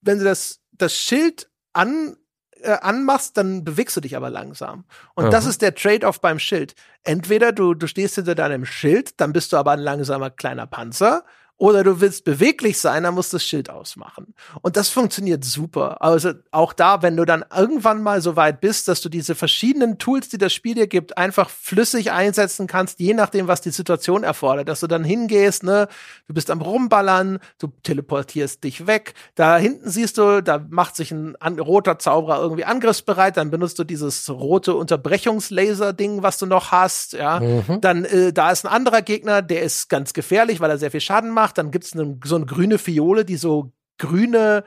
wenn 0.00 0.18
du 0.18 0.24
das, 0.24 0.60
das 0.72 0.94
Schild 0.94 1.50
an, 1.72 2.16
äh, 2.62 2.78
anmachst, 2.80 3.36
dann 3.36 3.64
bewegst 3.64 3.96
du 3.96 4.00
dich 4.00 4.16
aber 4.16 4.30
langsam. 4.30 4.84
Und 5.14 5.24
Aha. 5.24 5.30
das 5.30 5.46
ist 5.46 5.62
der 5.62 5.74
Trade-off 5.74 6.20
beim 6.20 6.38
Schild. 6.38 6.74
Entweder 7.02 7.52
du, 7.52 7.74
du 7.74 7.86
stehst 7.86 8.14
hinter 8.16 8.34
deinem 8.34 8.64
Schild, 8.64 9.20
dann 9.20 9.32
bist 9.32 9.52
du 9.52 9.56
aber 9.56 9.72
ein 9.72 9.80
langsamer 9.80 10.30
kleiner 10.30 10.66
Panzer 10.66 11.24
oder 11.62 11.84
du 11.84 12.00
willst 12.00 12.24
beweglich 12.24 12.78
sein, 12.78 13.04
dann 13.04 13.14
musst 13.14 13.32
du 13.32 13.36
das 13.36 13.44
Schild 13.44 13.70
ausmachen. 13.70 14.34
Und 14.62 14.76
das 14.76 14.88
funktioniert 14.88 15.44
super. 15.44 16.02
Also 16.02 16.32
auch 16.50 16.72
da, 16.72 17.02
wenn 17.02 17.16
du 17.16 17.24
dann 17.24 17.44
irgendwann 17.56 18.02
mal 18.02 18.20
so 18.20 18.34
weit 18.34 18.60
bist, 18.60 18.88
dass 18.88 19.00
du 19.00 19.08
diese 19.08 19.36
verschiedenen 19.36 19.98
Tools, 19.98 20.28
die 20.28 20.38
das 20.38 20.52
Spiel 20.52 20.74
dir 20.74 20.88
gibt, 20.88 21.16
einfach 21.16 21.48
flüssig 21.48 22.10
einsetzen 22.10 22.66
kannst, 22.66 22.98
je 22.98 23.14
nachdem, 23.14 23.46
was 23.46 23.60
die 23.60 23.70
Situation 23.70 24.24
erfordert. 24.24 24.68
Dass 24.68 24.80
du 24.80 24.88
dann 24.88 25.04
hingehst, 25.04 25.62
ne, 25.62 25.86
du 26.26 26.34
bist 26.34 26.50
am 26.50 26.60
Rumballern, 26.62 27.38
du 27.58 27.68
teleportierst 27.84 28.64
dich 28.64 28.88
weg. 28.88 29.14
Da 29.36 29.56
hinten 29.56 29.88
siehst 29.88 30.18
du, 30.18 30.42
da 30.42 30.66
macht 30.68 30.96
sich 30.96 31.12
ein 31.12 31.36
roter 31.60 32.00
Zauberer 32.00 32.40
irgendwie 32.40 32.64
angriffsbereit, 32.64 33.36
dann 33.36 33.52
benutzt 33.52 33.78
du 33.78 33.84
dieses 33.84 34.28
rote 34.28 34.74
Unterbrechungslaser-Ding, 34.74 36.24
was 36.24 36.38
du 36.38 36.46
noch 36.46 36.72
hast, 36.72 37.12
ja. 37.12 37.38
Mhm. 37.38 37.80
Dann, 37.80 38.04
äh, 38.04 38.32
da 38.32 38.50
ist 38.50 38.66
ein 38.66 38.72
anderer 38.72 39.02
Gegner, 39.02 39.42
der 39.42 39.62
ist 39.62 39.88
ganz 39.88 40.12
gefährlich, 40.12 40.58
weil 40.58 40.70
er 40.70 40.78
sehr 40.78 40.90
viel 40.90 41.00
Schaden 41.00 41.30
macht 41.30 41.41
macht, 41.42 41.58
dann 41.58 41.72
gibt 41.72 41.84
es 41.84 41.94
ne, 41.94 42.18
so 42.24 42.36
eine 42.36 42.46
grüne 42.46 42.78
Fiole, 42.78 43.24
die 43.24 43.36
so 43.36 43.72
grüne 43.98 44.64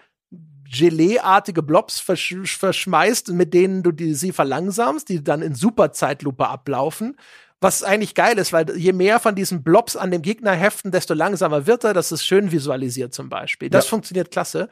Gelee-artige 0.70 1.64
Blobs 1.64 2.00
versch 2.02 2.58
verschmeißt, 2.58 3.30
mit 3.30 3.54
denen 3.54 3.82
du 3.82 3.92
die, 3.92 4.14
sie 4.14 4.34
verlangsamst, 4.34 5.08
die 5.08 5.24
dann 5.24 5.42
in 5.42 5.56
Superzeitlupe 5.56 6.48
ablaufen. 6.48 7.16
Was 7.62 7.84
eigentlich 7.84 8.14
geil 8.14 8.38
ist, 8.38 8.52
weil 8.52 8.78
je 8.78 8.92
mehr 8.92 9.20
von 9.20 9.36
diesen 9.36 9.64
Blobs 9.64 9.96
an 9.96 10.12
dem 10.12 10.22
Gegner 10.22 10.52
heften, 10.52 10.92
desto 10.92 11.14
langsamer 11.14 11.66
wird 11.66 11.86
er. 11.86 11.94
Das 11.94 12.12
ist 12.12 12.26
schön 12.26 12.52
visualisiert 12.52 13.14
zum 13.14 13.30
Beispiel. 13.30 13.70
Das 13.70 13.86
ja. 13.86 13.90
funktioniert 13.90 14.32
klasse. 14.32 14.68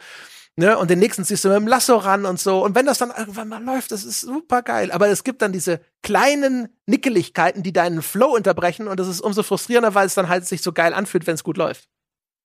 Ne? 0.55 0.77
Und 0.77 0.91
den 0.91 0.99
nächsten 0.99 1.23
ziehst 1.25 1.43
du 1.43 1.49
mit 1.49 1.57
dem 1.57 1.67
Lasso 1.67 1.97
ran 1.97 2.25
und 2.25 2.39
so. 2.39 2.63
Und 2.63 2.75
wenn 2.75 2.85
das 2.85 2.99
dann 2.99 3.11
irgendwann 3.17 3.49
mal 3.49 3.63
läuft, 3.63 3.91
das 3.91 4.03
ist 4.03 4.21
super 4.21 4.61
geil. 4.61 4.91
Aber 4.91 5.07
es 5.07 5.23
gibt 5.23 5.41
dann 5.41 5.51
diese 5.51 5.81
kleinen 6.03 6.69
Nickeligkeiten, 6.85 7.63
die 7.63 7.73
deinen 7.73 8.03
Flow 8.03 8.35
unterbrechen. 8.35 8.87
Und 8.87 8.99
das 8.99 9.07
ist 9.07 9.21
umso 9.21 9.41
frustrierender, 9.41 9.95
weil 9.95 10.05
es 10.05 10.13
dann 10.13 10.29
halt 10.29 10.45
sich 10.45 10.61
so 10.61 10.71
geil 10.71 10.93
anfühlt, 10.93 11.25
wenn 11.25 11.35
es 11.35 11.43
gut 11.43 11.57
läuft. 11.57 11.87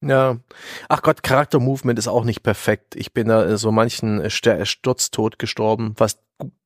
Ja. 0.00 0.38
Ach 0.88 1.02
Gott, 1.02 1.22
Charakter-Movement 1.22 1.98
ist 1.98 2.08
auch 2.08 2.24
nicht 2.24 2.42
perfekt. 2.42 2.96
Ich 2.96 3.12
bin 3.12 3.28
da 3.28 3.58
so 3.58 3.72
manchen 3.72 4.30
Sturztod 4.30 5.38
gestorben, 5.38 5.94
was 5.96 6.18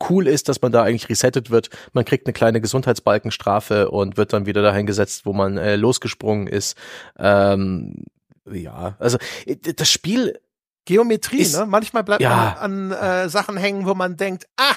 cool 0.08 0.28
ist, 0.28 0.48
dass 0.48 0.60
man 0.60 0.70
da 0.70 0.82
eigentlich 0.82 1.08
resettet 1.08 1.50
wird. 1.50 1.70
Man 1.92 2.04
kriegt 2.04 2.26
eine 2.26 2.34
kleine 2.34 2.60
Gesundheitsbalkenstrafe 2.60 3.90
und 3.90 4.16
wird 4.16 4.32
dann 4.32 4.46
wieder 4.46 4.62
dahin 4.62 4.86
gesetzt, 4.86 5.24
wo 5.24 5.32
man 5.32 5.56
äh, 5.56 5.76
losgesprungen 5.76 6.46
ist. 6.46 6.76
Ähm, 7.18 8.04
ja, 8.50 8.96
also 8.98 9.18
das 9.46 9.90
Spiel 9.90 10.38
Geometrie, 10.84 11.38
ist, 11.38 11.58
ne? 11.58 11.66
Manchmal 11.66 12.04
bleibt 12.04 12.22
ja. 12.22 12.56
man 12.60 12.90
an 12.90 12.92
äh, 12.92 13.28
Sachen 13.28 13.56
hängen, 13.56 13.86
wo 13.86 13.94
man 13.94 14.16
denkt, 14.16 14.46
ah, 14.56 14.74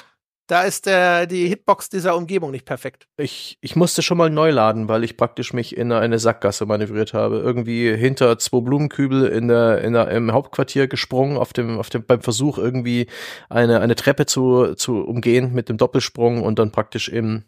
Da 0.48 0.62
ist 0.62 0.86
der, 0.86 1.26
die 1.26 1.48
Hitbox 1.48 1.88
dieser 1.88 2.16
Umgebung 2.16 2.52
nicht 2.52 2.64
perfekt. 2.64 3.08
Ich, 3.16 3.58
ich 3.60 3.74
musste 3.74 4.02
schon 4.02 4.16
mal 4.16 4.30
neu 4.30 4.50
laden, 4.52 4.88
weil 4.88 5.02
ich 5.02 5.16
praktisch 5.16 5.52
mich 5.52 5.76
in 5.76 5.90
eine 5.90 6.20
Sackgasse 6.20 6.66
manövriert 6.66 7.14
habe. 7.14 7.38
Irgendwie 7.38 7.96
hinter 7.96 8.38
zwei 8.38 8.60
Blumenkübel 8.60 9.26
in 9.26 9.48
der, 9.48 9.82
in 9.82 9.94
der, 9.94 10.08
im 10.10 10.32
Hauptquartier 10.32 10.86
gesprungen, 10.86 11.36
auf 11.36 11.52
dem, 11.52 11.78
auf 11.80 11.90
dem, 11.90 12.04
beim 12.04 12.22
Versuch 12.22 12.58
irgendwie 12.58 13.08
eine, 13.48 13.80
eine 13.80 13.96
Treppe 13.96 14.26
zu, 14.26 14.74
zu 14.76 15.04
umgehen 15.04 15.52
mit 15.52 15.68
dem 15.68 15.78
Doppelsprung 15.78 16.44
und 16.44 16.60
dann 16.60 16.70
praktisch 16.70 17.08
im, 17.08 17.42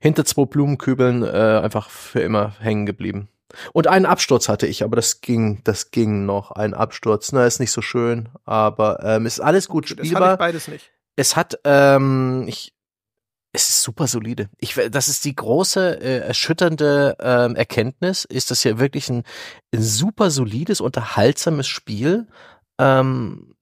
hinter 0.00 0.24
zwei 0.24 0.44
Blumenkübeln 0.44 1.22
äh, 1.22 1.60
einfach 1.62 1.88
für 1.88 2.20
immer 2.20 2.56
hängen 2.58 2.84
geblieben. 2.84 3.28
Und 3.72 3.86
einen 3.86 4.06
Absturz 4.06 4.48
hatte 4.48 4.66
ich, 4.66 4.82
aber 4.82 4.96
das 4.96 5.20
ging, 5.20 5.60
das 5.64 5.90
ging 5.90 6.26
noch. 6.26 6.50
Ein 6.50 6.74
Absturz, 6.74 7.32
na, 7.32 7.46
ist 7.46 7.60
nicht 7.60 7.72
so 7.72 7.82
schön, 7.82 8.28
aber 8.44 9.02
ähm, 9.02 9.26
ist 9.26 9.40
alles 9.40 9.68
gut 9.68 9.88
spielbar. 9.88 10.20
Das 10.20 10.20
hatte 10.20 10.32
ich 10.32 10.38
beides 10.38 10.68
nicht. 10.68 10.90
Es 11.16 11.36
hat, 11.36 11.60
ähm, 11.64 12.44
ich, 12.48 12.74
es 13.52 13.68
ist 13.68 13.82
super 13.82 14.08
solide. 14.08 14.50
Ich, 14.58 14.74
das 14.90 15.08
ist 15.08 15.24
die 15.24 15.34
große, 15.34 16.00
äh, 16.00 16.18
erschütternde 16.26 17.16
ähm, 17.20 17.54
Erkenntnis, 17.54 18.24
ist 18.24 18.50
das 18.50 18.64
ja 18.64 18.78
wirklich 18.78 19.08
ein, 19.08 19.22
ein 19.72 19.82
super 19.82 20.30
solides, 20.30 20.80
unterhaltsames 20.80 21.68
Spiel 21.68 22.26
ähm, 22.78 23.54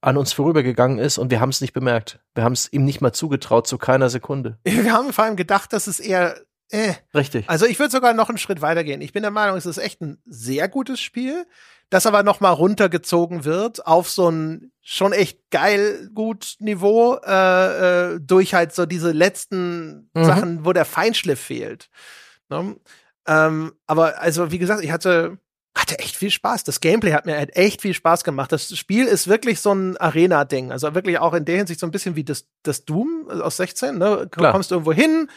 an 0.00 0.16
uns 0.16 0.32
vorübergegangen 0.32 0.98
ist 0.98 1.18
und 1.18 1.30
wir 1.30 1.40
haben 1.40 1.50
es 1.50 1.60
nicht 1.60 1.72
bemerkt. 1.72 2.20
Wir 2.34 2.42
haben 2.42 2.52
es 2.54 2.72
ihm 2.72 2.84
nicht 2.84 3.00
mal 3.00 3.12
zugetraut, 3.12 3.66
zu 3.66 3.78
keiner 3.78 4.08
Sekunde. 4.08 4.58
Wir 4.64 4.92
haben 4.92 5.12
vor 5.12 5.24
allem 5.24 5.36
gedacht, 5.36 5.72
dass 5.72 5.86
es 5.86 6.00
eher 6.00 6.40
äh. 6.70 6.94
Richtig. 7.14 7.48
Also 7.48 7.66
ich 7.66 7.78
würde 7.78 7.90
sogar 7.90 8.14
noch 8.14 8.28
einen 8.28 8.38
Schritt 8.38 8.62
weitergehen. 8.62 9.00
Ich 9.00 9.12
bin 9.12 9.22
der 9.22 9.30
Meinung, 9.30 9.56
es 9.56 9.66
ist 9.66 9.78
echt 9.78 10.00
ein 10.00 10.18
sehr 10.26 10.68
gutes 10.68 11.00
Spiel, 11.00 11.46
das 11.90 12.06
aber 12.06 12.22
noch 12.22 12.40
mal 12.40 12.50
runtergezogen 12.50 13.44
wird 13.44 13.86
auf 13.86 14.08
so 14.08 14.30
ein 14.30 14.72
schon 14.80 15.12
echt 15.12 15.50
geil 15.50 16.10
gut 16.14 16.56
Niveau 16.60 17.16
äh, 17.24 18.14
äh, 18.14 18.20
durch 18.20 18.54
halt 18.54 18.74
so 18.74 18.86
diese 18.86 19.12
letzten 19.12 20.10
mhm. 20.14 20.24
Sachen, 20.24 20.64
wo 20.64 20.72
der 20.72 20.84
Feinschliff 20.84 21.40
fehlt. 21.40 21.90
Ne? 22.48 22.76
Ähm, 23.26 23.72
aber 23.86 24.20
also 24.20 24.50
wie 24.50 24.58
gesagt, 24.58 24.82
ich 24.82 24.92
hatte 24.92 25.38
hatte 25.74 25.98
echt 25.98 26.16
viel 26.16 26.30
Spaß. 26.30 26.64
Das 26.64 26.80
Gameplay 26.80 27.12
hat 27.12 27.26
mir 27.26 27.36
halt 27.36 27.56
echt 27.56 27.80
viel 27.82 27.94
Spaß 27.94 28.24
gemacht. 28.24 28.52
Das 28.52 28.76
Spiel 28.76 29.06
ist 29.06 29.28
wirklich 29.28 29.60
so 29.60 29.72
ein 29.72 29.96
Arena-Ding. 29.96 30.72
Also 30.72 30.94
wirklich 30.94 31.18
auch 31.18 31.32
in 31.34 31.44
der 31.44 31.56
Hinsicht 31.58 31.80
so 31.80 31.86
ein 31.86 31.92
bisschen 31.92 32.16
wie 32.16 32.24
das, 32.24 32.46
das 32.62 32.84
Doom 32.84 33.28
aus 33.28 33.56
16. 33.56 33.96
Ne? 33.96 34.28
Du 34.30 34.50
kommst 34.50 34.72
irgendwo 34.72 34.92
hin, 34.92 35.28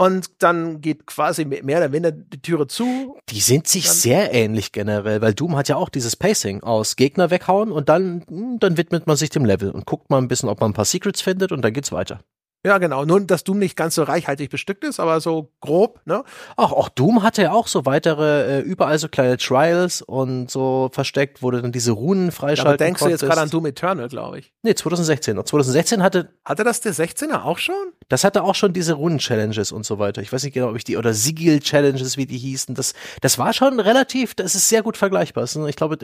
und 0.00 0.42
dann 0.42 0.80
geht 0.80 1.06
quasi 1.06 1.44
mehr 1.44 1.76
oder 1.76 1.92
weniger 1.92 2.12
die 2.12 2.40
Türe 2.40 2.66
zu. 2.66 3.18
Die 3.28 3.40
sind 3.40 3.68
sich 3.68 3.84
dann 3.84 3.94
sehr 3.94 4.32
ähnlich 4.32 4.72
generell, 4.72 5.20
weil 5.20 5.34
Doom 5.34 5.56
hat 5.58 5.68
ja 5.68 5.76
auch 5.76 5.90
dieses 5.90 6.16
Pacing 6.16 6.62
aus 6.62 6.96
Gegner 6.96 7.30
weghauen 7.30 7.70
und 7.70 7.90
dann, 7.90 8.24
hm, 8.26 8.58
dann 8.58 8.78
widmet 8.78 9.06
man 9.06 9.18
sich 9.18 9.28
dem 9.28 9.44
Level 9.44 9.70
und 9.70 9.84
guckt 9.84 10.08
mal 10.08 10.16
ein 10.16 10.28
bisschen, 10.28 10.48
ob 10.48 10.58
man 10.60 10.70
ein 10.70 10.74
paar 10.74 10.86
Secrets 10.86 11.20
findet 11.20 11.52
und 11.52 11.60
dann 11.60 11.74
geht's 11.74 11.92
weiter. 11.92 12.20
Ja, 12.64 12.76
genau. 12.76 13.06
Nur, 13.06 13.20
dass 13.22 13.42
Doom 13.42 13.58
nicht 13.58 13.74
ganz 13.74 13.94
so 13.94 14.02
reichhaltig 14.02 14.50
bestückt 14.50 14.84
ist, 14.84 15.00
aber 15.00 15.20
so 15.22 15.50
grob, 15.60 16.00
ne? 16.04 16.24
Ach, 16.58 16.72
auch 16.72 16.90
Doom 16.90 17.22
hatte 17.22 17.40
ja 17.42 17.52
auch 17.52 17.66
so 17.66 17.86
weitere, 17.86 18.58
äh, 18.58 18.60
überall 18.60 18.98
so 18.98 19.08
kleine 19.08 19.38
Trials 19.38 20.02
und 20.02 20.50
so 20.50 20.90
versteckt, 20.92 21.42
wo 21.42 21.50
du 21.50 21.62
dann 21.62 21.72
diese 21.72 21.92
Runen 21.92 22.32
freischalten 22.32 22.66
aber 22.66 22.76
denkst 22.76 23.00
konntest. 23.00 23.22
du 23.22 23.26
jetzt 23.26 23.30
gerade 23.30 23.42
an 23.42 23.50
Doom 23.50 23.64
Eternal, 23.64 24.08
glaube 24.08 24.40
ich? 24.40 24.52
Nee, 24.62 24.74
2016. 24.74 25.38
Und 25.38 25.48
2016 25.48 26.02
hatte. 26.02 26.34
Hatte 26.44 26.64
das 26.64 26.82
der 26.82 26.92
16er 26.92 27.44
auch 27.44 27.58
schon? 27.58 27.74
Das 28.08 28.24
hatte 28.24 28.42
auch 28.42 28.54
schon 28.54 28.74
diese 28.74 28.92
Runen-Challenges 28.92 29.72
und 29.72 29.86
so 29.86 29.98
weiter. 29.98 30.20
Ich 30.20 30.30
weiß 30.30 30.42
nicht 30.42 30.52
genau, 30.52 30.68
ob 30.68 30.76
ich 30.76 30.84
die, 30.84 30.98
oder 30.98 31.14
Sigil-Challenges, 31.14 32.18
wie 32.18 32.26
die 32.26 32.38
hießen. 32.38 32.74
Das, 32.74 32.92
das 33.22 33.38
war 33.38 33.54
schon 33.54 33.80
relativ, 33.80 34.34
das 34.34 34.54
ist 34.54 34.68
sehr 34.68 34.82
gut 34.82 34.98
vergleichbar. 34.98 35.44
Ich 35.66 35.76
glaube, 35.76 35.96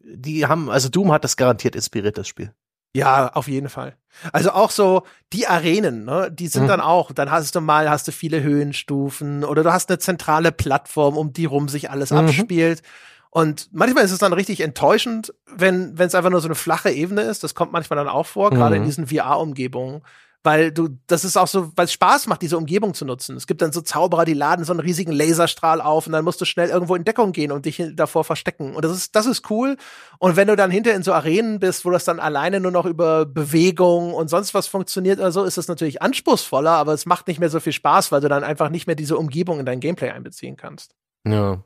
die 0.00 0.46
haben, 0.46 0.68
also 0.68 0.88
Doom 0.88 1.12
hat 1.12 1.22
das 1.22 1.36
garantiert 1.36 1.76
inspiriert, 1.76 2.18
das 2.18 2.26
Spiel. 2.26 2.52
Ja, 2.94 3.32
auf 3.32 3.48
jeden 3.48 3.68
Fall. 3.68 3.96
Also 4.32 4.50
auch 4.50 4.70
so 4.70 5.04
die 5.32 5.46
Arenen, 5.46 6.04
ne, 6.04 6.30
die 6.30 6.48
sind 6.48 6.64
mhm. 6.64 6.68
dann 6.68 6.80
auch, 6.80 7.12
dann 7.12 7.30
hast 7.30 7.54
du 7.54 7.60
mal, 7.60 7.88
hast 7.88 8.06
du 8.06 8.12
viele 8.12 8.42
Höhenstufen 8.42 9.44
oder 9.44 9.62
du 9.62 9.72
hast 9.72 9.88
eine 9.88 9.98
zentrale 9.98 10.52
Plattform, 10.52 11.16
um 11.16 11.32
die 11.32 11.46
rum 11.46 11.68
sich 11.68 11.90
alles 11.90 12.10
mhm. 12.10 12.18
abspielt. 12.18 12.82
Und 13.30 13.70
manchmal 13.72 14.04
ist 14.04 14.10
es 14.10 14.18
dann 14.18 14.34
richtig 14.34 14.60
enttäuschend, 14.60 15.32
wenn 15.46 15.98
wenn 15.98 16.08
es 16.08 16.14
einfach 16.14 16.28
nur 16.28 16.42
so 16.42 16.48
eine 16.48 16.54
flache 16.54 16.90
Ebene 16.90 17.22
ist. 17.22 17.42
Das 17.42 17.54
kommt 17.54 17.72
manchmal 17.72 17.96
dann 17.96 18.08
auch 18.08 18.26
vor, 18.26 18.50
mhm. 18.50 18.56
gerade 18.56 18.76
in 18.76 18.84
diesen 18.84 19.06
VR-Umgebungen 19.06 20.02
weil 20.44 20.72
du, 20.72 20.88
das 21.06 21.24
ist 21.24 21.36
auch 21.36 21.46
so, 21.46 21.70
weil 21.76 21.84
es 21.84 21.92
Spaß 21.92 22.26
macht, 22.26 22.42
diese 22.42 22.58
Umgebung 22.58 22.94
zu 22.94 23.04
nutzen. 23.04 23.36
Es 23.36 23.46
gibt 23.46 23.62
dann 23.62 23.72
so 23.72 23.80
Zauberer, 23.80 24.24
die 24.24 24.34
laden 24.34 24.64
so 24.64 24.72
einen 24.72 24.80
riesigen 24.80 25.12
Laserstrahl 25.12 25.80
auf 25.80 26.06
und 26.06 26.12
dann 26.12 26.24
musst 26.24 26.40
du 26.40 26.44
schnell 26.44 26.68
irgendwo 26.68 26.96
in 26.96 27.04
Deckung 27.04 27.32
gehen 27.32 27.52
und 27.52 27.64
dich 27.64 27.82
davor 27.94 28.24
verstecken. 28.24 28.74
Und 28.74 28.84
das 28.84 28.92
ist, 28.92 29.14
das 29.14 29.26
ist 29.26 29.50
cool. 29.50 29.76
Und 30.18 30.36
wenn 30.36 30.48
du 30.48 30.56
dann 30.56 30.70
hinter 30.70 30.94
in 30.94 31.02
so 31.02 31.12
Arenen 31.12 31.60
bist, 31.60 31.84
wo 31.84 31.90
das 31.90 32.04
dann 32.04 32.18
alleine 32.18 32.58
nur 32.58 32.72
noch 32.72 32.86
über 32.86 33.24
Bewegung 33.24 34.14
und 34.14 34.28
sonst 34.28 34.52
was 34.54 34.66
funktioniert 34.66 35.20
oder 35.20 35.32
so, 35.32 35.44
ist 35.44 35.58
es 35.58 35.68
natürlich 35.68 36.02
anspruchsvoller, 36.02 36.72
aber 36.72 36.92
es 36.92 37.06
macht 37.06 37.28
nicht 37.28 37.38
mehr 37.38 37.50
so 37.50 37.60
viel 37.60 37.72
Spaß, 37.72 38.10
weil 38.10 38.20
du 38.20 38.28
dann 38.28 38.42
einfach 38.42 38.68
nicht 38.68 38.86
mehr 38.86 38.96
diese 38.96 39.16
Umgebung 39.16 39.60
in 39.60 39.66
dein 39.66 39.80
Gameplay 39.80 40.10
einbeziehen 40.10 40.56
kannst. 40.56 40.94
Ja. 41.26 41.62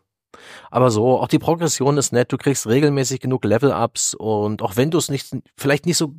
Aber 0.70 0.90
so, 0.90 1.18
auch 1.18 1.28
die 1.28 1.38
Progression 1.38 1.96
ist 1.96 2.12
nett, 2.12 2.30
du 2.30 2.36
kriegst 2.36 2.66
regelmäßig 2.66 3.20
genug 3.20 3.44
Level-Ups 3.44 4.12
und 4.14 4.60
auch 4.60 4.76
wenn 4.76 4.90
du 4.90 4.98
es 4.98 5.08
nicht, 5.08 5.34
vielleicht 5.56 5.86
nicht 5.86 5.96
so 5.96 6.12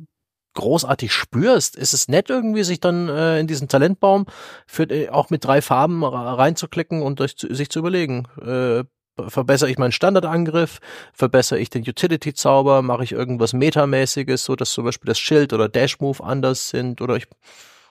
großartig 0.58 1.12
spürst, 1.12 1.76
ist 1.76 1.94
es 1.94 2.08
nett 2.08 2.30
irgendwie, 2.30 2.64
sich 2.64 2.80
dann 2.80 3.08
äh, 3.08 3.38
in 3.38 3.46
diesen 3.46 3.68
Talentbaum 3.68 4.26
für, 4.66 4.90
äh, 4.90 5.08
auch 5.08 5.30
mit 5.30 5.44
drei 5.44 5.62
Farben 5.62 6.04
reinzuklicken 6.04 7.00
und 7.00 7.20
durch, 7.20 7.36
sich 7.38 7.70
zu 7.70 7.78
überlegen, 7.78 8.26
äh, 8.42 8.82
verbessere 9.28 9.70
ich 9.70 9.78
meinen 9.78 9.92
Standardangriff, 9.92 10.80
verbessere 11.12 11.60
ich 11.60 11.70
den 11.70 11.82
Utility-Zauber, 11.82 12.82
mache 12.82 13.04
ich 13.04 13.12
irgendwas 13.12 13.52
Metamäßiges, 13.52 14.44
so 14.44 14.56
dass 14.56 14.72
zum 14.72 14.84
Beispiel 14.84 15.06
das 15.06 15.18
Schild 15.18 15.52
oder 15.52 15.68
Dash-Move 15.68 16.22
anders 16.22 16.70
sind 16.70 17.00
oder 17.00 17.16
ich 17.16 17.28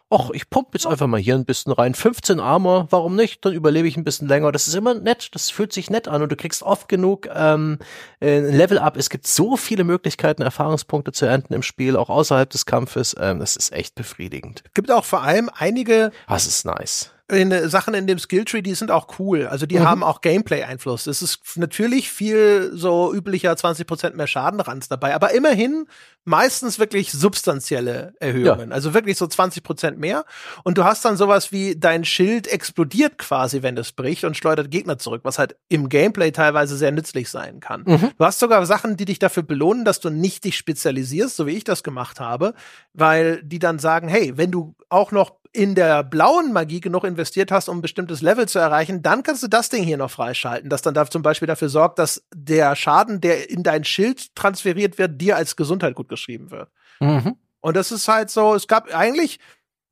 ach, 0.09 0.29
ich 0.31 0.49
pump 0.49 0.69
jetzt 0.73 0.88
einfach 0.88 1.07
mal 1.07 1.19
hier 1.19 1.35
ein 1.35 1.45
bisschen 1.45 1.71
rein. 1.71 1.93
15 1.93 2.39
Armor, 2.39 2.88
warum 2.91 3.15
nicht? 3.15 3.43
Dann 3.43 3.53
überlebe 3.53 3.88
ich 3.88 3.97
ein 3.97 4.03
bisschen 4.03 4.27
länger. 4.27 4.51
Das 4.51 4.67
ist 4.67 4.75
immer 4.75 4.93
nett, 4.93 5.29
das 5.34 5.49
fühlt 5.49 5.73
sich 5.73 5.89
nett 5.89 6.07
an 6.07 6.21
und 6.21 6.31
du 6.31 6.35
kriegst 6.35 6.63
oft 6.63 6.88
genug 6.88 7.27
ähm, 7.34 7.79
äh, 8.21 8.39
Level 8.39 8.79
Up. 8.79 8.97
Es 8.97 9.09
gibt 9.09 9.27
so 9.27 9.57
viele 9.57 9.84
Möglichkeiten, 9.84 10.41
Erfahrungspunkte 10.41 11.11
zu 11.11 11.25
ernten 11.25 11.53
im 11.53 11.63
Spiel, 11.63 11.95
auch 11.95 12.09
außerhalb 12.09 12.49
des 12.49 12.65
Kampfes. 12.65 13.15
Ähm, 13.19 13.39
das 13.39 13.55
ist 13.55 13.73
echt 13.73 13.95
befriedigend. 13.95 14.63
Es 14.65 14.73
gibt 14.73 14.91
auch 14.91 15.05
vor 15.05 15.23
allem 15.23 15.49
einige. 15.53 16.11
Das 16.27 16.47
ist 16.47 16.65
nice 16.65 17.11
in, 17.29 17.69
Sachen 17.69 17.93
in 17.93 18.07
dem 18.07 18.19
Skilltree, 18.19 18.61
die 18.61 18.73
sind 18.73 18.89
auch 18.89 19.19
cool. 19.19 19.47
Also 19.47 19.65
die 19.65 19.79
mhm. 19.79 19.83
haben 19.83 20.03
auch 20.03 20.21
Gameplay-Einfluss. 20.21 21.07
Es 21.07 21.21
ist 21.21 21.57
natürlich 21.57 22.09
viel 22.09 22.71
so 22.73 23.13
üblicher 23.13 23.51
20% 23.51 24.15
mehr 24.15 24.27
Schadenranz 24.27 24.87
dabei, 24.87 25.13
aber 25.13 25.33
immerhin 25.33 25.87
meistens 26.23 26.77
wirklich 26.77 27.11
substanzielle 27.11 28.13
Erhöhungen. 28.19 28.69
Ja. 28.69 28.75
Also 28.75 28.93
wirklich 28.93 29.17
so 29.17 29.25
20% 29.25 29.97
mehr. 29.97 30.25
Und 30.63 30.77
du 30.77 30.83
hast 30.83 31.03
dann 31.05 31.17
sowas 31.17 31.51
wie 31.51 31.77
dein 31.77 32.05
Schild 32.05 32.47
explodiert 32.47 33.17
quasi, 33.17 33.61
wenn 33.61 33.77
es 33.77 33.93
bricht 33.93 34.23
und 34.25 34.35
schleudert 34.35 34.69
Gegner 34.69 34.97
zurück, 34.97 35.21
was 35.23 35.39
halt 35.39 35.55
im 35.69 35.89
Gameplay 35.89 36.31
teilweise 36.31 36.77
sehr 36.77 36.91
nützlich 36.91 37.29
sein 37.29 37.59
kann. 37.61 37.83
Mhm. 37.85 38.11
Du 38.17 38.25
hast 38.25 38.39
sogar 38.39 38.65
Sachen, 38.65 38.97
die 38.97 39.05
dich 39.05 39.19
dafür 39.19 39.43
belohnen, 39.43 39.85
dass 39.85 40.01
du 40.01 40.09
nicht 40.09 40.43
dich 40.43 40.57
spezialisierst, 40.57 41.35
so 41.35 41.45
wie 41.45 41.57
ich 41.57 41.63
das 41.63 41.83
gemacht 41.83 42.19
habe, 42.19 42.53
weil 42.93 43.41
die 43.43 43.59
dann 43.59 43.79
sagen, 43.79 44.09
hey, 44.09 44.33
wenn 44.35 44.51
du 44.51 44.75
auch 44.89 45.11
noch 45.11 45.36
in 45.57 45.73
der 45.73 46.03
blauen 46.03 46.53
Magie 46.53 46.81
genug 46.81 47.03
investiert 47.03 47.51
hast, 47.51 47.67
um 47.67 47.79
ein 47.79 47.81
bestimmtes 47.81 48.21
Level 48.21 48.47
zu 48.47 48.59
erreichen, 48.59 49.01
dann 49.01 49.23
kannst 49.23 49.41
du 49.41 49.47
das 49.47 49.69
Ding 49.69 49.84
hier 49.84 49.97
noch 49.97 50.11
freischalten, 50.11 50.69
das 50.69 50.84
dann 50.84 50.93
da 50.93 51.09
zum 51.09 51.23
Beispiel 51.23 51.47
dafür 51.47 51.69
sorgt, 51.69 51.97
dass 51.97 52.23
der 52.31 52.75
Schaden, 52.75 53.21
der 53.21 53.49
in 53.49 53.63
dein 53.63 53.84
Schild 53.84 54.35
transferiert 54.35 54.99
wird, 54.99 55.19
dir 55.19 55.35
als 55.35 55.55
Gesundheit 55.55 55.95
gut 55.95 56.09
geschrieben 56.09 56.51
wird. 56.51 56.69
Mhm. 56.99 57.38
Und 57.59 57.75
das 57.75 57.91
ist 57.91 58.07
halt 58.07 58.29
so, 58.29 58.53
es 58.53 58.67
gab 58.67 58.93
eigentlich 58.93 59.39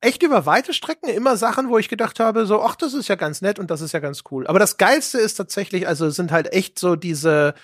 echt 0.00 0.22
über 0.22 0.46
weite 0.46 0.72
Strecken 0.72 1.08
immer 1.08 1.36
Sachen, 1.36 1.68
wo 1.68 1.78
ich 1.78 1.88
gedacht 1.88 2.20
habe, 2.20 2.46
so, 2.46 2.62
ach, 2.62 2.76
das 2.76 2.94
ist 2.94 3.08
ja 3.08 3.16
ganz 3.16 3.42
nett 3.42 3.58
und 3.58 3.68
das 3.68 3.80
ist 3.80 3.90
ja 3.90 3.98
ganz 3.98 4.22
cool. 4.30 4.46
Aber 4.46 4.60
das 4.60 4.76
Geilste 4.76 5.18
ist 5.18 5.34
tatsächlich, 5.34 5.88
also 5.88 6.10
sind 6.10 6.30
halt 6.30 6.52
echt 6.52 6.78
so 6.78 6.94
diese 6.94 7.54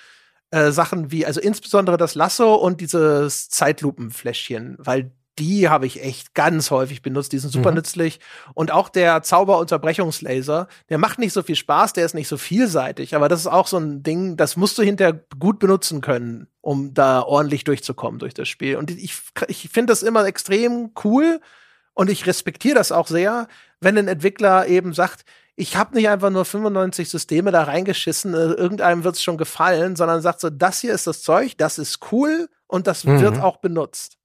äh, 0.50 0.72
Sachen 0.72 1.12
wie, 1.12 1.24
also 1.24 1.40
insbesondere 1.40 1.98
das 1.98 2.16
Lasso 2.16 2.56
und 2.56 2.80
dieses 2.80 3.48
Zeitlupenfläschchen, 3.48 4.74
weil 4.80 5.12
die 5.38 5.68
habe 5.68 5.86
ich 5.86 6.02
echt 6.02 6.34
ganz 6.34 6.70
häufig 6.70 7.02
benutzt. 7.02 7.32
Die 7.32 7.38
sind 7.38 7.50
super 7.50 7.70
mhm. 7.70 7.76
nützlich. 7.76 8.20
Und 8.54 8.70
auch 8.70 8.88
der 8.88 9.22
Zauberunterbrechungslaser, 9.22 10.68
der 10.88 10.98
macht 10.98 11.18
nicht 11.18 11.32
so 11.32 11.42
viel 11.42 11.56
Spaß, 11.56 11.94
der 11.94 12.04
ist 12.04 12.14
nicht 12.14 12.28
so 12.28 12.36
vielseitig. 12.36 13.14
Aber 13.14 13.28
das 13.28 13.40
ist 13.40 13.46
auch 13.46 13.66
so 13.66 13.78
ein 13.78 14.02
Ding, 14.02 14.36
das 14.36 14.56
musst 14.56 14.76
du 14.78 14.82
hinterher 14.82 15.24
gut 15.38 15.58
benutzen 15.58 16.00
können, 16.00 16.48
um 16.60 16.92
da 16.92 17.22
ordentlich 17.22 17.64
durchzukommen 17.64 18.18
durch 18.18 18.34
das 18.34 18.48
Spiel. 18.48 18.76
Und 18.76 18.90
ich, 18.90 19.22
ich 19.48 19.70
finde 19.70 19.92
das 19.92 20.02
immer 20.02 20.26
extrem 20.26 20.90
cool 21.04 21.40
und 21.94 22.10
ich 22.10 22.26
respektiere 22.26 22.74
das 22.74 22.92
auch 22.92 23.06
sehr, 23.06 23.48
wenn 23.80 23.98
ein 23.98 24.08
Entwickler 24.08 24.66
eben 24.66 24.92
sagt, 24.92 25.24
ich 25.54 25.76
habe 25.76 25.94
nicht 25.94 26.08
einfach 26.08 26.30
nur 26.30 26.44
95 26.44 27.10
Systeme 27.10 27.50
da 27.50 27.64
reingeschissen, 27.64 28.34
äh, 28.34 28.52
irgendeinem 28.52 29.04
wird 29.04 29.16
es 29.16 29.22
schon 29.22 29.36
gefallen, 29.36 29.96
sondern 29.96 30.22
sagt 30.22 30.40
so, 30.40 30.48
das 30.48 30.80
hier 30.80 30.94
ist 30.94 31.06
das 31.06 31.22
Zeug, 31.22 31.58
das 31.58 31.78
ist 31.78 32.00
cool 32.10 32.48
und 32.66 32.86
das 32.86 33.04
mhm. 33.04 33.20
wird 33.20 33.38
auch 33.38 33.58
benutzt. 33.58 34.18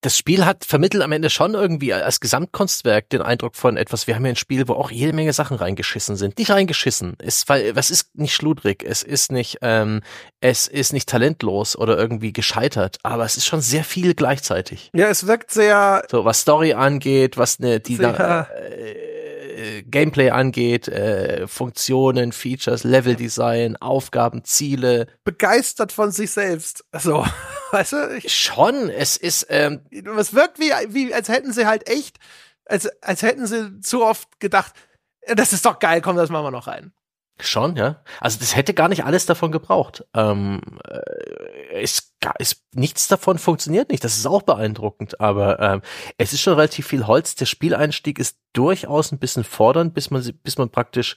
Das 0.00 0.16
Spiel 0.16 0.46
hat 0.46 0.64
vermittelt 0.64 1.02
am 1.02 1.12
Ende 1.12 1.28
schon 1.28 1.54
irgendwie 1.54 1.92
als 1.92 2.20
Gesamtkunstwerk 2.20 3.10
den 3.10 3.20
Eindruck 3.20 3.54
von 3.54 3.76
etwas, 3.76 4.06
wir 4.06 4.14
haben 4.14 4.24
hier 4.24 4.32
ein 4.32 4.36
Spiel, 4.36 4.66
wo 4.66 4.72
auch 4.74 4.90
jede 4.90 5.12
Menge 5.12 5.32
Sachen 5.32 5.56
reingeschissen 5.56 6.16
sind. 6.16 6.38
Nicht 6.38 6.50
reingeschissen, 6.50 7.16
ist, 7.22 7.48
weil, 7.48 7.76
was 7.76 7.90
ist 7.90 8.16
nicht 8.18 8.34
schludrig, 8.34 8.82
es 8.82 9.02
ist 9.02 9.30
nicht, 9.30 9.58
ähm, 9.62 10.00
es 10.40 10.68
ist 10.68 10.92
nicht 10.92 11.08
talentlos 11.08 11.76
oder 11.76 11.98
irgendwie 11.98 12.32
gescheitert, 12.32 12.98
aber 13.02 13.24
es 13.24 13.36
ist 13.36 13.46
schon 13.46 13.60
sehr 13.60 13.84
viel 13.84 14.14
gleichzeitig. 14.14 14.90
Ja, 14.94 15.08
es 15.08 15.26
wirkt 15.26 15.50
sehr. 15.50 16.04
So, 16.10 16.24
was 16.24 16.40
Story 16.40 16.72
angeht, 16.72 17.36
was 17.36 17.58
ne, 17.58 17.80
die, 17.80 17.96
sehr, 17.96 18.48
äh, 18.54 19.19
äh, 19.60 19.82
Gameplay 19.82 20.30
angeht, 20.30 20.88
äh, 20.88 21.46
Funktionen, 21.46 22.32
Features, 22.32 22.84
Leveldesign, 22.84 23.76
Aufgaben, 23.76 24.44
Ziele. 24.44 25.06
Begeistert 25.24 25.92
von 25.92 26.10
sich 26.12 26.30
selbst. 26.30 26.84
Also, 26.90 27.26
weißt 27.70 27.92
du? 27.92 28.16
Ich, 28.16 28.32
Schon, 28.34 28.88
es 28.88 29.16
ist. 29.16 29.46
Ähm, 29.50 29.80
es 30.18 30.34
wirkt 30.34 30.58
wie, 30.58 30.72
wie, 30.88 31.12
als 31.12 31.28
hätten 31.28 31.52
sie 31.52 31.66
halt 31.66 31.88
echt, 31.88 32.18
als, 32.64 32.88
als 33.02 33.22
hätten 33.22 33.46
sie 33.46 33.80
zu 33.80 34.04
oft 34.04 34.40
gedacht, 34.40 34.72
das 35.26 35.52
ist 35.52 35.66
doch 35.66 35.78
geil, 35.78 36.00
komm, 36.00 36.16
das 36.16 36.30
machen 36.30 36.46
wir 36.46 36.50
noch 36.50 36.66
rein. 36.66 36.92
Schon, 37.42 37.76
ja. 37.76 38.02
Also 38.20 38.38
das 38.38 38.56
hätte 38.56 38.74
gar 38.74 38.88
nicht 38.88 39.04
alles 39.04 39.26
davon 39.26 39.52
gebraucht. 39.52 40.04
Ähm, 40.14 40.60
äh, 40.88 41.82
ist, 41.82 42.14
ist, 42.38 42.64
nichts 42.74 43.08
davon 43.08 43.38
funktioniert 43.38 43.90
nicht. 43.90 44.04
Das 44.04 44.16
ist 44.16 44.26
auch 44.26 44.42
beeindruckend. 44.42 45.20
Aber 45.20 45.60
ähm, 45.60 45.82
es 46.18 46.32
ist 46.32 46.40
schon 46.40 46.54
relativ 46.54 46.86
viel 46.86 47.06
Holz. 47.06 47.34
Der 47.34 47.46
Spieleinstieg 47.46 48.18
ist 48.18 48.38
durchaus 48.52 49.12
ein 49.12 49.18
bisschen 49.18 49.44
fordernd, 49.44 49.94
bis 49.94 50.10
man 50.10 50.22
bis 50.42 50.58
man 50.58 50.70
praktisch 50.70 51.16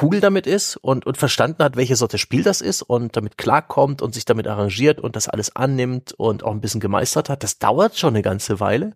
cool 0.00 0.20
damit 0.20 0.46
ist 0.46 0.76
und, 0.76 1.06
und 1.06 1.16
verstanden 1.16 1.62
hat, 1.64 1.76
welche 1.76 1.96
Sorte 1.96 2.18
Spiel 2.18 2.42
das 2.42 2.60
ist 2.60 2.82
und 2.82 3.16
damit 3.16 3.38
klarkommt 3.38 4.02
und 4.02 4.14
sich 4.14 4.24
damit 4.24 4.46
arrangiert 4.46 5.00
und 5.00 5.16
das 5.16 5.28
alles 5.28 5.56
annimmt 5.56 6.12
und 6.12 6.44
auch 6.44 6.52
ein 6.52 6.60
bisschen 6.60 6.80
gemeistert 6.80 7.28
hat. 7.28 7.42
Das 7.42 7.58
dauert 7.58 7.98
schon 7.98 8.14
eine 8.14 8.22
ganze 8.22 8.60
Weile. 8.60 8.94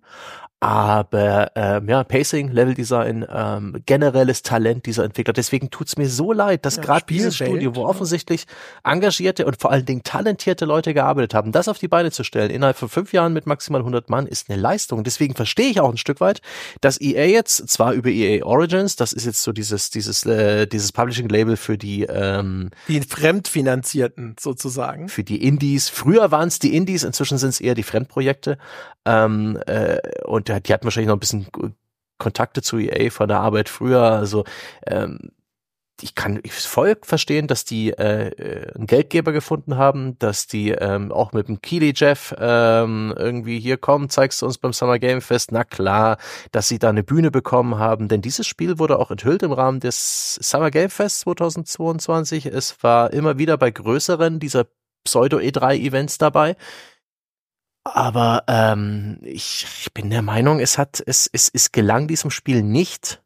Aber 0.65 1.53
ähm, 1.57 1.91
ja, 1.91 2.05
Pacing, 2.05 2.49
Leveldesign, 2.49 3.27
ähm, 3.31 3.83
generelles 3.85 4.41
Talent 4.41 4.87
dieser 4.87 5.05
Entwickler. 5.05 5.35
Deswegen 5.35 5.69
tut's 5.69 5.99
mir 5.99 6.09
so 6.09 6.33
leid, 6.33 6.65
dass 6.65 6.77
ja, 6.77 6.83
gerade 6.83 7.05
dieses 7.07 7.35
Studio, 7.35 7.77
wo 7.77 7.85
offensichtlich 7.85 8.47
engagierte 8.83 9.45
und 9.45 9.61
vor 9.61 9.73
allen 9.73 9.85
Dingen 9.85 10.05
talentierte 10.05 10.65
Leute 10.65 10.95
gearbeitet 10.95 11.35
haben, 11.35 11.53
das 11.53 11.69
auf 11.69 11.79
die 11.79 11.89
Beine 11.89 12.13
zu 12.13 12.25
stellen, 12.25 12.51
innerhalb 12.51 12.79
von 12.79 12.89
fünf 12.89 13.13
Jahren 13.13 13.35
mit 13.35 13.47
maximal 13.47 13.83
100 13.83 14.09
Mann, 14.09 14.27
ist 14.27 14.49
eine 14.49 14.59
Leistung. 14.59 15.05
Deswegen 15.05 15.35
verstehe 15.35 15.69
ich 15.69 15.81
auch 15.81 15.91
ein 15.91 15.99
Stück 15.99 16.23
weit, 16.23 16.41
dass 16.81 16.99
EA 16.99 17.27
jetzt 17.27 17.69
zwar 17.69 17.93
über 17.93 18.09
EA 18.09 18.43
Origins, 18.47 18.97
das 18.97 19.13
ist 19.13 19.27
jetzt 19.27 19.43
so 19.43 19.53
dieses 19.53 19.91
dieses 19.91 20.25
äh, 20.25 20.67
dieses 20.67 20.93
Publishing-Label 20.93 21.59
für 21.59 21.77
die 21.77 22.05
ähm, 22.05 22.71
die 22.89 23.03
Fremdfinanzierten 23.03 24.37
sozusagen. 24.41 25.11
Für 25.11 25.25
die 25.25 25.47
Indies. 25.47 25.91
Früher 25.91 26.31
waren 26.31 26.49
es 26.49 26.59
die 26.59 26.75
Indies, 26.75 27.03
inzwischen 27.03 27.37
sind 27.37 27.51
es 27.51 27.61
eher 27.61 27.75
die 27.75 27.83
Fremdprojekte. 27.83 28.57
Ähm, 29.07 29.59
äh, 29.67 29.99
und 30.25 30.49
die 30.61 30.73
hatten 30.73 30.85
wahrscheinlich 30.85 31.09
noch 31.09 31.17
ein 31.17 31.21
bisschen 31.21 31.47
Kontakte 32.19 32.63
zu 32.63 32.79
EA 32.79 33.11
von 33.11 33.29
der 33.29 33.41
Arbeit 33.41 33.69
früher. 33.69 34.03
Also 34.03 34.45
ähm, 34.87 35.19
ich 36.01 36.15
kann 36.15 36.41
ich 36.43 36.53
voll 36.53 36.97
verstehen, 37.03 37.47
dass 37.47 37.65
die 37.65 37.91
äh, 37.91 38.29
äh, 38.29 38.75
einen 38.75 38.87
Geldgeber 38.87 39.33
gefunden 39.33 39.77
haben, 39.77 40.19
dass 40.19 40.47
die 40.47 40.71
ähm, 40.71 41.13
auch 41.13 41.33
mit 41.33 41.49
dem 41.49 41.61
Keely 41.63 41.93
Jeff 41.95 42.35
ähm, 42.39 43.15
irgendwie 43.17 43.61
hier 43.61 43.77
kommen, 43.77 44.11
zeigst 44.11 44.43
du 44.43 44.47
uns 44.47 44.59
beim 44.59 44.73
Summer 44.73 44.99
Game 44.99 45.21
Fest. 45.21 45.53
Na 45.53 45.63
klar, 45.63 46.19
dass 46.51 46.69
sie 46.69 46.79
da 46.79 46.89
eine 46.89 47.05
Bühne 47.05 47.31
bekommen 47.31 47.79
haben, 47.79 48.09
denn 48.09 48.23
dieses 48.23 48.47
Spiel 48.47 48.79
wurde 48.79 48.99
auch 48.99 49.11
enthüllt 49.11 49.43
im 49.45 49.53
Rahmen 49.53 49.81
des 49.81 50.35
Summer 50.35 50.71
Game 50.71 50.91
Fest 50.91 51.21
2022. 51.21 52.47
Es 52.47 52.83
war 52.83 53.13
immer 53.13 53.39
wieder 53.39 53.57
bei 53.57 53.71
größeren 53.71 54.41
dieser 54.41 54.67
Pseudo 55.05 55.39
E3 55.39 55.77
Events 55.77 56.19
dabei. 56.19 56.57
Aber 57.85 58.45
ähm, 58.49 59.19
ich, 59.23 59.67
ich 59.81 59.93
bin 59.93 60.09
der 60.09 60.23
Meinung, 60.23 60.59
es 60.59 60.79
hat, 60.79 61.03
es, 61.07 61.29
es, 61.33 61.51
es 61.53 61.71
gelang 61.71 62.09
diesem 62.09 62.31
Spiel 62.31 62.63
nicht, 62.63 63.23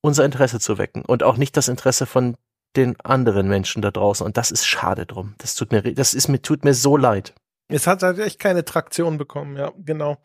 unser 0.00 0.24
Interesse 0.24 0.58
zu 0.58 0.78
wecken 0.78 1.04
und 1.04 1.22
auch 1.22 1.36
nicht 1.36 1.56
das 1.56 1.68
Interesse 1.68 2.06
von 2.06 2.36
den 2.76 2.98
anderen 3.00 3.46
Menschen 3.46 3.82
da 3.82 3.90
draußen. 3.90 4.24
Und 4.24 4.36
das 4.36 4.50
ist 4.50 4.66
schade 4.66 5.06
drum. 5.06 5.34
Das 5.38 5.54
tut 5.54 5.70
mir, 5.70 5.82
das 5.94 6.14
ist 6.14 6.28
mir, 6.28 6.40
tut 6.40 6.64
mir 6.64 6.74
so 6.74 6.96
leid. 6.96 7.34
Es 7.68 7.86
hat 7.86 8.02
halt 8.02 8.18
echt 8.18 8.38
keine 8.38 8.64
Traktion 8.64 9.16
bekommen, 9.16 9.56
ja, 9.56 9.72
genau. 9.78 10.18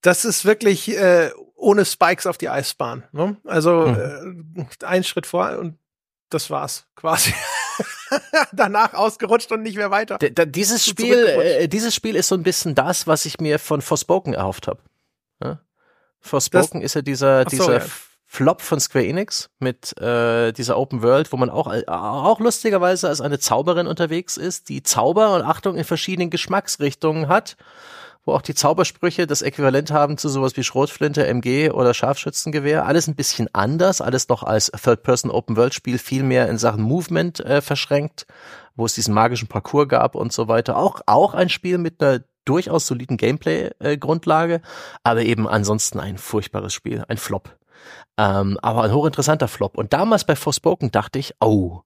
Das 0.00 0.24
ist 0.24 0.44
wirklich 0.44 0.94
äh, 0.96 1.30
ohne 1.56 1.84
Spikes 1.84 2.26
auf 2.26 2.36
die 2.36 2.48
Eisbahn. 2.48 3.04
Ne? 3.12 3.36
Also 3.44 3.86
mhm. 3.86 4.66
äh, 4.80 4.84
ein 4.84 5.04
Schritt 5.04 5.26
vor 5.26 5.58
und 5.58 5.78
das 6.30 6.50
war's 6.50 6.86
quasi. 6.94 7.32
danach 8.52 8.94
ausgerutscht 8.94 9.50
und 9.52 9.62
nicht 9.62 9.76
mehr 9.76 9.90
weiter. 9.90 10.18
D 10.18 10.32
dieses 10.46 10.84
Spiel, 10.84 11.26
äh, 11.26 11.68
dieses 11.68 11.94
Spiel 11.94 12.16
ist 12.16 12.28
so 12.28 12.34
ein 12.34 12.42
bisschen 12.42 12.74
das, 12.74 13.06
was 13.06 13.24
ich 13.26 13.40
mir 13.40 13.58
von 13.58 13.82
Forspoken 13.82 14.34
erhofft 14.34 14.68
habe. 14.68 14.80
Ja? 15.42 15.60
Forspoken 16.20 16.80
das, 16.80 16.86
ist 16.86 16.94
ja 16.94 17.02
dieser, 17.02 17.44
dieser 17.44 17.64
so, 17.64 17.72
ja. 17.72 17.82
Flop 18.26 18.62
von 18.62 18.80
Square 18.80 19.06
Enix 19.06 19.50
mit 19.60 19.96
äh, 20.00 20.52
dieser 20.52 20.76
Open 20.76 21.02
World, 21.02 21.32
wo 21.32 21.36
man 21.36 21.50
auch, 21.50 21.72
äh, 21.72 21.84
auch 21.86 22.40
lustigerweise 22.40 23.08
als 23.08 23.20
eine 23.20 23.38
Zauberin 23.38 23.86
unterwegs 23.86 24.36
ist, 24.36 24.68
die 24.68 24.82
Zauber 24.82 25.34
und 25.34 25.42
Achtung 25.42 25.76
in 25.76 25.84
verschiedenen 25.84 26.30
Geschmacksrichtungen 26.30 27.28
hat 27.28 27.56
wo 28.24 28.32
auch 28.32 28.42
die 28.42 28.54
Zaubersprüche 28.54 29.26
das 29.26 29.42
Äquivalent 29.42 29.90
haben 29.90 30.16
zu 30.16 30.28
sowas 30.28 30.56
wie 30.56 30.64
Schrotflinte, 30.64 31.26
MG 31.26 31.70
oder 31.70 31.94
Scharfschützengewehr. 31.94 32.86
Alles 32.86 33.06
ein 33.06 33.16
bisschen 33.16 33.48
anders, 33.52 34.00
alles 34.00 34.28
noch 34.28 34.42
als 34.42 34.70
Third-Person-Open-World-Spiel 34.70 35.98
viel 35.98 36.22
mehr 36.22 36.48
in 36.48 36.58
Sachen 36.58 36.82
Movement 36.82 37.40
äh, 37.40 37.60
verschränkt, 37.60 38.26
wo 38.76 38.86
es 38.86 38.94
diesen 38.94 39.14
magischen 39.14 39.48
Parcours 39.48 39.88
gab 39.88 40.14
und 40.14 40.32
so 40.32 40.48
weiter. 40.48 40.76
Auch, 40.76 41.00
auch 41.06 41.34
ein 41.34 41.48
Spiel 41.48 41.78
mit 41.78 42.02
einer 42.02 42.20
durchaus 42.44 42.86
soliden 42.86 43.16
Gameplay-Grundlage, 43.16 44.60
aber 45.02 45.22
eben 45.22 45.48
ansonsten 45.48 46.00
ein 46.00 46.18
furchtbares 46.18 46.74
Spiel, 46.74 47.04
ein 47.08 47.16
Flop. 47.16 47.56
Ähm, 48.16 48.58
aber 48.62 48.82
ein 48.82 48.92
hochinteressanter 48.92 49.48
Flop. 49.48 49.76
Und 49.76 49.92
damals 49.92 50.24
bei 50.24 50.36
Forspoken 50.36 50.90
dachte 50.90 51.18
ich, 51.18 51.34
oh, 51.40 51.80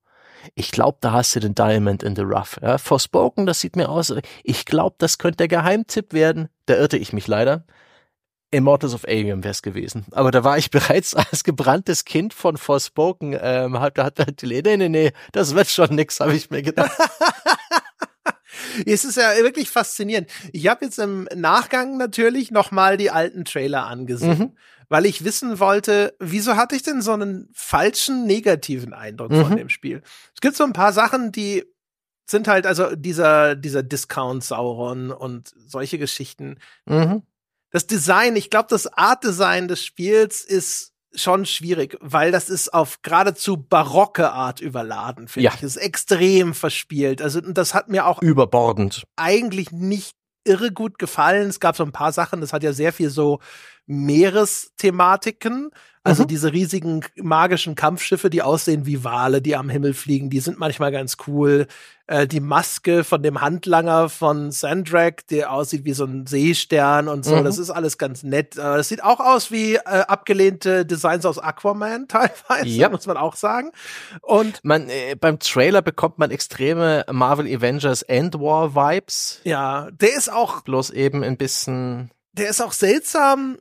ich 0.55 0.70
glaube, 0.70 0.99
da 1.01 1.12
hast 1.12 1.35
du 1.37 1.41
den 1.41 1.55
Diamond 1.55 2.03
in 2.03 2.16
the 2.16 2.23
Rough. 2.23 2.59
Ja, 2.62 2.79
Forspoken, 2.79 3.47
das 3.47 3.61
sieht 3.61 3.77
mir 3.77 3.89
aus. 3.89 4.12
Ich 4.45 4.65
glaube, 4.65 4.97
das 4.99 5.19
könnte 5.19 5.39
der 5.39 5.49
Geheimtipp 5.49 6.12
werden. 6.12 6.49
Da 6.66 6.75
irrte 6.75 6.97
ich 6.97 7.12
mich 7.12 7.27
leider. 7.27 7.65
Immortals 8.51 8.95
of 8.95 9.05
Alien 9.07 9.45
wäre 9.45 9.53
es 9.53 9.62
gewesen. 9.62 10.07
Aber 10.12 10.31
da 10.31 10.43
war 10.45 10.57
ich 10.59 10.70
bereits 10.73 11.15
als 11.15 11.45
gebranntes 11.45 12.05
Kind 12.05 12.35
von 12.35 12.57
Forspoken. 12.57 13.37
Ähm, 13.41 13.79
hat 13.79 13.99
halt 13.99 14.43
die 14.43 14.47
nee, 14.47 14.77
nee, 14.77 14.89
nee, 14.89 15.12
das 15.33 15.55
wird 15.55 15.69
schon 15.69 15.95
nix, 15.95 16.20
habe 16.20 16.35
ich 16.35 16.51
mir 16.51 16.62
gedacht. 16.62 16.93
es 18.87 19.05
ist 19.05 19.16
ja 19.16 19.37
wirklich 19.43 19.70
faszinierend. 19.70 20.31
Ich 20.53 20.69
habe 20.69 20.85
jetzt 20.85 20.99
im 20.99 21.29
Nachgang 21.35 21.97
natürlich 21.97 22.51
noch 22.51 22.70
mal 22.70 22.97
die 22.97 23.11
alten 23.11 23.45
Trailer 23.45 23.87
angesehen. 23.87 24.39
Mhm 24.39 24.53
weil 24.89 25.07
ich 25.07 25.25
wissen 25.25 25.61
wollte, 25.61 26.16
wieso 26.19 26.57
hatte 26.57 26.75
ich 26.75 26.83
denn 26.83 27.03
so 27.03 27.12
einen 27.12 27.49
falschen 27.53 28.27
negativen 28.27 28.95
Eindruck 28.95 29.31
mhm. 29.31 29.43
von 29.43 29.57
dem 29.57 29.69
Spiel? 29.69 30.03
Es 30.35 30.41
gibt 30.41 30.57
so 30.57 30.65
ein 30.65 30.73
paar 30.73 30.93
Sachen, 30.93 31.31
die 31.31 31.65
sind 32.27 32.49
halt, 32.49 32.66
also 32.66 32.95
dieser, 32.95 33.55
dieser 33.55 33.83
Discount 33.83 34.45
Sauron 34.45 35.11
und 35.11 35.53
solche 35.66 35.99
Geschichten. 35.99 36.59
Mhm. 36.87 37.23
Das 37.70 37.87
Design, 37.87 38.37
ich 38.37 38.51
glaube, 38.51 38.69
das 38.70 38.87
Art 38.87 39.25
Design 39.25 39.69
des 39.69 39.85
Spiels 39.85 40.43
ist 40.43 40.93
schon 41.14 41.47
schwierig, 41.47 41.97
weil 42.01 42.32
das 42.32 42.48
ist 42.48 42.72
auf 42.74 43.02
geradezu 43.02 43.56
barocke 43.56 44.30
Art 44.32 44.60
überladen, 44.60 45.28
finde 45.28 45.44
ja. 45.47 45.55
ich. 45.55 45.62
Es 45.62 45.76
ist 45.76 45.82
extrem 45.82 46.55
verspielt. 46.55 47.22
Also, 47.22 47.40
das 47.40 47.74
hat 47.74 47.89
mir 47.89 48.06
auch 48.06 48.22
überbordend 48.22 49.05
eigentlich 49.16 49.72
nicht 49.72 50.16
irre 50.44 50.72
gut 50.72 50.98
gefallen. 50.98 51.48
Es 51.48 51.60
gab 51.60 51.76
so 51.76 51.85
ein 51.85 51.93
paar 51.93 52.12
Sachen, 52.12 52.40
das 52.40 52.52
hat 52.52 52.62
ja 52.62 52.72
sehr 52.72 52.93
viel 52.93 53.10
so 53.10 53.40
Meeresthematiken. 53.86 55.70
Also 56.02 56.22
mhm. 56.22 56.28
diese 56.28 56.52
riesigen 56.52 57.05
magischen 57.16 57.74
Kampfschiffe, 57.74 58.30
die 58.30 58.43
aussehen 58.43 58.86
wie 58.86 59.05
Wale, 59.05 59.43
die 59.43 59.56
am 59.56 59.68
Himmel 59.68 59.94
fliegen, 59.94 60.30
die 60.30 60.40
sind 60.40 60.59
manchmal 60.59 60.90
ganz 60.90 61.16
cool. 61.26 61.66
Äh, 62.09 62.26
die 62.26 62.40
Maske 62.40 63.05
von 63.05 63.22
dem 63.22 63.40
Handlanger 63.40 64.09
von 64.09 64.51
Sandrak, 64.51 65.26
der 65.28 65.52
aussieht 65.52 65.85
wie 65.85 65.93
so 65.93 66.05
ein 66.05 66.26
Seestern 66.26 67.06
und 67.06 67.24
so, 67.24 67.36
mhm. 67.36 67.44
das 67.44 67.59
ist 67.59 67.70
alles 67.70 67.98
ganz 67.98 68.22
nett. 68.22 68.56
Äh, 68.56 68.62
das 68.62 68.89
sieht 68.89 69.05
auch 69.05 69.20
aus 69.20 69.51
wie 69.52 69.76
äh, 69.76 69.80
abgelehnte 69.85 70.85
Designs 70.85 71.24
aus 71.24 71.39
Aquaman 71.39 72.09
teilweise, 72.09 72.68
ja. 72.68 72.89
muss 72.89 73.06
man 73.06 73.16
auch 73.16 73.36
sagen. 73.36 73.70
Und 74.22 74.60
man 74.64 74.89
äh, 74.89 75.14
beim 75.14 75.39
Trailer 75.39 75.82
bekommt 75.82 76.18
man 76.18 76.30
extreme 76.30 77.05
Marvel 77.12 77.47
Avengers 77.47 78.02
End 78.02 78.35
War 78.35 78.74
Vibes. 78.74 79.40
Ja, 79.44 79.90
der 79.93 80.16
ist 80.16 80.32
auch 80.32 80.62
bloß 80.62 80.90
eben 80.90 81.22
ein 81.22 81.36
bisschen 81.36 82.10
der 82.39 82.48
ist 82.48 82.60
auch 82.60 82.72
seltsam 82.72 83.59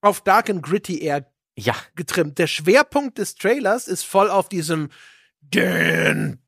auf 0.00 0.20
Dark 0.22 0.48
and 0.48 0.62
Gritty 0.62 1.02
eher 1.02 1.26
ja. 1.56 1.74
getrimmt. 1.96 2.38
Der 2.38 2.46
Schwerpunkt 2.46 3.18
des 3.18 3.34
Trailers 3.34 3.88
ist 3.88 4.04
voll 4.04 4.30
auf 4.30 4.48
diesem 4.48 4.88
Dan, 5.42 6.38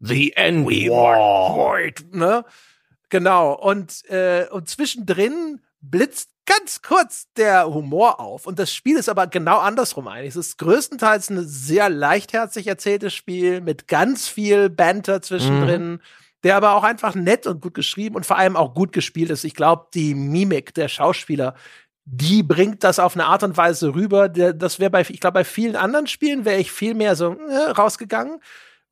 the 0.00 0.32
void, 0.36 2.04
ne? 2.12 2.44
Genau. 3.08 3.52
Und, 3.52 4.04
äh, 4.10 4.46
und 4.50 4.68
zwischendrin 4.68 5.60
blitzt 5.80 6.30
ganz 6.46 6.82
kurz 6.82 7.26
der 7.36 7.72
Humor 7.72 8.20
auf. 8.20 8.46
Und 8.46 8.58
das 8.58 8.74
Spiel 8.74 8.96
ist 8.96 9.08
aber 9.08 9.26
genau 9.26 9.58
andersrum 9.58 10.08
eigentlich. 10.08 10.30
Es 10.30 10.36
ist 10.36 10.58
größtenteils 10.58 11.30
ein 11.30 11.46
sehr 11.46 11.88
leichtherzig 11.88 12.66
erzähltes 12.66 13.14
Spiel 13.14 13.60
mit 13.60 13.88
ganz 13.88 14.28
viel 14.28 14.70
Banter 14.70 15.22
zwischendrin. 15.22 15.92
Mhm 15.92 16.00
der 16.44 16.56
aber 16.56 16.74
auch 16.74 16.84
einfach 16.84 17.14
nett 17.14 17.46
und 17.46 17.62
gut 17.62 17.74
geschrieben 17.74 18.14
und 18.14 18.26
vor 18.26 18.36
allem 18.36 18.54
auch 18.54 18.74
gut 18.74 18.92
gespielt 18.92 19.30
ist. 19.30 19.44
Ich 19.44 19.54
glaube, 19.54 19.86
die 19.94 20.14
Mimik 20.14 20.74
der 20.74 20.88
Schauspieler, 20.88 21.54
die 22.04 22.42
bringt 22.42 22.84
das 22.84 22.98
auf 22.98 23.16
eine 23.16 23.24
Art 23.24 23.42
und 23.42 23.56
Weise 23.56 23.94
rüber. 23.94 24.28
Das 24.28 24.78
wäre 24.78 24.90
bei, 24.90 25.00
ich 25.00 25.20
glaube, 25.20 25.34
bei 25.34 25.44
vielen 25.44 25.74
anderen 25.74 26.06
Spielen 26.06 26.44
wäre 26.44 26.60
ich 26.60 26.70
viel 26.70 26.94
mehr 26.94 27.16
so 27.16 27.32
äh, 27.32 27.70
rausgegangen, 27.70 28.40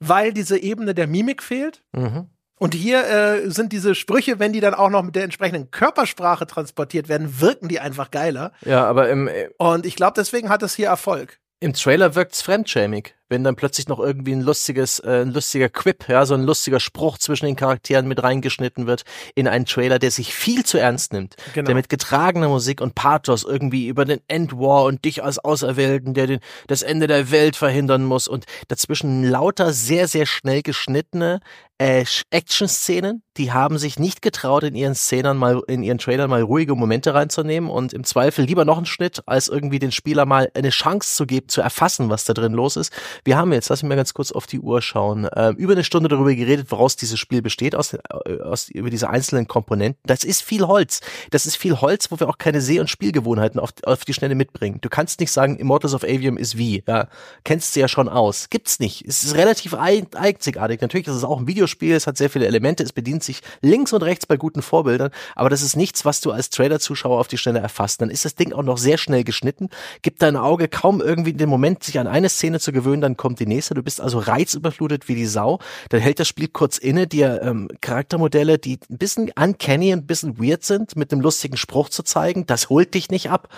weil 0.09 0.33
diese 0.33 0.59
Ebene 0.59 0.95
der 0.95 1.07
Mimik 1.07 1.43
fehlt. 1.43 1.83
Mhm. 1.93 2.29
Und 2.59 2.74
hier 2.74 3.05
äh, 3.09 3.51
sind 3.51 3.73
diese 3.73 3.95
Sprüche, 3.95 4.39
wenn 4.39 4.53
die 4.53 4.61
dann 4.61 4.74
auch 4.74 4.91
noch 4.91 5.03
mit 5.03 5.16
der 5.16 5.24
entsprechenden 5.24 5.73
Körpersprache 5.73 6.47
transportiert 6.47 7.09
werden, 7.09 7.41
wirken 7.41 7.69
die 7.69 7.81
einfach 7.81 8.11
geiler. 8.12 8.53
Ja, 8.65 8.85
aber 8.85 9.09
im. 9.09 9.27
Äh 9.27 9.49
und 9.59 9.85
ich 9.85 9.97
glaube, 9.97 10.12
deswegen 10.16 10.49
hat 10.49 10.62
es 10.62 10.74
hier 10.74 10.87
Erfolg. 10.87 11.41
Im 11.59 11.73
Trailer 11.73 12.15
wirkt's 12.15 12.43
fremdschämig 12.43 13.15
wenn 13.32 13.42
dann 13.44 13.56
plötzlich 13.56 13.88
noch 13.88 13.98
irgendwie 13.98 14.32
ein 14.32 14.42
lustiges, 14.42 15.00
äh, 15.00 15.22
ein 15.22 15.32
lustiger 15.32 15.70
Quip, 15.70 16.06
ja, 16.09 16.26
so 16.26 16.34
ein 16.34 16.42
lustiger 16.42 16.78
Spruch 16.78 17.16
zwischen 17.16 17.46
den 17.46 17.56
Charakteren 17.56 18.06
mit 18.06 18.22
reingeschnitten 18.22 18.86
wird 18.86 19.04
in 19.34 19.48
einen 19.48 19.64
Trailer, 19.64 19.98
der 19.98 20.10
sich 20.10 20.34
viel 20.34 20.64
zu 20.64 20.78
ernst 20.78 21.14
nimmt, 21.14 21.34
genau. 21.54 21.66
der 21.66 21.74
mit 21.74 21.88
getragener 21.88 22.48
Musik 22.48 22.82
und 22.82 22.94
Pathos 22.94 23.42
irgendwie 23.42 23.88
über 23.88 24.04
den 24.04 24.20
Endwar 24.28 24.84
und 24.84 25.04
dich 25.06 25.24
als 25.24 25.38
Auserwählten, 25.38 26.12
der 26.12 26.26
den, 26.26 26.40
das 26.66 26.82
Ende 26.82 27.06
der 27.06 27.30
Welt 27.30 27.56
verhindern 27.56 28.04
muss 28.04 28.28
und 28.28 28.44
dazwischen 28.68 29.24
lauter 29.24 29.72
sehr, 29.72 30.06
sehr 30.09 30.26
schnell 30.26 30.62
geschnittene 30.62 31.40
äh, 31.82 32.04
Action-Szenen, 32.30 33.24
die 33.36 33.50
haben 33.50 33.76
sich 33.76 33.98
nicht 33.98 34.22
getraut, 34.22 34.62
in 34.62 34.76
ihren 34.76 34.94
Szenen 34.94 35.36
mal, 35.36 35.62
in 35.66 35.82
ihren 35.82 35.98
Trailern 35.98 36.30
mal 36.30 36.42
ruhige 36.42 36.76
Momente 36.76 37.12
reinzunehmen 37.12 37.68
und 37.68 37.92
im 37.92 38.04
Zweifel 38.04 38.44
lieber 38.44 38.64
noch 38.64 38.76
einen 38.76 38.86
Schnitt, 38.86 39.22
als 39.26 39.48
irgendwie 39.48 39.80
den 39.80 39.90
Spieler 39.90 40.24
mal 40.24 40.48
eine 40.54 40.70
Chance 40.70 41.16
zu 41.16 41.26
geben, 41.26 41.48
zu 41.48 41.60
erfassen, 41.60 42.09
was 42.09 42.24
da 42.24 42.34
drin 42.34 42.52
los 42.52 42.76
ist. 42.76 42.92
Wir 43.24 43.36
haben 43.36 43.53
jetzt, 43.53 43.69
lass 43.69 43.82
mich 43.82 43.89
mal 43.89 43.97
ganz 43.97 44.15
kurz 44.15 44.32
auf 44.32 44.47
die 44.47 44.59
Uhr 44.59 44.82
schauen, 44.82 45.27
äh, 45.27 45.51
über 45.51 45.73
eine 45.73 45.85
Stunde 45.85 46.09
darüber 46.09 46.35
geredet, 46.35 46.66
woraus 46.70 46.97
dieses 46.97 47.20
Spiel 47.20 47.40
besteht, 47.40 47.77
aus, 47.77 47.93
äh, 47.93 48.01
aus 48.43 48.69
über 48.69 48.90
diese 48.90 49.09
einzelnen 49.11 49.47
Komponenten. 49.47 50.01
Das 50.05 50.24
ist 50.24 50.43
viel 50.43 50.66
Holz. 50.66 51.01
Das 51.31 51.47
ist 51.47 51.57
viel 51.57 51.81
Holz, 51.81 52.11
wo 52.11 52.19
wir 52.19 52.28
auch 52.28 52.39
keine 52.39 52.61
Seh- 52.61 52.81
und 52.81 52.90
Spielgewohnheiten 52.90 53.61
auf, 53.61 53.70
auf 53.85 54.05
die 54.05 54.12
Schnelle 54.12 54.35
mitbringen. 54.35 54.78
Du 54.81 54.89
kannst 54.89 55.20
nicht 55.20 55.31
sagen, 55.31 55.57
Immortals 55.57 55.94
of 55.94 56.03
Avium 56.03 56.36
ist 56.36 56.59
wie. 56.59 56.82
Ja, 56.89 57.09
kennst 57.44 57.77
du 57.77 57.81
ja 57.81 57.89
schon 57.89 58.09
aus. 58.09 58.49
Gibt's 58.51 58.81
nicht. 58.81 59.05
Es 59.07 59.23
ist 59.23 59.36
relativ 59.36 59.74
einzigartig. 59.74 60.81
Natürlich 60.81 61.07
ist 61.07 61.15
es 61.15 61.24
auch 61.24 61.39
ein 61.39 61.47
Videospiel, 61.47 61.94
es 61.94 62.07
hat 62.07 62.16
sehr 62.16 62.31
viele 62.31 62.47
Elemente, 62.47 62.82
es 62.82 62.93
bedient 62.93 63.23
sich 63.23 63.40
links 63.61 63.93
und 63.93 64.03
rechts 64.03 64.27
bei 64.27 64.36
guten 64.36 64.62
Vorbildern, 64.62 65.11
aber 65.36 65.51
das 65.51 65.62
ist 65.62 65.77
nichts, 65.77 66.05
was 66.05 66.20
du 66.20 66.32
als 66.32 66.51
Trailer-Zuschauer 66.51 67.20
auf 67.20 67.28
die 67.28 67.39
Schnelle 67.39 67.61
erfasst. 67.61 68.01
Dann 68.01 68.11
ist 68.11 68.24
das 68.24 68.35
Ding 68.35 68.53
auch 68.53 68.62
noch 68.62 68.78
sehr 68.78 68.99
schnell 68.99 69.23
geschnitten, 69.23 69.69
gibt 70.03 70.23
dein 70.23 70.36
Auge 70.36 70.69
kaum 70.69 71.01
irgendwie 71.01 71.32
den 71.32 71.49
Moment, 71.49 71.85
sich 71.85 71.99
an 71.99 72.07
eine 72.07 72.28
Szene 72.28 72.59
zu 72.59 72.73
gewöhnen, 72.73 73.02
dann 73.03 73.16
kommt 73.16 73.41
die 73.41 73.47
nächste. 73.47 73.74
Du 73.74 73.83
bist 73.83 74.01
also 74.01 74.19
reizüberflutet 74.19 75.09
wie 75.09 75.15
die 75.15 75.27
Sau. 75.27 75.59
Dann 75.91 76.01
hält 76.01 76.20
das 76.20 76.29
Spiel 76.29 76.49
kurz 76.49 76.79
inne, 76.79 77.07
dir 77.07 77.43
ähm, 77.43 77.69
Charaktermodelle, 77.81 78.59
die 78.59 78.79
ein 78.91 78.99
bisschen 78.99 79.31
uncanny, 79.39 79.93
ein 79.93 80.07
bisschen 80.07 80.39
weird 80.39 80.65
sind, 80.65 80.97
mit 80.97 81.12
einem 81.12 81.20
lustigen 81.20 81.57
Spruch 81.57 81.89
zu 81.89 82.03
zeigen. 82.03 82.47
Das 82.47 82.70
holt 82.70 82.95
dich 82.95 83.11
nicht 83.11 83.31
ab. 83.31 83.49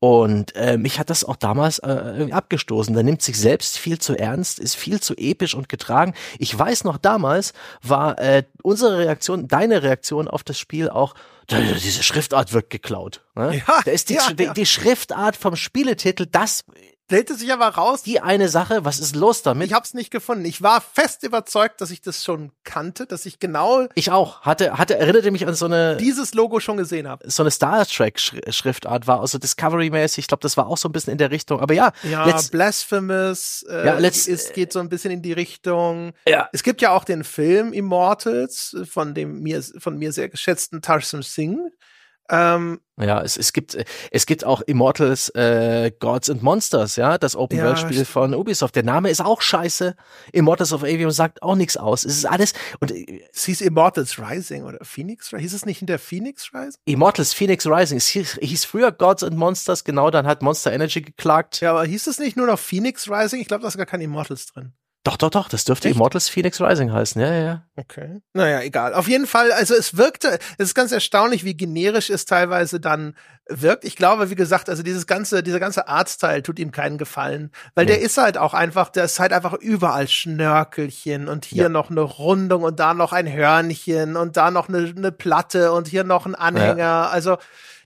Und 0.00 0.56
äh, 0.56 0.76
mich 0.76 0.98
hat 0.98 1.10
das 1.10 1.24
auch 1.24 1.36
damals 1.36 1.78
äh, 1.78 2.28
abgestoßen. 2.30 2.94
Da 2.94 3.02
nimmt 3.02 3.22
sich 3.22 3.38
selbst 3.38 3.78
viel 3.78 3.98
zu 3.98 4.16
ernst, 4.18 4.58
ist 4.58 4.74
viel 4.74 5.00
zu 5.00 5.14
episch 5.16 5.54
und 5.54 5.68
getragen. 5.68 6.14
Ich 6.38 6.58
weiß 6.58 6.84
noch 6.84 6.98
damals 6.98 7.52
war 7.82 8.18
äh, 8.18 8.44
unsere 8.62 8.98
Reaktion, 8.98 9.48
deine 9.48 9.82
Reaktion 9.82 10.28
auf 10.28 10.42
das 10.42 10.58
Spiel 10.58 10.88
auch, 10.88 11.14
diese 11.50 12.02
Schriftart 12.02 12.52
wird 12.52 12.70
geklaut. 12.70 13.22
Ne? 13.34 13.62
Ja, 13.66 13.82
da 13.84 13.90
ist 13.90 14.08
die, 14.08 14.14
ja, 14.14 14.32
die, 14.32 14.50
die 14.54 14.66
Schriftart 14.66 15.36
vom 15.36 15.56
Spieletitel, 15.56 16.26
das 16.26 16.64
stellte 17.06 17.34
sich 17.34 17.52
aber 17.52 17.68
raus. 17.68 18.02
Die 18.02 18.20
eine 18.20 18.48
Sache, 18.48 18.84
was 18.84 18.98
ist 18.98 19.14
los 19.14 19.42
damit? 19.42 19.68
Ich 19.68 19.74
hab's 19.74 19.94
nicht 19.94 20.10
gefunden. 20.10 20.44
Ich 20.44 20.62
war 20.62 20.80
fest 20.80 21.22
überzeugt, 21.22 21.80
dass 21.80 21.90
ich 21.90 22.00
das 22.00 22.24
schon 22.24 22.52
kannte, 22.64 23.06
dass 23.06 23.26
ich 23.26 23.38
genau. 23.38 23.86
Ich 23.94 24.10
auch. 24.10 24.42
Hatte, 24.42 24.78
hatte, 24.78 24.96
erinnerte 24.96 25.30
mich 25.30 25.46
an 25.46 25.54
so 25.54 25.66
eine. 25.66 25.96
Dieses 25.96 26.34
Logo 26.34 26.60
schon 26.60 26.76
gesehen 26.76 27.08
habe. 27.08 27.30
So 27.30 27.42
eine 27.42 27.50
Star 27.50 27.86
Trek 27.86 28.18
Schriftart 28.18 29.06
war, 29.06 29.20
also 29.20 29.38
Discovery-mäßig. 29.38 30.18
Ich 30.18 30.28
glaube, 30.28 30.42
das 30.42 30.56
war 30.56 30.66
auch 30.66 30.78
so 30.78 30.88
ein 30.88 30.92
bisschen 30.92 31.12
in 31.12 31.18
der 31.18 31.30
Richtung. 31.30 31.60
Aber 31.60 31.74
ja. 31.74 31.92
Ja, 32.02 32.40
Blasphemous, 32.50 33.64
äh, 33.68 33.86
ja, 33.86 33.98
let's, 33.98 34.26
ist, 34.26 34.54
geht 34.54 34.72
so 34.72 34.80
ein 34.80 34.88
bisschen 34.88 35.10
in 35.10 35.22
die 35.22 35.32
Richtung. 35.32 36.12
Ja. 36.26 36.48
Es 36.52 36.62
gibt 36.62 36.80
ja 36.80 36.92
auch 36.92 37.04
den 37.04 37.24
Film 37.24 37.72
Immortals 37.72 38.76
von 38.90 39.14
dem 39.14 39.40
mir, 39.40 39.62
von 39.78 39.98
mir 39.98 40.12
sehr 40.12 40.28
geschätzten 40.28 40.82
Tarsum 40.82 41.22
Singh. 41.22 41.70
Ähm, 42.30 42.80
ja, 42.98 43.20
es, 43.22 43.36
es 43.36 43.52
gibt 43.52 43.76
es 44.10 44.26
gibt 44.26 44.44
auch 44.44 44.62
Immortals 44.62 45.28
äh, 45.30 45.90
Gods 45.98 46.30
and 46.30 46.42
Monsters, 46.42 46.96
ja, 46.96 47.18
das 47.18 47.36
Open 47.36 47.60
World 47.60 47.78
Spiel 47.78 48.04
von 48.04 48.34
Ubisoft. 48.34 48.76
Der 48.76 48.82
Name 48.82 49.10
ist 49.10 49.20
auch 49.20 49.42
scheiße. 49.42 49.94
Immortals 50.32 50.72
of 50.72 50.84
Avium 50.84 51.10
sagt 51.10 51.42
auch 51.42 51.56
nichts 51.56 51.76
aus. 51.76 52.04
Es 52.04 52.16
ist 52.16 52.24
alles 52.24 52.54
und 52.80 52.92
äh, 52.92 53.20
es 53.32 53.44
hieß 53.44 53.60
Immortals 53.60 54.18
Rising 54.18 54.64
oder 54.64 54.78
Phoenix 54.82 55.32
Rising. 55.32 55.40
Hieß 55.40 55.54
es 55.54 55.66
nicht 55.66 55.82
in 55.82 55.86
der 55.86 55.98
Phoenix 55.98 56.50
Rising? 56.54 56.80
Immortals 56.86 57.34
Phoenix 57.34 57.66
Rising. 57.66 57.98
Es 57.98 58.06
hieß, 58.06 58.38
hieß 58.40 58.64
früher 58.64 58.90
Gods 58.92 59.22
and 59.22 59.36
Monsters, 59.36 59.84
genau, 59.84 60.10
dann 60.10 60.26
hat 60.26 60.42
Monster 60.42 60.72
Energy 60.72 61.02
geklagt. 61.02 61.60
Ja, 61.60 61.72
aber 61.72 61.84
hieß 61.84 62.06
es 62.06 62.18
nicht 62.18 62.36
nur 62.36 62.46
noch 62.46 62.58
Phoenix 62.58 63.10
Rising? 63.10 63.40
Ich 63.40 63.48
glaube, 63.48 63.62
da 63.62 63.68
ist 63.68 63.76
gar 63.76 63.86
kein 63.86 64.00
Immortals 64.00 64.46
drin. 64.46 64.72
Doch, 65.04 65.18
doch, 65.18 65.28
doch, 65.28 65.50
das 65.50 65.64
dürfte 65.64 65.88
Echt? 65.88 65.96
Immortals 65.96 66.30
Phoenix 66.30 66.62
Rising 66.62 66.90
heißen, 66.90 67.20
ja, 67.20 67.30
ja, 67.30 67.44
ja. 67.44 67.62
Okay. 67.76 68.22
Naja, 68.32 68.62
egal. 68.62 68.94
Auf 68.94 69.06
jeden 69.06 69.26
Fall, 69.26 69.52
also 69.52 69.74
es 69.74 69.98
wirkte, 69.98 70.38
es 70.56 70.68
ist 70.68 70.74
ganz 70.74 70.92
erstaunlich, 70.92 71.44
wie 71.44 71.54
generisch 71.54 72.08
es 72.08 72.24
teilweise 72.24 72.80
dann 72.80 73.14
wirkt. 73.46 73.84
Ich 73.84 73.96
glaube, 73.96 74.30
wie 74.30 74.34
gesagt, 74.34 74.70
also 74.70 74.82
dieses 74.82 75.06
ganze, 75.06 75.42
dieser 75.42 75.60
ganze 75.60 75.88
Artstyle 75.88 76.42
tut 76.42 76.58
ihm 76.58 76.72
keinen 76.72 76.96
Gefallen, 76.96 77.50
weil 77.74 77.84
nee. 77.84 77.92
der 77.92 78.00
ist 78.00 78.16
halt 78.16 78.38
auch 78.38 78.54
einfach, 78.54 78.88
der 78.88 79.04
ist 79.04 79.20
halt 79.20 79.34
einfach 79.34 79.52
überall 79.52 80.08
Schnörkelchen 80.08 81.28
und 81.28 81.44
hier 81.44 81.64
ja. 81.64 81.68
noch 81.68 81.90
eine 81.90 82.00
Rundung 82.00 82.62
und 82.62 82.80
da 82.80 82.94
noch 82.94 83.12
ein 83.12 83.30
Hörnchen 83.30 84.16
und 84.16 84.38
da 84.38 84.50
noch 84.50 84.70
eine, 84.70 84.94
eine 84.96 85.12
Platte 85.12 85.72
und 85.72 85.86
hier 85.86 86.04
noch 86.04 86.24
ein 86.24 86.34
Anhänger. 86.34 86.78
Ja. 86.78 87.08
Also, 87.08 87.36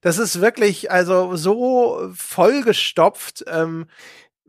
das 0.02 0.18
ist 0.18 0.40
wirklich, 0.40 0.92
also 0.92 1.34
so 1.34 2.12
vollgestopft. 2.14 3.44
Ähm, 3.48 3.86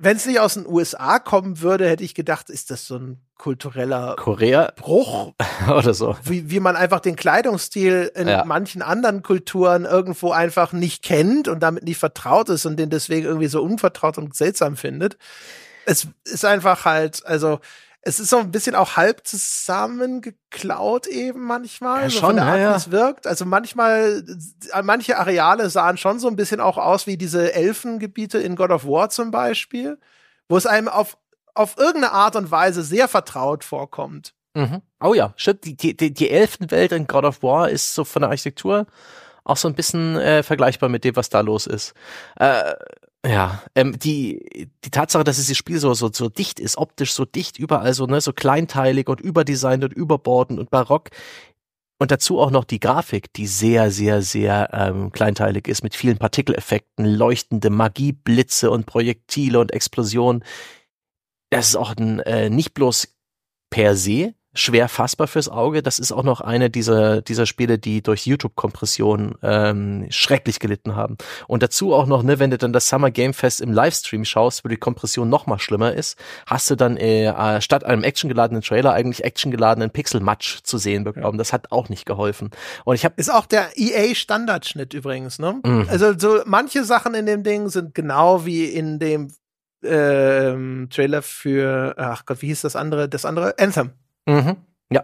wenn 0.01 0.15
es 0.15 0.26
nicht 0.26 0.39
aus 0.39 0.53
den 0.53 0.65
USA 0.65 1.19
kommen 1.19 1.59
würde, 1.59 1.88
hätte 1.89 2.05
ich 2.05 2.15
gedacht, 2.15 2.49
ist 2.49 2.71
das 2.71 2.88
so 2.88 2.95
ein 2.95 3.19
kultureller 3.38 4.15
Korea 4.17 4.71
Bruch 4.76 5.34
oder 5.69 5.93
so. 5.93 6.15
Wie, 6.23 6.49
wie 6.49 6.61
man 6.61 6.77
einfach 6.77 7.01
den 7.01 7.17
Kleidungsstil 7.17 8.09
in 8.15 8.30
ja. 8.30 8.45
manchen 8.45 8.81
anderen 8.81 9.23
Kulturen 9.23 9.84
irgendwo 9.84 10.31
einfach 10.31 10.71
nicht 10.71 11.03
kennt 11.03 11.49
und 11.49 11.59
damit 11.61 11.84
nicht 11.84 11.97
vertraut 11.97 12.47
ist 12.47 12.65
und 12.65 12.77
den 12.77 12.89
deswegen 12.89 13.26
irgendwie 13.26 13.47
so 13.47 13.61
unvertraut 13.61 14.17
und 14.17 14.35
seltsam 14.35 14.77
findet. 14.77 15.17
Es 15.85 16.07
ist 16.23 16.45
einfach 16.45 16.85
halt, 16.85 17.26
also 17.26 17.59
es 18.01 18.19
ist 18.19 18.30
so 18.30 18.38
ein 18.38 18.51
bisschen 18.51 18.76
auch 18.76 18.95
halb 18.95 19.27
zusammengeklaut 19.27 21.07
eben 21.07 21.45
manchmal, 21.45 22.03
ja, 22.03 22.09
so 22.09 22.19
schon, 22.19 22.27
von 22.27 22.35
der 22.38 22.45
Art, 22.45 22.59
ja, 22.59 22.71
wie 22.71 22.77
es 22.77 22.91
wirkt. 22.91 23.27
Also 23.27 23.45
manchmal, 23.45 24.23
äh, 24.73 24.81
manche 24.81 25.17
Areale 25.17 25.69
sahen 25.69 25.97
schon 25.97 26.19
so 26.19 26.27
ein 26.27 26.35
bisschen 26.35 26.61
auch 26.61 26.77
aus 26.77 27.07
wie 27.07 27.17
diese 27.17 27.53
Elfengebiete 27.53 28.38
in 28.38 28.55
God 28.55 28.71
of 28.71 28.85
War 28.85 29.09
zum 29.09 29.31
Beispiel, 29.31 29.99
wo 30.47 30.55
es 30.55 30.65
einem 30.65 30.88
auf, 30.88 31.17
auf 31.53 31.77
irgendeine 31.77 32.13
Art 32.13 32.35
und 32.35 32.51
Weise 32.51 32.84
sehr 32.84 33.07
vertraut 33.07 33.63
vorkommt. 33.63 34.34
Mhm. 34.53 34.81
Oh 35.01 35.13
ja, 35.13 35.34
stimmt. 35.35 35.65
Die, 35.65 35.76
die, 35.76 36.13
die 36.13 36.30
Elfenwelt 36.30 36.91
in 36.93 37.05
God 37.05 37.26
of 37.26 37.43
War 37.43 37.69
ist 37.69 37.93
so 37.93 38.05
von 38.05 38.21
der 38.21 38.30
Architektur 38.30 38.88
auch 39.43 39.57
so 39.57 39.67
ein 39.67 39.73
bisschen 39.73 40.15
äh, 40.17 40.43
vergleichbar 40.43 40.89
mit 40.89 41.03
dem, 41.03 41.15
was 41.15 41.30
da 41.30 41.41
los 41.41 41.65
ist. 41.65 41.93
Äh, 42.38 42.76
ja, 43.26 43.62
ähm, 43.76 44.00
die, 44.00 44.70
die 44.86 44.90
Tatsache, 44.91 45.24
dass 45.24 45.38
dieses 45.38 45.58
Spiel 45.58 45.80
so, 45.80 45.94
so, 45.94 46.10
so 46.12 46.30
dicht 46.30 46.60
ist, 46.60 46.78
optisch 46.78 47.14
so 47.14 47.26
dicht, 47.26 47.60
überall 47.60 47.94
so, 47.94 48.06
ne, 48.06 48.22
so 48.22 48.32
kleinteilig 48.32 49.10
und 49.10 49.20
überdesignt 49.20 49.84
und 49.84 49.94
überbordend 49.94 50.60
und 50.60 50.70
barock. 50.70 51.10
Und 52.02 52.12
dazu 52.12 52.40
auch 52.40 52.50
noch 52.50 52.64
die 52.64 52.80
Grafik, 52.80 53.34
die 53.34 53.46
sehr, 53.46 53.91
sehr, 53.91 54.22
sehr 54.22 54.70
ähm, 54.72 55.12
kleinteilig 55.12 55.68
ist, 55.68 55.84
mit 55.84 55.96
vielen 55.96 56.18
Partikeleffekten, 56.18 57.06
leuchtende 57.06 57.70
Magieblitze 57.70 58.72
und 58.72 58.86
Projektile 58.86 59.60
und 59.60 59.74
Explosionen. 59.74 60.46
Das 61.50 61.68
ist 61.68 61.76
auch 61.76 61.94
ein, 61.98 62.20
äh, 62.22 62.50
nicht 62.50 62.74
bloß 62.74 63.10
per 63.70 63.98
se 63.98 64.34
schwer 64.53 64.89
fassbar 64.89 65.27
fürs 65.27 65.47
Auge. 65.47 65.84
Das 65.84 65.99
ist 65.99 66.11
auch 66.11 66.23
noch 66.23 66.41
eine 66.41 66.69
dieser, 66.69 67.21
dieser 67.21 67.45
Spiele, 67.45 67.77
die 67.77 68.01
durch 68.01 68.26
YouTube-Kompression 68.26 69.35
ähm, 69.43 70.07
schrecklich 70.09 70.59
gelitten 70.59 70.95
haben. 70.95 71.17
Und 71.47 71.61
dazu 71.61 71.93
auch 71.93 72.07
noch, 72.07 72.23
ne, 72.23 72.39
wenn 72.39 72.49
du 72.49 72.57
dann 72.57 72.73
das 72.73 72.88
Summer 72.88 73.11
Game 73.11 73.34
Fest 73.34 73.61
im 73.61 73.71
Livestream 73.71 74.26
schaust, 74.26 74.65
wo 74.65 74.69
die 74.69 74.77
Kompression 74.77 75.30
noch 75.30 75.45
mal 75.45 75.59
schlimmer 75.59 75.93
ist, 75.93 76.17
hast 76.47 76.69
du 76.69 76.76
dann 76.76 76.97
äh, 76.97 77.27
äh 77.27 77.61
statt 77.61 77.84
einem 77.84 78.03
actiongeladenen 78.03 78.63
Trailer 78.63 78.93
eigentlich 78.93 79.23
actiongeladenen 79.23 79.91
Pixel-Match 79.91 80.63
zu 80.63 80.77
sehen 80.77 81.03
bekommen. 81.03 81.38
Das 81.38 81.53
hat 81.53 81.71
auch 81.71 81.89
nicht 81.89 82.05
geholfen. 82.05 82.49
Und 82.85 82.95
ich 82.95 83.05
habe 83.05 83.15
ist 83.17 83.31
auch 83.31 83.45
der 83.45 83.77
EA-Standardschnitt 83.77 84.93
übrigens, 84.93 85.39
ne? 85.39 85.59
Mhm. 85.63 85.88
Also 85.89 86.17
so 86.17 86.41
manche 86.45 86.84
Sachen 86.84 87.13
in 87.13 87.26
dem 87.26 87.43
Ding 87.43 87.69
sind 87.69 87.93
genau 87.93 88.45
wie 88.45 88.65
in 88.65 88.99
dem 88.99 89.31
ähm, 89.84 90.88
Trailer 90.89 91.21
für, 91.21 91.93
ach 91.97 92.26
Gott, 92.26 92.41
wie 92.41 92.47
hieß 92.47 92.61
das 92.61 92.76
andere? 92.76 93.07
Das 93.07 93.26
andere 93.26 93.57
Anthem. 93.59 93.91
Mhm. 94.30 94.57
Ja. 94.89 95.03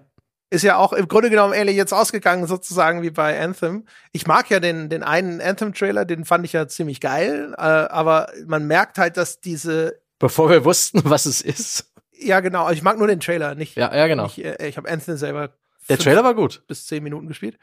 Ist 0.50 0.64
ja 0.64 0.78
auch 0.78 0.94
im 0.94 1.08
Grunde 1.08 1.30
genommen 1.30 1.54
ähnlich 1.54 1.76
jetzt 1.76 1.94
ausgegangen, 1.94 2.48
sozusagen 2.48 3.02
wie 3.02 3.10
bei 3.10 3.40
Anthem. 3.40 3.86
Ich 4.12 4.28
mag 4.28 4.50
ja 4.50 4.60
den, 4.60 4.90
den 4.90 5.04
einen 5.04 5.42
Anthem-Trailer, 5.42 6.06
den 6.06 6.26
fand 6.26 6.46
ich 6.46 6.54
ja 6.54 6.68
ziemlich 6.68 7.02
geil, 7.02 7.54
äh, 7.58 7.62
aber 7.62 8.30
man 8.46 8.66
merkt 8.68 8.98
halt, 8.98 9.18
dass 9.18 9.42
diese. 9.42 10.00
Bevor 10.20 10.50
wir 10.50 10.64
wussten, 10.66 11.02
was 11.06 11.26
es 11.26 11.42
ist. 11.42 11.92
Ja, 12.18 12.40
genau. 12.40 12.70
Ich 12.70 12.82
mag 12.82 12.98
nur 12.98 13.08
den 13.08 13.20
Trailer, 13.20 13.56
nicht. 13.56 13.76
Ja, 13.76 13.94
ja 13.94 14.08
genau. 14.08 14.24
Nicht, 14.24 14.44
äh, 14.44 14.68
ich 14.68 14.78
habe 14.78 14.90
Anthem 14.90 15.18
selber 15.18 15.50
Der 15.90 15.98
Trailer 15.98 16.24
war 16.24 16.34
gut. 16.34 16.64
Bis 16.68 16.86
zehn 16.86 17.04
Minuten 17.04 17.28
gespielt. 17.28 17.58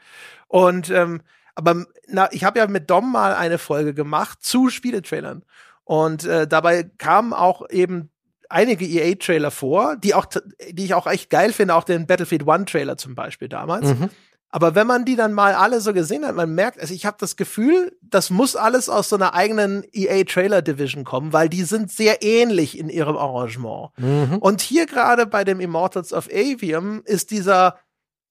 Und 0.47 0.89
ähm, 0.89 1.21
aber 1.55 1.85
na, 2.07 2.29
ich 2.31 2.43
habe 2.43 2.59
ja 2.59 2.67
mit 2.67 2.89
Dom 2.89 3.11
mal 3.11 3.35
eine 3.35 3.57
Folge 3.57 3.93
gemacht 3.93 4.39
zu 4.41 4.69
Spieletrailern. 4.69 5.43
Und 5.83 6.25
äh, 6.25 6.47
dabei 6.47 6.83
kamen 6.97 7.33
auch 7.33 7.69
eben 7.69 8.09
einige 8.49 8.85
EA-Trailer 8.85 9.51
vor, 9.51 9.95
die 9.97 10.13
auch, 10.13 10.25
die 10.71 10.85
ich 10.85 10.93
auch 10.93 11.07
echt 11.07 11.29
geil 11.29 11.53
finde, 11.53 11.75
auch 11.75 11.83
den 11.83 12.07
Battlefield 12.07 12.47
One-Trailer 12.47 12.97
zum 12.97 13.15
Beispiel 13.15 13.49
damals. 13.49 13.87
Mhm. 13.87 14.09
Aber 14.49 14.75
wenn 14.75 14.85
man 14.85 15.03
die 15.03 15.15
dann 15.15 15.33
mal 15.33 15.55
alle 15.55 15.81
so 15.81 15.93
gesehen 15.93 16.27
hat, 16.27 16.35
man 16.35 16.53
merkt, 16.53 16.79
also 16.79 16.93
ich 16.93 17.07
habe 17.07 17.17
das 17.19 17.37
Gefühl, 17.37 17.97
das 18.03 18.29
muss 18.29 18.55
alles 18.55 18.87
aus 18.87 19.09
so 19.09 19.15
einer 19.15 19.33
eigenen 19.33 19.83
EA 19.91 20.25
Trailer 20.25 20.61
Division 20.61 21.03
kommen, 21.03 21.33
weil 21.33 21.49
die 21.49 21.63
sind 21.63 21.91
sehr 21.91 22.21
ähnlich 22.21 22.77
in 22.77 22.87
ihrem 22.87 23.17
Arrangement. 23.17 23.89
Mhm. 23.97 24.37
Und 24.37 24.61
hier 24.61 24.85
gerade 24.85 25.25
bei 25.25 25.43
dem 25.43 25.59
Immortals 25.59 26.13
of 26.13 26.27
Avium 26.31 27.01
ist 27.03 27.31
dieser 27.31 27.79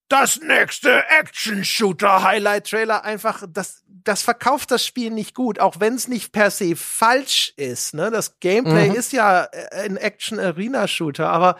das 0.08 0.40
nächste 0.40 1.04
Action-Shooter-Highlight-Trailer 1.08 3.04
einfach, 3.04 3.44
das, 3.48 3.82
das 3.86 4.22
verkauft 4.22 4.70
das 4.70 4.84
Spiel 4.84 5.10
nicht 5.10 5.34
gut, 5.34 5.58
auch 5.58 5.80
wenn 5.80 5.94
es 5.94 6.08
nicht 6.08 6.32
per 6.32 6.50
se 6.50 6.76
falsch 6.76 7.54
ist. 7.56 7.94
Ne? 7.94 8.10
Das 8.10 8.38
Gameplay 8.40 8.90
mhm. 8.90 8.94
ist 8.94 9.12
ja 9.12 9.44
äh, 9.44 9.84
ein 9.84 9.96
Action-Arena-Shooter, 9.96 11.28
aber 11.28 11.56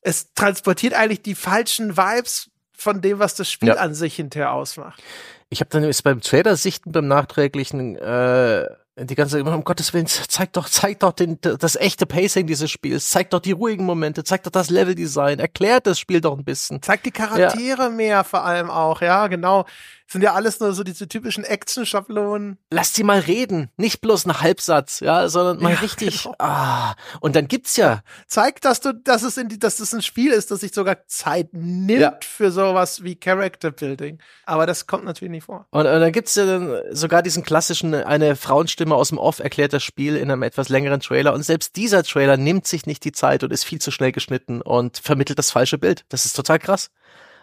es 0.00 0.32
transportiert 0.34 0.94
eigentlich 0.94 1.22
die 1.22 1.34
falschen 1.34 1.96
Vibes 1.96 2.50
von 2.72 3.00
dem, 3.00 3.18
was 3.18 3.34
das 3.34 3.50
Spiel 3.50 3.68
ja. 3.68 3.76
an 3.76 3.94
sich 3.94 4.16
hinterher 4.16 4.52
ausmacht. 4.52 5.02
Ich 5.48 5.60
habe 5.60 5.70
dann 5.70 5.84
jetzt 5.84 6.02
beim 6.02 6.20
Trailer 6.20 6.56
sichten 6.56 6.92
beim 6.92 7.06
nachträglichen 7.06 7.96
äh, 7.96 8.66
die 8.96 9.14
ganze 9.16 9.42
um 9.42 9.64
Gottes 9.64 9.92
Willen, 9.92 10.06
zeig 10.06 10.52
doch, 10.52 10.68
zeig 10.68 11.00
doch 11.00 11.12
den, 11.12 11.38
das 11.40 11.74
echte 11.74 12.06
Pacing 12.06 12.46
dieses 12.46 12.70
Spiels, 12.70 13.10
zeig 13.10 13.30
doch 13.30 13.40
die 13.40 13.52
ruhigen 13.52 13.84
Momente, 13.84 14.22
zeig 14.22 14.44
doch 14.44 14.52
das 14.52 14.70
Leveldesign, 14.70 15.40
erklärt 15.40 15.86
das 15.86 15.98
Spiel 15.98 16.20
doch 16.20 16.38
ein 16.38 16.44
bisschen. 16.44 16.80
Zeig 16.80 17.02
die 17.02 17.10
Charaktere 17.10 17.84
ja. 17.84 17.88
mehr 17.88 18.24
vor 18.24 18.44
allem 18.44 18.70
auch, 18.70 19.02
ja, 19.02 19.26
genau 19.26 19.64
sind 20.06 20.22
ja 20.22 20.34
alles 20.34 20.60
nur 20.60 20.72
so 20.72 20.84
diese 20.84 21.08
typischen 21.08 21.44
Action-Schablonen. 21.44 22.58
Lass 22.70 22.94
sie 22.94 23.04
mal 23.04 23.20
reden, 23.20 23.70
nicht 23.76 24.00
bloß 24.00 24.26
ein 24.26 24.40
Halbsatz, 24.40 25.00
ja, 25.00 25.28
sondern 25.28 25.62
mal 25.62 25.72
ja, 25.72 25.78
richtig. 25.78 26.24
Genau. 26.24 26.36
Ah, 26.38 26.94
und 27.20 27.34
dann 27.36 27.48
gibt's 27.48 27.76
ja. 27.76 28.02
Zeig, 28.26 28.60
dass 28.60 28.80
du, 28.80 28.92
dass 28.92 29.22
es 29.22 29.36
in 29.36 29.48
die, 29.48 29.58
dass 29.58 29.80
es 29.80 29.94
ein 29.94 30.02
Spiel 30.02 30.30
ist, 30.30 30.50
das 30.50 30.60
sich 30.60 30.74
sogar 30.74 31.06
Zeit 31.06 31.48
nimmt 31.52 32.00
ja. 32.00 32.18
für 32.22 32.50
sowas 32.50 33.02
wie 33.02 33.16
Character 33.16 33.70
Building. 33.70 34.18
Aber 34.44 34.66
das 34.66 34.86
kommt 34.86 35.04
natürlich 35.04 35.32
nicht 35.32 35.44
vor. 35.44 35.66
Und, 35.70 35.86
und 35.86 36.00
dann 36.00 36.12
gibt's 36.12 36.34
ja 36.34 36.46
dann 36.46 36.80
sogar 36.90 37.22
diesen 37.22 37.42
klassischen, 37.42 37.94
eine 37.94 38.36
Frauenstimme 38.36 38.94
aus 38.94 39.08
dem 39.08 39.18
Off 39.18 39.38
erklärt 39.38 39.72
das 39.72 39.82
Spiel 39.82 40.16
in 40.16 40.30
einem 40.30 40.42
etwas 40.42 40.68
längeren 40.68 41.00
Trailer. 41.00 41.32
Und 41.32 41.44
selbst 41.44 41.76
dieser 41.76 42.02
Trailer 42.02 42.36
nimmt 42.36 42.66
sich 42.66 42.86
nicht 42.86 43.04
die 43.04 43.12
Zeit 43.12 43.42
und 43.42 43.52
ist 43.52 43.64
viel 43.64 43.80
zu 43.80 43.90
schnell 43.90 44.12
geschnitten 44.12 44.60
und 44.60 44.98
vermittelt 44.98 45.38
das 45.38 45.50
falsche 45.50 45.78
Bild. 45.78 46.04
Das 46.08 46.24
ist 46.26 46.34
total 46.34 46.58
krass 46.58 46.90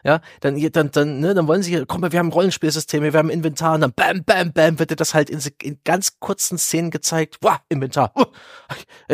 ja, 0.03 0.21
dann, 0.39 0.59
dann, 0.71 0.91
dann, 0.91 1.19
ne, 1.19 1.33
dann 1.33 1.47
wollen 1.47 1.63
sie, 1.63 1.83
komm 1.87 2.01
wir 2.01 2.19
haben 2.19 2.31
Rollenspielsysteme, 2.31 3.13
wir 3.13 3.17
haben 3.19 3.29
Inventar. 3.29 3.75
Und 3.75 3.81
dann 3.81 3.93
bam, 3.93 4.23
bam, 4.23 4.51
bam, 4.53 4.79
wird 4.79 4.91
dir 4.91 4.95
das 4.95 5.13
halt 5.13 5.29
in, 5.29 5.39
in 5.61 5.79
ganz 5.83 6.19
kurzen 6.19 6.57
Szenen 6.57 6.91
gezeigt, 6.91 7.37
wow, 7.41 7.57
Inventar, 7.69 8.11
uh, 8.17 8.25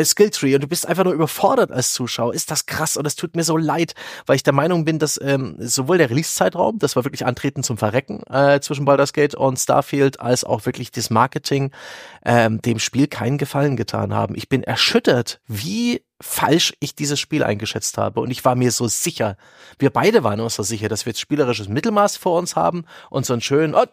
Skilltree 0.02 0.54
und 0.54 0.62
du 0.62 0.68
bist 0.68 0.86
einfach 0.86 1.04
nur 1.04 1.12
überfordert 1.12 1.70
als 1.70 1.92
Zuschauer. 1.92 2.34
Ist 2.34 2.50
das 2.50 2.66
krass 2.66 2.96
und 2.96 3.06
es 3.06 3.16
tut 3.16 3.36
mir 3.36 3.44
so 3.44 3.56
leid, 3.56 3.94
weil 4.26 4.36
ich 4.36 4.42
der 4.42 4.52
Meinung 4.52 4.84
bin, 4.84 4.98
dass 4.98 5.20
ähm, 5.22 5.56
sowohl 5.58 5.98
der 5.98 6.10
Release-Zeitraum, 6.10 6.78
das 6.78 6.96
war 6.96 7.04
wirklich 7.04 7.26
Antreten 7.26 7.62
zum 7.62 7.78
Verrecken 7.78 8.22
äh, 8.30 8.60
zwischen 8.60 8.84
Baldur's 8.84 9.12
Gate 9.12 9.34
und 9.34 9.58
Starfield, 9.58 10.20
als 10.20 10.44
auch 10.44 10.66
wirklich 10.66 10.90
das 10.90 11.10
Marketing 11.10 11.72
ähm, 12.24 12.62
dem 12.62 12.78
Spiel 12.78 13.06
keinen 13.06 13.38
Gefallen 13.38 13.76
getan 13.76 14.14
haben. 14.14 14.34
Ich 14.34 14.48
bin 14.48 14.62
erschüttert, 14.62 15.40
wie 15.46 16.02
falsch 16.20 16.74
ich 16.80 16.94
dieses 16.94 17.20
Spiel 17.20 17.44
eingeschätzt 17.44 17.96
habe. 17.96 18.20
Und 18.20 18.30
ich 18.30 18.44
war 18.44 18.56
mir 18.56 18.72
so 18.72 18.88
sicher, 18.88 19.36
wir 19.78 19.90
beide 19.90 20.24
waren 20.24 20.40
uns 20.40 20.56
so 20.56 20.62
sicher, 20.62 20.88
dass 20.88 21.06
wir 21.06 21.10
jetzt 21.10 21.20
spielerisches 21.20 21.68
Mittelmaß 21.68 22.16
vor 22.16 22.38
uns 22.38 22.56
haben 22.56 22.84
und 23.10 23.24
so 23.24 23.34
einen 23.34 23.42
schönen, 23.42 23.74
oh, 23.74 23.84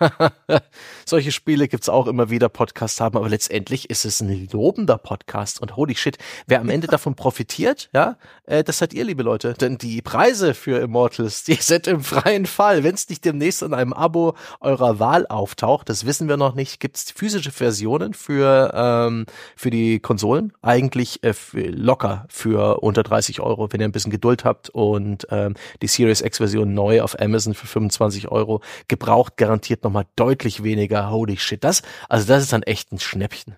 solche 1.04 1.32
Spiele 1.32 1.68
gibt's 1.68 1.88
auch 1.88 2.06
immer 2.06 2.30
wieder, 2.30 2.48
Podcast 2.48 3.00
haben, 3.00 3.18
aber 3.18 3.28
letztendlich 3.28 3.90
ist 3.90 4.04
es 4.06 4.20
ein 4.20 4.48
lobender 4.50 4.96
Podcast 4.96 5.60
und 5.60 5.76
holy 5.76 5.94
shit, 5.94 6.16
wer 6.46 6.60
am 6.60 6.70
Ende 6.70 6.86
davon 6.86 7.16
profitiert, 7.16 7.90
ja, 7.92 8.16
äh, 8.46 8.64
das 8.64 8.78
seid 8.78 8.94
ihr, 8.94 9.04
liebe 9.04 9.22
Leute. 9.22 9.52
Denn 9.54 9.76
die 9.76 10.00
Preise 10.00 10.54
für 10.54 10.78
Immortals, 10.78 11.44
die 11.44 11.54
sind 11.60 11.86
im 11.86 12.00
freien 12.02 12.46
Fall. 12.46 12.82
Wenn 12.82 12.94
es 12.94 13.08
nicht 13.08 13.24
demnächst 13.24 13.62
in 13.62 13.74
einem 13.74 13.92
Abo 13.92 14.34
eurer 14.60 14.98
Wahl 14.98 15.26
auftaucht, 15.26 15.88
das 15.90 16.06
wissen 16.06 16.28
wir 16.28 16.38
noch 16.38 16.54
nicht, 16.54 16.80
gibt's 16.80 17.10
physische 17.10 17.50
Versionen 17.50 18.14
für, 18.14 18.72
ähm, 18.74 19.26
für 19.56 19.70
die 19.70 20.00
Konsolen, 20.00 20.52
eigentlich 20.62 21.22
äh, 21.22 21.34
für 21.34 21.73
locker 21.74 22.26
für 22.28 22.82
unter 22.82 23.02
30 23.02 23.40
Euro, 23.40 23.72
wenn 23.72 23.80
ihr 23.80 23.88
ein 23.88 23.92
bisschen 23.92 24.10
Geduld 24.10 24.44
habt 24.44 24.70
und 24.70 25.26
ähm, 25.30 25.54
die 25.82 25.86
Series 25.86 26.20
X-Version 26.20 26.72
neu 26.74 27.02
auf 27.02 27.20
Amazon 27.20 27.54
für 27.54 27.66
25 27.66 28.28
Euro. 28.28 28.62
Gebraucht 28.88 29.36
garantiert 29.36 29.84
nochmal 29.84 30.06
deutlich 30.16 30.62
weniger. 30.62 31.10
Holy 31.10 31.36
shit, 31.36 31.62
das, 31.62 31.82
also 32.08 32.26
das 32.26 32.42
ist 32.42 32.52
dann 32.52 32.62
echt 32.62 32.92
ein 32.92 32.98
Schnäppchen. 32.98 33.56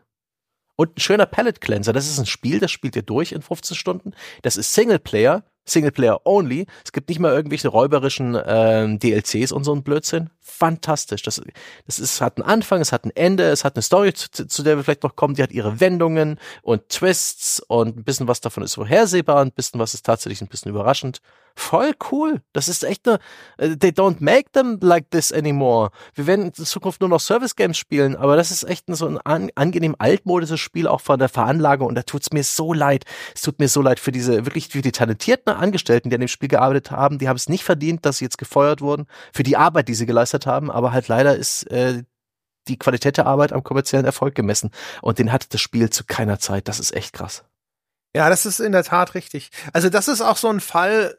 Und 0.77 0.97
ein 0.97 1.01
schöner 1.01 1.27
Palette 1.27 1.61
Cleanser. 1.61 1.93
Das 1.93 2.07
ist 2.07 2.19
ein 2.19 2.27
Spiel, 2.27 2.61
das 2.61 2.71
spielt 2.71 2.97
ihr 2.97 3.03
durch 3.03 3.33
in 3.33 3.43
15 3.43 3.77
Stunden. 3.77 4.13
Das 4.43 4.57
ist 4.57 4.75
Singleplayer, 4.75 5.45
Singleplayer 5.65 6.21
only. 6.25 6.67
Es 6.85 6.93
gibt 6.93 7.09
nicht 7.09 7.19
mal 7.19 7.33
irgendwelche 7.33 7.69
räuberischen 7.69 8.39
ähm, 8.47 8.99
DLCs 8.99 9.53
und 9.53 9.65
so 9.65 9.75
ein 9.75 9.83
Blödsinn. 9.83 10.31
Fantastisch. 10.49 11.23
Das, 11.23 11.43
das 11.87 11.99
ist, 11.99 12.21
hat 12.21 12.37
einen 12.37 12.49
Anfang, 12.49 12.81
es 12.81 12.93
hat 12.93 13.05
ein 13.05 13.11
Ende, 13.15 13.51
es 13.51 13.65
hat 13.65 13.75
eine 13.75 13.83
Story, 13.83 14.15
zu, 14.15 14.31
zu 14.31 14.63
der 14.63 14.77
wir 14.77 14.85
vielleicht 14.85 15.03
noch 15.03 15.17
kommen, 15.17 15.35
die 15.35 15.43
hat 15.43 15.51
ihre 15.51 15.81
Wendungen 15.81 16.39
und 16.63 16.89
Twists 16.89 17.61
und 17.67 17.97
ein 17.97 18.05
bisschen 18.05 18.29
was 18.29 18.41
davon 18.41 18.63
ist 18.63 18.75
vorhersehbar, 18.75 19.43
ein 19.43 19.51
bisschen 19.51 19.81
was 19.81 19.93
ist 19.93 20.07
tatsächlich 20.07 20.41
ein 20.43 20.49
bisschen 20.49 20.71
überraschend 20.71 21.21
voll 21.57 21.95
cool. 22.13 22.43
Das 22.53 22.69
ist 22.69 22.85
echt 22.85 23.09
eine, 23.09 23.19
äh, 23.57 23.77
they 23.77 23.91
don't 23.91 24.17
make 24.21 24.53
them 24.53 24.79
like 24.81 25.11
this 25.11 25.33
anymore. 25.33 25.91
Wir 26.15 26.27
werden 26.27 26.47
in 26.47 26.53
Zukunft 26.53 27.01
nur 27.01 27.09
noch 27.09 27.21
Service 27.21 27.57
Games 27.57 27.79
spielen, 27.79 28.15
aber 28.15 28.37
das 28.37 28.51
ist 28.51 28.63
echt 28.65 28.89
ein, 28.89 28.95
so 28.95 29.07
ein 29.07 29.19
an, 29.19 29.51
angenehm 29.55 29.97
altmodisches 29.99 30.61
Spiel 30.61 30.87
auch 30.87 31.01
von 31.01 31.19
der 31.19 31.31
Veranlagung 31.31 31.89
und 31.89 31.95
da 31.95 32.03
tut's 32.03 32.31
mir 32.31 32.45
so 32.45 32.73
leid. 32.73 33.05
Es 33.35 33.41
tut 33.41 33.59
mir 33.59 33.69
so 33.69 33.81
leid 33.81 33.99
für 33.99 34.13
diese, 34.13 34.45
wirklich 34.45 34.69
für 34.69 34.83
die 34.83 34.93
talentierten 34.93 35.53
Angestellten, 35.53 36.11
die 36.11 36.17
an 36.17 36.21
dem 36.21 36.29
Spiel 36.29 36.49
gearbeitet 36.49 36.91
haben. 36.91 37.19
Die 37.19 37.29
haben 37.29 37.37
es 37.37 37.49
nicht 37.49 37.65
verdient, 37.65 38.05
dass 38.05 38.19
sie 38.19 38.27
jetzt 38.27 38.39
gefeuert 38.39 38.83
wurden 38.83 39.07
für 39.33 39.43
die 39.43 39.57
Arbeit, 39.57 39.89
die 39.89 39.95
sie 39.95 40.07
geleistet 40.07 40.36
haben, 40.45 40.71
aber 40.71 40.93
halt 40.93 41.09
leider 41.09 41.35
ist, 41.37 41.63
äh, 41.71 42.03
die 42.69 42.79
Qualität 42.79 43.17
der 43.17 43.27
Arbeit 43.27 43.53
am 43.53 43.63
kommerziellen 43.63 44.05
Erfolg 44.05 44.35
gemessen. 44.35 44.71
Und 45.03 45.19
den 45.19 45.33
hatte 45.33 45.47
das 45.49 45.61
Spiel 45.61 45.91
zu 45.91 46.05
keiner 46.05 46.39
Zeit. 46.39 46.69
Das 46.69 46.81
ist 46.81 46.95
echt 46.95 47.13
krass. 47.13 47.45
Ja, 48.15 48.29
das 48.29 48.47
ist 48.47 48.61
in 48.61 48.73
der 48.73 48.85
Tat 48.85 49.15
richtig. 49.15 49.51
Also 49.73 49.89
das 49.89 50.09
ist 50.09 50.21
auch 50.21 50.37
so 50.37 50.49
ein 50.49 50.61
Fall, 50.61 51.19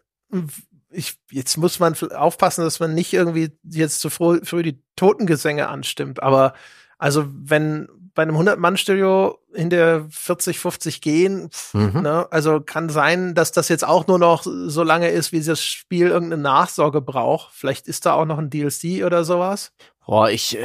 ich, 0.90 1.18
jetzt 1.32 1.58
muss 1.58 1.80
man 1.80 1.96
aufpassen, 2.12 2.64
dass 2.64 2.80
man 2.80 2.94
nicht 2.94 3.14
irgendwie 3.14 3.52
jetzt 3.64 4.02
zu 4.02 4.10
früh, 4.10 4.42
früh 4.44 4.64
die 4.64 4.84
Totengesänge 4.96 5.68
anstimmt. 5.68 6.22
Aber 6.22 6.54
also 6.98 7.28
wenn 7.30 7.88
bei 8.18 8.24
einem 8.24 8.36
100-Mann-Studio 8.36 9.38
in 9.54 9.70
der 9.70 10.08
40, 10.10 10.58
50 10.58 11.02
gehen, 11.02 11.52
pff, 11.52 11.76
mhm. 11.76 12.02
ne, 12.02 12.28
also 12.32 12.60
kann 12.60 12.90
sein, 12.90 13.36
dass 13.36 13.52
das 13.52 13.70
jetzt 13.70 13.88
auch 13.88 14.08
nur 14.08 14.18
noch 14.18 14.42
so 14.44 14.82
lange 14.82 15.10
ist, 15.10 15.32
wie 15.32 15.40
das 15.40 15.62
Spiel 15.62 16.08
irgendeine 16.08 16.42
Nachsorge 16.42 17.00
braucht. 17.00 17.54
Vielleicht 17.54 17.88
ist 17.88 18.08
da 18.08 18.14
auch 18.14 18.26
noch 18.26 18.40
ein 18.40 18.50
DLC 18.50 19.06
oder 19.06 19.24
sowas. 19.24 19.72
Boah, 20.08 20.32
ich, 20.32 20.58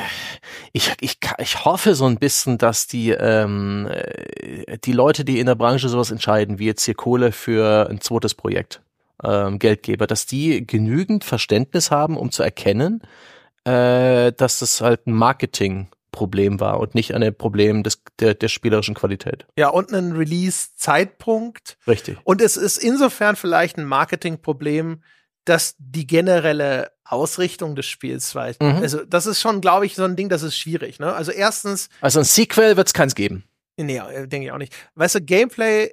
ich, 0.72 0.94
ich, 1.00 1.18
ich 1.38 1.64
hoffe 1.66 1.94
so 1.94 2.06
ein 2.06 2.16
bisschen, 2.16 2.56
dass 2.56 2.86
die, 2.86 3.10
ähm, 3.10 3.86
die 4.84 4.92
Leute, 4.92 5.26
die 5.26 5.38
in 5.38 5.46
der 5.46 5.54
Branche 5.54 5.90
sowas 5.90 6.10
entscheiden, 6.10 6.58
wie 6.58 6.66
jetzt 6.66 6.84
hier 6.84 6.94
Kohle 6.94 7.32
für 7.32 7.86
ein 7.90 8.00
zweites 8.00 8.34
Projekt, 8.34 8.80
ähm, 9.22 9.58
Geldgeber, 9.58 10.06
dass 10.06 10.24
die 10.24 10.66
genügend 10.66 11.24
Verständnis 11.24 11.90
haben, 11.90 12.16
um 12.16 12.30
zu 12.30 12.42
erkennen, 12.42 13.02
äh, 13.64 14.32
dass 14.32 14.60
das 14.60 14.80
halt 14.80 15.06
ein 15.06 15.12
Marketingproblem 16.12 16.60
war 16.60 16.80
und 16.80 16.94
nicht 16.94 17.14
ein 17.14 17.34
Problem 17.34 17.82
des, 17.82 18.02
der, 18.20 18.34
der 18.34 18.48
spielerischen 18.48 18.94
Qualität. 18.94 19.46
Ja, 19.58 19.68
und 19.68 19.92
ein 19.92 20.12
Release-Zeitpunkt. 20.12 21.78
Richtig. 21.86 22.18
Und 22.24 22.40
es 22.40 22.56
ist 22.56 22.78
insofern 22.78 23.36
vielleicht 23.36 23.78
ein 23.78 23.84
Marketingproblem, 23.84 25.02
dass 25.44 25.74
die 25.78 26.06
generelle 26.06 26.92
Ausrichtung 27.04 27.74
des 27.74 27.86
Spiels 27.86 28.34
war. 28.34 28.48
Mhm. 28.60 28.82
Also, 28.82 29.04
das 29.04 29.26
ist 29.26 29.40
schon, 29.40 29.60
glaube 29.60 29.86
ich, 29.86 29.94
so 29.94 30.04
ein 30.04 30.16
Ding, 30.16 30.28
das 30.28 30.42
ist 30.42 30.56
schwierig. 30.56 31.00
Ne? 31.00 31.12
Also, 31.12 31.32
erstens. 31.32 31.88
Also, 32.00 32.20
ein 32.20 32.24
Sequel 32.24 32.76
wird 32.76 32.86
es 32.86 32.94
keins 32.94 33.14
geben. 33.14 33.44
Nee, 33.76 33.98
äh, 33.98 34.28
denke 34.28 34.46
ich 34.46 34.52
auch 34.52 34.58
nicht. 34.58 34.74
Weißt 34.94 35.16
du, 35.16 35.20
Gameplay 35.20 35.92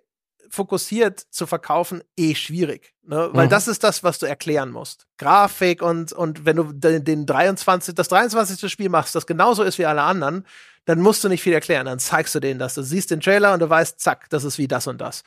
fokussiert 0.50 1.20
zu 1.20 1.48
verkaufen 1.48 2.04
eh 2.18 2.36
schwierig, 2.36 2.94
ne? 3.04 3.30
weil 3.34 3.46
mhm. 3.46 3.50
das 3.50 3.68
ist 3.68 3.84
das, 3.84 4.04
was 4.04 4.20
du 4.20 4.26
erklären 4.26 4.72
musst. 4.72 5.08
Grafik 5.18 5.82
und 5.82 6.12
und 6.14 6.46
wenn 6.46 6.58
du 6.58 6.72
den, 6.72 7.04
den 7.04 7.26
23 7.26 7.96
das 7.96 8.08
23. 8.10 8.72
Spiel 8.72 8.90
machst, 8.90 9.16
das 9.16 9.26
genauso 9.26 9.64
ist 9.64 9.78
wie 9.78 9.86
alle 9.86 10.02
anderen, 10.02 10.46
dann 10.86 11.00
musst 11.00 11.24
du 11.24 11.30
nicht 11.30 11.44
viel 11.44 11.54
erklären, 11.54 11.86
dann 11.86 12.00
zeigst 12.00 12.34
du 12.36 12.40
denen 12.40 12.60
das. 12.60 12.74
Du 12.74 12.82
siehst 12.82 13.12
den 13.12 13.22
Trailer 13.22 13.54
und 13.54 13.60
du 13.60 13.70
weißt, 13.70 14.00
zack, 14.00 14.30
das 14.30 14.44
ist 14.44 14.58
wie 14.58 14.68
das 14.68 14.88
und 14.88 15.00
das. 15.00 15.24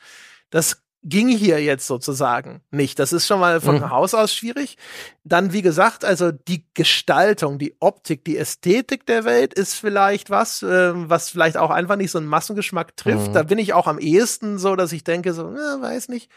Das 0.49 0.82
ging 1.03 1.27
hier 1.27 1.61
jetzt 1.61 1.85
sozusagen 1.85 2.61
nicht. 2.71 2.97
Das 2.97 3.13
ist 3.13 3.27
schon 3.27 3.39
mal 3.39 3.59
von 3.61 3.75
mhm. 3.75 3.89
Haus 3.89 4.13
aus 4.13 4.33
schwierig. 4.33 4.77
Dann, 5.23 5.51
wie 5.53 5.61
gesagt, 5.61 6.05
also 6.05 6.31
die 6.31 6.65
Gestaltung, 6.73 7.59
die 7.59 7.75
Optik, 7.79 8.23
die 8.25 8.37
Ästhetik 8.37 9.05
der 9.05 9.25
Welt 9.25 9.53
ist 9.53 9.75
vielleicht 9.75 10.29
was, 10.29 10.63
äh, 10.63 10.91
was 10.93 11.29
vielleicht 11.29 11.57
auch 11.57 11.69
einfach 11.69 11.97
nicht 11.97 12.11
so 12.11 12.17
einen 12.17 12.27
Massengeschmack 12.27 12.95
trifft. 12.95 13.29
Mhm. 13.29 13.33
Da 13.33 13.43
bin 13.43 13.57
ich 13.57 13.73
auch 13.73 13.87
am 13.87 13.99
ehesten 13.99 14.57
so, 14.57 14.75
dass 14.75 14.91
ich 14.91 15.03
denke, 15.03 15.33
so, 15.33 15.53
äh, 15.53 15.81
weiß 15.81 16.09
nicht. 16.09 16.29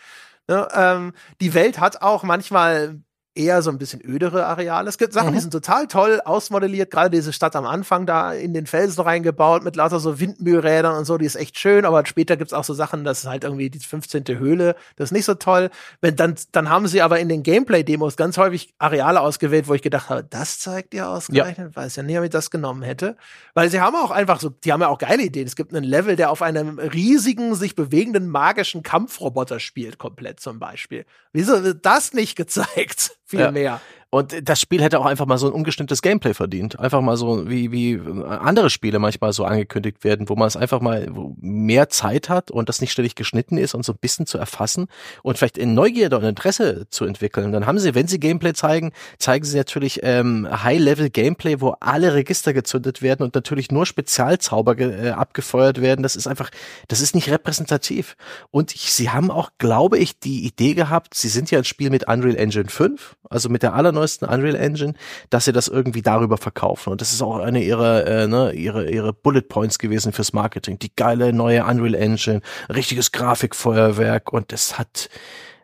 Ne, 0.48 0.68
ähm, 0.74 1.12
die 1.40 1.54
Welt 1.54 1.80
hat 1.80 2.02
auch 2.02 2.22
manchmal 2.22 3.00
eher 3.36 3.62
so 3.62 3.70
ein 3.70 3.78
bisschen 3.78 4.00
ödere 4.04 4.46
Areale. 4.46 4.88
Es 4.88 4.98
gibt 4.98 5.12
Sachen, 5.12 5.30
mhm. 5.30 5.34
die 5.34 5.40
sind 5.40 5.50
total 5.50 5.86
toll 5.86 6.20
ausmodelliert, 6.24 6.90
gerade 6.90 7.10
diese 7.10 7.32
Stadt 7.32 7.54
am 7.56 7.66
Anfang 7.66 8.06
da 8.06 8.32
in 8.32 8.54
den 8.54 8.66
Felsen 8.66 9.02
reingebaut 9.02 9.64
mit 9.64 9.76
lauter 9.76 10.00
so 10.00 10.18
Windmühlrädern 10.18 10.96
und 10.96 11.04
so, 11.04 11.18
die 11.18 11.26
ist 11.26 11.36
echt 11.36 11.58
schön, 11.58 11.84
aber 11.84 12.04
später 12.06 12.36
gibt's 12.36 12.52
auch 12.52 12.64
so 12.64 12.74
Sachen, 12.74 13.04
das 13.04 13.20
ist 13.20 13.26
halt 13.26 13.44
irgendwie 13.44 13.70
die 13.70 13.78
15. 13.78 14.24
Höhle, 14.38 14.76
das 14.96 15.08
ist 15.08 15.12
nicht 15.12 15.24
so 15.24 15.34
toll. 15.34 15.70
Wenn 16.00 16.16
dann, 16.16 16.34
dann 16.52 16.70
haben 16.70 16.86
sie 16.86 17.02
aber 17.02 17.20
in 17.20 17.28
den 17.28 17.42
Gameplay-Demos 17.42 18.16
ganz 18.16 18.38
häufig 18.38 18.74
Areale 18.78 19.20
ausgewählt, 19.20 19.68
wo 19.68 19.74
ich 19.74 19.82
gedacht 19.82 20.08
habe, 20.08 20.24
das 20.24 20.58
zeigt 20.58 20.94
ihr 20.94 21.08
ausgerechnet, 21.08 21.72
ja. 21.74 21.82
weiß 21.82 21.96
ja 21.96 22.02
nicht, 22.02 22.18
ob 22.18 22.24
ich 22.24 22.30
das 22.30 22.50
genommen 22.50 22.82
hätte. 22.82 23.16
Weil 23.54 23.70
sie 23.70 23.80
haben 23.80 23.96
auch 23.96 24.10
einfach 24.10 24.40
so, 24.40 24.50
die 24.50 24.72
haben 24.72 24.80
ja 24.80 24.88
auch 24.88 24.98
geile 24.98 25.22
Ideen. 25.22 25.46
Es 25.46 25.56
gibt 25.56 25.74
einen 25.74 25.84
Level, 25.84 26.16
der 26.16 26.30
auf 26.30 26.42
einem 26.42 26.78
riesigen, 26.78 27.54
sich 27.54 27.74
bewegenden 27.74 28.28
magischen 28.28 28.82
Kampfroboter 28.82 29.60
spielt, 29.60 29.98
komplett 29.98 30.40
zum 30.40 30.58
Beispiel. 30.58 31.04
Wieso 31.32 31.62
wird 31.64 31.84
das 31.84 32.12
nicht 32.12 32.36
gezeigt? 32.36 33.12
Viel 33.26 33.40
ja. 33.40 33.50
mehr. 33.50 33.80
Und 34.08 34.48
das 34.48 34.60
Spiel 34.60 34.82
hätte 34.82 35.00
auch 35.00 35.04
einfach 35.04 35.26
mal 35.26 35.36
so 35.36 35.48
ein 35.48 35.52
ungeschnittenes 35.52 36.00
Gameplay 36.00 36.32
verdient. 36.32 36.78
Einfach 36.78 37.00
mal 37.00 37.16
so, 37.16 37.50
wie, 37.50 37.72
wie 37.72 38.00
andere 38.28 38.70
Spiele 38.70 39.00
manchmal 39.00 39.32
so 39.32 39.44
angekündigt 39.44 40.04
werden, 40.04 40.28
wo 40.28 40.36
man 40.36 40.46
es 40.46 40.56
einfach 40.56 40.80
mal 40.80 41.10
mehr 41.40 41.88
Zeit 41.88 42.28
hat 42.28 42.52
und 42.52 42.68
das 42.68 42.80
nicht 42.80 42.92
ständig 42.92 43.16
geschnitten 43.16 43.58
ist 43.58 43.74
und 43.74 43.84
so 43.84 43.92
ein 43.92 43.98
bisschen 44.00 44.26
zu 44.26 44.38
erfassen 44.38 44.86
und 45.24 45.38
vielleicht 45.38 45.58
in 45.58 45.74
Neugierde 45.74 46.16
und 46.16 46.24
Interesse 46.24 46.86
zu 46.88 47.04
entwickeln. 47.04 47.50
Dann 47.50 47.66
haben 47.66 47.80
sie, 47.80 47.96
wenn 47.96 48.06
sie 48.06 48.20
Gameplay 48.20 48.52
zeigen, 48.52 48.92
zeigen 49.18 49.44
sie 49.44 49.56
natürlich 49.56 50.00
ähm, 50.04 50.46
High-Level-Gameplay, 50.50 51.60
wo 51.60 51.74
alle 51.80 52.14
Register 52.14 52.52
gezündet 52.52 53.02
werden 53.02 53.24
und 53.24 53.34
natürlich 53.34 53.72
nur 53.72 53.86
Spezialzauber 53.86 54.78
äh, 54.78 55.10
abgefeuert 55.10 55.80
werden. 55.80 56.04
Das 56.04 56.14
ist 56.14 56.28
einfach, 56.28 56.50
das 56.86 57.00
ist 57.00 57.16
nicht 57.16 57.28
repräsentativ. 57.28 58.16
Und 58.52 58.72
ich, 58.72 58.92
sie 58.92 59.10
haben 59.10 59.32
auch, 59.32 59.50
glaube 59.58 59.98
ich, 59.98 60.20
die 60.20 60.46
Idee 60.46 60.74
gehabt, 60.74 61.14
sie 61.14 61.28
sind 61.28 61.50
ja 61.50 61.58
ein 61.58 61.64
Spiel 61.64 61.90
mit 61.90 62.06
Unreal 62.06 62.36
Engine 62.36 62.68
5, 62.68 63.16
also 63.28 63.48
mit 63.48 63.64
der 63.64 63.74
aller 63.74 63.95
allerneuesten 63.96 64.28
Unreal 64.28 64.54
Engine, 64.54 64.94
dass 65.30 65.46
sie 65.46 65.52
das 65.52 65.68
irgendwie 65.68 66.02
darüber 66.02 66.36
verkaufen. 66.36 66.90
Und 66.90 67.00
das 67.00 67.12
ist 67.12 67.22
auch 67.22 67.38
eine 67.38 67.62
ihrer, 67.62 68.06
äh, 68.06 68.26
ne, 68.26 68.52
ihre, 68.52 68.90
ihre 68.90 69.12
Bullet 69.12 69.42
Points 69.42 69.78
gewesen 69.78 70.12
fürs 70.12 70.32
Marketing. 70.32 70.78
Die 70.78 70.94
geile 70.94 71.32
neue 71.32 71.64
Unreal 71.64 71.94
Engine, 71.94 72.40
richtiges 72.68 73.12
Grafikfeuerwerk 73.12 74.32
und 74.32 74.52
das 74.52 74.78
hat, 74.78 75.08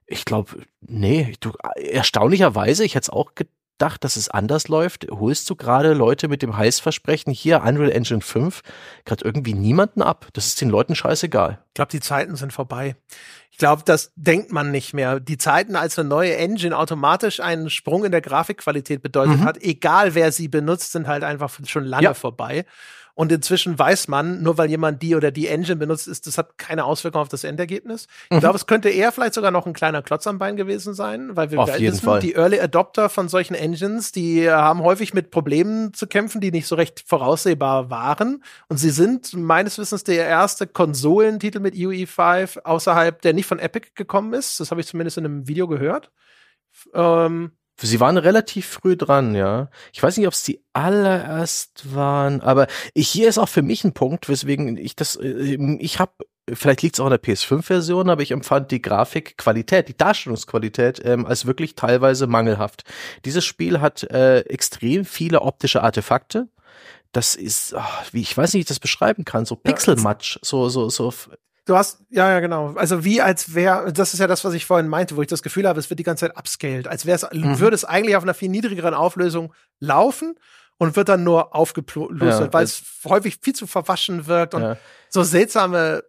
ich 0.07 0.25
glaube, 0.25 0.51
nee, 0.81 1.35
du, 1.41 1.53
erstaunlicherweise, 1.77 2.85
ich 2.85 2.95
hätte 2.95 3.05
es 3.05 3.11
auch 3.11 3.33
gedacht, 3.35 4.05
dass 4.05 4.17
es 4.17 4.29
anders 4.29 4.69
läuft, 4.69 5.07
holst 5.11 5.49
du 5.51 5.57
gerade 5.57 5.93
Leute 5.93 6.29
mit 6.29 6.43
dem 6.43 6.57
Heißversprechen 6.57 7.33
hier 7.33 7.63
Unreal 7.63 7.91
Engine 7.91 8.21
5 8.21 8.63
gerade 9.05 9.25
irgendwie 9.25 9.55
niemanden 9.55 10.03
ab. 10.03 10.29
Das 10.33 10.47
ist 10.47 10.61
den 10.61 10.71
Leuten 10.71 10.95
scheißegal. 10.95 11.59
Ich 11.69 11.75
glaube, 11.75 11.91
die 11.91 12.01
Zeiten 12.01 12.37
sind 12.37 12.53
vorbei. 12.53 12.97
Ich 13.53 13.59
glaube, 13.59 13.83
das 13.85 14.13
denkt 14.17 14.51
man 14.51 14.71
nicht 14.71 14.95
mehr. 14.95 15.21
Die 15.21 15.37
Zeiten, 15.37 15.77
als 15.77 15.99
eine 15.99 16.09
neue 16.09 16.37
Engine 16.37 16.77
automatisch 16.77 17.39
einen 17.39 17.69
Sprung 17.69 18.05
in 18.05 18.11
der 18.11 18.23
Grafikqualität 18.23 19.03
bedeutet 19.03 19.41
mhm. 19.41 19.45
hat, 19.45 19.63
egal 19.63 20.15
wer 20.15 20.33
sie 20.33 20.49
benutzt, 20.49 20.93
sind 20.93 21.07
halt 21.07 21.23
einfach 21.23 21.51
schon 21.67 21.85
lange 21.85 22.05
ja. 22.05 22.15
vorbei. 22.15 22.65
Und 23.15 23.31
inzwischen 23.31 23.79
weiß 23.79 24.09
man, 24.09 24.43
nur 24.43 24.57
weil 24.57 24.71
jemand 24.71 25.03
die 25.03 25.15
oder 25.15 25.31
die 25.31 25.47
Engine 25.47 25.77
benutzt, 25.77 26.09
ist, 26.09 26.27
das 26.27 26.39
hat 26.39 26.57
keine 26.57 26.85
Auswirkung 26.85 27.21
auf 27.21 27.29
das 27.29 27.45
Endergebnis. 27.45 28.07
Ich 28.31 28.37
mhm. 28.37 28.41
glaube, 28.41 28.57
es 28.57 28.67
könnte 28.67 28.89
eher 28.89 29.13
vielleicht 29.13 29.35
sogar 29.35 29.51
noch 29.51 29.67
ein 29.67 29.75
kleiner 29.75 30.01
Klotz 30.03 30.27
am 30.27 30.39
Bein 30.39 30.57
gewesen 30.57 30.95
sein, 30.95 31.37
weil 31.37 31.51
wir 31.51 31.61
auf 31.61 31.79
jeden 31.79 31.93
wissen, 31.93 32.05
Fall. 32.05 32.21
die 32.21 32.35
Early 32.35 32.59
Adopter 32.59 33.11
von 33.11 33.29
solchen 33.29 33.55
Engines, 33.55 34.13
die 34.13 34.51
haben 34.51 34.83
häufig 34.83 35.13
mit 35.13 35.31
Problemen 35.31 35.93
zu 35.93 36.07
kämpfen, 36.07 36.41
die 36.41 36.51
nicht 36.51 36.67
so 36.67 36.75
recht 36.75 37.05
voraussehbar 37.07 37.91
waren. 37.91 38.43
Und 38.69 38.79
sie 38.79 38.91
sind 38.91 39.35
meines 39.35 39.77
Wissens 39.79 40.05
der 40.05 40.27
erste 40.27 40.67
Konsolentitel 40.67 41.61
mit 41.61 41.75
UE5 41.75 42.63
außerhalb, 42.63 43.21
der 43.21 43.35
nicht 43.35 43.47
von 43.47 43.59
Epic 43.59 43.89
gekommen 43.95 44.33
ist. 44.33 44.59
Das 44.59 44.71
habe 44.71 44.81
ich 44.81 44.87
zumindest 44.87 45.19
in 45.19 45.27
einem 45.27 45.49
Video 45.49 45.69
gehört. 45.69 46.11
Ähm, 46.95 47.53
Sie 47.87 48.01
waren 48.01 48.17
relativ 48.17 48.67
früh 48.67 48.97
dran, 48.97 49.35
ja. 49.35 49.69
Ich 49.93 50.03
weiß 50.03 50.17
nicht, 50.17 50.27
ob 50.27 50.33
es 50.33 50.43
die 50.43 50.63
allererst 50.73 51.95
waren, 51.95 52.41
aber 52.41 52.67
hier 52.97 53.29
ist 53.29 53.39
auch 53.39 53.49
für 53.49 53.63
mich 53.63 53.85
ein 53.85 53.93
Punkt, 53.93 54.29
weswegen 54.29 54.77
ich 54.77 54.97
das, 54.97 55.17
äh, 55.17 55.57
ich 55.81 55.99
habe 55.99 56.13
vielleicht 56.53 56.83
liegt 56.83 56.97
es 56.97 57.01
auch 57.01 57.07
in 57.07 57.11
der 57.11 57.23
PS5-Version, 57.23 58.11
aber 58.11 58.23
ich 58.23 58.33
empfand 58.33 58.71
die 58.71 58.83
Grafikqualität, 58.83 59.89
die 59.89 59.97
Darstellungsqualität 59.97 61.01
ähm, 61.05 61.25
als 61.25 61.47
wirklich 61.47 61.77
teilweise 61.77 62.27
mangelhaft. 62.27 62.85
Dieses 63.25 63.45
Spiel 63.45 63.81
hat 63.81 64.03
äh, 64.05 64.41
extrem 64.41 65.05
viele 65.05 65.43
optische 65.43 65.83
Artefakte. 65.83 66.49
Das 67.13 67.35
ist, 67.35 67.75
oh, 67.77 67.81
wie 68.13 68.23
ich 68.23 68.37
weiß 68.37 68.51
nicht, 68.51 68.61
wie 68.61 68.63
ich 68.63 68.67
das 68.67 68.81
beschreiben 68.81 69.25
kann, 69.25 69.45
so 69.45 69.55
Pixelmatch, 69.55 70.39
so 70.43 70.69
so 70.69 70.89
so 70.89 71.13
Du 71.65 71.77
hast, 71.77 72.03
ja, 72.11 72.29
ja, 72.29 72.41
genau. 72.41 72.75
Also 72.75 73.05
wie 73.05 73.21
als 73.21 73.55
wäre, 73.55 73.93
das 73.93 74.15
ist 74.15 74.21
ja 74.21 74.27
das, 74.27 74.45
was 74.45 74.53
ich 74.55 74.67
vorhin 74.67 74.89
meinte, 74.89 75.17
wo 75.17 75.23
ich 75.23 75.29
das 75.29 75.43
Gefühl 75.43 75.69
habe, 75.69 75.79
es 75.79 75.91
wird 75.91 76.01
die 76.01 76.05
ganze 76.05 76.27
Zeit 76.27 76.37
upscaled, 76.37 76.89
als 76.89 77.07
wäre 77.07 77.17
es, 77.17 77.27
mhm. 77.33 77.61
würde 77.61 77.77
es 77.77 77.85
eigentlich 77.85 78.17
auf 78.17 78.25
einer 78.25 78.35
viel 78.35 78.49
niedrigeren 78.49 78.95
Auflösung 78.95 79.55
laufen 79.79 80.35
und 80.79 80.97
wird 80.97 81.09
dann 81.09 81.23
nur 81.23 81.55
aufgeplustert, 81.55 82.41
ja, 82.41 82.53
weil 82.53 82.65
es 82.65 82.83
häufig 83.05 83.39
viel 83.41 83.55
zu 83.55 83.69
verwaschen 83.69 84.27
wirkt 84.27 84.55
und 84.55 84.63
ja. 84.63 84.77
so 85.09 85.23
seltsame 85.23 86.03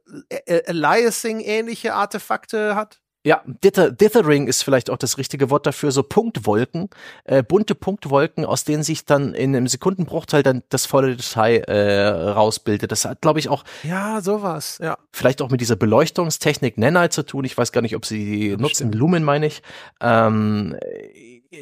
Aliasing-ähnliche 0.68 1.94
Artefakte 1.94 2.76
hat. 2.76 3.03
Ja, 3.26 3.42
Dither, 3.46 3.90
Dithering 3.92 4.48
ist 4.48 4.64
vielleicht 4.64 4.90
auch 4.90 4.98
das 4.98 5.18
richtige 5.18 5.50
Wort 5.50 5.66
dafür, 5.66 5.92
so 5.92 6.04
Punktwolken, 6.04 6.90
äh, 7.24 7.42
bunte 7.42 7.74
Punktwolken, 7.74 8.44
aus 8.44 8.66
denen 8.66 8.84
sich 8.84 9.06
dann 9.06 9.34
in 9.34 9.56
einem 9.56 9.68
Sekundenbruchteil 9.68 10.44
dann 10.44 10.64
das 10.68 10.86
volle 10.86 11.16
Detail 11.16 11.64
äh, 11.68 12.08
rausbildet. 12.08 12.92
Das 12.92 13.06
hat, 13.06 13.22
glaube 13.22 13.40
ich, 13.40 13.48
auch 13.48 13.64
ja 13.84 14.20
sowas, 14.22 14.78
ja. 14.84 14.98
Vielleicht 15.12 15.42
auch 15.42 15.50
mit 15.50 15.62
dieser 15.62 15.78
Beleuchtungstechnik 15.78 16.78
Nanite 16.78 17.12
zu 17.12 17.24
tun. 17.24 17.46
Ich 17.46 17.58
weiß 17.58 17.72
gar 17.72 17.82
nicht, 17.82 17.96
ob 17.96 18.06
sie 18.06 18.26
die 18.26 18.50
das 18.52 18.60
nutzen. 18.60 18.76
Stimmt. 18.76 18.96
Lumen 18.96 19.24
meine 19.24 19.48
ich. 19.48 19.62
Ähm, 20.02 20.76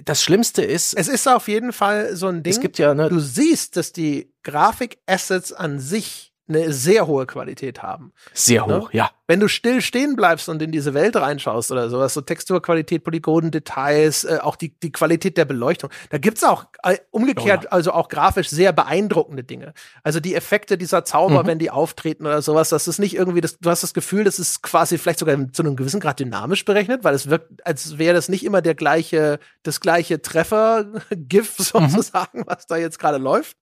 das 0.06 0.24
Schlimmste 0.24 0.64
ist. 0.64 0.94
Es 0.94 1.08
ist 1.08 1.28
auf 1.28 1.48
jeden 1.48 1.74
Fall 1.74 2.16
so 2.16 2.28
ein 2.28 2.44
Ding. 2.44 2.54
Es 2.54 2.60
gibt 2.60 2.80
ja, 2.80 2.94
ne, 2.94 3.10
du 3.10 3.20
siehst, 3.20 3.78
dass 3.78 3.92
die 3.92 4.34
Grafikassets 4.44 5.54
an 5.54 5.80
sich 5.80 6.31
eine 6.56 6.74
sehr 6.74 7.08
hohe 7.08 7.26
Qualität 7.26 7.82
haben. 7.82 8.14
Sehr 8.34 8.66
hoch, 8.66 8.92
ne? 8.92 8.98
ja. 8.98 9.12
Wenn 9.28 9.40
du 9.40 9.48
still 9.48 9.82
stehen 9.82 10.16
bleibst 10.16 10.50
und 10.50 10.62
in 10.62 10.72
diese 10.72 10.94
Welt 10.94 11.16
reinschaust 11.16 11.72
oder 11.72 11.90
sowas, 11.90 12.14
so 12.14 12.22
Texturqualität, 12.22 13.04
Polygonen, 13.04 13.50
Details, 13.52 14.26
äh, 14.26 14.40
auch 14.42 14.56
die, 14.56 14.78
die 14.80 14.92
Qualität 14.92 15.38
der 15.38 15.46
Beleuchtung, 15.46 15.90
da 16.10 16.18
gibt's 16.18 16.44
auch 16.44 16.66
äh, 16.84 16.98
umgekehrt, 17.12 17.62
oh 17.62 17.66
ja. 17.66 17.72
also 17.72 17.92
auch 17.94 18.10
grafisch 18.10 18.50
sehr 18.50 18.74
beeindruckende 18.74 19.44
Dinge. 19.44 19.74
Also 20.04 20.20
die 20.20 20.36
Effekte 20.36 20.78
dieser 20.78 21.06
Zauber, 21.06 21.44
mhm. 21.44 21.48
wenn 21.48 21.60
die 21.60 21.72
auftreten 21.72 22.26
oder 22.26 22.42
sowas, 22.42 22.70
das 22.70 22.88
ist 22.88 23.00
nicht 23.00 23.16
irgendwie, 23.16 23.42
das, 23.42 23.58
du 23.58 23.70
hast 23.70 23.84
das 23.84 23.94
Gefühl, 23.94 24.24
das 24.24 24.38
ist 24.38 24.64
quasi 24.64 24.98
vielleicht 24.98 25.20
sogar 25.20 25.38
zu 25.54 25.64
einem 25.64 25.76
gewissen 25.76 26.00
Grad 26.00 26.20
dynamisch 26.20 26.66
berechnet, 26.66 27.04
weil 27.04 27.16
es 27.16 27.30
wirkt, 27.30 27.66
als 27.66 27.98
wäre 27.98 28.14
das 28.14 28.28
nicht 28.28 28.44
immer 28.44 28.62
der 28.62 28.76
gleiche, 28.76 29.40
das 29.64 29.80
gleiche 29.80 30.22
Treffer-GIF 30.22 31.60
mhm. 31.60 31.64
sozusagen, 31.64 32.40
mhm. 32.40 32.48
was 32.48 32.68
da 32.68 32.76
jetzt 32.76 33.00
gerade 33.00 33.18
läuft. 33.18 33.58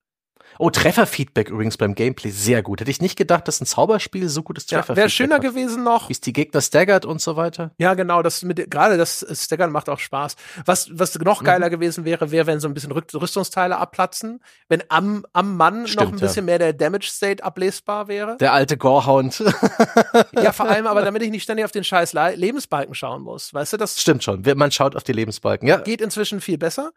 Oh, 0.62 0.70
Trefferfeedback 0.70 1.50
übrigens 1.50 1.78
beim 1.78 1.96
Gameplay 1.96 2.32
sehr 2.32 2.62
gut. 2.62 2.82
Hätte 2.82 2.92
ich 2.92 3.00
nicht 3.00 3.18
gedacht, 3.18 3.48
dass 3.48 3.62
ein 3.62 3.66
Zauberspiel 3.66 4.28
so 4.28 4.44
gutes 4.44 4.66
Trefferfeedback 4.66 4.98
ja, 4.98 5.02
Wäre 5.04 5.10
schöner 5.10 5.36
hat. 5.36 5.42
gewesen 5.42 5.86
noch. 5.86 6.10
Wie 6.10 6.14
es 6.14 6.20
die 6.20 6.34
Gegner 6.34 6.60
staggert 6.60 7.06
und 7.06 7.22
so 7.22 7.38
weiter. 7.38 7.72
Ja, 7.78 7.94
genau. 7.94 8.22
Das 8.22 8.44
mit 8.44 8.70
gerade 8.70 8.98
das 8.98 9.26
Staggern 9.32 9.72
macht 9.72 9.88
auch 9.88 10.00
Spaß. 10.00 10.36
Was 10.66 10.90
was 10.92 11.18
noch 11.20 11.46
geiler 11.46 11.68
mhm. 11.68 11.72
gewesen 11.72 12.04
wäre, 12.04 12.32
wäre, 12.32 12.46
wenn 12.46 12.60
so 12.60 12.68
ein 12.68 12.74
bisschen 12.74 12.92
Rüstungsteile 12.92 13.78
abplatzen, 13.78 14.42
wenn 14.68 14.84
am 14.90 15.26
am 15.32 15.56
Mann 15.56 15.88
Stimmt, 15.88 16.04
noch 16.04 16.12
ein 16.12 16.20
bisschen 16.20 16.44
ja. 16.44 16.52
mehr 16.52 16.60
der 16.60 16.74
Damage 16.74 17.08
State 17.08 17.42
ablesbar 17.42 18.10
wäre. 18.10 18.36
Der 18.36 18.52
alte 18.52 18.76
Gorehound. 18.76 19.40
ja, 20.34 20.52
vor 20.52 20.68
allem, 20.68 20.88
aber 20.88 21.02
damit 21.06 21.22
ich 21.22 21.32
nicht 21.32 21.44
ständig 21.44 21.64
auf 21.64 21.72
den 21.72 21.86
scheiß 21.86 22.12
Le 22.12 22.36
Lebensbalken 22.36 22.96
schauen 22.96 23.22
muss, 23.22 23.54
weißt 23.54 23.72
du 23.72 23.78
das? 23.78 23.98
Stimmt 23.98 24.26
schon. 24.26 24.44
Man 24.56 24.72
schaut 24.74 24.98
auf 24.98 25.06
die 25.06 25.14
Lebensbalken. 25.14 25.70
Ja. 25.70 25.78
Geht 25.78 26.02
inzwischen 26.02 26.42
viel 26.42 26.58
besser. 26.58 26.92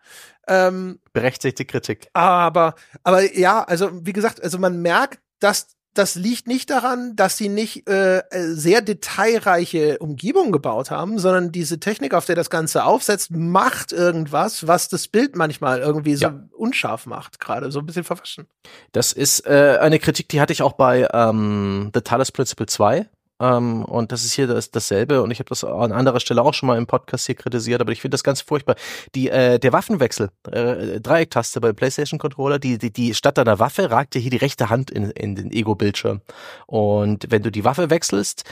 Ähm, 0.48 0.98
Berechtigte 1.12 1.64
Kritik. 1.64 2.08
Aber 2.12 2.74
aber 3.04 3.32
ja, 3.38 3.51
also 3.60 3.90
wie 3.92 4.12
gesagt 4.12 4.42
also 4.42 4.58
man 4.58 4.80
merkt, 4.80 5.20
dass 5.40 5.76
das 5.94 6.14
liegt 6.14 6.46
nicht 6.46 6.70
daran, 6.70 7.16
dass 7.16 7.36
sie 7.36 7.48
nicht 7.48 7.88
äh, 7.88 8.22
sehr 8.30 8.80
detailreiche 8.80 9.98
Umgebungen 9.98 10.50
gebaut 10.50 10.90
haben, 10.90 11.18
sondern 11.18 11.52
diese 11.52 11.80
Technik, 11.80 12.14
auf 12.14 12.24
der 12.24 12.34
das 12.34 12.48
Ganze 12.48 12.84
aufsetzt, 12.84 13.30
macht 13.30 13.92
irgendwas, 13.92 14.66
was 14.66 14.88
das 14.88 15.08
Bild 15.08 15.36
manchmal 15.36 15.80
irgendwie 15.80 16.16
so 16.16 16.26
ja. 16.26 16.48
unscharf 16.52 17.06
macht, 17.06 17.40
gerade 17.40 17.70
so 17.70 17.80
ein 17.80 17.86
bisschen 17.86 18.04
verwaschen. 18.04 18.46
Das 18.92 19.12
ist 19.12 19.46
äh, 19.46 19.78
eine 19.80 19.98
Kritik, 19.98 20.28
die 20.30 20.40
hatte 20.40 20.54
ich 20.54 20.62
auch 20.62 20.72
bei 20.72 21.06
ähm, 21.12 21.90
The 21.92 22.00
Talos 22.00 22.32
Principle 22.32 22.66
2 22.66 23.06
ähm, 23.42 23.84
und 23.84 24.12
das 24.12 24.24
ist 24.24 24.34
hier 24.34 24.46
das, 24.46 24.70
dasselbe. 24.70 25.20
Und 25.20 25.32
ich 25.32 25.40
habe 25.40 25.48
das 25.48 25.64
an 25.64 25.90
anderer 25.90 26.20
Stelle 26.20 26.42
auch 26.42 26.54
schon 26.54 26.68
mal 26.68 26.78
im 26.78 26.86
Podcast 26.86 27.26
hier 27.26 27.34
kritisiert, 27.34 27.80
aber 27.80 27.90
ich 27.90 28.00
finde 28.00 28.14
das 28.14 28.22
ganz 28.22 28.40
furchtbar. 28.40 28.76
Die, 29.16 29.28
äh, 29.28 29.58
der 29.58 29.72
Waffenwechsel, 29.72 30.30
äh, 30.50 31.00
Dreiecktaste 31.00 31.60
beim 31.60 31.74
PlayStation-Controller, 31.74 32.60
die, 32.60 32.78
die, 32.78 32.92
die 32.92 33.14
statt 33.14 33.38
einer 33.40 33.58
Waffe 33.58 33.90
ragt 33.90 34.14
dir 34.14 34.20
hier 34.20 34.30
die 34.30 34.36
rechte 34.36 34.70
Hand 34.70 34.92
in, 34.92 35.10
in 35.10 35.34
den 35.34 35.50
Ego-Bildschirm. 35.50 36.20
Und 36.66 37.26
wenn 37.30 37.42
du 37.42 37.50
die 37.50 37.64
Waffe 37.64 37.90
wechselst, 37.90 38.44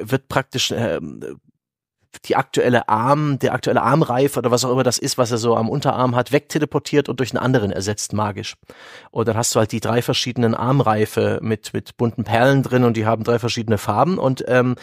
wird 0.00 0.28
praktisch 0.28 0.72
äh, 0.72 0.98
die 2.24 2.36
aktuelle 2.36 2.88
Arm, 2.88 3.38
der 3.38 3.52
aktuelle 3.52 3.82
Armreif 3.82 4.36
oder 4.36 4.50
was 4.50 4.64
auch 4.64 4.72
immer 4.72 4.82
das 4.82 4.98
ist, 4.98 5.18
was 5.18 5.30
er 5.30 5.38
so 5.38 5.56
am 5.56 5.68
Unterarm 5.68 6.16
hat, 6.16 6.32
wegteleportiert 6.32 7.08
und 7.08 7.20
durch 7.20 7.32
einen 7.32 7.42
anderen 7.42 7.70
ersetzt, 7.70 8.12
magisch. 8.12 8.54
Und 9.10 9.28
dann 9.28 9.36
hast 9.36 9.54
du 9.54 9.58
halt 9.60 9.72
die 9.72 9.80
drei 9.80 10.02
verschiedenen 10.02 10.54
Armreife 10.54 11.38
mit, 11.42 11.72
mit 11.74 11.96
bunten 11.96 12.24
Perlen 12.24 12.62
drin 12.62 12.84
und 12.84 12.96
die 12.96 13.06
haben 13.06 13.24
drei 13.24 13.38
verschiedene 13.38 13.78
Farben 13.78 14.18
und 14.18 14.44
ähm, 14.48 14.76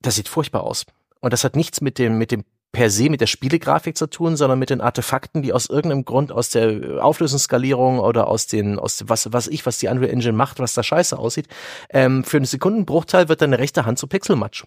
das 0.00 0.16
sieht 0.16 0.28
furchtbar 0.28 0.64
aus. 0.64 0.84
Und 1.20 1.32
das 1.32 1.44
hat 1.44 1.56
nichts 1.56 1.80
mit 1.80 1.98
dem, 1.98 2.18
mit 2.18 2.32
dem 2.32 2.44
per 2.72 2.88
se 2.88 3.10
mit 3.10 3.20
der 3.20 3.26
Spielegrafik 3.26 3.96
zu 3.96 4.08
tun, 4.08 4.36
sondern 4.36 4.58
mit 4.58 4.70
den 4.70 4.80
Artefakten, 4.80 5.42
die 5.42 5.52
aus 5.52 5.66
irgendeinem 5.66 6.06
Grund 6.06 6.32
aus 6.32 6.48
der 6.48 7.04
Auflösungsskalierung 7.04 7.98
oder 7.98 8.28
aus 8.28 8.46
den, 8.46 8.78
aus 8.78 9.04
was, 9.06 9.30
was 9.30 9.46
ich, 9.46 9.66
was 9.66 9.78
die 9.78 9.88
Unreal 9.88 10.10
Engine 10.10 10.32
macht, 10.32 10.58
was 10.58 10.72
da 10.72 10.82
scheiße 10.82 11.18
aussieht, 11.18 11.48
ähm, 11.90 12.24
für 12.24 12.38
einen 12.38 12.46
Sekundenbruchteil 12.46 13.28
wird 13.28 13.42
deine 13.42 13.58
rechte 13.58 13.84
Hand 13.84 13.98
zu 13.98 14.06
Pixelmatsch. 14.06 14.64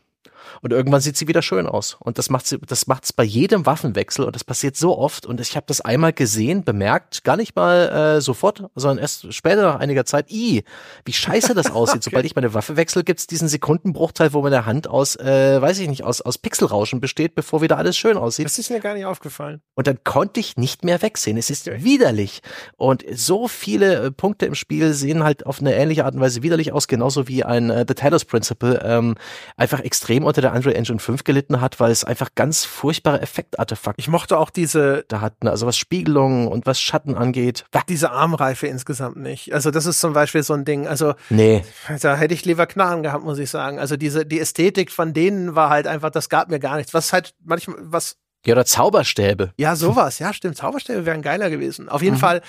Und 0.61 0.73
irgendwann 0.73 1.01
sieht 1.01 1.17
sie 1.17 1.27
wieder 1.27 1.41
schön 1.41 1.67
aus. 1.67 1.97
Und 1.99 2.17
das 2.17 2.29
macht 2.29 2.47
sie, 2.47 2.59
das 2.59 2.87
macht's 2.87 3.13
bei 3.13 3.23
jedem 3.23 3.65
Waffenwechsel 3.65 4.25
und 4.25 4.35
das 4.35 4.43
passiert 4.43 4.75
so 4.75 4.97
oft. 4.97 5.25
Und 5.25 5.39
ich 5.41 5.55
habe 5.55 5.65
das 5.67 5.81
einmal 5.81 6.13
gesehen, 6.13 6.63
bemerkt, 6.63 7.23
gar 7.23 7.37
nicht 7.37 7.55
mal 7.55 8.17
äh, 8.17 8.21
sofort, 8.21 8.63
sondern 8.75 8.99
erst 8.99 9.33
später 9.33 9.63
nach 9.63 9.79
einiger 9.79 10.05
Zeit, 10.05 10.31
i, 10.31 10.63
wie 11.05 11.13
scheiße 11.13 11.53
das 11.53 11.71
aussieht. 11.71 11.97
okay. 11.97 12.09
Sobald 12.11 12.25
ich 12.25 12.35
meine 12.35 12.53
Waffe 12.53 12.75
wechsle, 12.77 13.03
gibt's 13.03 13.27
diesen 13.27 13.47
Sekundenbruchteil, 13.47 14.33
wo 14.33 14.41
meine 14.41 14.65
Hand 14.65 14.87
aus, 14.87 15.15
äh, 15.15 15.61
weiß 15.61 15.79
ich 15.79 15.87
nicht, 15.87 16.03
aus, 16.03 16.21
aus 16.21 16.37
Pixelrauschen 16.37 16.99
besteht, 16.99 17.35
bevor 17.35 17.61
wieder 17.61 17.77
alles 17.77 17.97
schön 17.97 18.17
aussieht. 18.17 18.45
Das 18.45 18.57
ist 18.57 18.69
mir 18.69 18.79
gar 18.79 18.93
nicht 18.93 19.05
aufgefallen. 19.05 19.61
Und 19.75 19.87
dann 19.87 19.99
konnte 20.03 20.39
ich 20.39 20.57
nicht 20.57 20.83
mehr 20.83 21.01
wegsehen. 21.01 21.37
Es 21.37 21.49
ist 21.49 21.67
okay. 21.67 21.83
widerlich. 21.83 22.41
Und 22.77 23.03
so 23.13 23.47
viele 23.47 24.05
äh, 24.05 24.11
Punkte 24.11 24.45
im 24.45 24.55
Spiel 24.55 24.93
sehen 24.93 25.23
halt 25.23 25.45
auf 25.45 25.59
eine 25.59 25.75
ähnliche 25.75 26.05
Art 26.05 26.15
und 26.15 26.21
Weise 26.21 26.43
widerlich 26.43 26.71
aus, 26.71 26.87
genauso 26.87 27.27
wie 27.27 27.43
ein 27.43 27.69
äh, 27.69 27.85
The 27.87 27.93
Talos 27.93 28.25
Principle 28.25 28.81
ähm, 28.83 29.15
einfach 29.57 29.79
extrem 29.79 30.23
unter 30.35 30.49
der 30.49 30.53
Unreal 30.53 30.75
Engine 30.75 30.99
5 30.99 31.23
gelitten 31.23 31.61
hat, 31.61 31.79
weil 31.79 31.91
es 31.91 32.03
einfach 32.03 32.29
ganz 32.35 32.65
furchtbare 32.65 33.21
Effektartefakte. 33.21 33.99
Ich 33.99 34.09
mochte 34.09 34.37
auch 34.37 34.49
diese, 34.49 35.05
da 35.07 35.21
hatten, 35.21 35.47
also 35.47 35.65
was 35.65 35.77
Spiegelungen 35.77 36.49
und 36.49 36.65
was 36.65 36.81
Schatten 36.81 37.15
angeht. 37.15 37.65
Diese 37.87 38.11
Armreife 38.11 38.67
insgesamt 38.67 39.15
nicht. 39.15 39.53
Also 39.53 39.71
das 39.71 39.85
ist 39.85 40.01
zum 40.01 40.11
Beispiel 40.11 40.43
so 40.43 40.53
ein 40.53 40.65
Ding. 40.65 40.87
Also 40.87 41.13
nee. 41.29 41.63
da 42.01 42.17
hätte 42.17 42.33
ich 42.33 42.43
lieber 42.43 42.67
Knarren 42.67 43.01
gehabt, 43.01 43.23
muss 43.23 43.39
ich 43.39 43.49
sagen. 43.49 43.79
Also 43.79 43.95
diese 43.95 44.25
die 44.25 44.39
Ästhetik 44.39 44.91
von 44.91 45.13
denen 45.13 45.55
war 45.55 45.69
halt 45.69 45.87
einfach, 45.87 46.09
das 46.09 46.27
gab 46.27 46.49
mir 46.49 46.59
gar 46.59 46.75
nichts. 46.75 46.93
Was 46.93 47.13
halt 47.13 47.33
manchmal 47.43 47.77
was 47.79 48.17
ja, 48.45 48.53
oder 48.53 48.65
Zauberstäbe. 48.65 49.53
Ja, 49.57 49.75
sowas. 49.75 50.19
Ja, 50.19 50.33
stimmt. 50.33 50.57
Zauberstäbe 50.57 51.05
wären 51.05 51.21
geiler 51.21 51.49
gewesen. 51.49 51.89
Auf 51.89 52.01
jeden 52.01 52.15
mhm. 52.15 52.19
Fall 52.19 52.41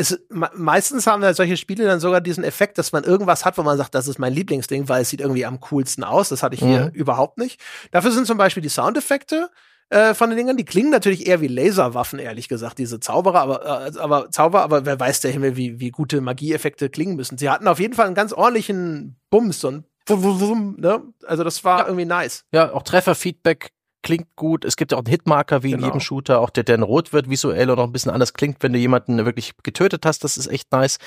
es, 0.00 0.18
meistens 0.30 1.06
haben 1.06 1.22
ja 1.22 1.34
solche 1.34 1.56
Spiele 1.56 1.84
dann 1.84 2.00
sogar 2.00 2.20
diesen 2.20 2.42
Effekt, 2.42 2.78
dass 2.78 2.92
man 2.92 3.04
irgendwas 3.04 3.44
hat, 3.44 3.58
wo 3.58 3.62
man 3.62 3.76
sagt, 3.76 3.94
das 3.94 4.08
ist 4.08 4.18
mein 4.18 4.32
Lieblingsding, 4.32 4.88
weil 4.88 5.02
es 5.02 5.10
sieht 5.10 5.20
irgendwie 5.20 5.44
am 5.44 5.60
coolsten 5.60 6.04
aus. 6.04 6.30
Das 6.30 6.42
hatte 6.42 6.54
ich 6.54 6.62
hier 6.62 6.86
mhm. 6.86 6.90
überhaupt 6.92 7.38
nicht. 7.38 7.60
Dafür 7.90 8.10
sind 8.10 8.26
zum 8.26 8.38
Beispiel 8.38 8.62
die 8.62 8.70
Soundeffekte 8.70 9.50
äh, 9.90 10.14
von 10.14 10.30
den 10.30 10.38
Dingern, 10.38 10.56
die 10.56 10.64
klingen 10.64 10.90
natürlich 10.90 11.26
eher 11.26 11.40
wie 11.40 11.48
Laserwaffen, 11.48 12.18
ehrlich 12.18 12.48
gesagt, 12.48 12.78
diese 12.78 13.00
Zauberer, 13.00 13.40
aber, 13.40 13.86
äh, 13.86 13.98
aber 13.98 14.30
Zauber, 14.30 14.62
aber 14.62 14.86
wer 14.86 14.98
weiß 14.98 15.20
der 15.20 15.32
Himmel, 15.32 15.56
wie, 15.56 15.80
wie 15.80 15.90
gute 15.90 16.20
Magieeffekte 16.20 16.88
klingen 16.88 17.16
müssen. 17.16 17.36
Sie 17.36 17.50
hatten 17.50 17.68
auf 17.68 17.78
jeden 17.78 17.94
Fall 17.94 18.06
einen 18.06 18.14
ganz 18.14 18.32
ordentlichen 18.32 19.16
Bums 19.28 19.64
und 19.64 19.84
ne? 20.08 21.02
Also 21.26 21.44
das 21.44 21.62
war 21.62 21.80
ja. 21.80 21.86
irgendwie 21.86 22.06
nice. 22.06 22.44
Ja, 22.52 22.72
auch 22.72 22.82
Trefferfeedback 22.82 23.70
klingt 24.02 24.34
gut. 24.36 24.64
Es 24.64 24.76
gibt 24.76 24.92
ja 24.92 24.98
auch 24.98 25.04
einen 25.04 25.10
Hitmarker 25.10 25.62
wie 25.62 25.70
genau. 25.70 25.80
in 25.80 25.84
jedem 25.86 26.00
Shooter, 26.00 26.40
auch 26.40 26.50
der, 26.50 26.64
der 26.64 26.76
in 26.76 26.82
Rot 26.82 27.12
wird 27.12 27.28
visuell 27.28 27.70
und 27.70 27.78
auch 27.78 27.84
ein 27.84 27.92
bisschen 27.92 28.10
anders 28.10 28.32
klingt, 28.32 28.62
wenn 28.62 28.72
du 28.72 28.78
jemanden 28.78 29.24
wirklich 29.24 29.52
getötet 29.62 30.06
hast. 30.06 30.24
Das 30.24 30.36
ist 30.36 30.46
echt 30.46 30.72
nice. 30.72 30.98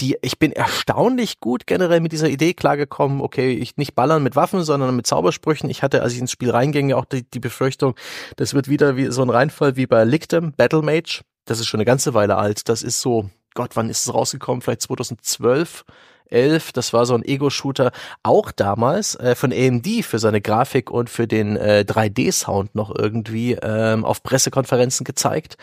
Die, 0.00 0.16
ich 0.22 0.38
bin 0.38 0.52
erstaunlich 0.52 1.40
gut 1.40 1.66
generell 1.66 2.00
mit 2.00 2.12
dieser 2.12 2.28
Idee 2.28 2.54
klargekommen. 2.54 3.20
Okay, 3.20 3.52
ich 3.52 3.76
nicht 3.76 3.94
ballern 3.94 4.22
mit 4.22 4.36
Waffen, 4.36 4.62
sondern 4.62 4.94
mit 4.96 5.06
Zaubersprüchen. 5.06 5.70
Ich 5.70 5.82
hatte, 5.82 6.02
als 6.02 6.12
ich 6.12 6.18
ins 6.18 6.32
Spiel 6.32 6.50
reinging, 6.50 6.92
auch 6.92 7.04
die, 7.04 7.22
die 7.22 7.40
Befürchtung, 7.40 7.94
das 8.36 8.54
wird 8.54 8.68
wieder 8.68 8.96
wie 8.96 9.06
so 9.06 9.22
ein 9.22 9.30
Reinfall 9.30 9.76
wie 9.76 9.86
bei 9.86 10.04
Lictem, 10.04 10.52
Battle 10.52 10.82
Mage. 10.82 11.22
Das 11.44 11.60
ist 11.60 11.66
schon 11.66 11.78
eine 11.78 11.86
ganze 11.86 12.14
Weile 12.14 12.36
alt. 12.36 12.68
Das 12.68 12.82
ist 12.82 13.00
so, 13.00 13.30
Gott, 13.54 13.76
wann 13.76 13.90
ist 13.90 14.06
es 14.06 14.14
rausgekommen? 14.14 14.60
Vielleicht 14.60 14.82
2012 14.82 15.84
11. 16.30 16.72
Das 16.72 16.92
war 16.92 17.06
so 17.06 17.14
ein 17.14 17.24
Ego-Shooter, 17.24 17.92
auch 18.22 18.52
damals 18.52 19.14
äh, 19.16 19.34
von 19.34 19.52
AMD 19.52 19.86
für 20.02 20.18
seine 20.18 20.40
Grafik 20.40 20.90
und 20.90 21.10
für 21.10 21.26
den 21.26 21.56
äh, 21.56 21.84
3D-Sound 21.86 22.74
noch 22.74 22.94
irgendwie 22.94 23.52
ähm, 23.62 24.04
auf 24.04 24.22
Pressekonferenzen 24.22 25.04
gezeigt. 25.04 25.56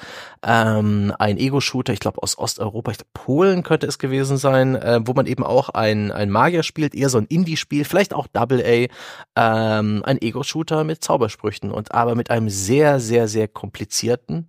Ähm, 0.44 1.14
ein 1.20 1.38
Ego-Shooter, 1.38 1.94
ich 1.94 2.00
glaube 2.00 2.22
aus 2.22 2.38
Osteuropa, 2.38 2.92
ich 2.92 2.98
glaub, 2.98 3.14
Polen 3.14 3.64
könnte 3.64 3.88
es 3.88 4.00
gewesen 4.00 4.38
sein, 4.38 4.76
äh, 4.76 5.00
wo 5.04 5.14
man 5.14 5.26
eben 5.26 5.44
auch 5.44 5.70
ein, 5.70 6.12
ein 6.12 6.30
Magier 6.30 6.64
spielt, 6.64 6.96
eher 6.96 7.10
so 7.10 7.18
ein 7.18 7.26
Indie-Spiel, 7.26 7.86
vielleicht 7.86 8.14
auch 8.14 8.28
Double 8.28 8.64
A, 8.64 9.80
ähm, 9.80 10.04
ein 10.06 10.22
Ego-Shooter 10.22 10.84
mit 10.84 11.04
Zaubersprüchen 11.04 11.72
und 11.72 11.92
aber 11.94 12.16
mit 12.16 12.32
einem 12.32 12.50
sehr, 12.50 13.00
sehr, 13.00 13.28
sehr 13.28 13.48
komplizierten 13.48 14.48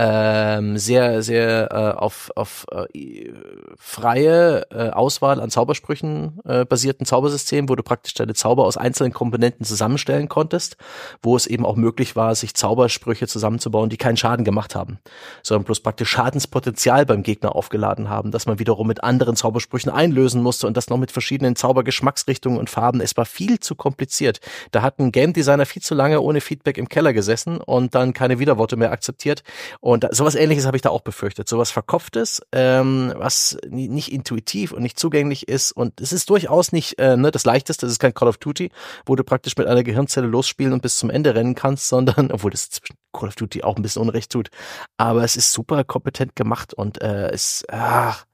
ähm, 0.00 0.78
sehr, 0.78 1.22
sehr 1.22 1.72
äh, 1.72 1.98
auf, 1.98 2.30
auf 2.36 2.66
äh, 2.70 3.32
freie 3.76 4.64
äh, 4.70 4.90
Auswahl 4.90 5.40
an 5.40 5.50
Zaubersprüchen 5.50 6.38
äh, 6.44 6.64
basierten 6.64 7.04
Zaubersystem, 7.04 7.68
wo 7.68 7.74
du 7.74 7.82
praktisch 7.82 8.14
deine 8.14 8.34
Zauber 8.34 8.64
aus 8.64 8.76
einzelnen 8.76 9.12
Komponenten 9.12 9.66
zusammenstellen 9.66 10.28
konntest, 10.28 10.76
wo 11.20 11.34
es 11.34 11.48
eben 11.48 11.66
auch 11.66 11.74
möglich 11.74 12.14
war, 12.14 12.36
sich 12.36 12.54
Zaubersprüche 12.54 13.26
zusammenzubauen, 13.26 13.90
die 13.90 13.96
keinen 13.96 14.16
Schaden 14.16 14.44
gemacht 14.44 14.76
haben, 14.76 15.00
sondern 15.42 15.64
bloß 15.64 15.80
praktisch 15.80 16.10
Schadenspotenzial 16.10 17.04
beim 17.04 17.24
Gegner 17.24 17.56
aufgeladen 17.56 18.08
haben, 18.08 18.30
dass 18.30 18.46
man 18.46 18.60
wiederum 18.60 18.86
mit 18.86 19.02
anderen 19.02 19.34
Zaubersprüchen 19.34 19.90
einlösen 19.90 20.44
musste 20.44 20.68
und 20.68 20.76
das 20.76 20.90
noch 20.90 20.98
mit 20.98 21.10
verschiedenen 21.10 21.56
Zaubergeschmacksrichtungen 21.56 22.60
und 22.60 22.70
Farben. 22.70 23.00
Es 23.00 23.16
war 23.16 23.24
viel 23.24 23.58
zu 23.58 23.74
kompliziert. 23.74 24.40
Da 24.70 24.82
hat 24.82 25.00
ein 25.00 25.10
Game 25.10 25.32
Designer 25.32 25.66
viel 25.66 25.82
zu 25.82 25.96
lange 25.96 26.20
ohne 26.20 26.40
Feedback 26.40 26.78
im 26.78 26.88
Keller 26.88 27.12
gesessen 27.12 27.58
und 27.58 27.96
dann 27.96 28.12
keine 28.12 28.38
Widerworte 28.38 28.76
mehr 28.76 28.92
akzeptiert 28.92 29.42
und 29.88 30.04
da, 30.04 30.10
sowas 30.12 30.34
ähnliches 30.34 30.66
habe 30.66 30.76
ich 30.76 30.82
da 30.82 30.90
auch 30.90 31.00
befürchtet. 31.00 31.48
Sowas 31.48 31.70
Verkopftes, 31.70 32.42
ähm, 32.52 33.14
was 33.16 33.56
nicht 33.66 34.12
intuitiv 34.12 34.72
und 34.72 34.82
nicht 34.82 34.98
zugänglich 34.98 35.48
ist. 35.48 35.72
Und 35.72 35.98
es 36.02 36.12
ist 36.12 36.28
durchaus 36.28 36.72
nicht 36.72 36.98
äh, 36.98 37.16
ne, 37.16 37.30
das 37.30 37.46
Leichteste, 37.46 37.86
es 37.86 37.92
ist 37.92 37.98
kein 37.98 38.12
Call 38.12 38.28
of 38.28 38.36
Duty, 38.36 38.70
wo 39.06 39.16
du 39.16 39.24
praktisch 39.24 39.56
mit 39.56 39.66
einer 39.66 39.82
Gehirnzelle 39.82 40.26
losspielen 40.26 40.74
und 40.74 40.82
bis 40.82 40.98
zum 40.98 41.08
Ende 41.08 41.34
rennen 41.34 41.54
kannst, 41.54 41.88
sondern, 41.88 42.30
obwohl 42.32 42.50
das 42.50 42.68
zwischen 42.68 42.96
Call 43.14 43.28
of 43.28 43.36
Duty 43.36 43.62
auch 43.62 43.76
ein 43.76 43.82
bisschen 43.82 44.02
Unrecht 44.02 44.30
tut. 44.30 44.50
Aber 44.98 45.24
es 45.24 45.36
ist 45.36 45.54
super 45.54 45.82
kompetent 45.84 46.36
gemacht 46.36 46.74
und 46.74 47.00
äh, 47.00 47.30
es, 47.30 47.64
ach, 47.68 48.26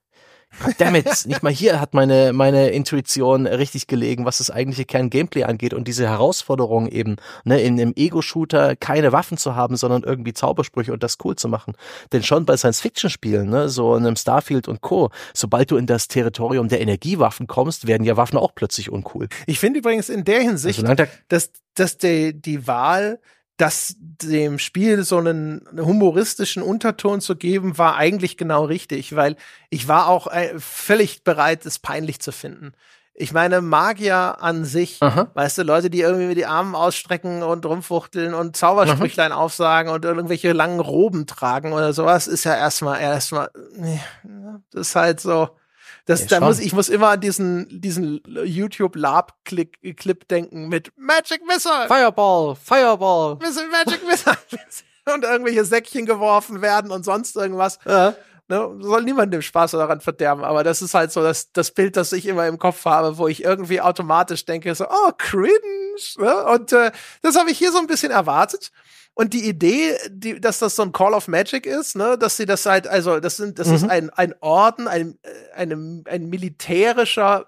Damit, 0.79 1.27
nicht 1.27 1.43
mal 1.43 1.53
hier 1.53 1.81
hat 1.81 1.95
meine, 1.95 2.33
meine 2.33 2.71
Intuition 2.71 3.47
richtig 3.47 3.87
gelegen, 3.87 4.25
was 4.25 4.39
das 4.39 4.51
eigentliche 4.51 4.85
Kern-Gameplay 4.85 5.45
angeht 5.45 5.75
und 5.75 5.89
diese 5.89 6.09
Herausforderung 6.09 6.89
eben, 6.89 7.17
ne, 7.45 7.61
in 7.61 7.81
einem 7.81 7.93
Ego-Shooter 7.97 8.77
keine 8.77 9.13
Waffen 9.13 9.37
zu 9.37 9.55
haben, 9.55 9.77
sondern 9.77 10.03
irgendwie 10.03 10.33
Zaubersprüche 10.33 10.93
und 10.93 11.03
das 11.03 11.19
cool 11.25 11.37
zu 11.37 11.49
machen. 11.49 11.75
Denn 12.13 12.23
schon 12.23 12.45
bei 12.47 12.57
Science-Fiction-Spielen, 12.57 13.49
ne, 13.49 13.69
so 13.69 13.97
in 13.97 14.07
einem 14.07 14.17
Starfield 14.17 14.69
und 14.69 14.81
Co., 14.81 15.11
sobald 15.33 15.71
du 15.71 15.77
in 15.77 15.87
das 15.87 16.09
Territorium 16.09 16.69
der 16.69 16.81
Energiewaffen 16.81 17.47
kommst, 17.47 17.87
werden 17.87 18.05
ja 18.05 18.17
Waffen 18.17 18.39
auch 18.39 18.55
plötzlich 18.55 18.91
uncool. 18.91 19.29
Ich 19.47 19.59
finde 19.59 19.81
übrigens 19.81 20.09
in 20.09 20.25
der 20.25 20.41
Hinsicht, 20.41 20.85
also, 20.85 21.05
dass, 21.29 21.51
dass 21.75 21.99
die, 21.99 22.41
die 22.41 22.67
Wahl 22.67 23.21
das 23.57 23.95
dem 23.99 24.59
Spiel 24.59 25.05
so 25.05 25.19
einen 25.19 25.67
humoristischen 25.77 26.63
Unterton 26.63 27.21
zu 27.21 27.37
geben, 27.37 27.79
war 27.79 27.97
eigentlich 27.97 28.37
genau 28.37 28.65
richtig, 28.65 29.15
weil 29.15 29.37
ich 29.71 29.87
war 29.87 30.09
auch 30.09 30.27
äh, 30.27 30.59
völlig 30.59 31.23
bereit, 31.23 31.65
es 31.67 31.79
peinlich 31.79 32.21
zu 32.21 32.33
finden. 32.33 32.73
Ich 33.17 33.33
meine, 33.33 33.61
Magier 33.61 34.43
an 34.43 34.65
sich, 34.65 35.01
Aha. 35.01 35.29
weißt 35.35 35.59
du, 35.59 35.63
Leute, 35.63 35.89
die 35.89 36.01
irgendwie 36.01 36.27
mit 36.27 36.37
die 36.37 36.47
Armen 36.47 36.75
ausstrecken 36.75 37.45
und 37.45 37.65
rumfuchteln 37.65 38.35
und 38.35 38.57
Zaubersprüchlein 38.57 39.31
Aha. 39.31 39.41
aufsagen 39.41 39.93
und 39.93 40.05
irgendwelche 40.05 40.53
langen 40.53 40.81
Roben 40.81 41.27
tragen 41.27 41.73
oder 41.73 41.93
sowas, 41.93 42.27
ist 42.27 42.43
ja 42.43 42.57
erstmal, 42.57 43.01
erstmal, 43.01 43.51
das 44.73 44.89
ist 44.89 44.97
halt 44.97 45.21
so, 45.21 45.51
das, 46.07 46.23
ja, 46.23 46.27
da 46.27 46.41
muss, 46.41 46.59
ich 46.59 46.73
muss 46.73 46.89
immer 46.89 47.09
an 47.09 47.21
diesen, 47.21 47.81
diesen 47.81 48.21
YouTube-Lab-Clip 48.27 50.29
denken 50.29 50.69
mit 50.69 50.93
Magic 50.97 51.43
Missile. 51.47 51.87
Fireball, 51.89 52.57
Fireball. 52.57 53.37
Magic 53.37 54.07
Missile. 54.07 54.37
und 55.15 55.25
irgendwelche 55.25 55.65
Säckchen 55.65 56.07
geworfen 56.07 56.63
werden 56.63 56.91
und 56.91 57.05
sonst 57.05 57.37
irgendwas. 57.37 57.79
Ja. 57.87 58.15
Ne, 58.49 58.77
soll 58.81 59.05
niemand 59.05 59.33
dem 59.33 59.41
Spaß 59.41 59.71
daran 59.71 60.03
verderben, 60.03 60.45
aber 60.45 60.65
das 60.65 60.83
ist 60.83 60.93
halt 60.93 61.11
so 61.11 61.23
das, 61.23 61.51
das 61.53 61.71
Bild, 61.71 61.97
das 61.97 62.13
ich 62.13 62.27
immer 62.27 62.47
im 62.47 62.59
Kopf 62.59 62.85
habe, 62.85 63.17
wo 63.17 63.27
ich 63.27 63.43
irgendwie 63.43 63.81
automatisch 63.81 64.45
denke, 64.45 64.75
so, 64.75 64.85
oh, 64.87 65.13
cringe. 65.17 65.49
Ne? 66.19 66.45
Und 66.45 66.71
äh, 66.75 66.93
das 67.23 67.37
habe 67.37 67.51
ich 67.51 67.57
hier 67.57 67.73
so 67.73 67.79
ein 67.79 67.87
bisschen 67.87 68.13
erwartet. 68.13 68.71
Und 69.15 69.33
die 69.33 69.49
Idee, 69.49 69.97
die, 70.11 70.41
dass 70.41 70.59
das 70.59 70.75
so 70.75 70.83
ein 70.83 70.93
Call 70.93 71.15
of 71.15 71.29
Magic 71.29 71.67
ist, 71.67 71.95
ne, 71.95 72.19
dass 72.19 72.37
sie 72.37 72.47
das 72.47 72.67
halt, 72.67 72.89
also 72.89 73.21
das 73.21 73.37
sind, 73.37 73.59
das 73.61 73.69
mhm. 73.69 73.75
ist 73.75 73.85
ein, 73.89 74.11
ein 74.11 74.35
Orden, 74.41 74.89
ein, 74.89 75.19
äh, 75.23 75.55
eine, 75.55 76.03
ein 76.07 76.29
militärischer 76.29 77.47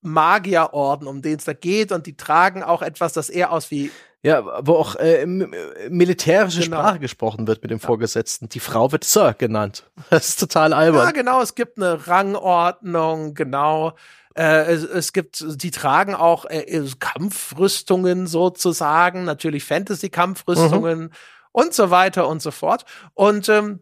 Magierorden, 0.00 1.06
um 1.06 1.22
den 1.22 1.38
es 1.38 1.44
da 1.44 1.52
geht, 1.52 1.92
und 1.92 2.06
die 2.06 2.16
tragen 2.16 2.62
auch 2.62 2.82
etwas, 2.82 3.12
das 3.12 3.30
eher 3.30 3.52
aus 3.52 3.70
wie 3.70 3.90
ja, 4.24 4.42
wo 4.66 4.76
auch 4.76 4.96
äh, 4.96 5.26
militärische 5.26 6.62
genau. 6.62 6.78
Sprache 6.78 6.98
gesprochen 6.98 7.46
wird 7.46 7.60
mit 7.60 7.70
dem. 7.70 7.78
Vorgesetzten. 7.78 8.48
Die 8.48 8.58
Frau 8.58 8.90
wird 8.90 9.04
Sir 9.04 9.34
genannt. 9.34 9.90
Das 10.08 10.30
ist 10.30 10.40
total 10.40 10.72
albern. 10.72 11.04
Ja, 11.04 11.10
genau. 11.10 11.42
Es 11.42 11.54
gibt 11.54 11.76
eine 11.76 12.06
Rangordnung, 12.06 13.34
genau. 13.34 13.92
Äh, 14.36 14.72
es, 14.72 14.82
es, 14.82 15.12
gibt, 15.12 15.44
die 15.62 15.70
tragen 15.70 16.14
auch 16.14 16.44
äh, 16.46 16.60
äh, 16.60 16.88
Kampfrüstungen 16.98 18.26
sozusagen, 18.26 19.24
natürlich 19.24 19.64
Fantasy-Kampfrüstungen 19.64 21.00
mhm. 21.00 21.10
und 21.52 21.74
so 21.74 21.90
weiter 21.90 22.28
und 22.28 22.42
so 22.42 22.50
fort. 22.50 22.84
Und 23.14 23.48
ähm, 23.48 23.80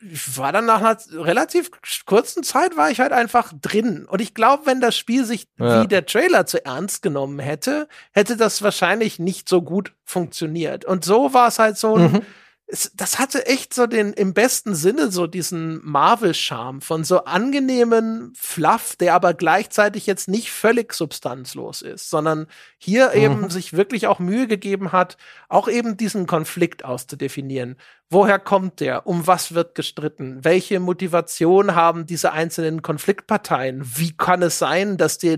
ich 0.00 0.36
war 0.36 0.52
dann 0.52 0.66
nach 0.66 0.80
einer 0.80 0.98
relativ 1.24 1.70
kurzen 2.04 2.42
Zeit 2.42 2.76
war 2.76 2.90
ich 2.90 3.00
halt 3.00 3.12
einfach 3.12 3.52
drin. 3.62 4.06
Und 4.06 4.20
ich 4.20 4.34
glaube, 4.34 4.66
wenn 4.66 4.80
das 4.80 4.96
Spiel 4.96 5.24
sich 5.24 5.48
ja. 5.58 5.82
wie 5.82 5.88
der 5.88 6.04
Trailer 6.04 6.44
zu 6.44 6.62
ernst 6.62 7.00
genommen 7.00 7.38
hätte, 7.38 7.88
hätte 8.12 8.36
das 8.36 8.60
wahrscheinlich 8.60 9.18
nicht 9.18 9.48
so 9.48 9.62
gut 9.62 9.94
funktioniert. 10.04 10.84
Und 10.84 11.04
so 11.04 11.32
war 11.32 11.48
es 11.48 11.58
halt 11.58 11.78
so 11.78 11.94
ein, 11.94 12.12
mhm 12.12 12.22
es, 12.70 12.92
das 12.94 13.18
hatte 13.18 13.46
echt 13.46 13.72
so 13.72 13.86
den, 13.86 14.12
im 14.12 14.34
besten 14.34 14.74
Sinne 14.74 15.10
so 15.10 15.26
diesen 15.26 15.80
Marvel-Charme 15.84 16.82
von 16.82 17.02
so 17.02 17.24
angenehmen 17.24 18.32
Fluff, 18.36 18.94
der 18.94 19.14
aber 19.14 19.32
gleichzeitig 19.32 20.06
jetzt 20.06 20.28
nicht 20.28 20.50
völlig 20.50 20.92
substanzlos 20.92 21.80
ist, 21.80 22.10
sondern 22.10 22.46
hier 22.76 23.12
mhm. 23.14 23.20
eben 23.20 23.50
sich 23.50 23.72
wirklich 23.72 24.06
auch 24.06 24.18
Mühe 24.18 24.46
gegeben 24.46 24.92
hat, 24.92 25.16
auch 25.48 25.68
eben 25.68 25.96
diesen 25.96 26.26
Konflikt 26.26 26.84
auszudefinieren. 26.84 27.76
Woher 28.10 28.38
kommt 28.38 28.80
der? 28.80 29.06
Um 29.06 29.26
was 29.26 29.52
wird 29.52 29.74
gestritten? 29.74 30.42
Welche 30.42 30.80
Motivation 30.80 31.74
haben 31.74 32.06
diese 32.06 32.32
einzelnen 32.32 32.80
Konfliktparteien? 32.80 33.82
Wie 33.84 34.16
kann 34.16 34.40
es 34.40 34.58
sein, 34.58 34.96
dass 34.96 35.18
die 35.18 35.34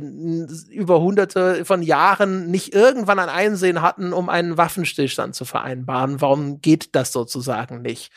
über 0.71 1.01
hunderte 1.01 1.65
von 1.65 1.83
Jahren 1.83 2.49
nicht 2.49 2.73
irgendwann 2.73 3.19
ein 3.19 3.29
Einsehen 3.29 3.83
hatten, 3.83 4.13
um 4.13 4.29
einen 4.29 4.57
Waffenstillstand 4.57 5.35
zu 5.35 5.45
vereinbaren? 5.45 6.21
Warum 6.21 6.61
geht 6.61 6.95
das 6.95 7.11
sozusagen 7.11 7.83
nicht? 7.83 8.13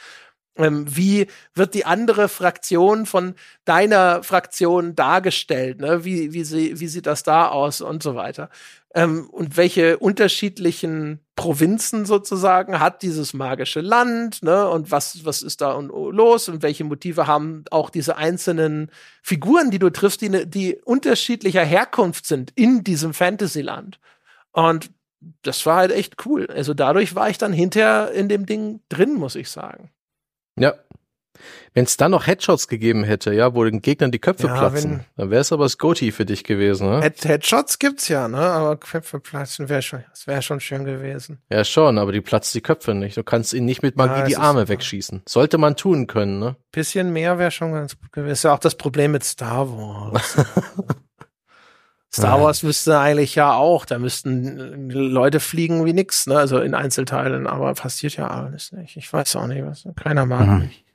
Ähm, 0.55 0.85
wie 0.95 1.27
wird 1.55 1.73
die 1.73 1.85
andere 1.85 2.29
Fraktion 2.29 3.05
von 3.05 3.35
deiner 3.65 4.23
Fraktion 4.23 4.95
dargestellt? 4.95 5.79
Ne? 5.79 6.05
Wie, 6.05 6.33
wie, 6.33 6.43
sie, 6.43 6.79
wie 6.79 6.87
sieht 6.87 7.07
das 7.07 7.23
da 7.23 7.47
aus 7.47 7.81
und 7.81 8.03
so 8.03 8.15
weiter? 8.15 8.49
ähm, 8.93 9.29
und 9.31 9.57
welche 9.57 9.97
unterschiedlichen 9.97 11.19
Provinzen 11.35 12.05
sozusagen 12.05 12.79
hat 12.79 13.01
dieses 13.01 13.33
magische 13.33 13.81
Land, 13.81 14.43
ne? 14.43 14.69
Und 14.69 14.91
was, 14.91 15.25
was 15.25 15.41
ist 15.41 15.61
da 15.61 15.77
los 15.79 16.47
und 16.47 16.61
welche 16.61 16.83
Motive 16.83 17.25
haben 17.25 17.65
auch 17.71 17.89
diese 17.89 18.17
einzelnen 18.17 18.91
Figuren, 19.23 19.71
die 19.71 19.79
du 19.79 19.89
triffst, 19.89 20.21
die, 20.21 20.29
ne, 20.29 20.45
die 20.45 20.75
unterschiedlicher 20.85 21.63
Herkunft 21.63 22.27
sind 22.27 22.51
in 22.55 22.83
diesem 22.83 23.13
Fantasyland. 23.13 23.99
Und 24.51 24.91
das 25.41 25.65
war 25.65 25.77
halt 25.77 25.91
echt 25.91 26.25
cool. 26.25 26.47
Also 26.47 26.73
dadurch 26.73 27.15
war 27.15 27.29
ich 27.29 27.37
dann 27.39 27.53
hinterher 27.53 28.11
in 28.11 28.29
dem 28.29 28.45
Ding 28.45 28.81
drin, 28.89 29.15
muss 29.15 29.35
ich 29.35 29.49
sagen. 29.49 29.89
Ja, 30.59 30.73
wenn 31.73 31.85
es 31.85 31.97
dann 31.97 32.11
noch 32.11 32.27
Headshots 32.27 32.67
gegeben 32.67 33.03
hätte, 33.03 33.33
ja, 33.33 33.55
wo 33.55 33.63
den 33.63 33.81
Gegnern 33.81 34.11
die 34.11 34.19
Köpfe 34.19 34.47
ja, 34.47 34.57
platzen, 34.57 35.05
dann 35.17 35.31
wäre 35.31 35.41
es 35.41 35.51
aber 35.51 35.67
Scotty 35.67 36.11
für 36.11 36.25
dich 36.25 36.43
gewesen, 36.43 36.89
ne? 36.89 37.01
Head 37.01 37.25
Headshots 37.25 37.79
gibt's 37.79 38.07
ja, 38.07 38.27
ne? 38.27 38.37
Aber 38.37 38.77
Köpfe 38.77 39.19
platzen 39.19 39.69
wäre 39.69 39.81
schon, 39.81 40.03
das 40.11 40.27
wäre 40.27 40.41
schon 40.41 40.59
schön 40.59 40.85
gewesen. 40.85 41.39
Ja, 41.51 41.63
schon, 41.63 41.97
aber 41.97 42.11
die 42.11 42.21
platzt 42.21 42.53
die 42.53 42.61
Köpfe 42.61 42.93
nicht. 42.93 43.17
Du 43.17 43.23
kannst 43.23 43.53
ihn 43.53 43.65
nicht 43.65 43.81
mit 43.81 43.97
Magie 43.97 44.19
ja, 44.19 44.25
die 44.25 44.37
Arme 44.37 44.67
wegschießen. 44.67 45.23
Sollte 45.27 45.57
man 45.57 45.75
tun 45.75 46.07
können, 46.07 46.39
ne? 46.39 46.55
Bisschen 46.71 47.11
mehr 47.11 47.39
wäre 47.39 47.51
schon 47.51 47.73
ganz 47.73 47.99
gut 47.99 48.11
gewesen. 48.11 48.33
Ist 48.33 48.43
ja 48.43 48.53
auch 48.53 48.59
das 48.59 48.75
Problem 48.75 49.11
mit 49.11 49.23
Star 49.23 49.67
Wars. 49.69 50.37
Star 52.15 52.41
Wars 52.41 52.61
müsste 52.61 52.99
eigentlich 52.99 53.33
ja 53.33 53.53
auch, 53.55 53.85
da 53.85 53.97
müssten 53.97 54.89
Leute 54.89 55.39
fliegen 55.39 55.83
wie 55.85 55.93
nix, 55.93 56.27
ne? 56.27 56.37
Also 56.37 56.59
in 56.59 56.75
Einzelteilen, 56.75 57.47
aber 57.47 57.73
passiert 57.73 58.17
ja 58.17 58.27
alles 58.27 58.71
nicht. 58.71 58.97
Ich 58.97 59.11
weiß 59.11 59.35
auch 59.35 59.47
nicht, 59.47 59.65
was. 59.65 59.87
Keiner 59.95 60.25
mag 60.25 60.47
mhm. 60.47 60.57
mich. 60.59 60.85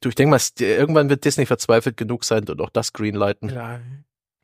Du, 0.00 0.08
ich 0.08 0.16
denke 0.16 0.30
mal, 0.32 0.40
irgendwann 0.58 1.08
wird 1.08 1.24
Disney 1.24 1.46
verzweifelt 1.46 1.96
genug 1.96 2.24
sein 2.24 2.46
und 2.48 2.60
auch 2.60 2.70
das 2.70 2.92
greenlighten. 2.92 3.48
Ja. 3.50 3.80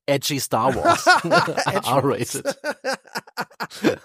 Edgy 0.07 0.41
Star 0.41 0.75
Wars. 0.75 1.07
R-rated. 1.87 2.59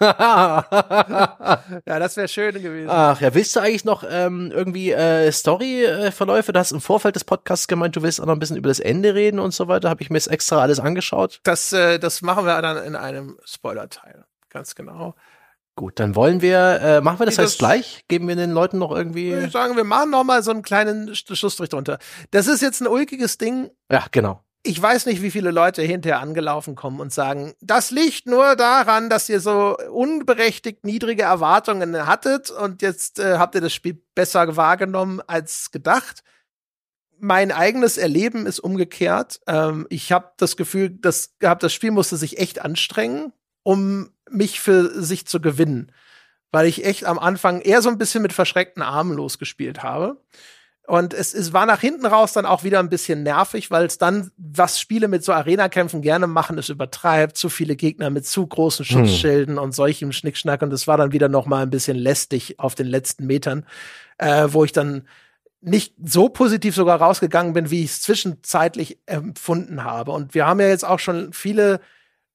ja, 1.86 1.98
das 1.98 2.16
wäre 2.16 2.28
schön 2.28 2.54
gewesen. 2.62 2.90
Ach 2.90 3.20
ja, 3.20 3.34
willst 3.34 3.56
du 3.56 3.60
eigentlich 3.60 3.84
noch 3.84 4.04
ähm, 4.08 4.52
irgendwie 4.54 4.92
äh, 4.92 5.30
Story-Verläufe? 5.32 6.52
Du 6.52 6.58
hast 6.58 6.72
im 6.72 6.80
Vorfeld 6.80 7.16
des 7.16 7.24
Podcasts 7.24 7.66
gemeint, 7.68 7.96
du 7.96 8.02
willst 8.02 8.20
auch 8.20 8.26
noch 8.26 8.34
ein 8.34 8.38
bisschen 8.38 8.56
über 8.56 8.68
das 8.68 8.80
Ende 8.80 9.14
reden 9.14 9.40
und 9.40 9.52
so 9.52 9.68
weiter. 9.68 9.90
Habe 9.90 10.02
ich 10.02 10.10
mir 10.10 10.16
jetzt 10.16 10.28
extra 10.28 10.60
alles 10.60 10.78
angeschaut. 10.80 11.40
Das, 11.42 11.72
äh, 11.72 11.98
das 11.98 12.22
machen 12.22 12.46
wir 12.46 12.60
dann 12.62 12.82
in 12.84 12.94
einem 12.94 13.38
Spoiler-Teil. 13.44 14.24
Ganz 14.50 14.74
genau. 14.74 15.14
Gut, 15.78 16.00
dann 16.00 16.16
wollen 16.16 16.40
wir, 16.40 16.80
äh, 16.80 17.00
machen 17.02 17.18
wir 17.18 17.26
das, 17.26 17.36
das 17.36 17.50
jetzt 17.50 17.58
gleich? 17.58 18.04
Geben 18.08 18.28
wir 18.28 18.36
den 18.36 18.52
Leuten 18.52 18.78
noch 18.78 18.90
irgendwie. 18.90 19.34
Ich 19.34 19.52
sagen, 19.52 19.76
wir 19.76 19.84
machen 19.84 20.10
noch 20.10 20.24
mal 20.24 20.42
so 20.42 20.50
einen 20.50 20.62
kleinen 20.62 21.14
Schlussstrich 21.14 21.68
drunter. 21.68 21.98
Das 22.30 22.46
ist 22.46 22.62
jetzt 22.62 22.80
ein 22.80 22.86
ulkiges 22.86 23.36
Ding. 23.36 23.70
Ja, 23.92 24.06
genau. 24.10 24.42
Ich 24.68 24.82
weiß 24.82 25.06
nicht, 25.06 25.22
wie 25.22 25.30
viele 25.30 25.52
Leute 25.52 25.82
hinterher 25.82 26.18
angelaufen 26.18 26.74
kommen 26.74 26.98
und 26.98 27.12
sagen, 27.12 27.54
das 27.60 27.92
liegt 27.92 28.26
nur 28.26 28.56
daran, 28.56 29.08
dass 29.08 29.28
ihr 29.28 29.38
so 29.38 29.76
unberechtigt 29.92 30.84
niedrige 30.84 31.22
Erwartungen 31.22 32.04
hattet 32.04 32.50
und 32.50 32.82
jetzt 32.82 33.20
äh, 33.20 33.38
habt 33.38 33.54
ihr 33.54 33.60
das 33.60 33.72
Spiel 33.72 34.02
besser 34.16 34.56
wahrgenommen 34.56 35.20
als 35.24 35.70
gedacht. 35.70 36.24
Mein 37.20 37.52
eigenes 37.52 37.96
Erleben 37.96 38.44
ist 38.44 38.58
umgekehrt. 38.58 39.40
Ähm, 39.46 39.86
ich 39.88 40.10
habe 40.10 40.32
das 40.36 40.56
Gefühl, 40.56 40.90
das, 40.90 41.36
hab, 41.44 41.60
das 41.60 41.72
Spiel 41.72 41.92
musste 41.92 42.16
sich 42.16 42.38
echt 42.38 42.60
anstrengen, 42.60 43.32
um 43.62 44.10
mich 44.28 44.60
für 44.60 45.00
sich 45.00 45.28
zu 45.28 45.40
gewinnen. 45.40 45.92
Weil 46.50 46.66
ich 46.66 46.84
echt 46.84 47.04
am 47.04 47.20
Anfang 47.20 47.60
eher 47.60 47.82
so 47.82 47.88
ein 47.88 47.98
bisschen 47.98 48.22
mit 48.22 48.32
verschreckten 48.32 48.82
Armen 48.82 49.12
losgespielt 49.12 49.84
habe. 49.84 50.20
Und 50.86 51.14
es, 51.14 51.34
es 51.34 51.52
war 51.52 51.66
nach 51.66 51.80
hinten 51.80 52.06
raus 52.06 52.32
dann 52.32 52.46
auch 52.46 52.62
wieder 52.62 52.78
ein 52.78 52.88
bisschen 52.88 53.24
nervig, 53.24 53.70
weil 53.72 53.86
es 53.86 53.98
dann, 53.98 54.30
was 54.36 54.78
Spiele 54.78 55.08
mit 55.08 55.24
so 55.24 55.32
Arena-Kämpfen 55.32 56.00
gerne 56.00 56.28
machen, 56.28 56.58
es 56.58 56.68
übertreibt, 56.68 57.36
zu 57.36 57.48
viele 57.48 57.74
Gegner 57.74 58.10
mit 58.10 58.26
zu 58.26 58.46
großen 58.46 58.86
hm. 58.86 59.06
Schutzschilden 59.06 59.56
hm. 59.56 59.62
und 59.62 59.74
solchem 59.74 60.12
Schnickschnack. 60.12 60.62
Und 60.62 60.72
es 60.72 60.86
war 60.86 60.96
dann 60.96 61.12
wieder 61.12 61.28
noch 61.28 61.46
mal 61.46 61.62
ein 61.62 61.70
bisschen 61.70 61.96
lästig 61.96 62.60
auf 62.60 62.76
den 62.76 62.86
letzten 62.86 63.26
Metern, 63.26 63.66
äh, 64.18 64.46
wo 64.48 64.64
ich 64.64 64.72
dann 64.72 65.08
nicht 65.60 65.94
so 66.04 66.28
positiv 66.28 66.76
sogar 66.76 67.00
rausgegangen 67.00 67.52
bin, 67.52 67.70
wie 67.70 67.82
ich 67.82 67.90
es 67.90 68.02
zwischenzeitlich 68.02 69.00
empfunden 69.06 69.82
habe. 69.82 70.12
Und 70.12 70.34
wir 70.34 70.46
haben 70.46 70.60
ja 70.60 70.68
jetzt 70.68 70.84
auch 70.84 71.00
schon 71.00 71.32
viele 71.32 71.80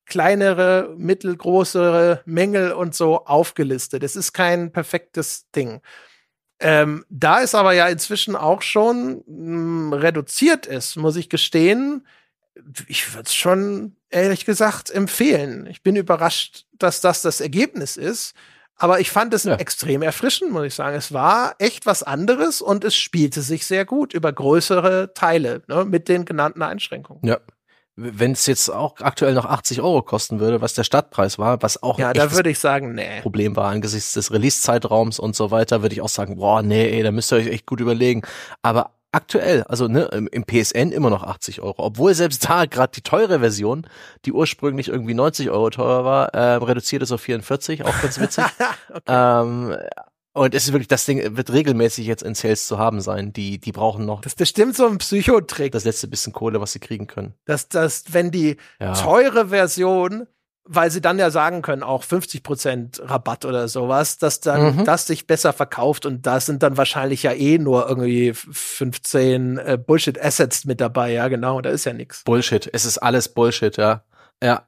kleinere, 0.06 0.94
mittelgroße 0.98 2.22
Mängel 2.26 2.74
und 2.74 2.94
so 2.94 3.26
aufgelistet. 3.26 4.04
Es 4.04 4.18
ist 4.18 4.34
kein 4.34 4.74
perfektes 4.74 5.50
Ding. 5.56 5.80
Ähm, 6.62 7.06
da 7.10 7.42
es 7.42 7.56
aber 7.56 7.74
ja 7.74 7.88
inzwischen 7.88 8.36
auch 8.36 8.62
schon 8.62 9.24
mh, 9.26 9.26
hm, 9.26 9.94
reduziert 9.94 10.68
ist, 10.68 10.96
muss 10.96 11.16
ich 11.16 11.28
gestehen, 11.30 12.06
ich 12.88 13.14
würde 13.14 13.28
es 13.28 13.34
schon 13.34 13.96
ehrlich 14.10 14.46
gesagt 14.46 14.92
empfehlen. 14.92 15.66
Ich 15.66 15.82
bin 15.82 15.96
überrascht, 15.96 16.66
dass 16.78 17.02
das 17.02 17.22
das 17.22 17.42
Ergebnis 17.42 17.98
ist. 17.98 18.36
Aber 18.76 19.00
ich 19.00 19.12
fand 19.12 19.34
es 19.34 19.44
ja. 19.44 19.56
extrem 19.56 20.02
erfrischend, 20.02 20.52
muss 20.52 20.66
ich 20.66 20.74
sagen. 20.74 20.96
Es 20.96 21.14
war 21.14 21.56
echt 21.60 21.86
was 21.86 22.02
anderes 22.02 22.62
und 22.62 22.84
es 22.84 22.96
spielte 22.96 23.42
sich 23.42 23.66
sehr 23.66 23.86
gut 23.86 24.14
über 24.14 24.34
größere 24.34 25.14
Teile 25.14 25.62
ne, 25.68 25.86
mit 25.86 26.10
den 26.10 26.26
genannten 26.26 26.64
Einschränkungen. 26.64 27.22
Ja, 27.24 27.40
wenn 27.96 28.32
es 28.32 28.46
jetzt 28.46 28.70
auch 28.70 28.96
aktuell 29.02 29.34
noch 29.34 29.46
80 29.46 29.82
Euro 29.82 30.02
kosten 30.02 30.40
würde, 30.40 30.62
was 30.62 30.74
der 30.74 30.84
Stadtpreis 30.84 31.38
war, 31.38 31.62
was 31.62 31.84
auch 31.84 32.00
ja, 32.00 32.14
da 32.14 32.32
würde 32.32 32.50
ich 32.50 32.60
sagen, 32.60 32.96
nee. 32.96 33.22
Problem 33.22 33.56
war 33.56 33.70
angesichts 33.70 34.14
des 34.14 34.32
Release-Zeitraums 34.32 35.20
und 35.20 35.36
so 35.36 35.52
weiter, 35.52 35.82
würde 35.82 35.94
ich 35.94 36.02
auch 36.02 36.10
sagen, 36.10 36.38
boah, 36.38 36.62
nee, 36.62 36.90
ey, 36.90 37.04
da 37.04 37.12
müsst 37.12 37.32
ihr 37.32 37.38
euch 37.38 37.48
echt 37.48 37.66
gut 37.66 37.82
überlegen. 37.82 38.22
Aber 38.62 38.92
aktuell, 39.12 39.64
also 39.64 39.88
ne, 39.88 40.04
im, 40.32 40.46
PSN 40.46 40.92
immer 40.92 41.10
noch 41.10 41.24
80 41.24 41.62
Euro, 41.62 41.84
obwohl 41.84 42.14
selbst 42.14 42.50
da 42.50 42.66
gerade 42.66 42.94
die 42.96 43.02
teure 43.02 43.40
Version, 43.40 43.86
die 44.26 44.32
ursprünglich 44.32 44.88
irgendwie 44.88 45.14
90 45.14 45.50
Euro 45.50 45.70
teurer 45.70 46.06
war, 46.06 46.34
äh, 46.34 46.56
reduziert 46.56 47.04
ist 47.04 47.12
auf 47.12 47.22
44, 47.22 47.84
auch 47.84 48.02
ganz 48.02 48.20
witzig. 48.20 48.46
okay. 48.90 49.02
ähm, 49.08 49.76
und 50.34 50.56
es 50.56 50.66
ist 50.66 50.72
wirklich, 50.72 50.88
das 50.88 51.06
Ding 51.06 51.36
wird 51.36 51.52
regelmäßig 51.52 52.06
jetzt 52.06 52.24
in 52.24 52.36
Sales 52.36 52.66
zu 52.66 52.78
haben 52.78 53.02
sein. 53.02 53.34
Die, 53.34 53.60
die 53.60 53.72
brauchen 53.74 54.06
noch. 54.06 54.22
Das 54.22 54.34
ist 54.34 54.38
bestimmt 54.38 54.76
so 54.76 54.88
ein 54.88 54.98
Psychotrick. 54.98 55.74
Das 55.74 55.84
letzte 55.84 56.08
bisschen 56.08 56.32
Kohle, 56.32 56.62
was 56.62 56.72
sie 56.72 56.80
kriegen 56.80 57.08
können. 57.08 57.34
Dass, 57.46 57.68
dass 57.68 58.06
wenn 58.14 58.32
die 58.32 58.56
ja. 58.80 58.94
teure 58.94 59.50
Version, 59.50 60.28
weil 60.64 60.90
sie 60.90 61.02
dann 61.02 61.20
ja 61.20 61.32
sagen 61.32 61.62
können, 61.62 61.84
auch 61.84 62.06
50% 62.06 63.10
Rabatt 63.10 63.44
oder 63.44 63.68
sowas, 63.68 64.20
dass 64.20 64.40
dann 64.40 64.78
mhm. 64.78 64.86
das 64.86 65.06
sich 65.06 65.28
besser 65.28 65.52
verkauft 65.52 66.06
und 66.06 66.26
da 66.26 66.40
sind 66.40 66.64
dann 66.64 66.78
wahrscheinlich 66.78 67.24
ja 67.24 67.34
eh 67.34 67.58
nur 67.58 67.90
irgendwie 67.90 68.34
15 68.34 69.58
äh, 69.58 69.78
Bullshit-Assets 69.78 70.64
mit 70.64 70.80
dabei. 70.80 71.12
Ja, 71.12 71.28
genau, 71.28 71.60
da 71.60 71.72
ist 71.72 71.84
ja 71.84 71.92
nichts. 71.92 72.24
Bullshit. 72.24 72.70
Es 72.72 72.86
ist 72.86 73.00
alles 73.00 73.28
Bullshit, 73.28 73.76
ja. 73.76 74.06
Ja, 74.42 74.66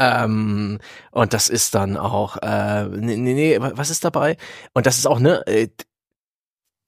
ähm, 0.00 0.78
und 1.10 1.34
das 1.34 1.50
ist 1.50 1.74
dann 1.74 1.98
auch, 1.98 2.38
äh, 2.38 2.84
nee, 2.86 3.16
nee, 3.16 3.34
nee, 3.34 3.58
was 3.60 3.90
ist 3.90 4.02
dabei? 4.02 4.38
Und 4.72 4.86
das 4.86 4.96
ist 4.96 5.06
auch, 5.06 5.20
ne, 5.20 5.46
äh, 5.46 5.68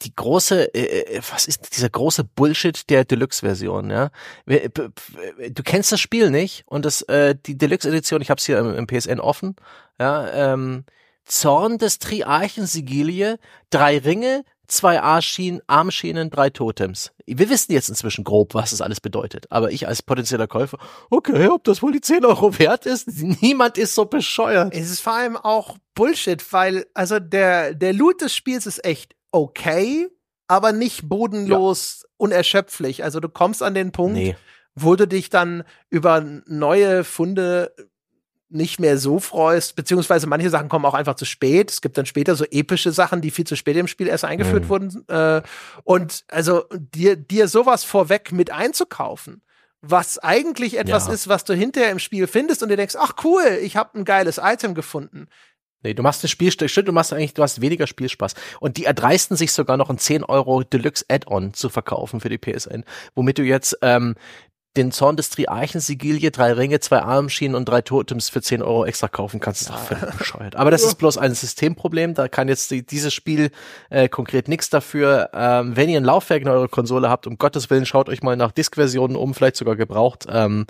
die 0.01 0.17
große, 0.17 0.75
äh, 0.75 1.17
äh 1.19 1.23
was 1.31 1.47
ist 1.47 1.77
dieser 1.77 1.91
große 1.91 2.25
Bullshit 2.25 2.89
der 2.89 3.05
Deluxe-Version, 3.05 3.91
ja? 3.91 4.11
Du 4.47 5.63
kennst 5.63 5.93
das 5.93 6.01
Spiel 6.01 6.31
nicht 6.31 6.65
und 6.67 6.87
das, 6.87 7.03
äh, 7.03 7.37
die 7.37 7.59
Deluxe-Edition, 7.59 8.23
ich 8.23 8.31
habe 8.31 8.39
es 8.39 8.47
hier 8.47 8.59
im, 8.59 8.75
im, 8.75 8.87
PSN 8.87 9.21
offen, 9.21 9.57
ja, 10.01 10.55
ähm, 10.55 10.85
Zorn 11.27 11.77
des 11.77 11.99
Triarchen 11.99 12.67
Sigilie, 12.67 13.39
drei 13.69 13.99
Ringe, 13.99 14.45
zwei 14.73 15.01
Arschschienen, 15.01 15.61
Armschienen, 15.67 16.31
drei 16.31 16.51
Totems. 16.51 17.13
Wir 17.27 17.49
wissen 17.49 17.73
jetzt 17.73 17.89
inzwischen 17.89 18.25
grob, 18.25 18.55
was 18.55 18.71
das 18.71 18.81
alles 18.81 19.01
bedeutet. 19.01 19.47
Aber 19.51 19.71
ich 19.71 19.87
als 19.87 20.03
potenzieller 20.03 20.47
Käufer, 20.47 20.79
okay, 21.11 21.49
ob 21.49 21.65
das 21.65 21.83
wohl 21.83 21.93
die 21.93 22.01
10 22.01 22.25
Euro 22.25 22.59
wert 22.59 22.87
ist? 22.87 23.09
Niemand 23.43 23.79
ist 23.79 23.95
so 23.95 24.05
bescheuert. 24.05 24.75
Es 24.75 24.91
ist 24.91 25.01
vor 25.01 25.15
allem 25.15 25.37
auch 25.37 25.77
Bullshit, 25.95 26.45
weil, 26.53 26.87
also 26.95 27.19
der, 27.19 27.75
der 27.75 27.93
Loot 27.93 28.21
des 28.23 28.35
Spiels 28.35 28.67
ist 28.67 28.85
echt. 28.85 29.15
okay, 29.31 30.09
aber 30.49 30.73
nicht 30.73 31.09
bodenlos 31.09 32.01
ja. 32.03 32.09
unerschöpflich. 32.19 33.05
Also 33.05 33.21
du 33.21 33.29
kommst 33.31 33.63
an 33.63 33.75
den 33.75 33.91
Punkt, 33.91 34.15
nee. 34.15 34.37
wo 34.75 34.97
du 34.97 35.09
dich 35.09 35.31
dann 35.31 35.65
über 35.89 36.21
neue 36.47 37.05
Funde 37.05 37.75
nicht 38.53 38.81
mehr 38.81 38.99
so 38.99 39.19
freust, 39.19 39.77
beziehungsweise 39.77 40.27
manche 40.27 40.51
Sachen 40.51 40.69
kommen 40.69 40.85
auch 40.85 40.95
einfach 40.95 41.15
zu 41.15 41.25
spät. 41.25 41.71
Es 41.71 41.81
gibt 41.81 41.99
dann 41.99 42.07
später 42.07 42.35
so 42.35 42.45
epische 42.51 42.93
Sachen, 42.93 43.21
die 43.21 43.31
viel 43.31 43.47
zu 43.47 43.57
spät 43.57 43.77
im 43.77 43.89
Spiel 43.89 44.09
erst 44.09 44.25
eingeführt 44.25 44.65
mhm. 44.65 44.69
wurden. 44.69 45.09
Äh, 45.09 45.43
und 45.85 46.25
also 46.29 46.65
dir, 46.73 47.17
dir 47.17 47.49
sowas 47.49 47.85
vorweg 47.85 48.33
mit 48.33 48.51
einzukaufen, 48.51 49.43
was 49.81 50.19
eigentlich 50.19 50.79
etwas 50.79 51.09
ja. 51.09 51.13
ist, 51.13 51.29
was 51.29 51.45
du 51.45 51.55
hinterher 51.55 51.91
im 51.91 51.99
Spiel 51.99 52.27
findest 52.27 52.63
und 52.63 52.69
dir 52.69 52.77
denkst, 52.77 52.97
ach 52.99 53.15
cool, 53.25 53.59
ich 53.63 53.77
habe 53.77 53.99
ein 53.99 54.05
geiles 54.05 54.39
Item 54.43 54.75
gefunden. 54.75 55.29
Nee, 55.83 55.95
du 55.95 56.03
machst 56.03 56.23
ein 56.23 56.29
Spiel, 56.29 56.53
stimmt, 56.53 56.89
du 56.89 56.93
machst 56.93 57.13
eigentlich, 57.13 57.35
du 57.35 57.43
hast 57.43 57.61
weniger 57.61 57.87
Spielspaß. 57.87 58.35
Und 58.61 58.77
die 58.77 58.85
erdreisten 58.85 59.37
sich 59.37 59.53
sogar 59.53 59.77
noch 59.77 59.91
ein 59.91 59.99
10 59.99 60.23
Euro 60.23 60.63
Deluxe 60.63 61.05
Add-on 61.09 61.55
zu 61.55 61.69
verkaufen 61.69 62.21
für 62.21 62.29
die 62.29 62.39
PSN, 62.39 62.85
womit 63.15 63.39
du 63.39 63.43
jetzt 63.43 63.77
ähm, 63.83 64.15
den 64.77 64.91
Zorn 64.91 65.17
des 65.17 65.31
Triarchen, 65.31 65.81
Sigilie, 65.81 66.31
drei 66.31 66.53
Ringe, 66.53 66.81
zwei 66.81 67.01
Armschienen 67.01 67.55
und 67.55 67.67
drei 67.67 67.83
Totems 67.83 68.31
für 68.31 68.41
10 68.41 68.63
Euro 68.63 68.87
extra 68.87 69.09
kaufen 69.09 69.39
kannst. 69.39 69.69
Das 69.69 69.69
ist 69.69 69.91
doch 69.91 69.99
völlig 69.99 70.17
bescheuert. 70.17 70.57
Aber 70.57 70.71
das 70.71 70.83
ist 70.83 70.95
bloß 70.95 71.19
ein 71.19 71.35
Systemproblem. 71.35 72.15
Da 72.15 72.29
kann 72.29 72.49
jetzt 72.49 72.71
die, 72.71 72.85
dieses 72.85 73.13
Spiel 73.13 73.51
äh, 73.91 74.09
konkret 74.09 74.49
nichts 74.49 74.71
dafür. 74.71 75.31
Ähm, 75.35 75.77
wenn 75.77 75.91
ihr 75.91 76.01
ein 76.01 76.05
Laufwerk 76.05 76.43
in 76.43 76.49
eurer 76.49 76.69
Konsole 76.69 77.11
habt, 77.11 77.27
um 77.27 77.37
Gottes 77.37 77.69
Willen, 77.69 77.85
schaut 77.85 78.09
euch 78.09 78.23
mal 78.23 78.37
nach 78.37 78.53
Disk-Versionen 78.53 79.17
um, 79.17 79.35
vielleicht 79.35 79.57
sogar 79.57 79.77
gebraucht. 79.77 80.27
Ähm, 80.31 80.67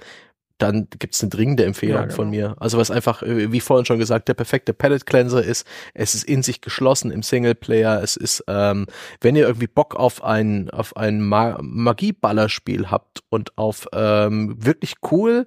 dann 0.63 0.89
gibt's 0.99 1.23
eine 1.23 1.31
dringende 1.31 1.65
Empfehlung 1.65 1.97
ja, 1.97 2.03
genau. 2.03 2.15
von 2.15 2.31
mir. 2.31 2.57
Also 2.59 2.79
was 2.79 2.91
einfach, 2.91 3.23
äh, 3.23 3.51
wie 3.53 3.61
vorhin 3.61 3.85
schon 3.85 3.99
gesagt, 3.99 4.29
der 4.29 4.35
perfekte 4.35 4.73
Palette 4.73 5.05
Cleanser 5.05 5.43
ist. 5.43 5.67
Es 5.95 6.15
ist 6.15 6.25
in 6.25 6.43
sich 6.43 6.61
geschlossen 6.61 7.11
im 7.11 7.23
Singleplayer. 7.23 8.03
Es 8.03 8.17
ist, 8.17 8.45
ähm, 8.47 8.87
wenn 9.21 9.37
ihr 9.37 9.47
irgendwie 9.47 9.67
Bock 9.67 9.97
auf 9.97 10.23
ein 10.23 10.71
auf 10.71 10.97
ein 10.97 11.21
Ma 11.21 11.59
Magieballerspiel 11.61 12.91
habt 12.91 13.23
und 13.29 13.57
auf 13.59 13.89
ähm, 13.93 14.57
wirklich 14.65 14.95
cool 15.11 15.45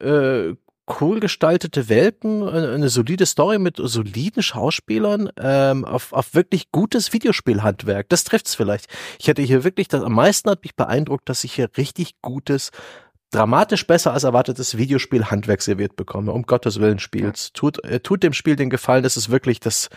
äh, 0.00 0.54
cool 1.00 1.20
gestaltete 1.20 1.88
Welten, 1.88 2.46
eine 2.48 2.88
solide 2.88 3.24
Story 3.24 3.58
mit 3.58 3.76
soliden 3.78 4.42
Schauspielern, 4.42 5.30
ähm, 5.38 5.84
auf, 5.84 6.12
auf 6.12 6.34
wirklich 6.34 6.72
gutes 6.72 7.12
Videospielhandwerk. 7.12 8.08
Das 8.08 8.24
trifft's 8.24 8.54
vielleicht. 8.54 8.88
Ich 9.18 9.28
hätte 9.28 9.42
hier 9.42 9.64
wirklich, 9.64 9.88
das 9.88 10.02
am 10.02 10.14
meisten 10.14 10.50
hat 10.50 10.62
mich 10.64 10.74
beeindruckt, 10.74 11.28
dass 11.28 11.44
ich 11.44 11.54
hier 11.54 11.70
richtig 11.76 12.20
gutes 12.20 12.70
dramatisch 13.32 13.86
besser 13.86 14.12
als 14.12 14.24
erwartetes 14.24 14.76
Videospiel 14.76 15.26
Handwerk 15.26 15.62
serviert 15.62 15.96
bekomme. 15.96 16.32
Um 16.32 16.44
Gottes 16.44 16.78
Willen 16.78 17.00
spielt. 17.00 17.52
Tut, 17.54 17.84
äh, 17.84 18.00
tut 18.00 18.22
dem 18.22 18.32
Spiel 18.32 18.54
den 18.54 18.70
Gefallen, 18.70 19.02
das 19.02 19.16
ist 19.16 19.30
wirklich 19.30 19.58
das, 19.58 19.88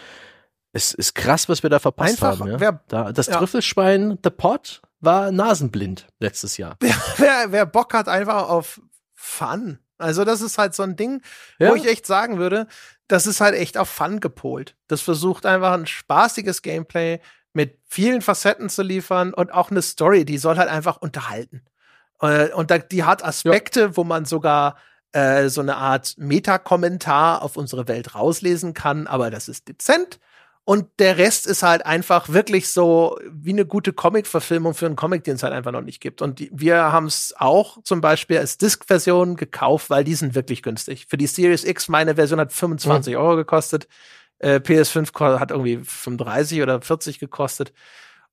es 0.71 0.93
ist 0.93 1.13
krass, 1.13 1.47
was 1.47 1.61
wir 1.61 1.69
da 1.69 1.79
verpasst 1.79 2.23
Einfach, 2.23 2.39
haben. 2.39 2.51
Ja? 2.51 2.59
Wer, 2.59 2.83
da, 2.87 3.11
das 3.11 3.27
ja. 3.27 3.37
Trüffelschwein 3.37 4.17
The 4.23 4.29
Pot 4.31 4.81
war 4.99 5.31
nasenblind 5.31 6.07
letztes 6.19 6.57
Jahr. 6.57 6.77
Wer, 6.81 6.95
wer, 7.17 7.51
wer 7.51 7.65
Bock 7.65 7.93
hat 7.93 8.07
einfach 8.07 8.49
auf 8.49 8.81
Fun. 9.13 9.79
Also 9.97 10.25
das 10.25 10.41
ist 10.41 10.57
halt 10.57 10.73
so 10.75 10.83
ein 10.83 10.95
Ding, 10.95 11.21
ja. 11.59 11.69
wo 11.69 11.75
ich 11.75 11.87
echt 11.87 12.05
sagen 12.05 12.37
würde, 12.37 12.67
das 13.07 13.27
ist 13.27 13.39
halt 13.39 13.55
echt 13.55 13.77
auf 13.77 13.89
Fun 13.89 14.19
gepolt. 14.19 14.75
Das 14.87 15.01
versucht 15.01 15.45
einfach 15.45 15.73
ein 15.73 15.85
spaßiges 15.85 16.61
Gameplay 16.61 17.19
mit 17.53 17.79
vielen 17.85 18.21
Facetten 18.21 18.69
zu 18.69 18.81
liefern 18.83 19.33
und 19.33 19.53
auch 19.53 19.71
eine 19.71 19.81
Story, 19.81 20.25
die 20.25 20.37
soll 20.37 20.57
halt 20.57 20.69
einfach 20.69 20.97
unterhalten. 20.97 21.63
Äh, 22.21 22.49
und 22.53 22.71
da, 22.71 22.77
die 22.77 23.03
hat 23.03 23.23
Aspekte, 23.23 23.81
ja. 23.81 23.97
wo 23.97 24.03
man 24.03 24.25
sogar 24.25 24.77
äh, 25.11 25.49
so 25.49 25.61
eine 25.61 25.77
Art 25.77 26.15
Metakommentar 26.17 27.41
auf 27.41 27.57
unsere 27.57 27.87
Welt 27.87 28.15
rauslesen 28.15 28.73
kann, 28.73 29.07
aber 29.07 29.29
das 29.31 29.47
ist 29.47 29.67
dezent. 29.67 30.19
Und 30.67 30.87
der 30.97 31.19
Rest 31.19 31.45
ist 31.45 31.61
halt 31.61 31.85
einfach 31.85 32.29
wirklich 32.29 32.69
so 32.69 33.19
wie 33.29 33.51
eine 33.51 33.67
gute 33.67 33.93
Comic-Verfilmung 33.93 34.73
für 34.73 34.87
einen 34.87 34.95
Comic, 34.95 35.23
den 35.23 35.35
es 35.35 35.43
halt 35.43 35.53
einfach 35.53 35.71
noch 35.71 35.83
nicht 35.83 36.01
gibt. 36.01 36.23
Und 36.23 36.39
die, 36.39 36.49
wir 36.51 36.91
haben 36.91 37.05
es 37.05 37.35
auch 37.37 37.81
zum 37.83 38.01
Beispiel 38.01 38.39
als 38.39 38.57
Disc-Version 38.57 39.35
gekauft, 39.35 39.91
weil 39.91 40.03
die 40.03 40.15
sind 40.15 40.33
wirklich 40.33 40.63
günstig. 40.63 41.05
Für 41.07 41.17
die 41.17 41.27
Series 41.27 41.63
X, 41.63 41.87
meine 41.87 42.15
Version 42.15 42.39
hat 42.39 42.51
25 42.51 43.13
mhm. 43.13 43.19
Euro 43.19 43.35
gekostet. 43.35 43.87
Äh, 44.39 44.55
PS5 44.55 45.39
hat 45.39 45.51
irgendwie 45.51 45.77
35 45.77 46.63
oder 46.63 46.81
40 46.81 47.19
gekostet. 47.19 47.71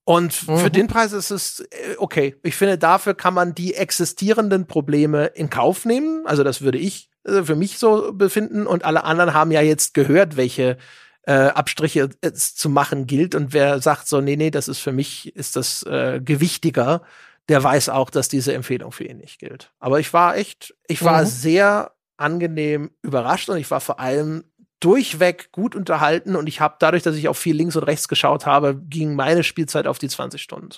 Und 0.04 0.48
mhm. 0.48 0.58
für 0.58 0.70
den 0.70 0.88
Preis 0.88 1.12
ist 1.12 1.30
es 1.30 1.60
äh, 1.60 1.96
okay. 1.98 2.36
Ich 2.42 2.56
finde, 2.56 2.78
dafür 2.78 3.14
kann 3.14 3.34
man 3.34 3.54
die 3.54 3.74
existierenden 3.74 4.66
Probleme 4.66 5.26
in 5.26 5.48
Kauf 5.50 5.84
nehmen. 5.84 6.26
Also 6.26 6.42
das 6.42 6.60
würde 6.62 6.78
ich 6.78 7.08
äh, 7.24 7.42
für 7.42 7.54
mich 7.54 7.78
so 7.78 8.12
befinden. 8.12 8.66
Und 8.66 8.84
alle 8.84 9.04
anderen 9.04 9.34
haben 9.34 9.52
ja 9.52 9.62
jetzt 9.62 9.94
gehört, 9.94 10.36
welche 10.36 10.76
äh, 11.24 11.32
Abstriche 11.32 12.10
es 12.20 12.54
zu 12.54 12.68
machen 12.68 13.06
gilt. 13.06 13.34
Und 13.34 13.52
wer 13.52 13.80
sagt 13.80 14.08
so, 14.08 14.20
nee, 14.20 14.36
nee, 14.36 14.50
das 14.50 14.68
ist 14.68 14.80
für 14.80 14.92
mich, 14.92 15.34
ist 15.36 15.56
das 15.56 15.84
äh, 15.84 16.20
gewichtiger, 16.22 17.02
der 17.48 17.62
weiß 17.62 17.88
auch, 17.88 18.10
dass 18.10 18.28
diese 18.28 18.54
Empfehlung 18.54 18.92
für 18.92 19.04
ihn 19.04 19.18
nicht 19.18 19.38
gilt. 19.38 19.72
Aber 19.78 20.00
ich 20.00 20.12
war 20.12 20.36
echt, 20.36 20.74
ich 20.86 21.04
war 21.04 21.22
mhm. 21.22 21.26
sehr 21.26 21.92
angenehm 22.16 22.90
überrascht 23.02 23.48
und 23.48 23.56
ich 23.56 23.70
war 23.70 23.80
vor 23.80 23.98
allem 23.98 24.44
durchweg 24.82 25.52
gut 25.52 25.76
unterhalten 25.76 26.36
und 26.36 26.46
ich 26.46 26.60
habe 26.60 26.76
dadurch, 26.78 27.02
dass 27.02 27.16
ich 27.16 27.28
auch 27.28 27.36
viel 27.36 27.56
links 27.56 27.76
und 27.76 27.84
rechts 27.84 28.08
geschaut 28.08 28.46
habe, 28.46 28.74
ging 28.74 29.14
meine 29.14 29.44
Spielzeit 29.44 29.86
auf 29.86 29.98
die 29.98 30.08
20 30.08 30.42
Stunden. 30.42 30.70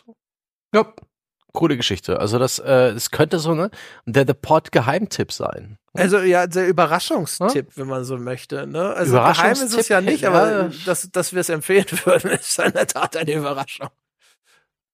Ja, 0.74 0.93
coole 1.52 1.76
Geschichte. 1.76 2.20
Also 2.20 2.39
das, 2.39 2.59
äh, 2.59 2.93
das 2.93 3.10
könnte 3.10 3.39
so 3.39 3.55
ne 3.55 3.70
der 4.05 4.26
The 4.26 4.35
Pod 4.35 4.72
Geheimtipp 4.72 5.32
sein. 5.32 5.78
Also 5.94 6.18
ja, 6.18 6.47
der 6.47 6.68
Überraschungstipp, 6.68 7.68
hm? 7.68 7.72
wenn 7.76 7.86
man 7.86 8.05
so 8.05 8.18
möchte. 8.18 8.66
Ne? 8.66 8.93
Also 8.93 9.14
geheim 9.14 9.52
ist 9.52 9.74
es 9.74 9.89
ja 9.89 10.01
nicht, 10.01 10.26
aber 10.26 10.51
ja. 10.51 10.70
dass, 10.85 11.10
dass 11.10 11.32
wir 11.32 11.40
es 11.40 11.48
empfehlen 11.48 11.86
würden, 12.05 12.31
ist 12.32 12.59
in 12.59 12.72
der 12.72 12.86
Tat 12.86 13.16
eine 13.16 13.32
Überraschung. 13.32 13.89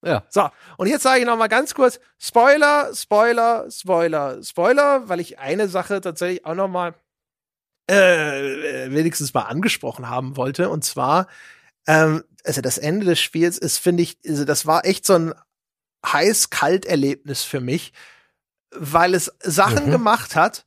Ja. 0.03 0.23
So, 0.29 0.49
und 0.77 0.87
jetzt 0.87 1.03
sage 1.03 1.19
ich 1.19 1.25
noch 1.25 1.37
mal 1.37 1.47
ganz 1.47 1.75
kurz 1.75 1.99
Spoiler, 2.17 2.91
Spoiler, 2.93 3.69
Spoiler, 3.69 4.41
Spoiler, 4.41 5.09
weil 5.09 5.19
ich 5.19 5.37
eine 5.37 5.67
Sache 5.67 6.01
tatsächlich 6.01 6.45
auch 6.45 6.55
noch 6.55 6.67
mal 6.67 6.95
äh, 7.91 8.89
wenigstens 8.89 9.33
mal 9.33 9.43
angesprochen 9.43 10.09
haben 10.09 10.37
wollte. 10.37 10.69
Und 10.69 10.85
zwar, 10.85 11.27
ähm, 11.87 12.23
also 12.45 12.61
das 12.61 12.77
Ende 12.77 13.05
des 13.05 13.19
Spiels 13.19 13.57
ist, 13.57 13.77
finde 13.77 14.03
ich, 14.03 14.17
also 14.25 14.45
das 14.45 14.65
war 14.65 14.85
echt 14.85 15.05
so 15.05 15.15
ein 15.15 15.33
heiß-kalt-Erlebnis 16.05 17.43
für 17.43 17.59
mich, 17.59 17.91
weil 18.73 19.13
es 19.13 19.31
Sachen 19.41 19.87
mhm. 19.87 19.91
gemacht 19.91 20.35
hat, 20.35 20.65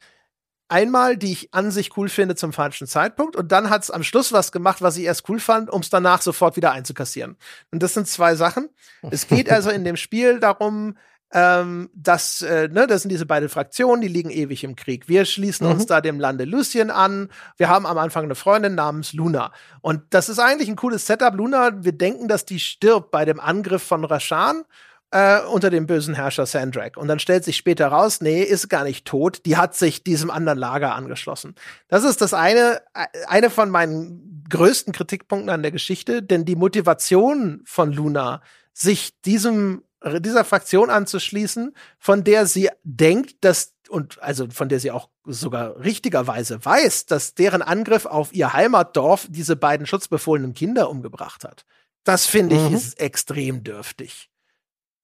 einmal, 0.69 1.17
die 1.17 1.33
ich 1.33 1.55
an 1.55 1.71
sich 1.71 1.97
cool 1.97 2.09
finde 2.09 2.37
zum 2.37 2.53
falschen 2.53 2.87
Zeitpunkt 2.87 3.37
und 3.37 3.53
dann 3.53 3.71
hat 3.71 3.85
es 3.85 3.91
am 3.91 4.03
Schluss 4.03 4.33
was 4.33 4.53
gemacht, 4.53 4.83
was 4.83 4.97
ich 4.97 5.05
erst 5.05 5.29
cool 5.29 5.41
fand, 5.41 5.71
um 5.71 5.81
es 5.81 5.91
danach 5.91 6.21
sofort 6.21 6.57
wieder 6.57 6.73
einzukassieren. 6.73 7.37
Und 7.71 7.83
das 7.83 7.95
sind 7.95 8.07
zwei 8.07 8.35
Sachen. 8.35 8.69
Es 9.11 9.27
geht 9.29 9.51
also 9.51 9.71
in 9.71 9.85
dem 9.85 9.97
Spiel 9.97 10.41
darum, 10.41 10.97
ähm, 11.35 11.91
das, 11.95 12.43
äh, 12.43 12.69
ne, 12.69 12.87
das 12.87 13.03
sind 13.03 13.11
diese 13.11 13.27
beiden 13.27 13.49
Fraktionen, 13.49 14.01
die 14.01 14.09
liegen 14.09 14.31
ewig 14.31 14.63
im 14.63 14.77
Krieg. 14.77 15.09
Wir 15.09 15.25
schließen 15.25 15.67
mhm. 15.67 15.75
uns 15.75 15.87
da 15.87 16.01
dem 16.01 16.21
Lande 16.21 16.45
Lucien 16.45 16.93
an. 16.93 17.29
Wir 17.57 17.69
haben 17.69 17.87
am 17.87 17.99
Anfang 17.99 18.25
eine 18.25 18.37
Freundin 18.37 18.77
namens 18.77 19.13
Luna. 19.13 19.53
Und 19.81 20.03
das 20.11 20.29
ist 20.29 20.39
eigentlich 20.39 20.69
ein 20.69 20.77
cooles 20.77 21.07
Setup. 21.07 21.35
Luna, 21.35 21.83
wir 21.85 21.91
denken, 21.91 22.29
dass 22.29 22.45
die 22.45 22.61
stirbt 22.61 23.11
bei 23.11 23.25
dem 23.25 23.41
Angriff 23.41 23.83
von 23.83 24.05
Rashan 24.05 24.63
äh, 25.11 25.41
unter 25.41 25.71
dem 25.71 25.89
bösen 25.89 26.15
Herrscher 26.15 26.47
Sandrak. 26.47 26.97
Und 26.97 27.09
dann 27.09 27.19
stellt 27.19 27.43
sich 27.43 27.57
später 27.57 27.89
raus, 27.89 28.21
nee, 28.21 28.45
ist 28.45 28.69
gar 28.69 28.85
nicht 28.85 29.05
tot. 29.05 29.45
Die 29.45 29.57
hat 29.57 29.75
sich 29.75 30.05
diesem 30.05 30.31
anderen 30.31 30.59
Lager 30.59 30.95
angeschlossen. 30.95 31.57
Das 31.89 32.05
ist 32.05 32.21
das 32.21 32.33
eine, 32.33 32.81
äh, 32.95 33.07
eine 33.27 33.51
von 33.51 33.71
meinen 33.71 34.45
größten 34.51 34.93
Kritikpunkten 34.93 35.51
an 35.51 35.63
der 35.63 35.73
Geschichte, 35.73 36.23
denn 36.23 36.45
die 36.45 36.55
Motivation 36.55 37.63
von 37.65 37.93
Luna, 37.93 38.41
sich 38.73 39.21
diesem 39.23 39.83
dieser 40.05 40.45
Fraktion 40.45 40.91
anzuschließen, 40.91 41.75
von 41.99 42.25
der 42.25 42.47
sie 42.47 42.71
denkt, 42.83 43.45
dass 43.45 43.75
und 43.89 44.23
also 44.23 44.49
von 44.51 44.69
der 44.69 44.81
sie 44.81 44.91
auch 44.91 45.09
sogar 45.25 45.79
richtigerweise 45.79 46.65
weiß, 46.65 47.07
dass 47.07 47.35
deren 47.35 47.63
Angriff 47.63 48.07
auf 48.07 48.33
ihr 48.33 48.53
Heimatdorf 48.53 49.27
diese 49.29 49.57
beiden 49.57 49.87
schutzbefohlenen 49.87 50.55
Kinder 50.55 50.89
umgebracht 50.91 51.45
hat. 51.45 51.65
Das 52.03 52.27
finde 52.27 52.57
ich 52.57 52.71
mhm. 52.71 52.75
ist 52.75 53.01
extrem 53.01 53.63
dürftig. 53.63 54.31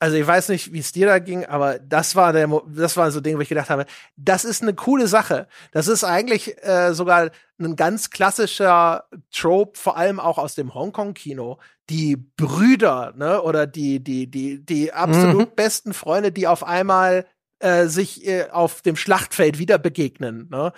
Also 0.02 0.16
ich 0.16 0.26
weiß 0.26 0.48
nicht, 0.48 0.72
wie 0.72 0.78
es 0.78 0.92
dir 0.92 1.06
da 1.06 1.18
ging, 1.18 1.44
aber 1.44 1.78
das 1.78 2.16
war 2.16 2.32
der, 2.32 2.48
das 2.68 2.96
war 2.96 3.10
so 3.10 3.20
ein 3.20 3.22
Ding, 3.22 3.36
wo 3.36 3.42
ich 3.42 3.50
gedacht 3.50 3.68
habe, 3.68 3.84
das 4.16 4.46
ist 4.46 4.62
eine 4.62 4.72
coole 4.72 5.06
Sache. 5.06 5.46
Das 5.72 5.88
ist 5.88 6.04
eigentlich 6.04 6.56
äh, 6.64 6.94
sogar 6.94 7.30
ein 7.58 7.76
ganz 7.76 8.08
klassischer 8.08 9.04
Trope, 9.30 9.78
vor 9.78 9.98
allem 9.98 10.18
auch 10.18 10.38
aus 10.38 10.54
dem 10.54 10.72
Hongkong-Kino. 10.72 11.58
Die 11.90 12.16
Brüder, 12.16 13.12
ne, 13.16 13.42
oder 13.42 13.66
die, 13.66 14.02
die, 14.02 14.30
die, 14.30 14.64
die 14.64 14.92
absolut 14.92 15.50
mhm. 15.50 15.54
besten 15.56 15.92
Freunde, 15.92 16.32
die 16.32 16.46
auf 16.46 16.64
einmal 16.64 17.26
äh, 17.58 17.86
sich 17.86 18.26
äh, 18.26 18.48
auf 18.50 18.80
dem 18.80 18.96
Schlachtfeld 18.96 19.58
wieder 19.58 19.78
begegnen, 19.78 20.48
ne. 20.50 20.72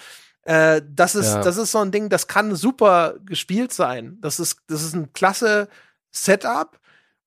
Äh, 0.44 0.82
das 0.90 1.14
ist, 1.14 1.34
ja. 1.34 1.42
das 1.42 1.56
ist 1.56 1.70
so 1.70 1.78
ein 1.78 1.92
Ding, 1.92 2.08
das 2.08 2.26
kann 2.26 2.56
super 2.56 3.14
gespielt 3.24 3.72
sein. 3.72 4.18
Das 4.20 4.40
ist, 4.40 4.56
das 4.66 4.82
ist 4.82 4.92
ein 4.92 5.12
klasse 5.12 5.68
Setup, 6.10 6.80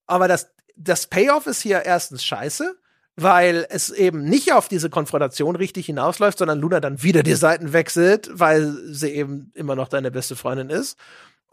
aber 0.06 0.28
das 0.28 0.50
das 0.76 1.08
Payoff 1.08 1.48
ist 1.48 1.62
hier 1.62 1.84
erstens 1.86 2.24
scheiße, 2.24 2.78
weil 3.16 3.66
es 3.70 3.90
eben 3.90 4.26
nicht 4.26 4.54
auf 4.54 4.68
diese 4.68 4.90
Konfrontation 4.90 5.56
richtig 5.56 5.86
hinausläuft, 5.86 6.38
sondern 6.38 6.60
Luna 6.60 6.80
dann 6.82 7.02
wieder 7.02 7.24
die 7.24 7.36
Seiten 7.36 7.72
wechselt, 7.72 8.30
weil 8.34 8.74
sie 8.88 9.10
eben 9.10 9.52
immer 9.54 9.76
noch 9.76 9.88
deine 9.88 10.12
beste 10.12 10.36
Freundin 10.36 10.70
ist. 10.70 10.98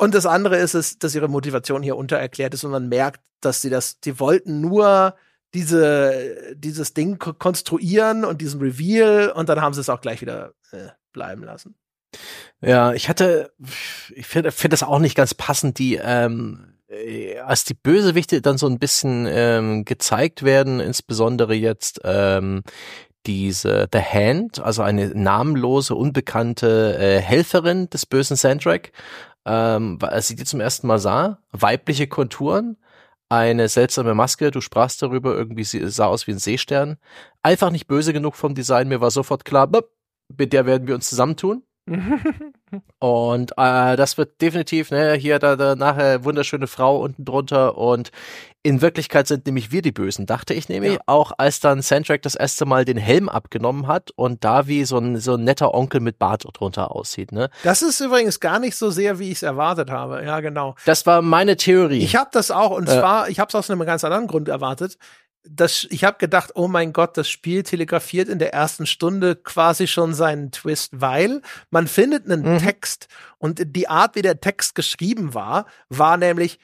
Und 0.02 0.16
das 0.16 0.26
andere 0.26 0.56
ist 0.56 0.74
es, 0.74 0.98
dass 0.98 1.14
ihre 1.14 1.28
Motivation 1.28 1.80
hier 1.80 1.96
untererklärt 1.96 2.54
ist 2.54 2.64
und 2.64 2.72
man 2.72 2.88
merkt, 2.88 3.20
dass 3.40 3.62
sie 3.62 3.70
das, 3.70 4.00
die 4.00 4.18
wollten 4.18 4.60
nur 4.60 5.14
diese, 5.54 6.56
dieses 6.56 6.92
Ding 6.92 7.20
konstruieren 7.20 8.24
und 8.24 8.40
diesen 8.40 8.60
Reveal 8.60 9.30
und 9.30 9.48
dann 9.48 9.60
haben 9.60 9.74
sie 9.74 9.80
es 9.80 9.88
auch 9.88 10.00
gleich 10.00 10.20
wieder 10.20 10.54
äh, 10.72 10.88
bleiben 11.12 11.44
lassen. 11.44 11.76
Ja, 12.60 12.92
ich 12.94 13.08
hatte, 13.08 13.52
ich 14.12 14.26
finde 14.26 14.50
find 14.50 14.72
das 14.72 14.82
auch 14.82 14.98
nicht 14.98 15.14
ganz 15.14 15.34
passend, 15.34 15.78
die, 15.78 16.00
ähm, 16.02 16.74
äh, 16.88 17.38
als 17.38 17.62
die 17.62 17.74
Bösewichte 17.74 18.42
dann 18.42 18.58
so 18.58 18.66
ein 18.66 18.80
bisschen 18.80 19.28
ähm, 19.30 19.84
gezeigt 19.84 20.42
werden, 20.42 20.80
insbesondere 20.80 21.54
jetzt 21.54 22.00
ähm, 22.02 22.64
diese 23.26 23.88
The 23.92 24.00
Hand, 24.00 24.58
also 24.58 24.82
eine 24.82 25.10
namenlose, 25.10 25.94
unbekannte 25.94 26.98
äh, 26.98 27.20
Helferin 27.20 27.88
des 27.88 28.04
bösen 28.04 28.36
Sandrak, 28.36 28.90
ähm, 29.44 29.98
als 30.00 30.28
sie 30.28 30.36
die 30.36 30.44
zum 30.44 30.60
ersten 30.60 30.86
Mal 30.86 30.98
sah, 30.98 31.38
weibliche 31.52 32.06
Konturen, 32.06 32.76
eine 33.28 33.68
seltsame 33.68 34.14
Maske, 34.14 34.50
du 34.50 34.60
sprachst 34.60 35.00
darüber, 35.02 35.34
irgendwie 35.34 35.64
sah 35.64 36.06
aus 36.06 36.26
wie 36.26 36.32
ein 36.32 36.38
Seestern. 36.38 36.98
Einfach 37.42 37.70
nicht 37.70 37.86
böse 37.86 38.12
genug 38.12 38.36
vom 38.36 38.54
Design, 38.54 38.88
mir 38.88 39.00
war 39.00 39.10
sofort 39.10 39.44
klar, 39.44 39.70
mit 40.28 40.52
der 40.52 40.66
werden 40.66 40.86
wir 40.86 40.94
uns 40.94 41.08
zusammentun. 41.08 41.62
und 43.00 43.52
äh, 43.56 43.96
das 43.96 44.16
wird 44.16 44.40
definitiv, 44.40 44.90
ne, 44.90 45.14
hier 45.14 45.38
da, 45.38 45.56
da 45.56 45.74
nachher 45.74 46.24
wunderschöne 46.24 46.68
Frau 46.68 47.00
unten 47.00 47.24
drunter 47.24 47.76
und 47.76 48.12
in 48.62 48.80
Wirklichkeit 48.80 49.26
sind 49.26 49.46
nämlich 49.46 49.72
wir 49.72 49.82
die 49.82 49.90
Bösen, 49.90 50.24
dachte 50.26 50.54
ich 50.54 50.68
nämlich, 50.68 50.94
ja. 50.94 51.00
auch 51.06 51.32
als 51.36 51.58
dann 51.58 51.82
Sandrak 51.82 52.22
das 52.22 52.36
erste 52.36 52.64
Mal 52.64 52.84
den 52.84 52.96
Helm 52.96 53.28
abgenommen 53.28 53.88
hat 53.88 54.12
und 54.14 54.44
da 54.44 54.68
wie 54.68 54.84
so 54.84 54.98
ein, 54.98 55.16
so 55.16 55.34
ein 55.34 55.42
netter 55.42 55.74
Onkel 55.74 56.00
mit 56.00 56.20
Bart 56.20 56.46
drunter 56.52 56.94
aussieht, 56.94 57.32
ne? 57.32 57.50
Das 57.64 57.82
ist 57.82 58.00
übrigens 58.00 58.38
gar 58.38 58.60
nicht 58.60 58.76
so 58.76 58.90
sehr, 58.90 59.18
wie 59.18 59.30
ich 59.30 59.38
es 59.38 59.42
erwartet 59.42 59.90
habe, 59.90 60.24
ja 60.24 60.38
genau. 60.38 60.76
Das 60.84 61.04
war 61.06 61.20
meine 61.20 61.56
Theorie. 61.56 61.98
Ich 61.98 62.14
habe 62.14 62.30
das 62.32 62.52
auch 62.52 62.70
und 62.70 62.88
äh, 62.88 62.92
zwar, 62.92 63.28
ich 63.28 63.40
habe 63.40 63.48
es 63.48 63.54
aus 63.56 63.68
einem 63.68 63.84
ganz 63.84 64.04
anderen 64.04 64.28
Grund 64.28 64.48
erwartet 64.48 64.96
das, 65.44 65.86
ich 65.90 66.04
habe 66.04 66.18
gedacht, 66.18 66.52
oh 66.54 66.68
mein 66.68 66.92
Gott, 66.92 67.16
das 67.16 67.28
Spiel 67.28 67.62
telegrafiert 67.62 68.28
in 68.28 68.38
der 68.38 68.52
ersten 68.52 68.86
Stunde 68.86 69.36
quasi 69.36 69.86
schon 69.86 70.14
seinen 70.14 70.52
Twist, 70.52 71.00
weil 71.00 71.42
man 71.70 71.88
findet 71.88 72.30
einen 72.30 72.54
mhm. 72.54 72.58
Text 72.58 73.08
und 73.38 73.74
die 73.76 73.88
Art, 73.88 74.14
wie 74.14 74.22
der 74.22 74.40
Text 74.40 74.74
geschrieben 74.74 75.34
war, 75.34 75.66
war 75.88 76.16
nämlich, 76.16 76.58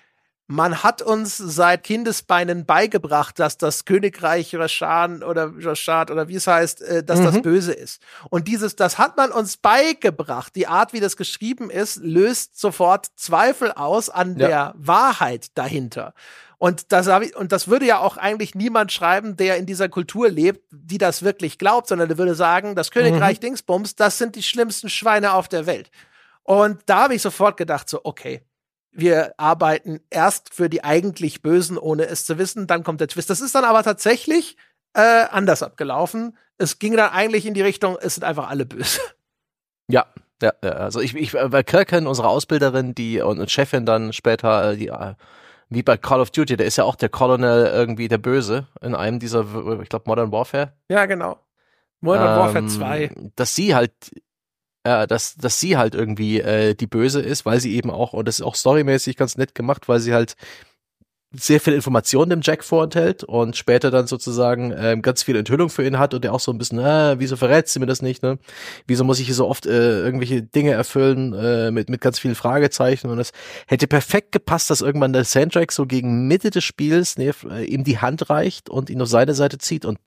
man 0.51 0.83
hat 0.83 1.03
uns 1.03 1.37
seit 1.37 1.85
Kindesbeinen 1.85 2.65
beigebracht, 2.65 3.39
dass 3.39 3.59
das 3.59 3.85
Königreich 3.85 4.55
Rashan 4.55 5.23
oder 5.23 5.53
Rashad 5.59 6.11
oder 6.11 6.29
wie 6.29 6.37
es 6.37 6.47
heißt, 6.47 6.81
äh, 6.81 7.05
dass 7.05 7.21
mhm. 7.21 7.25
das 7.25 7.43
böse 7.43 7.73
ist. 7.75 8.01
Und 8.31 8.49
dieses, 8.49 8.75
das 8.75 8.97
hat 8.97 9.19
man 9.19 9.31
uns 9.31 9.59
beigebracht. 9.59 10.57
Die 10.57 10.67
Art, 10.67 10.95
wie 10.95 11.01
das 11.01 11.19
geschrieben 11.19 11.69
ist, 11.69 11.97
löst 11.97 12.59
sofort 12.59 13.09
Zweifel 13.17 13.73
aus 13.73 14.09
an 14.09 14.39
ja. 14.39 14.49
der 14.49 14.75
Wahrheit 14.79 15.49
dahinter. 15.55 16.15
Und 16.59 16.91
das 16.91 17.07
habe 17.07 17.27
ich, 17.27 17.37
und 17.37 17.53
das 17.53 17.69
würde 17.69 17.87
ja 17.87 18.01
auch 18.01 18.17
eigentlich 18.17 18.57
niemand 18.57 18.91
schreiben, 18.93 19.37
der 19.37 19.57
in 19.57 19.67
dieser 19.67 19.89
Kultur 19.89 20.29
lebt, 20.29 20.65
die 20.73 20.99
das 20.99 21.23
wirklich 21.23 21.57
glaubt, 21.59 21.87
sondern 21.87 22.09
der 22.09 22.19
würde 22.19 22.35
sagen, 22.35 22.75
das 22.75 22.91
Königreich 22.91 23.37
mhm. 23.39 23.43
Dingsbums, 23.43 23.95
das 23.95 24.19
sind 24.19 24.35
die 24.35 24.43
schlimmsten 24.43 24.89
Schweine 24.89 25.35
auf 25.35 25.47
der 25.47 25.67
Welt. 25.67 25.91
Und 26.43 26.81
da 26.87 27.05
habe 27.05 27.15
ich 27.15 27.23
sofort 27.23 27.57
gedacht, 27.57 27.89
so, 27.89 28.01
okay, 28.03 28.43
wir 28.91 29.35
arbeiten 29.37 30.01
erst 30.11 30.53
für 30.53 30.69
die 30.69 30.83
eigentlich 30.83 31.43
Bösen, 31.43 31.79
ohne 31.79 32.07
es 32.07 32.27
zu 32.27 32.39
wissen, 32.39 32.67
dann 32.67 32.83
kommt 32.83 33.01
der 33.01 33.09
Twist. 33.09 33.31
Das 33.31 33.41
ist 33.41 33.55
dann 33.55 33.65
aber 33.65 33.85
tatsächlich 33.85 34.57
äh, 34.95 35.27
anders 35.31 35.63
abgelaufen. 35.63 36.37
Es 36.57 36.81
ging 36.81 36.97
dann 36.97 37.11
eigentlich 37.11 37.47
in 37.47 37.55
die 37.55 37.63
Richtung, 37.63 37.97
es 38.01 38.17
sind 38.17 38.25
einfach 38.25 38.49
alle 38.49 38.67
böse. 38.67 39.01
Ja, 39.91 40.07
ja, 40.43 40.51
also 40.61 41.01
ich, 41.01 41.15
ich 41.15 41.35
weil 41.35 41.65
Kirken, 41.65 42.07
unsere 42.07 42.29
Ausbilderin, 42.29 42.95
die 42.95 43.21
und 43.21 43.51
Chefin 43.51 43.87
dann 43.87 44.13
später, 44.13 44.73
äh, 44.73 44.77
die 44.77 44.89
äh, 44.89 45.15
wie 45.71 45.83
bei 45.83 45.97
Call 45.97 46.21
of 46.21 46.31
Duty, 46.31 46.57
der 46.57 46.67
ist 46.67 46.77
ja 46.77 46.85
auch 46.85 46.97
der 46.97 47.09
Colonel 47.09 47.67
irgendwie 47.67 48.09
der 48.09 48.19
Böse 48.19 48.69
in 48.81 48.95
einem 48.95 49.19
dieser, 49.19 49.43
ich 49.83 49.89
glaube, 49.89 50.05
Modern 50.07 50.33
Warfare. 50.33 50.73
Ja, 50.89 51.07
genau. 51.07 51.39
Modern 52.01 52.33
ähm, 52.33 52.39
Warfare 52.39 52.67
2. 52.67 53.11
Dass 53.37 53.55
sie 53.55 53.75
halt, 53.75 53.93
äh, 54.85 55.07
dass, 55.07 55.35
dass 55.37 55.61
sie 55.61 55.77
halt 55.77 55.95
irgendwie 55.95 56.41
äh, 56.41 56.75
die 56.75 56.87
Böse 56.87 57.21
ist, 57.21 57.45
weil 57.45 57.61
sie 57.61 57.75
eben 57.75 57.91
auch, 57.91 58.13
und 58.13 58.27
das 58.27 58.39
ist 58.39 58.45
auch 58.45 58.55
storymäßig 58.55 59.17
ganz 59.17 59.37
nett 59.37 59.55
gemacht, 59.55 59.89
weil 59.89 60.01
sie 60.01 60.15
halt 60.15 60.37
sehr 61.33 61.61
viel 61.61 61.75
Information 61.75 62.31
dem 62.31 62.41
Jack 62.43 62.65
vorenthält 62.65 63.23
und 63.23 63.55
später 63.55 63.91
dann 63.91 64.07
sozusagen 64.07 64.75
ähm, 64.75 65.03
ganz 65.03 65.23
viel 65.23 65.37
Enthüllung 65.37 65.69
für 65.69 65.87
ihn 65.87 65.99
hat 65.99 66.15
und 66.15 66.25
der 66.25 66.33
auch 66.33 66.41
so 66.41 66.51
ein 66.51 66.57
bisschen, 66.57 66.79
äh, 66.79 67.17
wieso 67.19 67.37
verrät 67.37 67.69
sie 67.69 67.81
mir 67.81 67.87
das 67.87 68.01
nicht, 68.01 68.23
ne? 68.23 68.39
Wieso 68.87 69.05
muss 69.05 69.21
ich 69.21 69.27
hier 69.27 69.35
so 69.35 69.47
oft 69.47 69.67
äh, 69.67 70.01
irgendwelche 70.01 70.43
Dinge 70.43 70.73
erfüllen 70.73 71.35
äh, 71.35 71.71
mit, 71.71 71.91
mit 71.91 72.01
ganz 72.01 72.19
vielen 72.19 72.35
Fragezeichen 72.35 73.11
und 73.11 73.19
das 73.19 73.33
hätte 73.67 73.87
perfekt 73.87 74.33
gepasst, 74.33 74.71
dass 74.71 74.81
irgendwann 74.81 75.13
der 75.13 75.25
Sandrak 75.25 75.71
so 75.71 75.85
gegen 75.85 76.29
Mitte 76.29 76.49
des 76.49 76.65
Spiels 76.65 77.19
ne, 77.19 77.35
äh, 77.51 77.65
ihm 77.65 77.85
die 77.85 77.99
Hand 77.99 78.31
reicht 78.31 78.71
und 78.71 78.89
ihn 78.89 79.03
auf 79.03 79.09
seine 79.09 79.35
Seite 79.35 79.59
zieht 79.59 79.85
und 79.85 79.99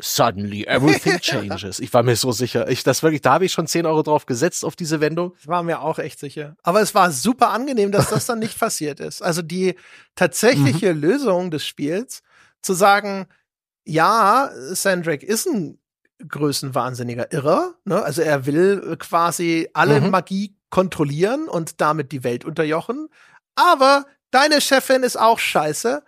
suddenly 0.00 0.64
everything 0.64 1.18
changes. 1.20 1.78
ich 1.78 1.94
war 1.94 2.02
mir 2.02 2.16
so 2.16 2.32
sicher. 2.32 2.68
Ich, 2.68 2.82
das 2.82 3.04
wirklich, 3.04 3.22
da 3.22 3.34
habe 3.34 3.44
ich 3.44 3.52
schon 3.52 3.68
10 3.68 3.86
Euro 3.86 4.02
drauf 4.02 4.26
gesetzt 4.26 4.64
auf 4.64 4.74
diese 4.74 5.00
Wendung. 5.00 5.32
Ich 5.38 5.46
war 5.46 5.62
mir 5.62 5.80
auch 5.82 6.00
echt 6.00 6.18
sicher. 6.18 6.56
Aber 6.64 6.80
es 6.80 6.92
war 6.92 7.12
super 7.12 7.50
angenehm, 7.50 7.92
dass 7.92 8.10
das 8.10 8.26
dann 8.26 8.40
nicht 8.40 8.58
passiert 8.58 8.98
ist. 8.98 9.22
Also 9.22 9.42
die 9.42 9.76
tatsächliche 10.56 10.94
mhm. 10.94 11.00
Lösung 11.00 11.50
des 11.50 11.66
Spiels, 11.66 12.22
zu 12.62 12.74
sagen, 12.74 13.26
ja, 13.84 14.50
Sandrak 14.70 15.22
ist 15.22 15.46
ein 15.46 15.78
größenwahnsinniger 16.26 17.32
Irrer, 17.32 17.74
ne? 17.84 18.02
Also 18.02 18.22
er 18.22 18.46
will 18.46 18.96
quasi 18.98 19.68
alle 19.74 20.00
mhm. 20.00 20.10
Magie 20.10 20.56
kontrollieren 20.70 21.48
und 21.48 21.80
damit 21.80 22.10
die 22.12 22.24
Welt 22.24 22.44
unterjochen. 22.44 23.08
Aber 23.54 24.06
deine 24.30 24.60
Chefin 24.60 25.02
ist 25.02 25.18
auch 25.18 25.38
scheiße 25.38 26.02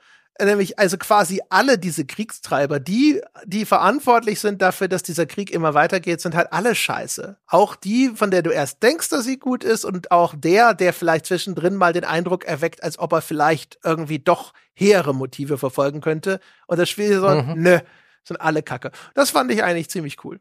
nämlich 0.47 0.79
also 0.79 0.97
quasi 0.97 1.41
alle 1.49 1.79
diese 1.79 2.05
Kriegstreiber, 2.05 2.81
die, 2.81 3.21
die 3.45 3.65
verantwortlich 3.65 4.41
sind 4.41 4.63
dafür, 4.63 4.89
dass 4.89 5.03
dieser 5.03 5.27
Krieg 5.27 5.51
immer 5.51 5.75
weitergeht, 5.75 6.21
sind 6.21 6.35
halt 6.35 6.53
alle 6.53 6.75
scheiße. 6.75 7.39
Auch 7.47 7.75
die, 7.77 8.11
von 8.15 8.31
der 8.31 8.43
du 8.43 8.51
erst 8.51 8.83
denkst, 8.83 9.09
dass 9.09 9.25
sie 9.25 9.39
gut 9.39 9.65
ist 9.65 9.85
und 9.85 10.11
auch 10.11 10.35
der, 10.37 10.75
der 10.75 10.93
vielleicht 10.93 11.27
zwischendrin 11.27 11.75
mal 11.75 11.93
den 11.93 12.05
Eindruck 12.05 12.45
erweckt, 12.45 12.83
als 12.83 12.99
ob 12.99 13.13
er 13.13 13.23
vielleicht 13.23 13.79
irgendwie 13.85 14.19
doch 14.19 14.53
hehre 14.75 15.15
Motive 15.15 15.59
verfolgen 15.59 16.01
könnte. 16.01 16.41
Und 16.67 16.79
das 16.79 16.89
Spiel 16.89 17.19
so, 17.19 17.29
mhm. 17.29 17.55
nö, 17.57 17.79
sind 18.25 18.41
alle 18.41 18.63
Kacke. 18.63 18.93
Das 19.15 19.31
fand 19.31 19.51
ich 19.51 19.65
eigentlich 19.65 19.91
ziemlich 19.91 20.25
cool. 20.25 20.39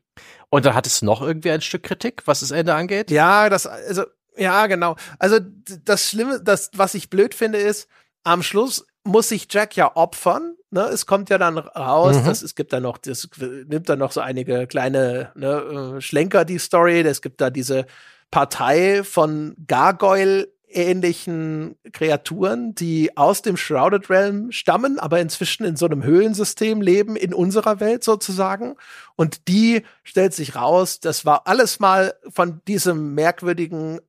Und 0.50 0.66
da 0.66 0.76
hat 0.76 0.86
es 0.86 1.02
noch 1.02 1.22
irgendwie 1.22 1.52
ein 1.52 1.62
Stück 1.62 1.84
Kritik, 1.84 2.22
was 2.26 2.42
das 2.42 2.52
Ende 2.52 2.76
angeht? 2.76 3.10
Ja, 3.10 3.50
das, 3.50 3.66
also, 3.66 4.04
ja, 4.36 4.68
genau. 4.68 4.96
Also, 5.18 5.40
das 5.84 6.10
Schlimme, 6.10 6.42
das, 6.42 6.70
was 6.76 6.94
ich 6.94 7.10
blöd 7.10 7.34
finde, 7.34 7.58
ist, 7.58 7.88
am 8.24 8.44
Schluss 8.44 8.86
muss 9.08 9.30
sich 9.30 9.48
Jack 9.50 9.76
ja 9.76 9.96
opfern. 9.96 10.56
Ne? 10.70 10.82
Es 10.82 11.06
kommt 11.06 11.30
ja 11.30 11.38
dann 11.38 11.58
raus, 11.58 12.18
mhm. 12.18 12.26
dass 12.26 12.42
es 12.42 12.56
gibt 12.56 12.74
da 12.74 12.80
noch, 12.80 12.98
das 12.98 13.30
nimmt 13.40 13.90
dann 13.90 14.00
noch 14.00 14.12
so 14.12 14.22
einige 14.22 14.68
kleine 14.68 15.32
ne, 15.36 15.96
äh, 15.98 16.02
Schlenker, 16.02 16.46
die 16.46 16.60
Story. 16.60 17.02
Es 17.02 17.22
gibt 17.22 17.42
da 17.42 17.50
diese 17.50 17.86
Partei 18.32 19.04
von 19.04 19.56
Gargoyle 19.68 20.50
ähnlichen 20.70 21.76
Kreaturen, 21.94 22.76
die 22.76 23.16
aus 23.16 23.42
dem 23.42 23.56
Shrouded 23.56 24.10
Realm 24.10 24.52
stammen, 24.52 25.00
aber 25.00 25.20
inzwischen 25.20 25.66
in 25.66 25.78
so 25.78 25.86
einem 25.86 26.04
Höhlensystem 26.04 26.82
leben, 26.82 27.16
in 27.16 27.34
unserer 27.34 27.80
Welt 27.80 28.04
sozusagen. 28.04 28.76
Und 29.16 29.48
die 29.48 29.84
stellt 30.04 30.34
sich 30.34 30.56
raus, 30.56 31.00
das 31.00 31.26
war 31.26 31.48
alles 31.48 31.80
mal 31.80 32.14
von 32.30 32.62
diesem 32.68 33.16
merkwürdigen 33.16 34.00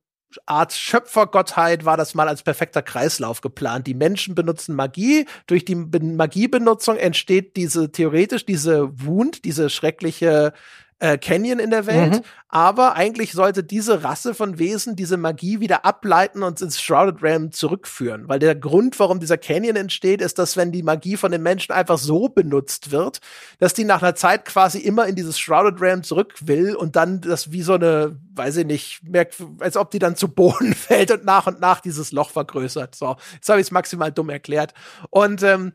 Art 0.45 0.73
Schöpfergottheit 0.73 1.85
war 1.85 1.97
das 1.97 2.13
mal 2.13 2.27
als 2.27 2.43
perfekter 2.43 2.81
Kreislauf 2.81 3.41
geplant. 3.41 3.87
Die 3.87 3.93
Menschen 3.93 4.35
benutzen 4.35 4.75
Magie. 4.75 5.25
Durch 5.47 5.65
die 5.65 5.75
Magiebenutzung 5.75 6.97
entsteht 6.97 7.55
diese 7.55 7.91
theoretisch 7.91 8.45
diese 8.45 8.89
Wund, 9.03 9.45
diese 9.45 9.69
schreckliche 9.69 10.53
äh, 10.99 11.17
Canyon 11.17 11.59
in 11.59 11.69
der 11.69 11.85
Welt. 11.85 12.15
Mhm. 12.15 12.21
Aber 12.51 12.95
eigentlich 12.95 13.31
sollte 13.33 13.63
diese 13.63 14.03
Rasse 14.03 14.33
von 14.33 14.57
Wesen 14.57 14.95
diese 14.95 15.17
Magie 15.17 15.59
wieder 15.59 15.85
ableiten 15.85 16.41
und 16.41 16.61
ins 16.61 16.81
Shrouded 16.81 17.21
Realm 17.21 17.51
zurückführen. 17.51 18.27
Weil 18.27 18.39
der 18.39 18.55
Grund, 18.55 18.99
warum 18.99 19.19
dieser 19.19 19.37
Canyon 19.37 19.75
entsteht, 19.75 20.21
ist, 20.21 20.39
dass 20.39 20.57
wenn 20.57 20.71
die 20.71 20.83
Magie 20.83 21.15
von 21.15 21.31
den 21.31 21.43
Menschen 21.43 21.71
einfach 21.71 21.97
so 21.97 22.27
benutzt 22.27 22.91
wird, 22.91 23.19
dass 23.59 23.73
die 23.73 23.83
nach 23.83 24.01
einer 24.01 24.15
Zeit 24.15 24.45
quasi 24.45 24.79
immer 24.79 25.05
in 25.05 25.15
dieses 25.15 25.39
Shrouded 25.39 25.79
Realm 25.79 26.03
zurück 26.03 26.33
will 26.41 26.75
und 26.75 26.95
dann 26.95 27.21
das 27.21 27.51
wie 27.51 27.61
so 27.61 27.75
eine, 27.75 28.17
weiß 28.33 28.57
ich 28.57 28.65
nicht, 28.65 29.03
merkt, 29.03 29.35
als 29.59 29.77
ob 29.77 29.91
die 29.91 29.99
dann 29.99 30.15
zu 30.15 30.27
Boden 30.27 30.73
fällt 30.75 31.11
und 31.11 31.23
nach 31.23 31.47
und 31.47 31.59
nach 31.59 31.81
dieses 31.81 32.11
Loch 32.11 32.31
vergrößert. 32.31 32.95
So, 32.95 33.15
jetzt 33.33 33.47
habe 33.47 33.61
ich 33.61 33.67
es 33.67 33.71
maximal 33.71 34.11
dumm 34.11 34.29
erklärt. 34.29 34.73
Und 35.11 35.43
ähm, 35.43 35.73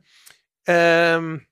ähm, 0.66 1.42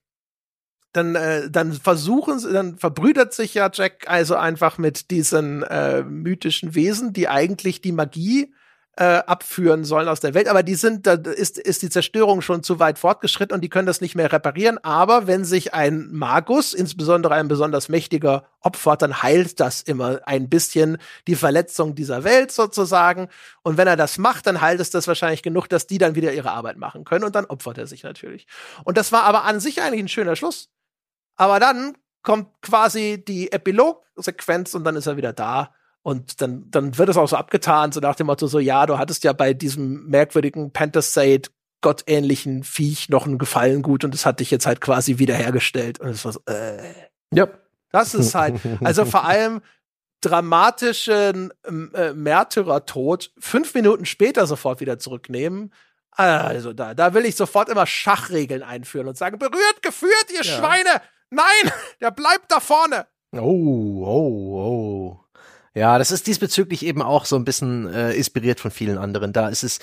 dann, 0.93 1.15
äh, 1.15 1.51
dann 1.51 1.73
versuchen 1.73 2.39
sie, 2.39 2.53
dann 2.53 2.77
verbrüdert 2.79 3.33
sich 3.33 3.55
ja 3.55 3.71
Jack 3.73 4.05
also 4.09 4.37
einfach 4.37 4.79
mit 4.79 5.11
diesen 5.11 5.63
äh, 5.63 6.03
mythischen 6.03 6.75
Wesen, 6.75 7.13
die 7.13 7.29
eigentlich 7.29 7.81
die 7.81 7.93
Magie 7.93 8.53
äh, 8.97 9.05
abführen 9.05 9.85
sollen 9.85 10.09
aus 10.09 10.21
der 10.21 10.35
Welt. 10.35 10.49
Aber 10.49 10.63
die 10.63 10.75
sind, 10.75 11.07
da 11.07 11.15
ist, 11.15 11.59
ist 11.59 11.81
die 11.81 11.89
Zerstörung 11.89 12.43
schon 12.43 12.63
zu 12.63 12.79
weit 12.79 12.99
fortgeschritten 12.99 13.55
und 13.55 13.63
die 13.63 13.71
können 13.71 13.87
das 13.87 14.03
nicht 14.03 14.15
mehr 14.15 14.31
reparieren. 14.31 14.77
Aber 14.85 15.27
wenn 15.27 15.47
sich 15.47 15.73
ein 15.73 16.09
Magus, 16.13 16.75
insbesondere 16.75 17.35
ein 17.35 17.49
besonders 17.49 17.89
mächtiger, 17.89 18.45
opfert, 18.61 19.01
dann 19.01 19.23
heilt 19.23 19.61
das 19.61 19.81
immer 19.81 20.21
ein 20.27 20.51
bisschen 20.51 20.99
die 21.27 21.37
Verletzung 21.37 21.95
dieser 21.95 22.23
Welt 22.23 22.53
sozusagen. 22.53 23.29
Und 23.63 23.79
wenn 23.79 23.89
er 23.89 23.97
das 23.97 24.19
macht, 24.19 24.47
dann 24.47 24.61
heilt 24.61 24.81
es 24.81 24.91
das 24.91 25.09
wahrscheinlich 25.09 25.43
genug, 25.43 25.69
dass 25.69 25.87
die 25.87 25.99
dann 25.99 26.15
wieder 26.15 26.35
ihre 26.35 26.51
Arbeit 26.51 26.77
machen 26.77 27.05
können. 27.05 27.25
Und 27.25 27.35
dann 27.35 27.47
opfert 27.47 27.79
er 27.79 27.87
sich 27.87 28.03
natürlich. 28.03 28.47
Und 28.85 28.99
das 28.99 29.11
war 29.11 29.23
aber 29.23 29.45
an 29.45 29.59
sich 29.59 29.81
eigentlich 29.81 30.03
ein 30.03 30.09
schöner 30.09 30.37
Schluss. 30.37 30.69
Aber 31.43 31.59
dann 31.59 31.97
kommt 32.23 32.47
quasi 32.63 33.21
die 33.27 33.51
Epilog-Sequenz 33.51 34.77
und 34.77 34.85
dann 34.85 34.95
ist 34.95 35.09
er 35.09 35.17
wieder 35.17 35.33
da 35.33 35.75
und 36.03 36.41
dann, 36.41 36.71
dann 36.71 36.97
wird 36.97 37.09
es 37.09 37.17
auch 37.17 37.27
so 37.27 37.35
abgetan, 37.35 37.91
so 37.91 37.99
nach 37.99 38.15
dem 38.15 38.29
Motto, 38.29 38.47
so, 38.47 38.61
ja, 38.61 38.87
du 38.87 38.97
hattest 38.97 39.25
ja 39.25 39.33
bei 39.33 39.53
diesem 39.53 40.07
merkwürdigen 40.07 40.73
Pantasade 40.73 41.51
gottähnlichen 41.81 42.63
Viech 42.63 43.09
noch 43.09 43.27
einen 43.27 43.39
Gefallen 43.39 43.83
gut 43.83 44.05
und 44.05 44.15
es 44.15 44.25
hat 44.25 44.39
dich 44.39 44.53
jetzt 44.53 44.67
halt 44.67 44.81
quasi 44.81 45.19
wiederhergestellt. 45.19 45.99
Und 45.99 46.11
es 46.11 46.25
war 46.25 46.33
so, 46.33 46.41
äh. 46.47 46.81
Ja. 47.35 47.49
Das 47.91 48.15
ist 48.15 48.37
halt, 48.37 48.61
also 48.85 49.05
vor 49.05 49.25
allem 49.25 49.63
dramatischen 50.21 51.53
äh, 51.65 52.13
Märtyrertod 52.13 53.33
fünf 53.41 53.75
Minuten 53.75 54.05
später 54.05 54.47
sofort 54.47 54.79
wieder 54.79 55.01
zurücknehmen. 55.01 55.75
Also 56.13 56.73
da, 56.73 56.95
da 56.95 57.15
will 57.15 57.25
ich 57.25 57.35
sofort 57.35 57.69
immer 57.69 57.85
Schachregeln 57.85 58.63
einführen 58.63 59.09
und 59.09 59.19
sagen, 59.19 59.41
berührt, 59.41 59.83
geführt, 59.83 60.27
ihr 60.31 60.43
ja. 60.43 60.45
Schweine! 60.45 61.03
Nein, 61.33 61.73
der 62.03 62.11
bleibt 62.11 62.53
da 62.53 62.61
vorne! 62.61 63.07
Oh, 63.33 64.05
oh, 64.05 65.17
oh. 65.17 65.21
Ja, 65.75 65.97
das 65.97 66.11
ist 66.11 66.27
diesbezüglich 66.27 66.85
eben 66.85 67.01
auch 67.01 67.25
so 67.25 67.37
ein 67.37 67.47
bisschen 67.47 67.91
äh, 67.91 68.13
inspiriert 68.13 68.61
von 68.61 68.71
vielen 68.71 68.99
anderen. 68.99 69.33
Da 69.33 69.49
ist 69.49 69.63
es 69.63 69.79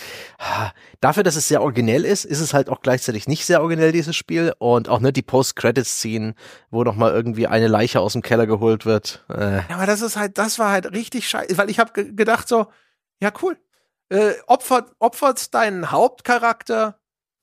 dafür, 1.02 1.24
dass 1.24 1.36
es 1.36 1.48
sehr 1.48 1.64
originell 1.64 2.06
ist, 2.06 2.26
ist 2.26 2.42
es 2.42 2.54
halt 2.54 2.70
auch 2.70 2.82
gleichzeitig 2.82 3.28
nicht 3.28 3.44
sehr 3.48 3.62
originell 3.62 3.92
dieses 3.92 4.16
Spiel 4.16 4.54
und 4.60 4.90
auch 4.90 5.00
ne 5.00 5.12
die 5.12 5.24
Post-Credits-Szenen, 5.24 6.36
wo 6.70 6.84
noch 6.84 6.96
mal 6.96 7.12
irgendwie 7.12 7.48
eine 7.48 7.68
Leiche 7.68 8.00
aus 8.00 8.14
dem 8.14 8.22
Keller 8.22 8.46
geholt 8.46 8.86
wird. 8.86 9.26
Äh. 9.30 9.62
Ja, 9.68 9.78
aber 9.78 9.88
das 9.88 10.02
ist 10.02 10.18
halt, 10.18 10.38
das 10.38 10.60
war 10.60 10.70
halt 10.70 10.92
richtig 10.92 11.28
scheiße, 11.28 11.58
weil 11.58 11.72
ich 11.72 11.80
habe 11.80 12.14
gedacht 12.14 12.48
so, 12.48 12.68
ja 13.20 13.32
cool, 13.42 13.58
äh, 14.10 14.34
opfert 14.46 14.92
opfert 15.00 15.52
deinen 15.56 15.90
Hauptcharakter 15.90 16.99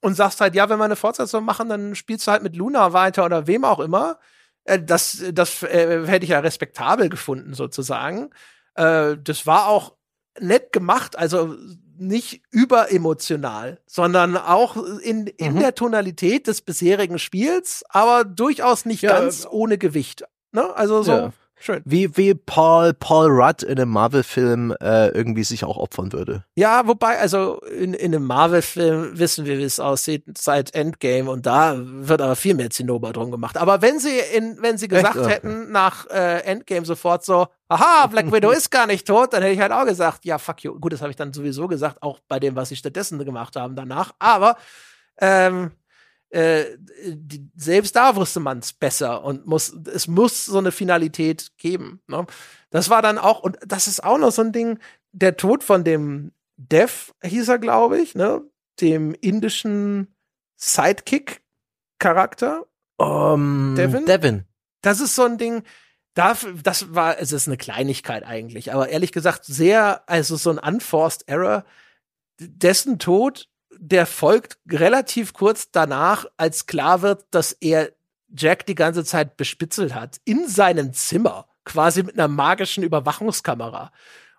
und 0.06 0.14
sagst 0.14 0.40
halt, 0.40 0.54
ja, 0.54 0.68
wenn 0.68 0.78
wir 0.78 0.84
eine 0.84 0.94
Fortsetzung 0.94 1.44
machen, 1.44 1.68
dann 1.68 1.96
spielst 1.96 2.28
du 2.28 2.30
halt 2.30 2.44
mit 2.44 2.54
Luna 2.54 2.92
weiter 2.92 3.24
oder 3.24 3.48
wem 3.48 3.64
auch 3.64 3.80
immer. 3.80 4.20
Äh, 4.62 4.80
das 4.80 5.24
das 5.32 5.64
äh, 5.64 6.06
hätte 6.06 6.22
ich 6.22 6.30
ja 6.30 6.38
respektabel 6.38 7.08
gefunden, 7.08 7.54
sozusagen. 7.54 8.30
Äh, 8.76 9.16
das 9.20 9.48
war 9.48 9.66
auch 9.66 9.96
nett 10.38 10.72
gemacht, 10.72 11.18
also 11.18 11.56
nicht 11.98 12.42
überemotional, 12.52 13.80
sondern 13.86 14.36
auch 14.36 14.76
in, 14.76 15.26
in 15.26 15.54
mhm. 15.54 15.58
der 15.58 15.74
Tonalität 15.74 16.46
des 16.46 16.60
bisherigen 16.60 17.18
Spiels, 17.18 17.82
aber 17.88 18.24
durchaus 18.24 18.84
nicht 18.84 19.02
ja, 19.02 19.18
ganz 19.18 19.44
ohne 19.50 19.76
Gewicht. 19.76 20.22
Ne? 20.52 20.72
Also 20.76 21.02
so. 21.02 21.12
Ja. 21.12 21.32
Schön. 21.58 21.80
Wie, 21.86 22.16
wie 22.16 22.34
Paul, 22.34 22.92
Paul 22.92 23.30
Rudd 23.30 23.62
in 23.62 23.78
einem 23.78 23.90
Marvel-Film 23.90 24.76
äh, 24.80 25.08
irgendwie 25.08 25.42
sich 25.42 25.64
auch 25.64 25.78
opfern 25.78 26.12
würde. 26.12 26.44
Ja, 26.54 26.86
wobei, 26.86 27.18
also 27.18 27.60
in, 27.62 27.94
in 27.94 28.14
einem 28.14 28.26
Marvel-Film 28.26 29.18
wissen 29.18 29.46
wir, 29.46 29.58
wie 29.58 29.62
es 29.64 29.80
aussieht 29.80 30.24
seit 30.36 30.74
Endgame 30.74 31.30
und 31.30 31.46
da 31.46 31.76
wird 31.78 32.20
aber 32.20 32.36
viel 32.36 32.54
mehr 32.54 32.68
Zinnober 32.70 33.12
drum 33.12 33.30
gemacht. 33.30 33.56
Aber 33.56 33.80
wenn 33.80 33.98
sie 33.98 34.18
in, 34.34 34.58
wenn 34.60 34.76
sie 34.76 34.88
gesagt 34.88 35.16
Echt? 35.16 35.28
hätten 35.28 35.72
nach 35.72 36.06
äh, 36.10 36.40
Endgame 36.40 36.84
sofort 36.84 37.24
so, 37.24 37.46
aha, 37.68 38.06
Black 38.06 38.30
Widow 38.30 38.50
ist 38.50 38.70
gar 38.70 38.86
nicht 38.86 39.06
tot, 39.06 39.32
dann 39.32 39.42
hätte 39.42 39.54
ich 39.54 39.60
halt 39.60 39.72
auch 39.72 39.86
gesagt, 39.86 40.26
ja, 40.26 40.36
fuck 40.38 40.62
you. 40.62 40.78
Gut, 40.78 40.92
das 40.92 41.00
habe 41.00 41.10
ich 41.10 41.16
dann 41.16 41.32
sowieso 41.32 41.68
gesagt, 41.68 42.02
auch 42.02 42.20
bei 42.28 42.38
dem, 42.38 42.54
was 42.54 42.68
sie 42.68 42.76
stattdessen 42.76 43.18
gemacht 43.24 43.56
haben 43.56 43.74
danach. 43.76 44.12
Aber 44.18 44.56
ähm, 45.20 45.72
äh, 46.36 46.76
die, 47.06 47.48
selbst 47.56 47.96
da 47.96 48.14
wusste 48.14 48.40
man 48.40 48.58
es 48.58 48.74
besser 48.74 49.24
und 49.24 49.46
muss, 49.46 49.74
es 49.92 50.06
muss 50.06 50.44
so 50.44 50.58
eine 50.58 50.70
Finalität 50.70 51.56
geben. 51.56 52.02
Ne? 52.08 52.26
Das 52.68 52.90
war 52.90 53.00
dann 53.00 53.16
auch, 53.16 53.40
und 53.40 53.56
das 53.66 53.86
ist 53.86 54.04
auch 54.04 54.18
noch 54.18 54.32
so 54.32 54.42
ein 54.42 54.52
Ding, 54.52 54.78
der 55.12 55.38
Tod 55.38 55.64
von 55.64 55.82
dem 55.82 56.32
Dev 56.58 57.14
hieß 57.22 57.48
er, 57.48 57.58
glaube 57.58 57.98
ich, 57.98 58.14
ne? 58.14 58.42
dem 58.80 59.14
indischen 59.14 60.14
Sidekick-Charakter. 60.56 62.66
Um, 62.98 63.74
Devin? 63.76 64.04
Devin. 64.04 64.44
Das 64.82 65.00
ist 65.00 65.14
so 65.14 65.24
ein 65.24 65.38
Ding, 65.38 65.62
das 66.12 66.94
war, 66.94 67.18
es 67.18 67.32
ist 67.32 67.48
eine 67.48 67.56
Kleinigkeit 67.56 68.24
eigentlich, 68.24 68.74
aber 68.74 68.90
ehrlich 68.90 69.12
gesagt 69.12 69.46
sehr, 69.46 70.06
also 70.06 70.36
so 70.36 70.50
ein 70.50 70.58
unforced 70.58 71.26
Error, 71.28 71.64
dessen 72.38 72.98
Tod 72.98 73.48
der 73.78 74.06
folgt 74.06 74.58
relativ 74.70 75.32
kurz 75.32 75.70
danach, 75.70 76.26
als 76.36 76.66
klar 76.66 77.02
wird, 77.02 77.24
dass 77.30 77.52
er 77.52 77.92
Jack 78.34 78.66
die 78.66 78.74
ganze 78.74 79.04
Zeit 79.04 79.36
bespitzelt 79.36 79.94
hat, 79.94 80.16
in 80.24 80.48
seinem 80.48 80.92
Zimmer, 80.92 81.46
quasi 81.64 82.02
mit 82.02 82.14
einer 82.14 82.28
magischen 82.28 82.84
Überwachungskamera. 82.84 83.92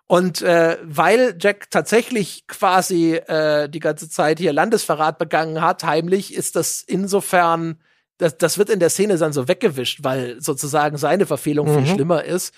Und 0.06 0.40
äh, 0.40 0.78
weil 0.82 1.36
Jack 1.38 1.70
tatsächlich 1.70 2.46
quasi 2.46 3.14
äh, 3.14 3.68
die 3.68 3.80
ganze 3.80 4.08
Zeit 4.08 4.38
hier 4.38 4.54
Landesverrat 4.54 5.18
begangen 5.18 5.60
hat, 5.60 5.84
heimlich, 5.84 6.34
ist 6.34 6.56
das 6.56 6.80
insofern, 6.80 7.78
das, 8.16 8.38
das 8.38 8.56
wird 8.56 8.70
in 8.70 8.80
der 8.80 8.88
Szene 8.88 9.18
dann 9.18 9.34
so 9.34 9.48
weggewischt, 9.48 10.00
weil 10.02 10.40
sozusagen 10.40 10.96
seine 10.96 11.26
Verfehlung 11.26 11.68
mhm. 11.70 11.84
viel 11.84 11.94
schlimmer 11.94 12.24
ist. 12.24 12.54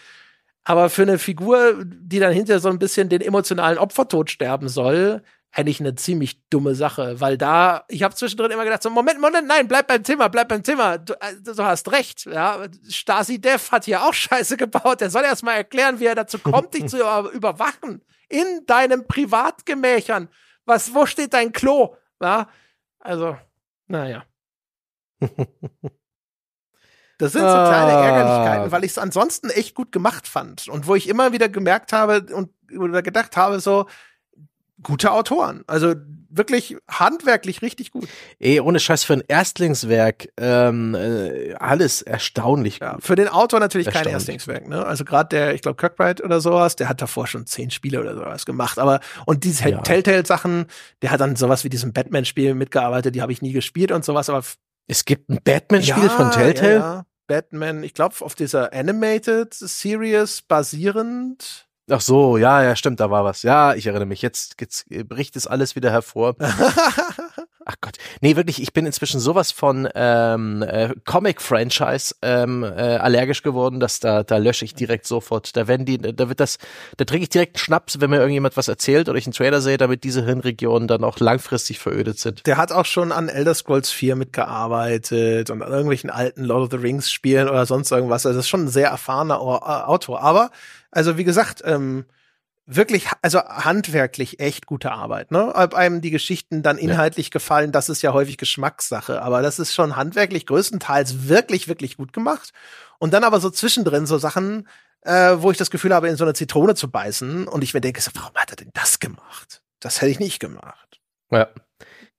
Aber 0.63 0.91
für 0.91 1.03
eine 1.03 1.19
Figur, 1.19 1.83
die 1.85 2.21
dann 2.21 2.33
hinterher 2.33 2.61
so 2.61 2.69
ein 2.69 2.79
bisschen 2.79 3.09
den 3.09 3.21
emotionalen 3.21 3.79
Opfertod 3.79 4.31
sterben 4.31 4.69
soll, 4.69 5.23
eigentlich 5.53 5.81
eine 5.81 5.95
ziemlich 5.97 6.49
dumme 6.49 6.75
Sache, 6.75 7.21
weil 7.21 7.37
da, 7.37 7.85
ich 7.89 8.03
habe 8.03 8.15
zwischendrin 8.15 8.53
immer 8.53 8.65
gedacht, 8.65 8.83
so, 8.83 8.91
Moment, 8.91 9.21
Moment, 9.21 9.49
nein, 9.49 9.67
bleib 9.67 9.89
beim 9.89 10.05
Thema, 10.05 10.29
bleib 10.29 10.49
beim 10.49 10.63
Thema, 10.63 10.99
du, 10.99 11.15
äh, 11.15 11.35
du 11.43 11.63
hast 11.65 11.91
recht, 11.91 12.27
ja, 12.27 12.67
Stasi 12.89 13.41
Dev 13.41 13.71
hat 13.73 13.85
hier 13.85 14.03
auch 14.03 14.15
Scheiße 14.15 14.57
gebaut, 14.57 15.01
der 15.01 15.11
soll 15.11 15.25
erst 15.25 15.43
mal 15.43 15.55
erklären, 15.55 15.99
wie 15.99 16.07
er 16.07 16.15
dazu 16.15 16.39
kommt, 16.39 16.75
dich 16.75 16.87
zu 16.87 16.99
überwachen, 17.33 18.03
in 18.29 18.65
deinem 18.67 19.07
Privatgemächern, 19.09 20.29
was, 20.67 20.95
wo 20.95 21.05
steht 21.05 21.35
dein 21.35 21.53
Klo, 21.53 21.97
ja, 22.21 22.49
also, 23.01 23.37
naja. 23.89 24.25
Das 27.19 27.33
sind 27.33 27.43
so 27.43 27.49
kleine 27.49 27.93
ah. 27.93 28.03
Ärgerlichkeiten, 28.03 28.73
weil 28.73 28.83
ich 28.83 28.93
es 28.93 28.99
ansonsten 28.99 29.51
echt 29.51 29.75
gut 29.75 29.93
gemacht 29.93 30.27
fand 30.27 30.69
und 30.69 30.87
wo 30.87 30.95
ich 30.95 31.07
immer 31.07 31.33
wieder 31.33 31.51
gemerkt 31.51 31.93
habe 31.93 32.35
und 32.35 32.49
oder 32.79 33.03
gedacht 33.03 33.37
habe, 33.37 33.61
so, 33.61 33.87
gute 34.83 35.13
Autoren. 35.13 35.63
Also 35.67 35.95
wirklich 36.31 36.77
handwerklich 36.89 37.61
richtig 37.61 37.91
gut. 37.91 38.09
Ey, 38.39 38.61
ohne 38.61 38.79
Scheiß 38.79 39.05
für 39.05 39.15
ein 39.15 39.23
Erstlingswerk, 39.27 40.29
ähm, 40.37 40.95
äh, 40.95 41.55
alles 41.55 42.03
erstaunlich 42.03 42.79
ja, 42.79 42.97
Für 43.01 43.17
den 43.17 43.29
Autor 43.29 43.61
natürlich 43.61 43.89
kein 43.89 44.07
Erstlingswerk, 44.07 44.69
ne? 44.69 44.87
Also 44.87 45.05
gerade 45.05 45.29
der, 45.31 45.55
ich 45.55 45.63
glaube, 45.63 45.77
Kirkbride 45.77 46.23
oder 46.23 46.41
sowas, 46.41 46.77
der 46.77 46.89
hat 46.89 47.03
davor 47.03 47.27
schon 47.27 47.47
zehn 47.47 47.71
Spiele 47.71 48.01
oder 48.01 48.15
sowas 48.15 48.47
gemacht. 48.47 48.79
Aber 48.79 49.01
und 49.27 49.45
diese 49.45 49.69
ja. 49.69 49.81
Telltale-Sachen, 49.81 50.67
der 51.03 51.11
hat 51.11 51.21
dann 51.21 51.37
sowas 51.37 51.65
wie 51.65 51.69
diesem 51.69 51.93
Batman-Spiel 51.93 52.55
mitgearbeitet, 52.55 53.15
die 53.15 53.23
habe 53.23 53.33
ich 53.33 53.43
nie 53.43 53.53
gespielt 53.53 53.91
und 53.91 54.05
sowas, 54.05 54.31
aber 54.31 54.43
es 54.87 55.05
gibt 55.05 55.29
ein 55.31 55.41
Batman-Spiel 55.43 56.05
ja, 56.05 56.11
von 56.11 56.31
Telltale? 56.31 56.75
Ja, 56.75 57.07
Batman, 57.27 57.85
ich 57.85 57.95
glaube, 57.95 58.15
auf 58.21 58.35
dieser 58.35 58.73
Animated 58.73 59.55
Series 59.55 60.43
basierend. 60.43 61.69
Ach 61.91 62.01
so, 62.01 62.37
ja, 62.37 62.63
ja, 62.63 62.77
stimmt, 62.77 63.01
da 63.01 63.11
war 63.11 63.25
was. 63.25 63.43
Ja, 63.43 63.75
ich 63.75 63.87
erinnere 63.87 64.07
mich. 64.07 64.23
Jetzt, 64.23 64.57
jetzt 64.61 64.89
bricht 65.09 65.37
es 65.37 65.47
alles 65.47 65.77
wieder 65.77 65.91
hervor. 65.91 66.37
Ach 67.67 67.77
Gott. 67.81 67.99
Nee, 68.21 68.37
wirklich, 68.37 68.63
ich 68.63 68.73
bin 68.73 68.87
inzwischen 68.87 69.21
sowas 69.21 69.53
von 69.53 69.89
ähm, 69.95 70.63
äh, 70.63 70.95
Comic-Franchise 71.05 72.17
ähm, 72.23 72.65
äh, 72.65 72.97
allergisch 72.97 73.43
geworden, 73.43 73.81
dass 73.81 74.01
da, 74.01 74.23
da 74.23 74.39
lösche 74.39 74.65
ich 74.65 74.75
direkt 74.75 75.07
sofort. 75.07 75.57
Da 75.57 75.69
werden 75.69 75.85
die, 75.85 75.99
da 75.99 76.29
wird 76.29 76.41
das, 76.41 76.59
da 76.97 77.05
trinke 77.05 77.25
ich 77.25 77.29
direkt 77.29 77.57
einen 77.57 77.61
Schnaps, 77.61 78.01
wenn 78.01 78.11
mir 78.11 78.17
irgendjemand 78.17 78.57
was 78.57 78.69
erzählt 78.69 79.09
oder 79.09 79.19
ich 79.19 79.27
einen 79.27 79.35
Trailer 79.35 79.61
sehe, 79.61 79.77
damit 79.77 80.05
diese 80.05 80.25
Hirnregionen 80.25 80.89
dann 80.89 81.05
auch 81.05 81.21
langfristig 81.21 81.79
verödet 81.79 82.19
sind. 82.19 82.47
Der 82.47 82.57
hat 82.57 82.73
auch 82.73 82.87
schon 82.87 83.13
an 83.13 83.29
Elder 83.29 83.55
Scrolls 83.55 83.91
4 83.91 84.17
mitgearbeitet 84.17 85.51
und 85.51 85.63
an 85.63 85.71
irgendwelchen 85.71 86.11
alten 86.11 86.45
Lord 86.45 86.65
of 86.65 86.71
the 86.71 86.85
Rings 86.85 87.11
Spielen 87.13 87.49
oder 87.49 87.67
sonst 87.67 87.93
irgendwas. 87.93 88.27
Also 88.27 88.39
das 88.39 88.47
ist 88.47 88.51
schon 88.51 88.65
ein 88.65 88.69
sehr 88.69 88.89
erfahrener 88.89 89.41
Autor. 89.41 90.23
Aber 90.23 90.51
also 90.91 91.17
wie 91.17 91.25
gesagt, 91.25 91.63
ähm, 91.65 92.07
wirklich, 92.67 93.07
also 93.23 93.41
handwerklich 93.41 94.41
echt 94.41 94.67
gute 94.67 94.93
Arbeit. 94.93 95.31
Ne? 95.31 95.55
Ob 95.55 95.75
einem 95.75 96.01
die 96.01 96.11
Geschichten 96.11 96.63
dann 96.63 96.79
inhaltlich 96.79 97.27
ja. 97.27 97.33
gefallen, 97.33 97.73
das 97.73 97.89
ist 97.89 98.03
ja 98.03 98.13
häufig 98.13 98.39
Geschmackssache. 98.39 99.23
Aber 99.23 99.43
das 99.43 99.59
ist 99.59 99.75
schon 99.75 99.97
handwerklich 99.97 100.47
größtenteils 100.47 101.29
wirklich, 101.29 101.69
wirklich 101.69 101.97
gut 101.97 102.13
gemacht. 102.13 102.53
Und 102.99 103.13
dann 103.13 103.25
aber 103.25 103.41
so 103.41 103.51
zwischendrin 103.51 104.07
so 104.07 104.19
Sachen, 104.19 104.69
äh, 105.03 105.37
wo 105.39 105.51
ich 105.51 105.59
das 105.59 105.71
Gefühl 105.71 105.95
habe, 105.95 106.09
in 106.09 106.17
so 106.17 106.25
eine 106.25 106.35
Zitrone 106.35 106.75
zu 106.75 106.91
beißen. 106.91 107.49
Und 107.49 107.65
ich 107.65 107.75
mir 107.75 107.81
denke, 107.81 108.01
so, 108.01 108.11
warum 108.15 108.35
hat 108.37 108.51
er 108.51 108.57
denn 108.57 108.71
das 108.73 109.01
gemacht? 109.01 109.63
Das 109.81 110.01
hätte 110.01 110.13
ich 110.13 110.21
nicht 110.21 110.39
gemacht. 110.39 111.01
Ja. 111.31 111.49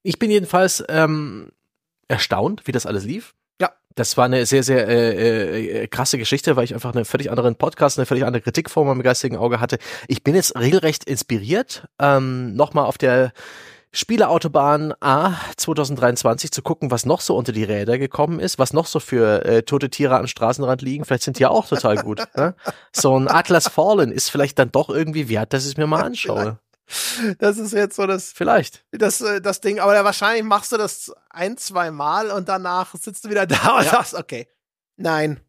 Ich 0.04 0.20
bin 0.20 0.32
jedenfalls 0.32 0.84
ähm, 0.90 1.52
erstaunt, 2.08 2.66
wie 2.66 2.72
das 2.72 2.86
alles 2.86 3.06
lief. 3.06 3.36
Ja. 3.62 3.72
Das 3.94 4.18
war 4.18 4.26
eine 4.26 4.46
sehr, 4.46 4.64
sehr 4.64 4.88
äh, 4.88 5.84
äh, 5.84 5.88
krasse 5.88 6.18
Geschichte, 6.18 6.56
weil 6.56 6.64
ich 6.64 6.74
einfach 6.74 6.96
einen 6.96 7.06
völlig 7.06 7.30
anderen 7.30 7.56
Podcast, 7.56 8.00
eine 8.00 8.06
völlig 8.06 8.26
andere 8.26 8.42
Kritik 8.42 8.70
vor 8.70 8.86
meinem 8.86 9.04
geistigen 9.04 9.38
Auge 9.38 9.60
hatte. 9.60 9.78
Ich 10.08 10.24
bin 10.24 10.34
jetzt 10.34 10.58
regelrecht 10.58 11.04
inspiriert, 11.04 11.86
ähm, 12.00 12.56
nochmal 12.56 12.86
auf 12.86 12.98
der 12.98 13.34
Spieleautobahn 13.94 14.94
A 15.02 15.34
2023 15.58 16.52
zu 16.52 16.62
gucken, 16.62 16.90
was 16.90 17.06
noch 17.06 17.20
so 17.22 17.36
unter 17.36 17.52
die 17.52 17.66
Räder 17.66 17.98
gekommen 18.00 18.40
ist, 18.40 18.58
was 18.58 18.72
noch 18.74 18.88
so 18.88 19.00
für 19.02 19.46
äh, 19.46 19.64
tote 19.64 19.90
Tiere 19.90 20.18
am 20.18 20.28
Straßenrand 20.28 20.82
liegen. 20.82 21.04
Vielleicht 21.04 21.24
sind 21.24 21.38
die 21.38 21.44
ja 21.44 21.50
auch 21.50 21.68
total 21.68 21.98
gut. 21.98 22.24
ne? 22.36 22.56
So 22.94 23.20
ein 23.20 23.28
Atlas 23.28 23.68
Fallen 23.68 24.12
ist 24.12 24.30
vielleicht 24.30 24.58
dann 24.58 24.72
doch 24.72 24.90
irgendwie 24.90 25.28
wert, 25.30 25.54
dass 25.54 25.66
ich 25.66 25.72
es 25.72 25.78
mir 25.78 25.88
mal 25.88 26.02
anschaue. 26.02 26.58
Das 27.40 27.58
ist 27.58 27.74
jetzt 27.74 27.96
so 27.96 28.06
das. 28.06 28.32
Vielleicht. 28.34 28.84
Das, 28.92 29.22
äh, 29.22 29.42
das 29.42 29.62
Ding. 29.62 29.80
Aber 29.80 30.04
wahrscheinlich 30.04 30.44
machst 30.44 30.72
du 30.72 30.78
das 30.78 31.12
ein, 31.30 31.58
zwei 31.58 31.92
Mal 31.92 32.32
und 32.32 32.50
danach 32.50 32.94
sitzt 32.96 33.26
du 33.26 33.30
wieder 33.30 33.46
da 33.48 33.78
und 33.78 33.86
ja. 33.86 33.92
sagst, 33.92 34.14
okay, 34.14 34.48
nein, 34.98 35.40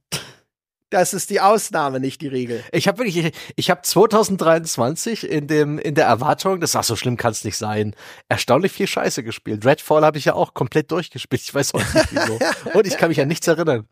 das 0.92 1.14
ist 1.14 1.30
die 1.30 1.40
Ausnahme, 1.40 2.00
nicht 2.00 2.20
die 2.20 2.28
Regel. 2.28 2.62
Ich 2.70 2.86
habe 2.86 2.98
wirklich, 2.98 3.16
ich, 3.16 3.32
ich 3.56 3.70
habe 3.70 3.82
2023 3.82 5.28
in 5.28 5.46
dem 5.46 5.78
in 5.78 5.94
der 5.94 6.06
Erwartung, 6.06 6.60
das 6.60 6.76
ach 6.76 6.84
so 6.84 6.96
schlimm 6.96 7.16
kann 7.16 7.32
es 7.32 7.44
nicht 7.44 7.56
sein, 7.56 7.96
erstaunlich 8.28 8.72
viel 8.72 8.86
Scheiße 8.86 9.22
gespielt. 9.22 9.64
Redfall 9.64 10.04
habe 10.04 10.18
ich 10.18 10.26
ja 10.26 10.34
auch 10.34 10.54
komplett 10.54 10.90
durchgespielt. 10.90 11.42
Ich 11.42 11.54
weiß 11.54 11.74
auch 11.74 11.94
nicht 11.94 12.12
wieso. 12.12 12.38
Und 12.78 12.86
ich 12.86 12.98
kann 12.98 13.08
mich 13.08 13.20
an 13.20 13.28
nichts 13.28 13.46
erinnern. 13.46 13.86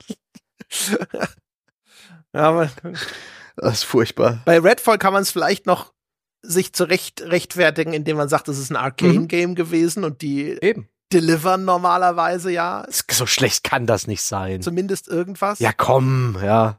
ja, 2.34 2.42
aber 2.42 2.70
das 3.56 3.74
ist 3.74 3.84
furchtbar. 3.84 4.42
Bei 4.44 4.58
Redfall 4.58 4.98
kann 4.98 5.12
man 5.12 5.22
es 5.22 5.30
vielleicht 5.30 5.66
noch 5.66 5.92
sich 6.42 6.72
zurecht 6.72 7.22
rechtfertigen, 7.22 7.92
indem 7.92 8.16
man 8.16 8.28
sagt, 8.28 8.48
das 8.48 8.58
ist 8.58 8.70
ein 8.70 8.76
Arcane-Game 8.76 9.50
mhm. 9.50 9.54
gewesen 9.54 10.04
und 10.04 10.22
die 10.22 10.58
Eben 10.60 10.88
delivern 11.12 11.64
normalerweise 11.64 12.50
ja. 12.50 12.86
So 13.10 13.26
schlecht 13.26 13.64
kann 13.64 13.86
das 13.86 14.06
nicht 14.06 14.22
sein. 14.22 14.62
Zumindest 14.62 15.08
irgendwas. 15.08 15.58
Ja, 15.58 15.72
komm, 15.72 16.38
ja. 16.42 16.78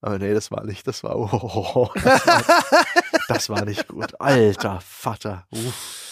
Aber 0.00 0.18
nee, 0.18 0.34
das 0.34 0.50
war 0.50 0.64
nicht, 0.64 0.86
das 0.86 1.04
war, 1.04 1.16
oh 1.32 1.90
das, 1.94 2.26
war, 2.26 2.44
das 3.28 3.48
war 3.48 3.64
nicht 3.64 3.88
gut. 3.88 4.20
Alter 4.20 4.80
Vater. 4.80 5.46
Uff. 5.50 6.11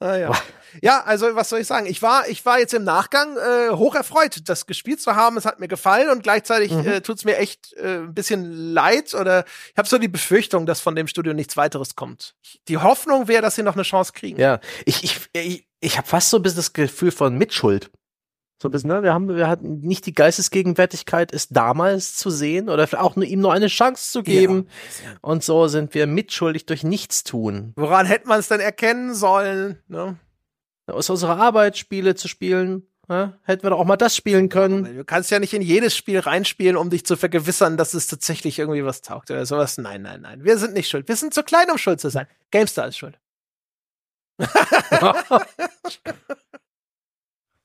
Ah, 0.00 0.16
ja. 0.16 0.32
ja, 0.80 1.02
also 1.04 1.34
was 1.36 1.50
soll 1.50 1.60
ich 1.60 1.66
sagen? 1.66 1.86
Ich 1.86 2.00
war, 2.00 2.26
ich 2.26 2.44
war 2.46 2.58
jetzt 2.58 2.72
im 2.72 2.84
Nachgang 2.84 3.36
äh, 3.36 3.70
hoch 3.70 3.94
erfreut, 3.94 4.48
das 4.48 4.66
gespielt 4.66 5.00
zu 5.00 5.14
haben. 5.14 5.36
Es 5.36 5.44
hat 5.44 5.60
mir 5.60 5.68
gefallen 5.68 6.08
und 6.08 6.22
gleichzeitig 6.22 6.72
mhm. 6.72 6.86
äh, 6.86 7.00
tut 7.02 7.18
es 7.18 7.24
mir 7.24 7.36
echt 7.36 7.74
äh, 7.74 7.98
ein 7.98 8.14
bisschen 8.14 8.72
leid 8.72 9.14
oder 9.14 9.44
ich 9.70 9.76
habe 9.76 9.86
so 9.86 9.98
die 9.98 10.08
Befürchtung, 10.08 10.64
dass 10.64 10.80
von 10.80 10.96
dem 10.96 11.06
Studio 11.06 11.34
nichts 11.34 11.58
weiteres 11.58 11.96
kommt. 11.96 12.34
Die 12.68 12.78
Hoffnung 12.78 13.28
wäre, 13.28 13.42
dass 13.42 13.56
sie 13.56 13.62
noch 13.62 13.74
eine 13.74 13.82
Chance 13.82 14.12
kriegen. 14.14 14.40
Ja, 14.40 14.60
ich, 14.86 15.04
ich, 15.04 15.20
ich, 15.34 15.68
ich 15.80 15.98
habe 15.98 16.08
fast 16.08 16.30
so 16.30 16.38
ein 16.38 16.42
bisschen 16.42 16.56
das 16.56 16.72
Gefühl 16.72 17.10
von 17.10 17.36
Mitschuld. 17.36 17.90
So 18.62 18.68
ein 18.68 18.72
bisschen, 18.72 18.88
ne? 18.88 19.02
Wir 19.02 19.14
haben, 19.14 19.34
wir 19.34 19.48
hatten 19.48 19.80
nicht 19.80 20.04
die 20.04 20.12
Geistesgegenwärtigkeit, 20.12 21.32
es 21.32 21.48
damals 21.48 22.16
zu 22.16 22.28
sehen 22.28 22.68
oder 22.68 22.86
auch 23.00 23.16
nur, 23.16 23.24
ihm 23.24 23.40
nur 23.40 23.54
eine 23.54 23.68
Chance 23.68 24.12
zu 24.12 24.22
geben. 24.22 24.68
Ja. 25.02 25.12
Und 25.22 25.42
so 25.42 25.66
sind 25.66 25.94
wir 25.94 26.06
mitschuldig 26.06 26.66
durch 26.66 26.84
Nichtstun. 26.84 27.72
Woran 27.76 28.04
hätte 28.04 28.28
man 28.28 28.38
es 28.38 28.48
denn 28.48 28.60
erkennen 28.60 29.14
sollen? 29.14 29.78
Ne? 29.88 30.18
Aus 30.86 31.08
unserer 31.08 31.38
Arbeit 31.38 31.78
Spiele 31.78 32.16
zu 32.16 32.28
spielen. 32.28 32.86
Ne? 33.08 33.38
Hätten 33.44 33.62
wir 33.62 33.70
doch 33.70 33.78
auch 33.78 33.86
mal 33.86 33.96
das 33.96 34.14
spielen 34.14 34.50
können. 34.50 34.84
Du 34.84 35.04
kannst 35.04 35.30
ja 35.30 35.38
nicht 35.38 35.54
in 35.54 35.62
jedes 35.62 35.96
Spiel 35.96 36.18
reinspielen, 36.18 36.76
um 36.76 36.90
dich 36.90 37.06
zu 37.06 37.16
vergewissern, 37.16 37.78
dass 37.78 37.94
es 37.94 38.08
tatsächlich 38.08 38.58
irgendwie 38.58 38.84
was 38.84 39.00
taugt 39.00 39.30
oder 39.30 39.46
sowas. 39.46 39.78
Nein, 39.78 40.02
nein, 40.02 40.20
nein. 40.20 40.44
Wir 40.44 40.58
sind 40.58 40.74
nicht 40.74 40.90
schuld. 40.90 41.08
Wir 41.08 41.16
sind 41.16 41.32
zu 41.32 41.42
klein, 41.42 41.70
um 41.70 41.78
schuld 41.78 41.98
zu 41.98 42.10
sein. 42.10 42.26
GameStar 42.50 42.88
ist 42.88 42.98
schuld. 42.98 43.18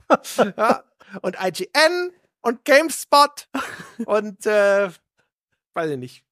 ja, 0.58 0.84
und 1.22 1.38
IGN 1.42 2.12
und 2.42 2.64
GameSpot 2.66 3.48
und 4.06 4.46
äh, 4.46 4.90
weiß 5.74 5.92
ich 5.92 5.98
nicht. 5.98 6.26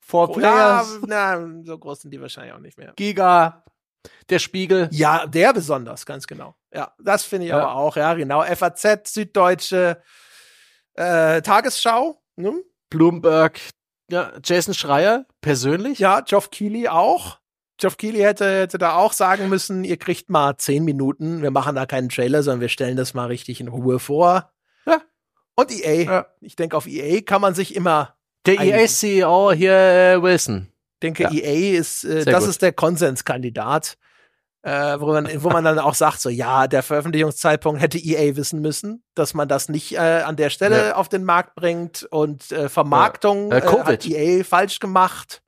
Four 0.00 0.32
Players. 0.32 0.98
Na, 1.06 1.40
so 1.62 1.78
groß 1.78 2.02
sind 2.02 2.10
die 2.10 2.20
wahrscheinlich 2.20 2.52
auch 2.52 2.58
nicht 2.58 2.76
mehr. 2.76 2.92
Giga, 2.96 3.64
der 4.28 4.38
Spiegel. 4.38 4.88
Ja, 4.92 5.26
der 5.26 5.54
besonders, 5.54 6.04
ganz 6.04 6.26
genau. 6.26 6.54
Ja, 6.72 6.92
das 6.98 7.24
finde 7.24 7.46
ich 7.46 7.50
ja. 7.50 7.60
aber 7.60 7.74
auch, 7.74 7.96
ja, 7.96 8.12
genau. 8.14 8.42
FAZ, 8.42 9.12
Süddeutsche, 9.12 10.02
äh, 10.94 11.40
Tagesschau, 11.40 12.20
ne? 12.36 12.62
Bloomberg, 12.90 13.60
ja, 14.10 14.32
Jason 14.44 14.74
Schreier, 14.74 15.26
persönlich. 15.40 15.98
Ja, 15.98 16.20
Geoff 16.20 16.50
Keighley 16.50 16.88
auch. 16.88 17.38
Geoff 17.78 17.96
Keighley 17.96 18.20
hätte, 18.20 18.60
hätte 18.60 18.78
da 18.78 18.94
auch 18.94 19.12
sagen 19.12 19.48
müssen, 19.48 19.84
ihr 19.84 19.96
kriegt 19.96 20.30
mal 20.30 20.56
zehn 20.56 20.84
Minuten, 20.84 21.42
wir 21.42 21.50
machen 21.50 21.74
da 21.74 21.86
keinen 21.86 22.08
Trailer, 22.08 22.42
sondern 22.42 22.60
wir 22.60 22.68
stellen 22.68 22.96
das 22.96 23.14
mal 23.14 23.26
richtig 23.26 23.60
in 23.60 23.68
Ruhe 23.68 23.98
vor. 23.98 24.52
Ja. 24.86 25.00
Und 25.56 25.72
EA. 25.72 26.02
Ja. 26.02 26.26
Ich 26.40 26.56
denke, 26.56 26.76
auf 26.76 26.86
EA 26.86 27.20
kann 27.22 27.40
man 27.40 27.54
sich 27.54 27.74
immer. 27.74 28.14
Der 28.46 28.60
EA-CEO 28.60 29.52
hier, 29.52 29.72
äh, 29.72 30.22
Wilson. 30.22 30.68
Ich 30.94 31.00
denke, 31.00 31.24
ja. 31.24 31.32
EA 31.32 31.78
ist, 31.78 32.04
äh, 32.04 32.24
das 32.24 32.40
gut. 32.40 32.50
ist 32.50 32.62
der 32.62 32.72
Konsenskandidat, 32.72 33.96
äh, 34.62 35.00
wo, 35.00 35.06
man, 35.06 35.28
wo 35.42 35.50
man 35.50 35.64
dann 35.64 35.78
auch 35.78 35.94
sagt, 35.94 36.20
so, 36.20 36.28
ja, 36.28 36.66
der 36.66 36.82
Veröffentlichungszeitpunkt 36.82 37.80
hätte 37.80 37.98
EA 37.98 38.36
wissen 38.36 38.60
müssen, 38.60 39.02
dass 39.14 39.34
man 39.34 39.48
das 39.48 39.68
nicht 39.68 39.94
äh, 39.94 39.98
an 39.98 40.36
der 40.36 40.50
Stelle 40.50 40.88
ja. 40.88 40.96
auf 40.96 41.08
den 41.08 41.24
Markt 41.24 41.54
bringt 41.54 42.04
und 42.10 42.52
äh, 42.52 42.68
Vermarktung 42.68 43.50
ja. 43.50 43.58
Äh, 43.58 43.66
äh 43.66 43.84
hat 43.84 44.06
EA 44.06 44.44
falsch 44.44 44.78
gemacht. 44.78 45.42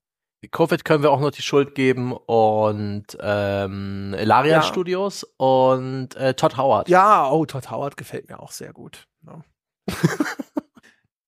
Covid 0.50 0.84
können 0.84 1.02
wir 1.02 1.10
auch 1.10 1.20
noch 1.20 1.30
die 1.30 1.42
Schuld 1.42 1.74
geben 1.74 2.12
und 2.12 3.06
ähm, 3.20 4.14
Larian 4.18 4.62
ja. 4.62 4.62
Studios 4.62 5.24
und 5.36 6.14
äh, 6.16 6.34
Todd 6.34 6.56
Howard. 6.56 6.88
Ja, 6.88 7.30
oh, 7.30 7.44
Todd 7.46 7.70
Howard 7.70 7.96
gefällt 7.96 8.28
mir 8.28 8.40
auch 8.40 8.52
sehr 8.52 8.72
gut. 8.72 9.06
Ja. 9.26 9.40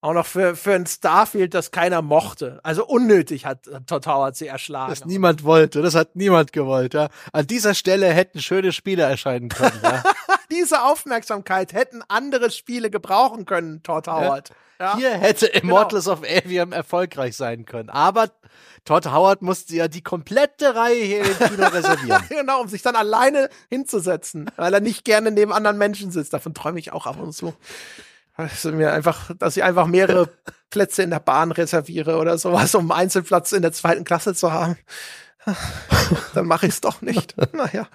auch 0.00 0.12
noch 0.12 0.26
für, 0.26 0.56
für 0.56 0.74
ein 0.74 0.86
Starfield, 0.86 1.54
das 1.54 1.70
keiner 1.70 2.02
mochte. 2.02 2.60
Also 2.62 2.86
unnötig 2.86 3.46
hat 3.46 3.68
Todd 3.86 4.06
Howard 4.06 4.36
sie 4.36 4.46
erschlagen. 4.46 4.90
Das 4.90 5.04
niemand 5.04 5.44
wollte, 5.44 5.82
das 5.82 5.94
hat 5.94 6.16
niemand 6.16 6.52
gewollt. 6.52 6.94
Ja. 6.94 7.08
An 7.32 7.46
dieser 7.46 7.74
Stelle 7.74 8.06
hätten 8.06 8.40
schöne 8.40 8.72
Spiele 8.72 9.02
erscheinen 9.02 9.48
können. 9.48 9.80
Ja. 9.82 10.02
Diese 10.50 10.82
Aufmerksamkeit 10.82 11.72
hätten 11.72 12.02
andere 12.08 12.50
Spiele 12.50 12.90
gebrauchen 12.90 13.44
können, 13.44 13.82
Todd 13.82 14.06
Howard. 14.08 14.50
Ja. 14.80 14.96
Hier 14.96 15.10
hätte 15.10 15.46
Immortals 15.46 16.04
genau. 16.04 16.18
of 16.18 16.24
Avium 16.24 16.72
erfolgreich 16.72 17.36
sein 17.36 17.64
können. 17.64 17.90
Aber 17.90 18.30
Todd 18.84 19.06
Howard 19.06 19.42
musste 19.42 19.74
ja 19.74 19.88
die 19.88 20.02
komplette 20.02 20.74
Reihe 20.74 21.02
hier 21.02 21.24
im 21.24 21.38
Kino 21.38 21.66
reservieren. 21.72 22.22
genau, 22.28 22.60
um 22.60 22.68
sich 22.68 22.82
dann 22.82 22.96
alleine 22.96 23.50
hinzusetzen, 23.68 24.50
weil 24.56 24.72
er 24.72 24.80
nicht 24.80 25.04
gerne 25.04 25.30
neben 25.30 25.52
anderen 25.52 25.78
Menschen 25.78 26.10
sitzt. 26.10 26.32
Davon 26.32 26.54
träume 26.54 26.78
ich 26.78 26.92
auch 26.92 27.06
ab 27.06 27.20
und 27.20 27.32
zu. 27.32 27.54
Also 28.34 28.70
mir 28.70 28.92
einfach, 28.92 29.32
dass 29.36 29.56
ich 29.56 29.64
einfach 29.64 29.86
mehrere 29.86 30.28
Plätze 30.70 31.02
in 31.02 31.10
der 31.10 31.18
Bahn 31.18 31.50
reserviere 31.50 32.18
oder 32.18 32.38
sowas, 32.38 32.74
um 32.76 32.92
einen 32.92 33.00
Einzelplatz 33.00 33.50
in 33.52 33.62
der 33.62 33.72
zweiten 33.72 34.04
Klasse 34.04 34.34
zu 34.34 34.52
haben. 34.52 34.78
dann 36.34 36.46
mache 36.46 36.66
ich 36.66 36.74
es 36.74 36.80
doch 36.80 37.02
nicht. 37.02 37.34
naja. 37.52 37.88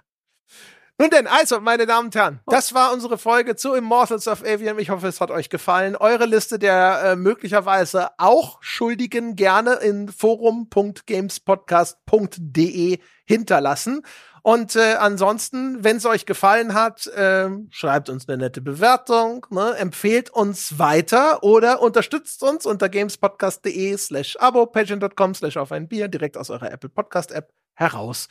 Nun 0.99 1.09
denn, 1.09 1.25
also, 1.25 1.59
meine 1.59 1.87
Damen 1.87 2.05
und 2.07 2.15
Herren, 2.15 2.41
das 2.45 2.75
war 2.75 2.93
unsere 2.93 3.17
Folge 3.17 3.55
zu 3.55 3.73
Immortals 3.73 4.27
of 4.27 4.43
Avium. 4.43 4.77
Ich 4.77 4.91
hoffe, 4.91 5.07
es 5.07 5.19
hat 5.19 5.31
euch 5.31 5.49
gefallen. 5.49 5.95
Eure 5.95 6.25
Liste 6.25 6.59
der 6.59 7.01
äh, 7.03 7.15
möglicherweise 7.15 8.09
auch 8.19 8.59
Schuldigen 8.61 9.35
gerne 9.35 9.73
in 9.75 10.09
forum.gamespodcast.de 10.09 12.99
hinterlassen. 13.25 14.03
Und 14.43 14.75
äh, 14.75 14.97
ansonsten, 14.99 15.83
wenn 15.83 15.97
es 15.97 16.05
euch 16.05 16.27
gefallen 16.27 16.75
hat, 16.75 17.07
äh, 17.07 17.49
schreibt 17.71 18.09
uns 18.09 18.27
eine 18.27 18.37
nette 18.37 18.61
Bewertung, 18.61 19.47
ne? 19.49 19.75
empfehlt 19.77 20.29
uns 20.29 20.77
weiter 20.77 21.41
oder 21.43 21.81
unterstützt 21.81 22.43
uns 22.43 22.67
unter 22.67 22.89
gamespodcast.de 22.89 23.97
slash 23.97 24.37
abo, 24.39 24.67
patreon.com 24.67 25.33
slash 25.33 25.57
auf 25.57 25.71
ein 25.71 25.87
Bier, 25.87 26.09
direkt 26.09 26.37
aus 26.37 26.49
eurer 26.49 26.71
Apple 26.71 26.89
Podcast 26.89 27.31
App 27.31 27.51
heraus. 27.75 28.27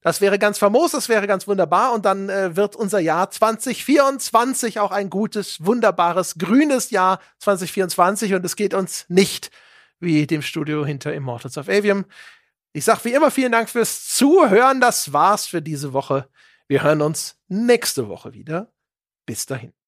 Das 0.00 0.20
wäre 0.20 0.38
ganz 0.38 0.58
famos, 0.58 0.92
das 0.92 1.08
wäre 1.08 1.26
ganz 1.26 1.46
wunderbar 1.46 1.92
und 1.92 2.04
dann 2.04 2.28
äh, 2.28 2.56
wird 2.56 2.76
unser 2.76 2.98
Jahr 2.98 3.30
2024 3.30 4.80
auch 4.80 4.90
ein 4.90 5.10
gutes, 5.10 5.64
wunderbares, 5.64 6.36
grünes 6.36 6.90
Jahr 6.90 7.20
2024 7.38 8.34
und 8.34 8.44
es 8.44 8.56
geht 8.56 8.74
uns 8.74 9.06
nicht 9.08 9.50
wie 10.00 10.26
dem 10.26 10.42
Studio 10.42 10.84
hinter 10.84 11.14
Immortals 11.14 11.56
of 11.56 11.68
Avium. 11.68 12.04
Ich 12.72 12.84
sag 12.84 13.04
wie 13.04 13.12
immer 13.12 13.30
vielen 13.30 13.52
Dank 13.52 13.70
fürs 13.70 14.08
Zuhören. 14.08 14.80
Das 14.80 15.12
war's 15.12 15.46
für 15.46 15.62
diese 15.62 15.92
Woche. 15.92 16.28
Wir 16.68 16.82
hören 16.82 17.02
uns 17.02 17.36
nächste 17.48 18.08
Woche 18.08 18.32
wieder. 18.32 18.72
Bis 19.26 19.46
dahin. 19.46 19.81